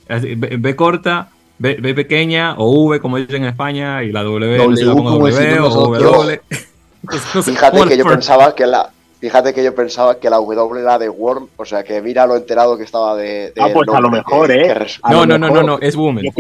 B, 0.09 0.57
B 0.61 0.77
corta, 0.77 1.31
B, 1.59 1.75
B 1.81 1.93
pequeña 1.95 2.55
o 2.57 2.71
V 2.87 3.01
como 3.01 3.17
dicen 3.17 3.43
en 3.43 3.49
España 3.49 4.05
y 4.05 4.13
la 4.13 4.23
W, 4.23 4.59
no 4.59 4.77
sé 4.77 4.77
si 4.77 4.85
la 4.85 4.93
W, 4.93 5.11
W 5.11 5.59
o. 5.59 5.71
W. 5.71 6.41
Entonces, 7.03 7.35
no 7.35 7.43
sé 7.43 7.51
Fíjate 7.51 7.89
que 7.89 7.99
yo 7.99 8.05
pensaba 8.05 8.55
que 8.55 8.65
la. 8.65 8.93
Fíjate 9.27 9.53
que 9.53 9.65
yo 9.65 9.75
pensaba 9.75 10.21
que 10.21 10.31
la 10.31 10.37
W 10.37 10.81
era 10.81 11.01
de 11.01 11.09
Worm, 11.09 11.49
o 11.57 11.65
sea 11.65 11.83
que 11.83 12.01
mira 12.01 12.25
lo 12.29 12.37
enterado 12.37 12.77
que 12.79 12.85
estaba 12.85 13.17
de. 13.17 13.51
de 13.51 13.55
Ah, 13.59 13.71
pues 13.75 13.89
a 13.93 13.99
lo 13.99 14.09
mejor, 14.09 14.47
que- 14.47 14.55
¿eh? 14.55 14.63
que 14.69 14.75
res- 14.75 15.01
A 15.03 15.11
No, 15.13 15.27
lo 15.27 15.27
no, 15.27 15.39
no, 15.49 15.51
no, 15.53 15.63
no, 15.65 15.79
es 15.81 15.97
Woman. 15.97 16.25
Es. 16.27 16.33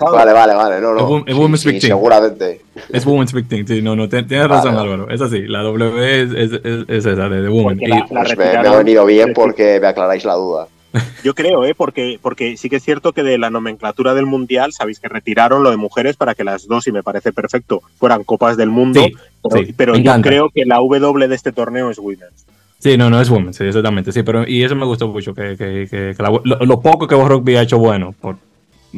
Vale, 0.00 0.32
vale, 0.32 0.54
vale, 0.54 0.80
no, 0.80 0.94
no. 0.94 1.06
boom- 1.08 1.22
el 1.28 1.34
Sí, 1.34 1.40
Women's 1.40 1.60
sí, 1.60 1.70
15. 1.70 1.86
seguramente. 1.86 2.60
Es 2.92 3.06
Women's 3.06 3.32
15, 3.32 3.76
sí, 3.76 3.82
no, 3.82 3.94
no, 3.94 4.08
tienes 4.08 4.28
Vale, 4.28 4.48
razón, 4.48 4.74
vale. 4.74 4.92
Álvaro. 4.92 5.10
Es 5.10 5.20
así, 5.20 5.42
la 5.46 5.62
W 5.62 6.22
es, 6.22 6.30
es, 6.32 6.52
es, 6.64 6.88
es 6.88 7.06
esa, 7.06 7.28
de, 7.28 7.40
de 7.40 7.48
Woman. 7.48 7.78
Y- 7.80 7.86
la- 7.86 7.98
la 8.10 8.22
Pues 8.24 8.36
me, 8.36 8.44
ha 8.46 8.76
venido 8.78 9.04
bien 9.06 9.32
porque 9.32 9.78
me 9.80 9.86
aclaráis 9.86 10.24
la 10.24 10.34
duda. 10.34 10.66
Yo 11.22 11.34
creo, 11.34 11.64
¿eh? 11.64 11.74
Porque, 11.74 12.18
porque 12.22 12.56
sí 12.56 12.68
que 12.70 12.76
es 12.76 12.82
cierto 12.82 13.12
que 13.12 13.22
de 13.22 13.36
la 13.38 13.50
nomenclatura 13.50 14.14
del 14.14 14.26
Mundial, 14.26 14.72
sabéis 14.72 15.00
que 15.00 15.08
retiraron 15.08 15.62
lo 15.62 15.70
de 15.70 15.76
mujeres 15.76 16.16
para 16.16 16.34
que 16.34 16.44
las 16.44 16.66
dos, 16.66 16.86
y 16.88 16.92
me 16.92 17.02
parece 17.02 17.32
perfecto, 17.32 17.82
fueran 17.98 18.24
Copas 18.24 18.56
del 18.56 18.70
Mundo. 18.70 19.02
Sí, 19.02 19.12
pero 19.42 19.64
sí, 19.66 19.74
pero 19.76 19.94
yo 19.94 20.00
encanta. 20.00 20.28
creo 20.28 20.50
que 20.54 20.64
la 20.64 20.76
W 20.76 21.28
de 21.28 21.34
este 21.34 21.52
torneo 21.52 21.90
es 21.90 21.98
Women's. 21.98 22.46
Sí, 22.78 22.96
no, 22.96 23.10
no 23.10 23.20
es 23.20 23.28
Woman, 23.28 23.52
sí, 23.52 23.64
exactamente, 23.64 24.12
sí, 24.12 24.22
pero 24.22 24.46
y 24.46 24.62
eso 24.62 24.76
me 24.76 24.84
gustó 24.84 25.08
mucho, 25.08 25.34
que, 25.34 25.56
que, 25.56 25.88
que, 25.90 26.14
que 26.16 26.22
la- 26.22 26.30
lo, 26.30 26.58
lo 26.64 26.80
poco 26.80 27.08
que 27.08 27.14
World 27.16 27.32
Rugby 27.32 27.56
ha 27.56 27.62
hecho 27.62 27.76
bueno, 27.78 28.14
por, 28.20 28.36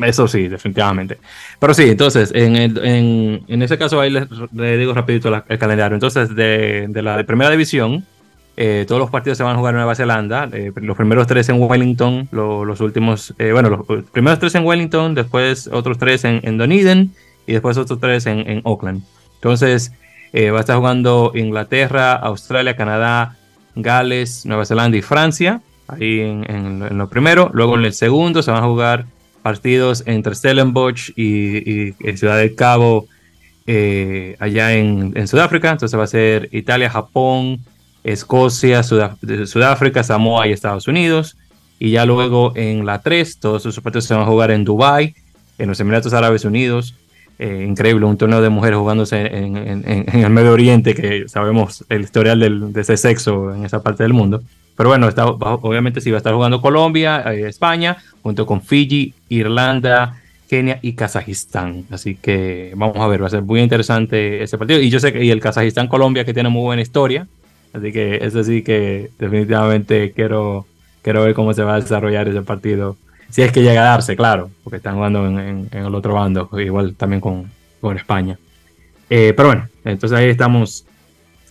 eso 0.05 0.29
sí, 0.29 0.49
definitivamente. 0.49 1.17
Pero 1.59 1.73
sí, 1.75 1.85
entonces, 1.85 2.31
en, 2.35 2.57
el- 2.57 2.79
en, 2.85 3.43
en 3.49 3.63
ese 3.63 3.79
caso 3.79 3.99
ahí 3.99 4.11
les, 4.11 4.29
les 4.55 4.79
digo 4.79 4.93
rapidito 4.93 5.31
la- 5.31 5.45
el 5.49 5.59
calendario. 5.59 5.95
Entonces, 5.97 6.35
de, 6.37 6.87
de 6.89 7.03
la 7.03 7.17
de 7.17 7.25
primera 7.25 7.51
división, 7.51 8.05
eh, 8.63 8.85
todos 8.87 9.01
los 9.01 9.11
partidos 9.11 9.39
se 9.39 9.43
van 9.45 9.55
a 9.55 9.59
jugar 9.59 9.73
en 9.73 9.79
Nueva 9.79 9.95
Zelanda, 9.95 10.47
eh, 10.53 10.71
los 10.77 10.95
primeros 10.95 11.27
tres 11.27 11.49
en 11.49 11.57
Wellington, 11.63 12.29
lo- 12.31 12.67
los 12.67 12.81
últimos, 12.83 13.33
eh, 13.39 13.53
bueno, 13.53 13.71
los 13.71 14.05
primeros 14.13 14.39
tres 14.39 14.55
en 14.55 14.65
Wellington, 14.67 15.15
después 15.15 15.67
otros 15.73 15.97
tres 15.97 16.25
en, 16.25 16.41
en 16.43 16.59
Dunedin 16.59 17.15
y 17.47 17.53
después 17.55 17.79
otros 17.79 17.99
tres 17.99 18.27
en, 18.27 18.41
en 18.49 18.61
Auckland. 18.67 19.03
Entonces, 19.37 19.93
va 20.35 20.59
a 20.59 20.61
estar 20.61 20.77
jugando 20.77 21.33
Inglaterra, 21.35 22.13
Australia, 22.15 22.77
Canadá, 22.77 23.37
Gales, 23.75 24.45
Nueva 24.45 24.65
Zelanda 24.67 24.97
y 24.99 25.03
Francia, 25.03 25.63
ahí 25.89 26.21
en, 26.21 26.45
en- 26.49 26.99
lo 26.99 27.09
primero. 27.09 27.51
Luego 27.55 27.77
en 27.79 27.85
el 27.87 27.95
segundo 27.95 28.43
se 28.43 28.51
van 28.51 28.63
a 28.63 28.67
jugar 28.67 29.07
partidos 29.43 30.03
entre 30.07 30.35
Stellenbosch 30.35 31.13
y, 31.17 31.89
y- 31.89 32.17
Ciudad 32.19 32.37
del 32.37 32.55
Cabo, 32.55 33.07
allá 34.39 34.73
en 34.75 35.27
Sudáfrica. 35.27 35.71
Entonces 35.71 35.99
va 35.99 36.05
a 36.05 36.07
ser 36.07 36.49
Italia, 36.53 36.91
Japón, 36.91 37.61
Escocia, 38.05 38.83
Sudáfrica, 38.83 40.03
Samoa 40.03 40.47
y 40.47 40.53
Estados 40.53 40.89
Unidos. 40.89 41.37
Y 41.79 41.93
ya 41.93 42.05
luego 42.05 42.53
en 42.57 42.85
la 42.85 43.01
3, 43.01 43.39
todos 43.39 43.65
esos 43.65 43.83
partidos 43.83 44.05
se 44.05 44.15
van 44.15 44.25
a 44.25 44.27
jugar 44.27 44.51
en 44.51 44.65
Dubái, 44.65 45.15
en 45.59 45.69
los 45.69 45.81
Emiratos 45.81 46.13
Árabes 46.13 46.45
Unidos, 46.45 46.95
eh, 47.39 47.65
increíble, 47.67 48.05
un 48.05 48.19
torneo 48.19 48.43
de 48.43 48.51
mujeres 48.51 48.79
jugándose 48.79 49.19
en, 49.19 49.57
el 49.87 50.31
Medio 50.31 50.53
Oriente, 50.53 50.95
que 50.95 51.27
sabemos 51.27 51.85
el 51.89 52.03
historial 52.03 52.73
de 52.73 52.81
ese 52.83 52.99
sexo 52.99 53.55
en 53.55 53.65
esa 53.65 53.83
parte 53.83 54.03
del 54.03 54.13
mundo. 54.13 54.43
Pero 54.77 54.91
bueno, 54.91 55.09
obviamente 55.63 56.03
sí 56.03 56.11
va 56.11 56.17
a 56.17 56.19
estar 56.19 56.35
jugando 56.35 56.61
Colombia, 56.61 57.23
eh, 57.33 57.49
España, 57.49 57.97
junto 58.23 58.45
con 58.45 58.61
Fiji, 58.61 59.15
Irlanda, 59.31 60.21
Kenia 60.51 60.81
y 60.83 60.93
Kazajistán. 60.93 61.87
Así 61.91 62.15
que 62.15 62.73
vamos 62.77 62.99
a 62.99 63.07
ver, 63.07 63.23
va 63.23 63.29
a 63.29 63.31
ser 63.31 63.43
muy 63.43 63.61
interesante 63.61 64.43
ese 64.43 64.59
partido. 64.59 64.79
Y 64.81 64.91
yo 64.91 65.01
sé 65.01 65.13
que 65.13 65.33
el 65.33 65.41
Kazajistán-Colombia 65.41 66.27
que 66.27 66.35
tiene 66.35 66.51
muy 66.51 66.63
buena 66.63 66.83
historia. 66.83 67.27
Así 67.73 67.93
que 67.93 68.17
eso 68.23 68.43
sí 68.43 68.63
que 68.63 69.11
definitivamente 69.19 70.13
quiero, 70.13 70.67
quiero 71.03 71.23
ver 71.23 71.35
cómo 71.35 71.53
se 71.55 71.63
va 71.63 71.75
a 71.75 71.81
desarrollar 71.81 72.29
ese 72.29 72.43
partido 72.43 72.97
si 73.31 73.43
es 73.43 73.53
que 73.53 73.63
llega 73.63 73.83
a 73.83 73.91
darse, 73.91 74.17
claro, 74.17 74.51
porque 74.65 74.79
están 74.79 74.97
jugando 74.97 75.27
en, 75.27 75.69
el 75.71 75.95
otro 75.95 76.15
bando, 76.15 76.51
igual 76.59 76.95
también 76.97 77.21
con, 77.21 77.51
con 77.81 77.97
España. 77.97 78.37
Eh, 79.09 79.33
pero 79.37 79.49
bueno, 79.49 79.69
entonces 79.85 80.19
ahí 80.19 80.29
estamos 80.29 80.85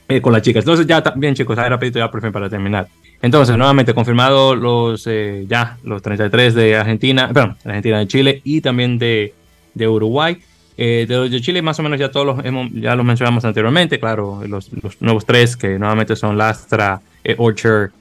eh, 0.07 0.21
con 0.21 0.33
las 0.33 0.41
chicas. 0.41 0.63
Entonces 0.63 0.85
ya 0.85 1.01
también 1.01 1.35
chicos, 1.35 1.57
ahí 1.57 1.69
rapidito 1.69 1.99
ya 1.99 2.11
por 2.11 2.21
fin 2.21 2.31
para 2.31 2.49
terminar. 2.49 2.87
Entonces, 3.21 3.57
nuevamente 3.57 3.93
confirmado 3.93 4.55
los 4.55 5.05
eh, 5.07 5.45
ya 5.47 5.77
los 5.83 6.01
33 6.01 6.53
de 6.53 6.77
Argentina, 6.77 7.29
perdón, 7.33 7.57
Argentina 7.65 7.99
de 7.99 8.07
Chile 8.07 8.41
y 8.43 8.61
también 8.61 8.97
de, 8.97 9.33
de 9.73 9.87
Uruguay. 9.87 10.37
De 10.80 11.07
los 11.10 11.30
de 11.30 11.41
Chile 11.41 11.61
más 11.61 11.77
o 11.80 11.84
menos 11.84 11.99
ya 11.99 12.10
todos 12.10 12.26
los 12.26 12.45
hemos, 12.45 12.72
ya 12.73 12.95
los 12.95 13.06
mencionamos 13.06 13.43
anteriormente, 13.43 13.99
claro, 13.99 14.41
los, 14.47 14.72
los 14.81 15.01
nuevos 15.01 15.26
tres 15.26 15.57
que 15.57 15.77
nuevamente 15.77 16.15
son 16.15 16.38
Lastra, 16.38 17.01
Orchard, 17.38 17.91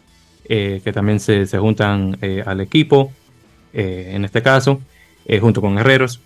que 0.47 0.93
también 0.95 1.21
se, 1.21 1.47
se 1.47 1.59
juntan 1.59 2.17
al 2.47 2.61
equipo. 2.61 3.13
Eh, 3.73 4.13
en 4.15 4.25
este 4.25 4.43
caso, 4.43 4.81
eh, 5.27 5.41
junto 5.41 5.61
con 5.61 5.77
Guerreros. 5.77 6.21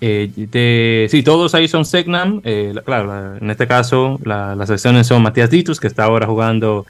Eh, 0.00 1.08
sí, 1.10 1.22
todos 1.22 1.54
ahí 1.54 1.68
son 1.68 1.84
Segnam. 1.84 2.40
claro, 2.84 3.36
en 3.36 3.50
este 3.50 3.66
caso 3.66 4.20
las 4.24 4.68
secciones 4.68 5.06
son 5.06 5.22
Matías 5.22 5.50
Ditus, 5.50 5.80
que 5.80 5.86
está 5.86 6.04
ahora 6.04 6.26
jugando 6.26 6.86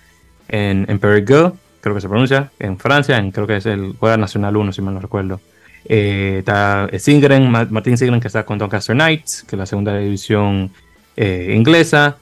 en, 0.48 0.86
en 0.88 0.98
Perigueux, 0.98 1.52
creo 1.80 1.94
que 1.94 2.00
se 2.00 2.08
pronuncia, 2.08 2.50
en 2.58 2.78
Francia, 2.78 3.16
en, 3.16 3.30
creo 3.30 3.46
que 3.46 3.56
es 3.56 3.66
el 3.66 3.94
juega 3.98 4.16
Nacional 4.16 4.56
1, 4.56 4.72
si 4.72 4.82
mal 4.82 4.94
no 4.94 5.00
recuerdo. 5.00 5.40
Está 5.88 6.88
Singren, 6.98 7.50
Martín 7.50 7.96
Singren, 7.96 8.20
que 8.20 8.28
está 8.28 8.44
con 8.44 8.58
Doncaster 8.58 8.94
Knights, 8.94 9.44
que 9.48 9.56
es 9.56 9.58
la 9.58 9.66
segunda 9.66 9.96
división 9.96 10.70
inglesa. 11.16 12.18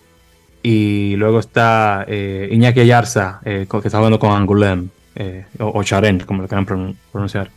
Y 0.63 1.17
luego 1.17 1.41
está 1.41 2.07
Iñaki 2.09 2.81
Ayarza, 2.81 3.41
que 3.45 3.63
está 3.63 3.99
jugando 3.99 4.19
con 4.19 4.31
Angoulême, 4.33 4.89
o, 5.59 5.79
o 5.79 5.83
Charen, 5.83 6.21
como 6.21 6.43
lo 6.43 6.49
quieran 6.49 6.67
pronunciar. 7.13 7.51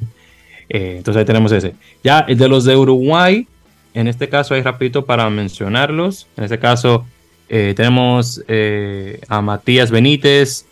Eh, 0.70 0.96
entonces 0.98 1.20
ahí 1.20 1.26
tenemos 1.26 1.52
ese. 1.52 1.74
Ya 2.04 2.22
de 2.22 2.48
los 2.48 2.64
de 2.64 2.76
Uruguay, 2.76 3.48
en 3.94 4.08
este 4.08 4.30
caso 4.30 4.54
ahí 4.54 4.62
rapidito 4.62 5.06
para 5.06 5.30
mencionarlos. 5.30 6.28
En 6.38 6.44
este 6.44 6.60
caso 6.60 7.06
eh, 7.50 7.74
tenemos 7.76 8.44
eh, 8.48 9.20
a 9.28 9.42
Matías 9.42 9.92
Benítez, 9.92 10.66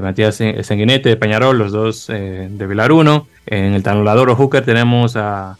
Matías 0.00 0.40
Sanguinete 0.62 1.10
de 1.10 1.16
Peñarol, 1.16 1.58
los 1.58 1.70
dos 1.70 2.06
de 2.06 2.66
Vilar 2.66 2.92
1. 2.92 3.28
En 3.46 3.74
el 3.74 3.82
tanulador 3.82 4.28
o 4.30 4.36
hooker 4.36 4.64
tenemos 4.64 5.16
a 5.16 5.56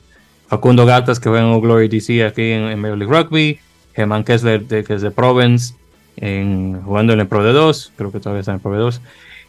Facundo 0.48 0.86
Gatas 0.86 1.20
que 1.20 1.28
juega 1.28 1.44
en 1.44 1.60
Glory 1.60 1.88
DC 1.88 2.24
aquí 2.24 2.52
en, 2.52 2.78
Major 2.78 2.98
League 2.98 3.12
Rugby. 3.12 3.58
Germán 3.94 4.24
Kessler 4.24 4.66
de, 4.66 4.84
que 4.84 4.94
es 4.94 5.02
de 5.02 5.10
Provence, 5.10 5.74
en, 6.18 6.82
jugando 6.82 7.14
en 7.14 7.20
el 7.20 7.26
Pro 7.26 7.42
de 7.42 7.52
2, 7.52 7.92
creo 7.96 8.12
que 8.12 8.20
todavía 8.20 8.40
está 8.40 8.52
en 8.52 8.56
el 8.56 8.60
Pro 8.60 8.72
de 8.72 8.78
2 8.78 9.00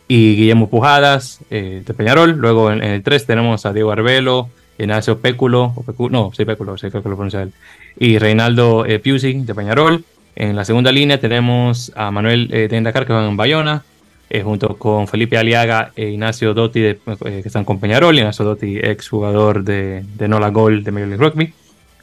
y 0.08 0.36
Guillermo 0.36 0.70
Pujadas 0.70 1.40
eh, 1.50 1.84
de 1.86 1.94
Peñarol. 1.94 2.32
Luego 2.32 2.72
en, 2.72 2.84
el 2.84 3.04
3 3.04 3.26
tenemos 3.26 3.66
a 3.66 3.74
Diego 3.74 3.92
Arbelo, 3.92 4.50
Ignacio 4.78 5.20
Péculo, 5.20 5.74
o 5.76 6.10
no, 6.10 6.32
sí, 6.36 6.46
Péculo, 6.46 6.78
sí, 6.78 6.90
creo 6.90 7.04
que 7.04 7.10
lo 7.10 7.16
pronuncia 7.16 7.42
él, 7.42 7.54
y 8.00 8.18
Reinaldo 8.20 8.86
eh, 8.86 9.00
Piusi 9.00 9.34
de 9.34 9.56
Peñarol. 9.56 10.04
En 10.36 10.56
la 10.56 10.66
segunda 10.66 10.92
línea 10.92 11.20
tenemos 11.20 11.92
a 11.96 12.12
Manuel 12.12 12.50
eh, 12.54 12.70
Dakar 12.84 13.08
que 13.08 13.14
va 13.14 13.28
en 13.28 13.38
Bayona, 13.38 13.84
eh, 14.30 14.42
junto 14.42 14.76
con 14.78 15.08
Felipe 15.08 15.38
Aliaga 15.38 15.92
e 15.96 16.10
Ignacio 16.10 16.54
Dotti 16.54 16.84
eh, 16.84 17.00
que 17.22 17.44
están 17.46 17.66
con 17.66 17.80
Peñarol. 17.80 18.18
Ignacio 18.18 18.46
Dotti, 18.46 18.78
ex 18.78 19.10
jugador 19.10 19.64
de, 19.64 20.04
de 20.16 20.28
Nola 20.28 20.50
Gol 20.50 20.84
de 20.84 20.92
Major 20.92 21.08
League 21.10 21.24
Rugby. 21.24 21.54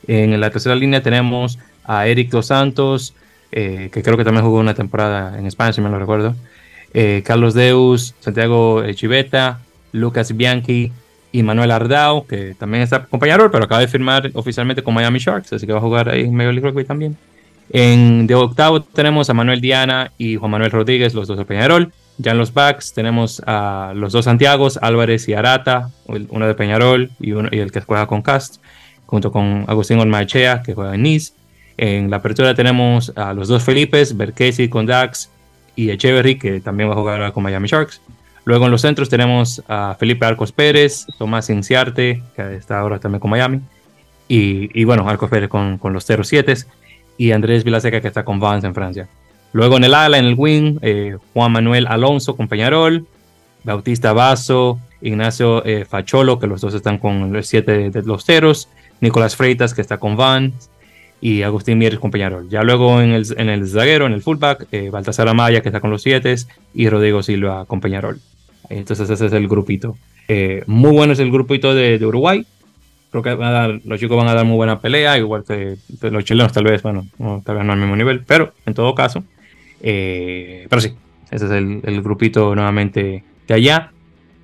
En 0.06 0.40
la 0.40 0.50
tercera 0.50 0.74
línea 0.74 1.02
tenemos 1.02 1.58
a 1.84 2.06
Eric 2.06 2.30
Dos 2.30 2.46
Santos, 2.46 3.14
que 3.50 3.88
creo 3.90 4.16
que 4.16 4.24
también 4.24 4.44
jugó 4.44 4.58
una 4.58 4.74
temporada 4.74 5.38
en 5.38 5.46
España, 5.46 5.72
si 5.72 5.80
me 5.80 5.88
lo 5.88 5.98
recuerdo. 5.98 6.34
Eh, 6.94 7.22
Carlos 7.24 7.54
Deus, 7.54 8.14
Santiago 8.20 8.84
Chiveta, 8.92 9.58
Lucas 9.90 10.36
Bianchi 10.36 10.92
y 11.32 11.42
Manuel 11.42 11.72
Ardao, 11.72 12.24
que 12.24 12.54
también 12.54 12.84
está 12.84 13.04
compañero, 13.06 13.50
pero 13.50 13.64
acaba 13.64 13.80
de 13.80 13.88
firmar 13.88 14.30
oficialmente 14.34 14.82
con 14.82 14.94
Miami 14.94 15.18
Sharks, 15.18 15.52
así 15.52 15.66
que 15.66 15.72
va 15.72 15.78
a 15.78 15.82
jugar 15.82 16.08
ahí 16.08 16.22
en 16.22 16.34
Major 16.34 16.54
League 16.54 16.70
Rugby 16.70 16.84
también. 16.84 17.16
En 17.70 18.28
de 18.28 18.36
octavo 18.36 18.80
tenemos 18.82 19.28
a 19.28 19.34
Manuel 19.34 19.60
Diana 19.60 20.12
y 20.18 20.36
Juan 20.36 20.52
Manuel 20.52 20.70
Rodríguez, 20.70 21.14
los 21.14 21.26
dos 21.26 21.36
de 21.36 21.44
Peñarol. 21.44 21.92
Ya 22.18 22.32
en 22.32 22.38
los 22.38 22.54
backs 22.54 22.92
tenemos 22.92 23.42
a 23.46 23.92
los 23.94 24.12
dos 24.12 24.26
Santiagos, 24.26 24.78
Álvarez 24.80 25.28
y 25.28 25.34
Arata, 25.34 25.90
uno 26.06 26.46
de 26.46 26.54
Peñarol 26.54 27.10
y, 27.18 27.32
el 27.32 27.72
que 27.72 27.80
juega 27.80 28.06
con 28.06 28.22
Cast, 28.22 28.62
junto 29.06 29.32
con 29.32 29.64
Agustín 29.66 29.98
Olmachea, 29.98 30.62
que 30.62 30.74
juega 30.74 30.94
en 30.94 31.02
Nice. 31.02 31.32
En 31.76 32.10
la 32.10 32.18
apertura 32.18 32.54
tenemos 32.54 33.12
a 33.16 33.34
los 33.34 33.48
dos 33.48 33.64
Felipes, 33.64 34.16
Berkesi 34.16 34.68
con 34.68 34.86
Dax 34.86 35.30
y 35.74 35.90
Echeverry, 35.90 36.38
que 36.38 36.60
también 36.60 36.88
va 36.88 36.94
a 36.94 36.96
jugar 36.96 37.32
con 37.32 37.42
Miami 37.42 37.66
Sharks. 37.66 38.00
Luego 38.44 38.66
en 38.66 38.70
los 38.70 38.82
centros 38.82 39.08
tenemos 39.08 39.62
a 39.66 39.96
Felipe 39.98 40.24
Arcos 40.24 40.52
Pérez, 40.52 41.06
Tomás 41.18 41.50
Inciarte, 41.50 42.22
que 42.36 42.54
está 42.54 42.78
ahora 42.78 43.00
también 43.00 43.20
con 43.20 43.30
Miami, 43.30 43.60
y, 44.28 44.84
bueno, 44.84 45.08
Arcos 45.08 45.30
Pérez 45.30 45.48
con, 45.48 45.78
con 45.78 45.92
los 45.92 46.04
07 46.04 46.54
y 47.18 47.32
Andrés 47.32 47.64
Vilaseca, 47.64 48.00
que 48.00 48.08
está 48.08 48.24
con 48.24 48.38
Vance 48.38 48.66
en 48.66 48.74
Francia. 48.74 49.08
Luego 49.54 49.76
en 49.76 49.84
el 49.84 49.94
ala, 49.94 50.18
en 50.18 50.24
el 50.24 50.34
wing, 50.36 50.78
eh, 50.82 51.16
Juan 51.32 51.52
Manuel 51.52 51.86
Alonso 51.86 52.36
con 52.36 52.48
Peñarol, 52.48 53.06
Bautista 53.62 54.12
Vaso, 54.12 54.80
Ignacio 55.00 55.64
eh, 55.64 55.84
Facholo, 55.84 56.40
que 56.40 56.48
los 56.48 56.60
dos 56.60 56.74
están 56.74 56.98
con 56.98 57.32
los 57.32 57.46
7 57.46 57.90
de 57.90 58.02
los 58.02 58.24
ceros, 58.24 58.68
Nicolás 59.00 59.36
Freitas, 59.36 59.72
que 59.72 59.80
está 59.80 59.98
con 59.98 60.16
Vance, 60.16 60.68
y 61.20 61.42
Agustín 61.42 61.78
Mieres 61.78 62.00
con 62.00 62.10
Peñarol. 62.10 62.48
Ya 62.48 62.64
luego 62.64 63.00
en 63.00 63.12
el, 63.12 63.24
en 63.38 63.48
el 63.48 63.68
zaguero, 63.68 64.06
en 64.06 64.12
el 64.12 64.22
fullback, 64.22 64.66
eh, 64.72 64.90
Baltasar 64.90 65.28
Amaya 65.28 65.62
que 65.62 65.68
está 65.68 65.80
con 65.80 65.90
los 65.90 66.02
7 66.02 66.34
y 66.74 66.88
Rodrigo 66.88 67.22
Silva 67.22 67.64
con 67.64 67.80
Peñarol. 67.80 68.18
Entonces 68.70 69.08
ese 69.08 69.26
es 69.26 69.32
el 69.32 69.46
grupito. 69.46 69.96
Eh, 70.26 70.64
muy 70.66 70.90
bueno 70.90 71.12
es 71.12 71.20
el 71.20 71.30
grupito 71.30 71.76
de, 71.76 72.00
de, 72.00 72.06
Uruguay. 72.06 72.44
Creo 73.12 73.22
que 73.22 73.34
van 73.34 73.48
a 73.48 73.52
dar, 73.52 73.80
los 73.84 74.00
chicos 74.00 74.16
van 74.16 74.26
a 74.26 74.34
dar 74.34 74.44
muy 74.44 74.56
buena 74.56 74.80
pelea, 74.80 75.16
igual 75.16 75.44
que 75.44 75.76
los 76.10 76.24
chilenos 76.24 76.52
tal 76.52 76.64
vez, 76.64 76.82
bueno, 76.82 77.06
tal 77.44 77.56
vez 77.56 77.64
no 77.64 77.72
al 77.72 77.78
mismo 77.78 77.94
nivel, 77.94 78.24
pero 78.26 78.52
en 78.66 78.74
todo 78.74 78.96
caso. 78.96 79.22
Eh, 79.86 80.66
pero 80.70 80.80
sí, 80.80 80.94
ese 81.30 81.44
es 81.44 81.50
el, 81.50 81.80
el, 81.84 82.02
grupito 82.02 82.54
nuevamente 82.54 83.22
de 83.46 83.54
allá. 83.54 83.92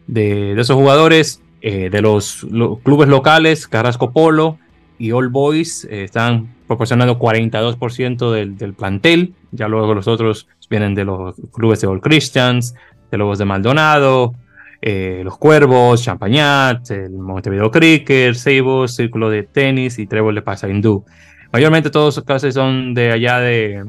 De, 0.06 0.52
esos 0.52 0.76
jugadores, 0.76 1.42
de 1.62 2.02
los, 2.02 2.44
los, 2.44 2.80
clubes 2.80 3.08
locales, 3.08 3.66
Carrasco 3.66 4.12
Polo 4.12 4.58
y 4.98 5.12
All 5.12 5.28
Boys 5.28 5.84
están 5.90 6.48
proporcionando 6.66 7.18
42% 7.18 8.32
del, 8.32 8.58
del, 8.58 8.74
plantel. 8.74 9.34
Ya 9.52 9.68
luego 9.68 9.94
los 9.94 10.08
otros 10.08 10.46
vienen 10.68 10.94
de 10.94 11.04
los 11.04 11.34
clubes 11.52 11.80
de 11.80 11.86
All 11.86 12.00
Christians, 12.00 12.74
de 13.10 13.18
los 13.18 13.38
de 13.38 13.44
Maldonado, 13.44 14.34
eh, 14.82 15.20
los 15.24 15.36
Cuervos, 15.36 16.02
Champañat, 16.02 16.90
el 16.90 17.10
Montevideo 17.10 17.70
Cricket, 17.70 18.34
Seibos, 18.34 18.94
Círculo 18.94 19.28
de 19.28 19.42
Tenis 19.42 19.98
y 19.98 20.06
Trébol 20.06 20.34
de 20.34 20.42
Pasaindú. 20.42 21.04
Mayormente 21.52 21.90
todos 21.90 22.22
casi 22.24 22.52
son 22.52 22.94
de 22.94 23.12
allá 23.12 23.40
de, 23.40 23.84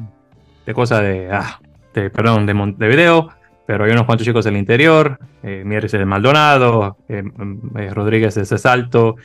de 0.72 0.74
cosas 0.74 1.02
de, 1.02 1.28
ah, 1.30 1.60
de, 1.94 2.08
perdón, 2.08 2.46
de 2.46 2.54
Montevideo, 2.54 3.28
pero 3.66 3.84
hay 3.84 3.92
unos 3.92 4.06
cuantos 4.06 4.26
chicos 4.26 4.44
del 4.44 4.56
interior, 4.56 5.18
eh, 5.42 5.62
Mieres 5.64 5.92
de 5.92 6.04
Maldonado, 6.04 6.96
eh, 7.08 7.22
eh 7.76 7.90
Rodríguez 7.92 8.34
de 8.34 8.44
Salto 8.58 9.16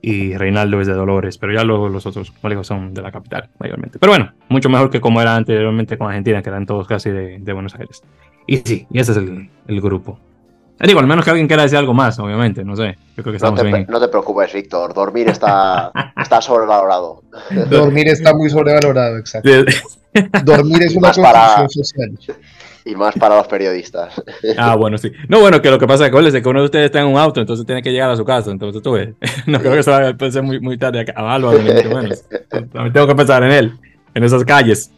y 0.00 0.36
Reinaldo 0.36 0.80
es 0.80 0.86
de 0.86 0.94
Dolores, 0.94 1.38
pero 1.38 1.52
ya 1.52 1.62
luego 1.62 1.88
los 1.88 2.06
otros 2.06 2.30
colegas 2.30 2.66
son 2.66 2.92
de 2.94 3.02
la 3.02 3.12
capital, 3.12 3.50
mayormente. 3.58 3.98
Pero 3.98 4.12
bueno, 4.12 4.32
mucho 4.48 4.68
mejor 4.68 4.90
que 4.90 5.00
como 5.00 5.20
era 5.20 5.36
anteriormente 5.36 5.96
con 5.96 6.08
Argentina, 6.08 6.42
que 6.42 6.48
eran 6.48 6.66
todos 6.66 6.86
casi 6.86 7.10
de, 7.10 7.38
de 7.38 7.52
Buenos 7.52 7.74
Aires. 7.74 8.02
Y 8.46 8.58
sí, 8.58 8.86
y 8.90 8.98
ese 8.98 9.12
es 9.12 9.18
el, 9.18 9.48
el, 9.66 9.80
grupo. 9.80 10.18
Eh, 10.80 10.86
digo, 10.86 11.00
al 11.00 11.06
menos 11.06 11.24
que 11.24 11.30
alguien 11.30 11.46
quiera 11.46 11.62
decir 11.62 11.78
algo 11.78 11.94
más, 11.94 12.18
obviamente, 12.18 12.64
no 12.64 12.76
sé. 12.76 12.96
Yo 13.16 13.22
creo 13.22 13.36
que 13.36 13.44
no, 13.44 13.54
te, 13.54 13.62
bien. 13.62 13.86
no 13.88 14.00
te 14.00 14.08
preocupes, 14.08 14.52
Víctor, 14.52 14.92
dormir 14.92 15.28
está, 15.28 15.92
está 16.20 16.40
sobrevalorado. 16.40 17.22
dormir 17.70 18.08
está 18.08 18.34
muy 18.34 18.50
sobrevalorado, 18.50 19.18
exacto. 19.18 19.48
dormir 20.44 20.82
es 20.82 20.96
una 20.96 21.12
para... 21.12 21.68
social 21.68 22.18
y 22.84 22.94
más 22.94 23.14
para 23.14 23.36
los 23.36 23.46
periodistas. 23.46 24.22
Ah, 24.58 24.76
bueno, 24.76 24.98
sí. 24.98 25.10
No, 25.28 25.40
bueno, 25.40 25.62
que 25.62 25.70
lo 25.70 25.78
que 25.78 25.86
pasa 25.86 26.06
es 26.06 26.10
que, 26.10 26.48
uno 26.48 26.60
de 26.60 26.64
ustedes 26.66 26.86
está 26.86 27.00
en 27.00 27.06
un 27.06 27.16
auto, 27.16 27.40
entonces 27.40 27.64
tiene 27.64 27.82
que 27.82 27.90
llegar 27.90 28.10
a 28.10 28.16
su 28.16 28.24
casa. 28.24 28.50
Entonces 28.50 28.82
tú 28.82 28.92
ves, 28.92 29.10
no 29.46 29.58
creo 29.58 29.72
que 29.72 29.78
eso 29.80 29.90
va 29.90 30.08
a 30.08 30.30
ser 30.30 30.42
muy, 30.42 30.60
muy 30.60 30.76
tarde 30.76 31.00
acá. 31.00 31.14
A 31.16 31.34
Álvaro, 31.34 31.58
ni 31.58 31.72
mucho 31.72 31.88
menos. 31.88 32.24
También 32.48 32.92
tengo 32.92 33.06
que 33.06 33.14
pensar 33.14 33.42
en 33.42 33.52
él, 33.52 33.72
en 34.14 34.24
esas 34.24 34.44
calles. 34.44 34.90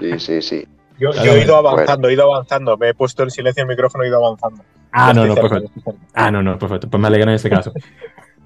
Sí, 0.00 0.18
sí, 0.18 0.42
sí. 0.42 0.68
Yo, 1.00 1.12
yo 1.12 1.32
he 1.32 1.44
ido 1.44 1.56
avanzando, 1.56 2.08
he 2.08 2.12
ido 2.12 2.32
avanzando. 2.32 2.76
Me 2.76 2.90
he 2.90 2.94
puesto 2.94 3.22
el 3.22 3.30
silencio 3.30 3.62
en 3.62 3.70
el 3.70 3.74
micrófono 3.74 4.04
y 4.04 4.06
he 4.06 4.10
ido 4.10 4.24
avanzando. 4.24 4.62
Ah, 4.92 5.12
no, 5.12 5.26
no, 5.26 5.34
perfecto. 5.34 5.70
Ah, 6.14 6.30
no, 6.30 6.42
no, 6.42 6.58
perfecto. 6.58 6.88
Pues 6.88 7.00
me 7.00 7.06
alegra 7.06 7.30
en 7.30 7.36
ese 7.36 7.50
caso. 7.50 7.72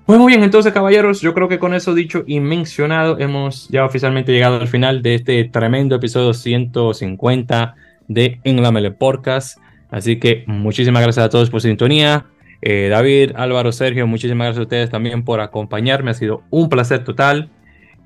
Pues 0.07 0.19
muy 0.19 0.33
bien, 0.33 0.43
entonces 0.43 0.71
caballeros, 0.75 1.23
yo 1.23 1.33
creo 1.33 1.49
que 1.49 1.59
con 1.59 1.73
eso 1.73 1.95
dicho 1.95 2.25
y 2.27 2.39
mencionado, 2.39 3.19
hemos 3.19 3.69
ya 3.71 3.87
oficialmente 3.87 4.33
llegado 4.33 4.61
al 4.61 4.69
final 4.69 5.01
de 5.01 5.15
este 5.15 5.43
tremendo 5.45 5.97
episodio 5.97 6.35
150 6.35 7.75
de 8.09 8.39
En 8.45 8.63
la 8.63 8.71
Mele 8.71 8.91
Podcast. 8.91 9.59
Así 9.91 10.21
que 10.21 10.45
muchísimas 10.47 11.03
gracias 11.03 11.25
a 11.25 11.31
todos 11.31 11.49
por 11.49 11.63
su 11.63 11.69
sintonía. 11.69 12.27
Eh, 12.61 12.89
David, 12.91 13.33
Álvaro, 13.35 13.73
Sergio, 13.73 14.07
muchísimas 14.07 14.47
gracias 14.49 14.61
a 14.61 14.63
ustedes 14.65 14.91
también 14.91 15.25
por 15.25 15.41
acompañarme. 15.41 16.11
Ha 16.11 16.15
sido 16.15 16.43
un 16.51 16.69
placer 16.69 17.03
total. 17.03 17.49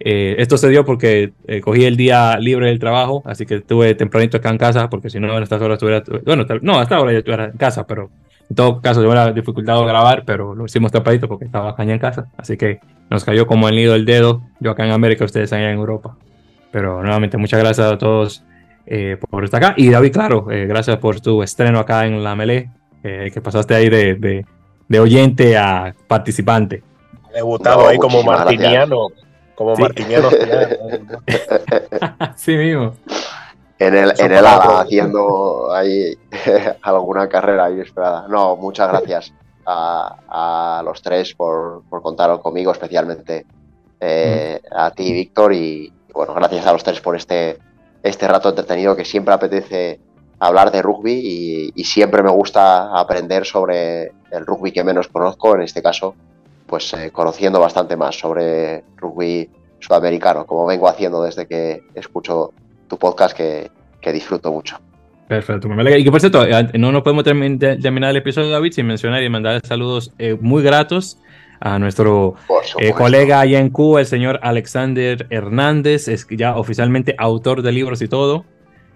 Eh, 0.00 0.36
esto 0.38 0.56
se 0.56 0.68
dio 0.68 0.84
porque 0.84 1.32
eh, 1.46 1.60
cogí 1.60 1.84
el 1.84 1.96
día 1.96 2.38
libre 2.38 2.66
del 2.66 2.78
trabajo, 2.78 3.22
así 3.26 3.46
que 3.46 3.56
estuve 3.56 3.94
tempranito 3.94 4.36
acá 4.36 4.50
en 4.50 4.58
casa, 4.58 4.88
porque 4.88 5.10
si 5.10 5.18
no, 5.18 5.36
en 5.36 5.42
estas 5.42 5.60
horas 5.60 5.74
estuviera. 5.74 6.04
Bueno, 6.24 6.46
no, 6.62 6.78
hasta 6.78 6.96
ahora 6.96 7.12
yo 7.12 7.18
estuviera 7.18 7.46
en 7.46 7.56
casa, 7.56 7.86
pero 7.86 8.10
en 8.48 8.56
todo 8.56 8.80
caso, 8.80 9.02
yo 9.02 9.10
era 9.10 9.32
dificultado 9.32 9.84
grabar, 9.84 10.22
pero 10.24 10.54
lo 10.54 10.66
hicimos 10.66 10.92
tempranito 10.92 11.28
porque 11.28 11.46
estaba 11.46 11.70
acá 11.70 11.82
en 11.82 11.98
casa, 11.98 12.26
así 12.36 12.56
que 12.56 12.80
nos 13.10 13.24
cayó 13.24 13.46
como 13.46 13.68
el 13.68 13.76
nido 13.76 13.94
del 13.94 14.04
dedo. 14.04 14.42
Yo 14.60 14.70
acá 14.70 14.84
en 14.84 14.92
América, 14.92 15.24
ustedes 15.24 15.52
allá 15.52 15.70
en 15.70 15.78
Europa. 15.78 16.16
Pero 16.70 17.02
nuevamente, 17.02 17.36
muchas 17.36 17.58
gracias 17.60 17.90
a 17.90 17.98
todos 17.98 18.44
eh, 18.86 19.16
por 19.30 19.44
estar 19.44 19.64
acá. 19.64 19.74
Y 19.76 19.90
David, 19.90 20.12
claro, 20.12 20.44
gracias 20.44 20.98
por 20.98 21.20
tu 21.20 21.42
estreno 21.42 21.78
acá 21.78 22.06
en 22.06 22.22
la 22.22 22.36
Melee, 22.36 22.70
que 23.02 23.40
pasaste 23.42 23.74
ahí 23.74 23.88
de, 23.88 24.14
de, 24.14 24.44
de 24.86 25.00
oyente 25.00 25.56
a 25.56 25.94
participante. 26.06 26.82
Debutado 27.34 27.88
ahí 27.88 27.96
como 27.96 28.22
martiniano. 28.22 29.08
Como 29.58 29.74
sí. 29.74 29.82
Martiniano. 29.82 30.30
sí 32.36 32.56
mismo. 32.56 32.94
En 33.76 33.96
el, 33.96 34.12
en 34.16 34.30
el 34.30 34.46
ala, 34.46 34.82
haciendo 34.82 35.72
ahí 35.72 36.16
alguna 36.82 37.28
carrera 37.28 37.64
ahí 37.64 37.80
esperada. 37.80 38.28
No, 38.28 38.54
muchas 38.54 38.88
gracias 38.88 39.32
a, 39.66 40.78
a 40.78 40.82
los 40.84 41.02
tres 41.02 41.34
por, 41.34 41.82
por, 41.90 42.02
contar 42.02 42.38
conmigo, 42.38 42.70
especialmente 42.70 43.46
eh, 43.98 44.60
a 44.70 44.92
ti, 44.92 45.12
Víctor, 45.12 45.52
y 45.52 45.92
bueno, 46.14 46.34
gracias 46.34 46.64
a 46.64 46.72
los 46.72 46.84
tres 46.84 47.00
por 47.00 47.16
este, 47.16 47.58
este 48.04 48.28
rato 48.28 48.50
entretenido 48.50 48.94
que 48.94 49.04
siempre 49.04 49.34
apetece 49.34 49.98
hablar 50.38 50.70
de 50.70 50.82
rugby 50.82 51.14
y, 51.14 51.72
y, 51.74 51.82
siempre 51.82 52.22
me 52.22 52.30
gusta 52.30 52.96
aprender 52.96 53.44
sobre 53.44 54.12
el 54.30 54.46
rugby 54.46 54.70
que 54.70 54.84
menos 54.84 55.08
conozco, 55.08 55.56
en 55.56 55.62
este 55.62 55.82
caso 55.82 56.14
pues 56.68 56.92
eh, 56.92 57.10
conociendo 57.10 57.58
bastante 57.58 57.96
más 57.96 58.16
sobre 58.16 58.84
rugby 58.96 59.50
sudamericano, 59.80 60.46
como 60.46 60.66
vengo 60.66 60.88
haciendo 60.88 61.22
desde 61.22 61.46
que 61.46 61.82
escucho 61.94 62.52
tu 62.88 62.98
podcast 62.98 63.36
que, 63.36 63.70
que 64.00 64.12
disfruto 64.12 64.52
mucho. 64.52 64.78
Perfecto. 65.28 65.68
Y 65.96 66.04
que 66.04 66.10
por 66.10 66.20
cierto, 66.20 66.44
no 66.74 66.90
nos 66.90 67.02
podemos 67.02 67.24
terminar 67.24 68.10
el 68.10 68.16
episodio, 68.16 68.50
David, 68.50 68.72
sin 68.72 68.86
mencionar 68.86 69.22
y 69.22 69.28
mandar 69.28 69.60
saludos 69.64 70.12
eh, 70.18 70.38
muy 70.40 70.62
gratos 70.62 71.18
a 71.60 71.78
nuestro 71.78 72.36
eh, 72.78 72.92
colega 72.92 73.40
allá 73.40 73.58
en 73.58 73.68
Cuba, 73.68 74.00
el 74.00 74.06
señor 74.06 74.40
Alexander 74.42 75.26
Hernández, 75.28 76.08
es 76.08 76.26
ya 76.30 76.56
oficialmente 76.56 77.14
autor 77.18 77.62
de 77.62 77.72
libros 77.72 78.00
y 78.00 78.08
todo. 78.08 78.44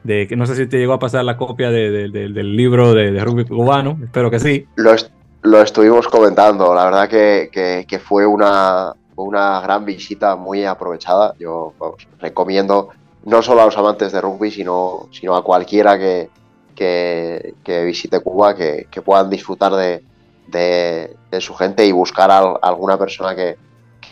De, 0.05 0.27
no 0.37 0.47
sé 0.47 0.57
si 0.57 0.67
te 0.67 0.79
llegó 0.79 0.95
a 0.95 0.99
pasar 0.99 1.25
la 1.25 1.37
copia 1.37 1.71
de, 1.71 1.91
de, 1.91 2.09
del 2.09 2.57
libro 2.57 2.95
de, 2.95 3.23
rugby 3.23 3.45
cubano, 3.45 3.99
espero 4.03 4.31
que 4.31 4.41
sí. 4.41 4.67
Lo, 4.75 4.95
es, 4.95 5.13
lo 5.43 5.61
estuvimos 5.61 6.07
comentando, 6.09 6.73
la 6.75 6.85
verdad 6.85 7.09
que, 7.09 7.85
que, 7.89 7.99
fue 7.99 8.25
una, 8.27 8.95
una 9.17 9.61
gran 9.61 9.85
visita 9.85 10.37
muy 10.37 10.65
aprovechada. 10.65 11.35
Yo 11.39 11.75
recomiendo 12.21 12.91
no 13.25 13.43
solo 13.43 13.63
a 13.63 13.65
los 13.67 13.77
amantes 13.77 14.13
de 14.13 14.21
rugby, 14.21 14.51
sino, 14.51 15.09
sino 15.11 15.35
a 15.35 15.43
cualquiera 15.43 15.99
que, 15.99 16.31
que, 16.75 17.85
visite 17.85 18.21
Cuba, 18.21 18.55
que, 18.55 18.87
que 18.91 19.03
puedan 19.03 19.29
disfrutar 19.31 19.73
de, 19.75 20.03
de, 20.49 21.41
su 21.41 21.55
gente 21.55 21.85
y 21.85 21.93
buscar 21.93 22.31
a, 22.31 22.39
alguna 22.63 22.97
persona 22.97 23.35
que, 23.35 23.57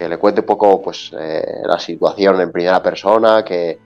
le 0.00 0.16
cuente 0.16 0.40
un 0.40 0.46
poco 0.46 0.80
pues, 0.80 1.12
eh, 1.18 1.60
la 1.62 1.78
situación 1.78 2.40
en 2.40 2.50
primera 2.50 2.82
persona, 2.82 3.44
que, 3.44 3.78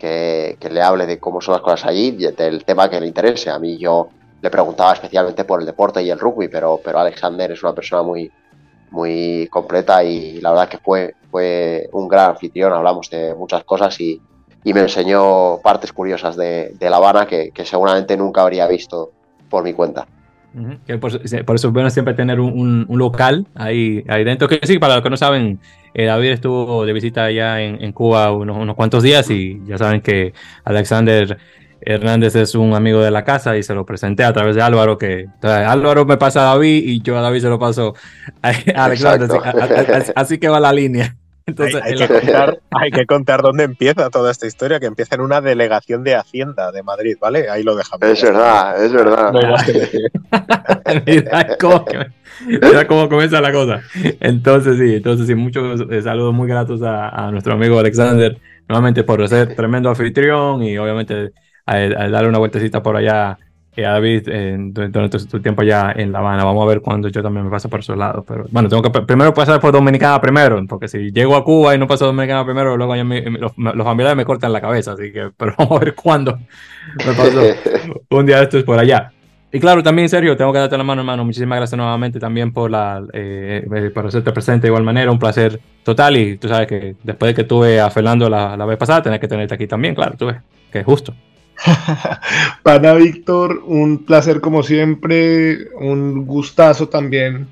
le 0.00 0.82
hable 0.82 1.06
de 1.06 1.18
cómo 1.18 1.40
son 1.40 1.52
las 1.52 1.62
cosas 1.62 1.90
allí, 1.90 2.10
del 2.12 2.64
tema 2.64 2.88
que 2.88 3.00
le 3.00 3.06
interese. 3.06 3.50
A 3.50 3.58
mí 3.58 3.76
yo 3.76 4.08
le 4.40 4.50
preguntaba 4.50 4.92
especialmente 4.92 5.44
por 5.44 5.60
el 5.60 5.66
deporte 5.66 6.02
y 6.02 6.10
el 6.10 6.18
rugby, 6.18 6.48
pero, 6.48 6.80
pero 6.82 6.98
Alexander 7.00 7.50
es 7.50 7.62
una 7.62 7.74
persona 7.74 8.02
muy, 8.02 8.30
muy 8.90 9.48
completa 9.48 10.02
y 10.02 10.40
la 10.40 10.50
verdad 10.50 10.68
que 10.68 10.78
fue, 10.78 11.14
fue 11.30 11.88
un 11.92 12.08
gran 12.08 12.30
anfitrión, 12.30 12.72
hablamos 12.72 13.10
de 13.10 13.34
muchas 13.34 13.64
cosas 13.64 14.00
y, 14.00 14.20
y 14.64 14.72
me 14.72 14.80
enseñó 14.80 15.58
partes 15.62 15.92
curiosas 15.92 16.36
de, 16.36 16.74
La 16.80 16.96
Habana 16.96 17.26
que, 17.26 17.52
seguramente 17.64 18.16
nunca 18.16 18.42
habría 18.42 18.66
visto 18.66 19.12
por 19.48 19.64
mi 19.64 19.72
cuenta. 19.72 20.06
Por, 21.00 21.10
eso 21.10 21.68
es 21.68 21.72
bueno 21.72 21.90
siempre 21.90 22.14
tener 22.14 22.40
un, 22.40 22.52
un, 22.58 22.86
un, 22.88 22.98
local 22.98 23.46
ahí, 23.54 24.02
ahí 24.08 24.24
dentro. 24.24 24.48
Que 24.48 24.58
sí, 24.64 24.78
para 24.78 24.94
los 24.94 25.02
que 25.04 25.10
no 25.10 25.16
saben, 25.16 25.60
eh, 25.94 26.06
David 26.06 26.30
estuvo 26.30 26.84
de 26.84 26.92
visita 26.92 27.24
allá 27.24 27.60
en, 27.60 27.82
en 27.82 27.92
Cuba 27.92 28.32
unos, 28.32 28.56
unos, 28.56 28.74
cuantos 28.74 29.02
días 29.02 29.30
y 29.30 29.60
ya 29.66 29.78
saben 29.78 30.00
que 30.00 30.32
Alexander 30.64 31.38
Hernández 31.80 32.34
es 32.36 32.54
un 32.54 32.74
amigo 32.74 33.00
de 33.00 33.10
la 33.10 33.24
casa 33.24 33.56
y 33.56 33.62
se 33.62 33.74
lo 33.74 33.86
presenté 33.86 34.24
a 34.24 34.32
través 34.32 34.56
de 34.56 34.62
Álvaro, 34.62 34.98
que 34.98 35.26
Álvaro 35.42 36.04
me 36.04 36.16
pasa 36.16 36.42
a 36.42 36.54
David 36.54 36.82
y 36.84 37.02
yo 37.02 37.16
a 37.16 37.22
David 37.22 37.40
se 37.40 37.48
lo 37.48 37.58
paso 37.58 37.94
a, 38.42 38.52
Alexander. 38.84 39.30
Así, 39.30 39.92
así, 39.92 40.12
así, 40.14 40.38
que 40.38 40.48
va 40.48 40.60
la 40.60 40.72
línea. 40.72 41.16
Entonces, 41.46 41.76
hay, 41.82 41.92
hay, 41.92 41.98
que 41.98 42.08
contar, 42.08 42.60
hay, 42.70 42.90
que 42.90 43.06
contar, 43.06 43.42
dónde 43.42 43.64
empieza 43.64 44.10
toda 44.10 44.30
esta 44.30 44.46
historia, 44.46 44.78
que 44.80 44.86
empieza 44.86 45.14
en 45.14 45.22
una 45.22 45.40
delegación 45.40 46.04
de 46.04 46.14
Hacienda 46.14 46.70
de 46.72 46.82
Madrid, 46.82 47.16
¿vale? 47.20 47.48
Ahí 47.48 47.62
lo 47.62 47.74
dejamos. 47.74 48.06
Es 48.06 48.22
verdad, 48.22 48.84
es 48.84 48.92
verdad. 48.92 49.32
No 49.32 49.40
mira, 51.06 51.56
cómo, 51.58 51.84
mira, 52.46 52.86
cómo, 52.86 53.08
comienza 53.08 53.40
la 53.40 53.52
cosa. 53.52 53.80
Entonces, 54.20 54.78
sí, 54.78 54.96
entonces 54.96 55.26
sí, 55.26 55.34
muchos 55.34 55.84
eh, 55.90 56.02
saludos 56.02 56.34
muy 56.34 56.48
gratos 56.48 56.82
a, 56.82 57.08
a, 57.08 57.30
nuestro 57.30 57.54
amigo 57.54 57.78
Alexander, 57.78 58.36
nuevamente 58.68 59.04
por 59.04 59.26
ser 59.28 59.54
tremendo 59.54 59.88
anfitrión 59.88 60.62
y 60.62 60.76
obviamente 60.76 61.32
a, 61.68 61.76
a 61.76 62.08
darle 62.08 62.28
una 62.28 62.38
vueltecita 62.38 62.82
por 62.82 62.96
allá 62.96 63.38
eh, 63.78 63.86
a 63.86 63.92
David 63.92 64.22
eh, 64.26 64.56
durante 64.58 65.24
tu 65.26 65.40
tiempo 65.40 65.62
allá 65.62 65.92
en 65.94 66.10
La 66.10 66.18
Habana. 66.18 66.42
Vamos 66.42 66.64
a 66.64 66.66
ver 66.66 66.80
cuándo 66.80 67.06
yo 67.06 67.22
también 67.22 67.44
me 67.44 67.50
paso 67.50 67.68
por 67.68 67.78
esos 67.78 67.96
lados. 67.96 68.24
Pero 68.26 68.46
bueno, 68.50 68.68
tengo 68.68 68.82
que 68.82 68.90
primero 69.02 69.32
pasar 69.32 69.60
por 69.60 69.70
Dominicana 69.70 70.20
primero, 70.20 70.60
porque 70.66 70.88
si 70.88 71.12
llego 71.12 71.36
a 71.36 71.44
Cuba 71.44 71.76
y 71.76 71.78
no 71.78 71.86
paso 71.86 72.04
Dominicana 72.06 72.44
primero, 72.44 72.76
luego 72.76 72.96
me, 73.04 73.20
los, 73.30 73.52
los, 73.56 73.84
familiares 73.84 74.16
me 74.16 74.24
cortan 74.24 74.52
la 74.52 74.60
cabeza. 74.60 74.94
Así 74.94 75.12
que, 75.12 75.30
pero 75.36 75.54
vamos 75.58 75.80
a 75.80 75.84
ver 75.84 75.94
cuándo 75.94 76.40
me 77.06 77.12
paso 77.12 77.40
un 78.10 78.26
día 78.26 78.38
de 78.38 78.42
estos 78.42 78.64
por 78.64 78.80
allá. 78.80 79.12
Y 79.52 79.60
claro, 79.60 79.80
también 79.80 80.08
Sergio, 80.08 80.36
tengo 80.36 80.52
que 80.52 80.58
darte 80.58 80.76
la 80.76 80.82
mano, 80.82 81.02
hermano. 81.02 81.24
Muchísimas 81.24 81.58
gracias 81.58 81.78
nuevamente 81.78 82.18
también 82.18 82.52
por 82.52 82.72
la 82.72 83.00
eh, 83.12 83.90
por 83.94 84.08
hacerte 84.08 84.32
presente 84.32 84.62
de 84.62 84.68
igual 84.70 84.82
manera. 84.82 85.12
Un 85.12 85.20
placer 85.20 85.60
total. 85.84 86.16
Y 86.16 86.36
tú 86.36 86.48
sabes 86.48 86.66
que 86.66 86.96
después 87.04 87.30
de 87.30 87.34
que 87.36 87.44
tuve 87.44 87.80
a 87.80 87.90
Fernando 87.90 88.28
la, 88.28 88.56
la 88.56 88.66
vez 88.66 88.76
pasada, 88.76 89.02
tenés 89.02 89.20
que 89.20 89.28
tenerte 89.28 89.54
aquí 89.54 89.68
también, 89.68 89.94
claro, 89.94 90.16
tú 90.18 90.26
ves, 90.26 90.38
que 90.72 90.80
es 90.80 90.84
justo. 90.84 91.14
Pana 92.62 92.94
Víctor, 92.94 93.62
un 93.64 94.04
placer 94.04 94.40
como 94.40 94.62
siempre, 94.62 95.68
un 95.80 96.26
gustazo 96.26 96.88
también 96.88 97.48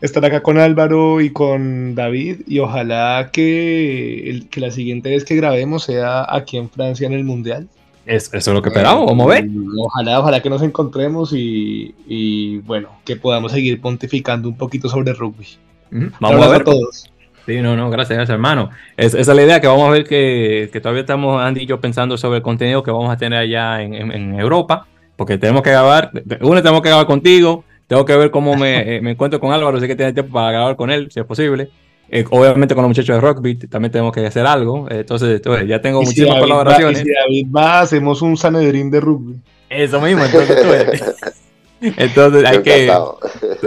estar 0.00 0.24
acá 0.24 0.42
con 0.42 0.58
Álvaro 0.58 1.20
y 1.20 1.30
con 1.30 1.94
David 1.94 2.40
y 2.46 2.58
ojalá 2.58 3.30
que, 3.32 4.28
el, 4.28 4.48
que 4.48 4.60
la 4.60 4.70
siguiente 4.70 5.10
vez 5.10 5.24
que 5.24 5.36
grabemos 5.36 5.84
sea 5.84 6.26
aquí 6.28 6.56
en 6.56 6.68
Francia 6.68 7.06
en 7.06 7.14
el 7.14 7.24
Mundial. 7.24 7.68
Es, 8.04 8.34
eso 8.34 8.50
es 8.50 8.54
lo 8.54 8.62
que 8.62 8.70
esperamos, 8.70 9.06
vamos 9.06 9.26
a 9.26 9.34
ver. 9.34 9.48
Ojalá, 9.78 10.18
ojalá 10.18 10.42
que 10.42 10.50
nos 10.50 10.62
encontremos 10.62 11.32
y, 11.32 11.94
y 12.08 12.58
bueno, 12.58 12.88
que 13.04 13.14
podamos 13.14 13.52
seguir 13.52 13.80
pontificando 13.80 14.48
un 14.48 14.56
poquito 14.56 14.88
sobre 14.88 15.12
rugby. 15.12 15.46
Mm, 15.92 16.06
vamos 16.18 16.46
a 16.46 16.48
ver. 16.48 16.62
A 16.62 16.64
todos. 16.64 17.11
Sí, 17.46 17.60
no, 17.60 17.76
no, 17.76 17.90
gracias, 17.90 18.16
gracias 18.16 18.34
hermano. 18.34 18.70
Es, 18.96 19.14
esa 19.14 19.32
es 19.32 19.36
la 19.36 19.42
idea 19.42 19.60
que 19.60 19.66
vamos 19.66 19.88
a 19.88 19.90
ver 19.90 20.04
que, 20.04 20.70
que, 20.72 20.80
todavía 20.80 21.00
estamos, 21.00 21.42
Andy 21.42 21.62
y 21.62 21.66
yo, 21.66 21.80
pensando 21.80 22.16
sobre 22.16 22.36
el 22.38 22.42
contenido 22.42 22.82
que 22.82 22.90
vamos 22.90 23.12
a 23.12 23.16
tener 23.16 23.38
allá 23.38 23.82
en, 23.82 23.94
en, 23.94 24.12
en 24.12 24.38
Europa, 24.38 24.86
porque 25.16 25.38
tenemos 25.38 25.62
que 25.62 25.70
grabar, 25.70 26.10
uno 26.40 26.62
tenemos 26.62 26.82
que 26.82 26.88
grabar 26.88 27.06
contigo, 27.06 27.64
tengo 27.88 28.04
que 28.04 28.16
ver 28.16 28.30
cómo 28.30 28.56
me, 28.56 29.00
me 29.02 29.12
encuentro 29.12 29.40
con 29.40 29.52
Álvaro, 29.52 29.80
sé 29.80 29.88
que 29.88 29.96
tiene 29.96 30.12
tiempo 30.12 30.32
para 30.32 30.52
grabar 30.52 30.76
con 30.76 30.90
él, 30.90 31.08
si 31.10 31.20
es 31.20 31.26
posible. 31.26 31.70
Eh, 32.14 32.26
obviamente 32.30 32.74
con 32.74 32.82
los 32.82 32.90
muchachos 32.90 33.16
de 33.16 33.20
Rockbeat 33.20 33.70
también 33.70 33.90
tenemos 33.90 34.12
que 34.12 34.26
hacer 34.26 34.44
algo, 34.44 34.86
entonces, 34.90 35.36
entonces 35.36 35.66
ya 35.66 35.80
tengo 35.80 36.02
muchísimas 36.02 36.34
si 36.34 36.40
colaboraciones. 36.40 36.98
Va, 36.98 37.02
y 37.02 37.04
si 37.04 37.10
David 37.10 37.46
va, 37.56 37.80
hacemos 37.80 38.20
un 38.20 38.36
Sanedrín 38.36 38.90
de 38.90 39.00
rugby. 39.00 39.40
Eso 39.70 39.98
mismo, 40.00 40.22
entonces 40.22 41.02
Entonces 41.82 42.44
hay 42.44 42.62
que. 42.62 42.92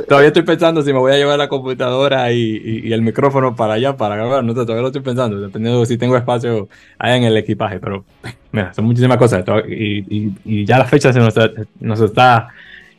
Todavía 0.07 0.27
estoy 0.27 0.43
pensando 0.43 0.81
si 0.81 0.93
me 0.93 0.99
voy 0.99 1.11
a 1.11 1.17
llevar 1.17 1.37
la 1.37 1.49
computadora 1.49 2.31
y, 2.31 2.39
y, 2.39 2.87
y, 2.87 2.93
el 2.93 3.01
micrófono 3.01 3.55
para 3.55 3.73
allá 3.73 3.97
para 3.97 4.15
grabar. 4.15 4.43
No, 4.43 4.53
todavía 4.53 4.81
lo 4.81 4.87
estoy 4.87 5.01
pensando, 5.01 5.39
dependiendo 5.39 5.79
de 5.79 5.85
si 5.85 5.97
tengo 5.97 6.15
espacio 6.15 6.69
allá 6.97 7.17
en 7.17 7.23
el 7.23 7.37
equipaje. 7.37 7.79
Pero 7.79 8.05
mira, 8.51 8.73
son 8.73 8.85
muchísimas 8.85 9.17
cosas. 9.17 9.43
Y, 9.67 10.31
y 10.45 10.65
ya 10.65 10.77
la 10.77 10.85
fecha 10.85 11.11
se 11.11 11.19
nos, 11.19 11.33
nos 11.79 11.99
está 11.99 12.49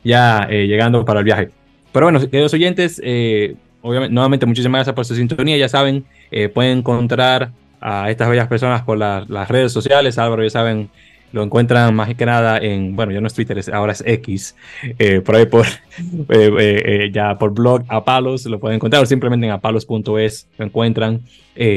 ya 0.05 0.47
eh, 0.49 0.67
llegando 0.67 1.05
para 1.05 1.21
el 1.21 1.25
viaje. 1.25 1.51
Pero 1.93 2.07
bueno, 2.07 2.21
queridos 2.21 2.55
oyentes, 2.55 3.01
eh, 3.03 3.57
obviamente, 3.83 4.15
nuevamente 4.15 4.47
muchísimas 4.47 4.81
gracias 4.81 4.95
por 4.95 5.05
su 5.05 5.15
sintonía. 5.15 5.57
Ya 5.57 5.69
saben, 5.69 6.05
eh, 6.31 6.49
pueden 6.49 6.79
encontrar 6.79 7.51
a 7.81 8.11
estas 8.11 8.29
bellas 8.29 8.49
personas 8.49 8.83
por 8.83 8.99
la, 8.99 9.25
las 9.29 9.49
redes 9.49 9.73
sociales. 9.73 10.19
Álvaro, 10.19 10.43
ya 10.43 10.51
saben 10.51 10.91
lo 11.33 11.43
encuentran 11.43 11.95
más 11.95 12.15
que 12.15 12.27
nada 12.27 12.59
en, 12.59 12.97
bueno, 12.97 13.13
ya 13.13 13.21
no 13.21 13.27
es 13.27 13.35
Twitter, 13.35 13.61
ahora 13.73 13.93
es 13.93 14.03
X, 14.07 14.57
eh, 14.99 15.21
por 15.21 15.37
ahí 15.37 15.47
por, 15.47 15.67
eh, 16.29 17.11
ya 17.13 17.39
por 17.39 17.53
blog 17.53 17.85
Apalos 17.89 18.47
lo 18.47 18.59
pueden 18.59 18.77
encontrar 18.77 19.03
o 19.03 19.07
simplemente 19.07 19.47
en 19.47 19.53
apalos.es 19.53 20.49
lo 20.59 20.65
encuentran. 20.65 21.21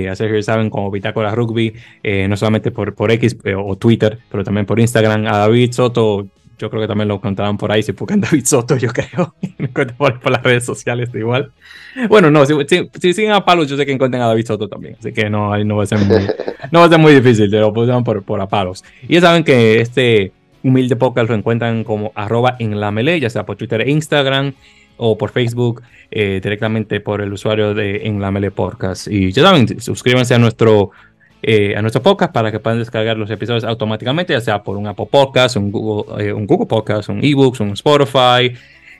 así 0.10 0.28
que 0.28 0.44
saben 0.44 0.70
como 0.70 0.92
Bitácora 0.92 1.34
Rugby, 1.34 1.74
no 2.28 2.38
solamente 2.38 2.72
por, 2.72 2.96
por 2.96 3.12
X 3.12 3.38
o 3.58 3.76
Twitter, 3.78 4.20
pero 4.30 4.44
también 4.44 4.66
por 4.66 4.80
Instagram. 4.80 5.28
A 5.28 5.38
David 5.38 5.72
Soto 5.72 6.28
yo 6.60 6.69
creo 6.69 6.81
que 6.81 6.88
también 6.88 7.07
lo 7.07 7.15
encontraban 7.15 7.57
por 7.57 7.72
ahí, 7.72 7.81
si 7.81 7.94
buscan 7.94 8.22
David 8.22 8.45
Soto, 8.45 8.77
yo 8.77 8.90
creo, 8.90 9.34
por, 9.98 10.19
por 10.19 10.31
las 10.31 10.44
redes 10.44 10.65
sociales 10.65 11.10
igual. 11.14 11.52
Bueno, 12.07 12.30
no, 12.30 12.45
si, 12.45 12.53
si, 12.68 13.14
siguen 13.14 13.31
a 13.31 13.44
palos, 13.44 13.68
yo 13.68 13.77
sé 13.77 13.86
que 13.86 13.91
encuentran 13.91 14.22
a 14.22 14.27
David 14.27 14.45
Soto 14.45 14.68
también, 14.68 14.95
así 14.99 15.11
que 15.11 15.30
no, 15.30 15.57
no 15.64 15.77
va 15.77 15.84
a 15.84 15.88
ser 15.88 15.99
muy, 15.99 16.27
no 16.72 16.80
va 16.80 16.86
a 16.86 16.90
ser 16.90 16.99
muy 16.99 17.15
difícil, 17.15 17.49
lo 17.49 17.73
pusieron 17.73 18.03
por, 18.03 18.22
por 18.23 18.40
a 18.41 18.48
palos. 18.48 18.84
Y 19.07 19.15
ya 19.15 19.22
saben 19.22 19.44
que 19.44 19.81
este 19.81 20.34
humilde 20.61 20.95
podcast 20.98 21.30
lo 21.30 21.36
encuentran 21.36 21.84
como 21.84 22.11
arroba 22.15 22.57
en 22.60 22.80
la 22.80 22.91
melee, 22.91 23.19
ya 23.19 23.30
sea 23.30 23.45
por 23.45 23.56
Twitter 23.56 23.81
e 23.81 23.91
Instagram 23.91 24.53
o 24.98 25.18
por 25.18 25.31
Facebook, 25.31 25.81
eh, 26.11 26.41
directamente 26.44 26.99
por 26.99 27.22
el 27.22 27.31
usuario 27.31 27.73
de 27.73 28.06
En 28.06 28.19
la 28.19 28.31
Melee 28.31 28.52
Podcast. 28.52 29.07
Y 29.07 29.31
ya 29.31 29.44
saben, 29.44 29.80
suscríbanse 29.80 30.36
a 30.36 30.40
nuestro 30.40 30.91
eh, 31.41 31.76
a 31.76 31.82
nuestro 31.82 32.02
podcast 32.02 32.34
para 32.34 32.52
que 32.52 32.60
puedan 32.60 32.80
descargar 32.80 33.18
los 33.18 33.30
episodios 33.30 33.64
automáticamente, 33.64 34.34
ya 34.34 34.41
sea 34.41 34.61
por 34.61 34.78
un 34.78 34.88
Apple 34.88 35.07
Podcast, 35.10 35.56
un 35.56 35.72
Google, 35.72 36.26
eh, 36.26 36.34
un 36.34 36.45
Google 36.45 36.68
Podcast, 36.68 37.10
un 37.10 37.24
eBooks, 37.24 37.61
un 37.61 37.72
Spotify, 37.72 38.53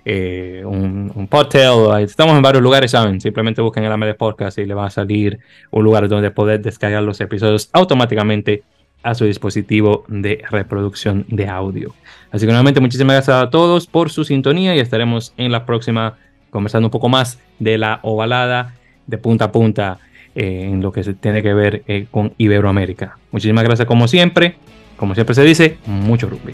eh, 0.06 0.64
un, 0.66 1.12
un 1.14 1.28
Podtail. 1.28 2.02
Estamos 2.02 2.36
en 2.36 2.42
varios 2.42 2.64
lugares, 2.64 2.92
¿saben? 2.92 3.20
Simplemente 3.20 3.62
busquen 3.62 3.84
el 3.84 4.00
de 4.00 4.14
Podcast 4.14 4.58
y 4.58 4.66
le 4.66 4.74
va 4.74 4.86
a 4.86 4.90
salir 4.90 5.40
un 5.72 5.84
lugar 5.84 6.08
donde 6.08 6.32
poder 6.32 6.62
descargar 6.62 7.04
los 7.04 7.20
episodios 7.20 7.70
automáticamente 7.74 8.64
a 9.04 9.16
su 9.16 9.26
dispositivo 9.26 10.06
de 10.08 10.44
reproducción 10.50 11.26
de 11.30 11.48
audio. 11.48 11.94
Así 12.32 12.46
que 12.46 12.52
nuevamente 12.52 12.80
muchísimas 12.80 13.16
gracias 13.16 13.38
a 13.44 13.50
todos 13.50 13.88
por 13.88 14.12
su 14.12 14.24
sintonía 14.24 14.76
y 14.76 14.80
estaremos 14.80 15.34
en 15.38 15.52
la 15.52 15.66
próxima 15.66 16.18
conversando 16.50 16.88
un 16.88 16.92
poco 16.92 17.10
más 17.10 17.40
de 17.60 17.78
la 17.78 18.00
ovalada 18.04 18.76
de 19.08 19.18
punta 19.18 19.46
a 19.46 19.52
punta 19.52 20.00
en 20.40 20.82
lo 20.82 20.92
que 20.92 21.04
se 21.04 21.14
tiene 21.14 21.44
que 21.44 21.54
ver 21.54 21.84
eh, 21.88 22.08
con 22.10 22.34
Iberoamérica. 22.38 23.18
Muchísimas 23.32 23.64
gracias 23.66 23.88
como 23.88 24.08
siempre. 24.08 24.56
Como 24.96 25.14
siempre 25.14 25.36
se 25.36 25.44
dice, 25.44 25.78
mucho 25.86 26.30
rugby. 26.30 26.54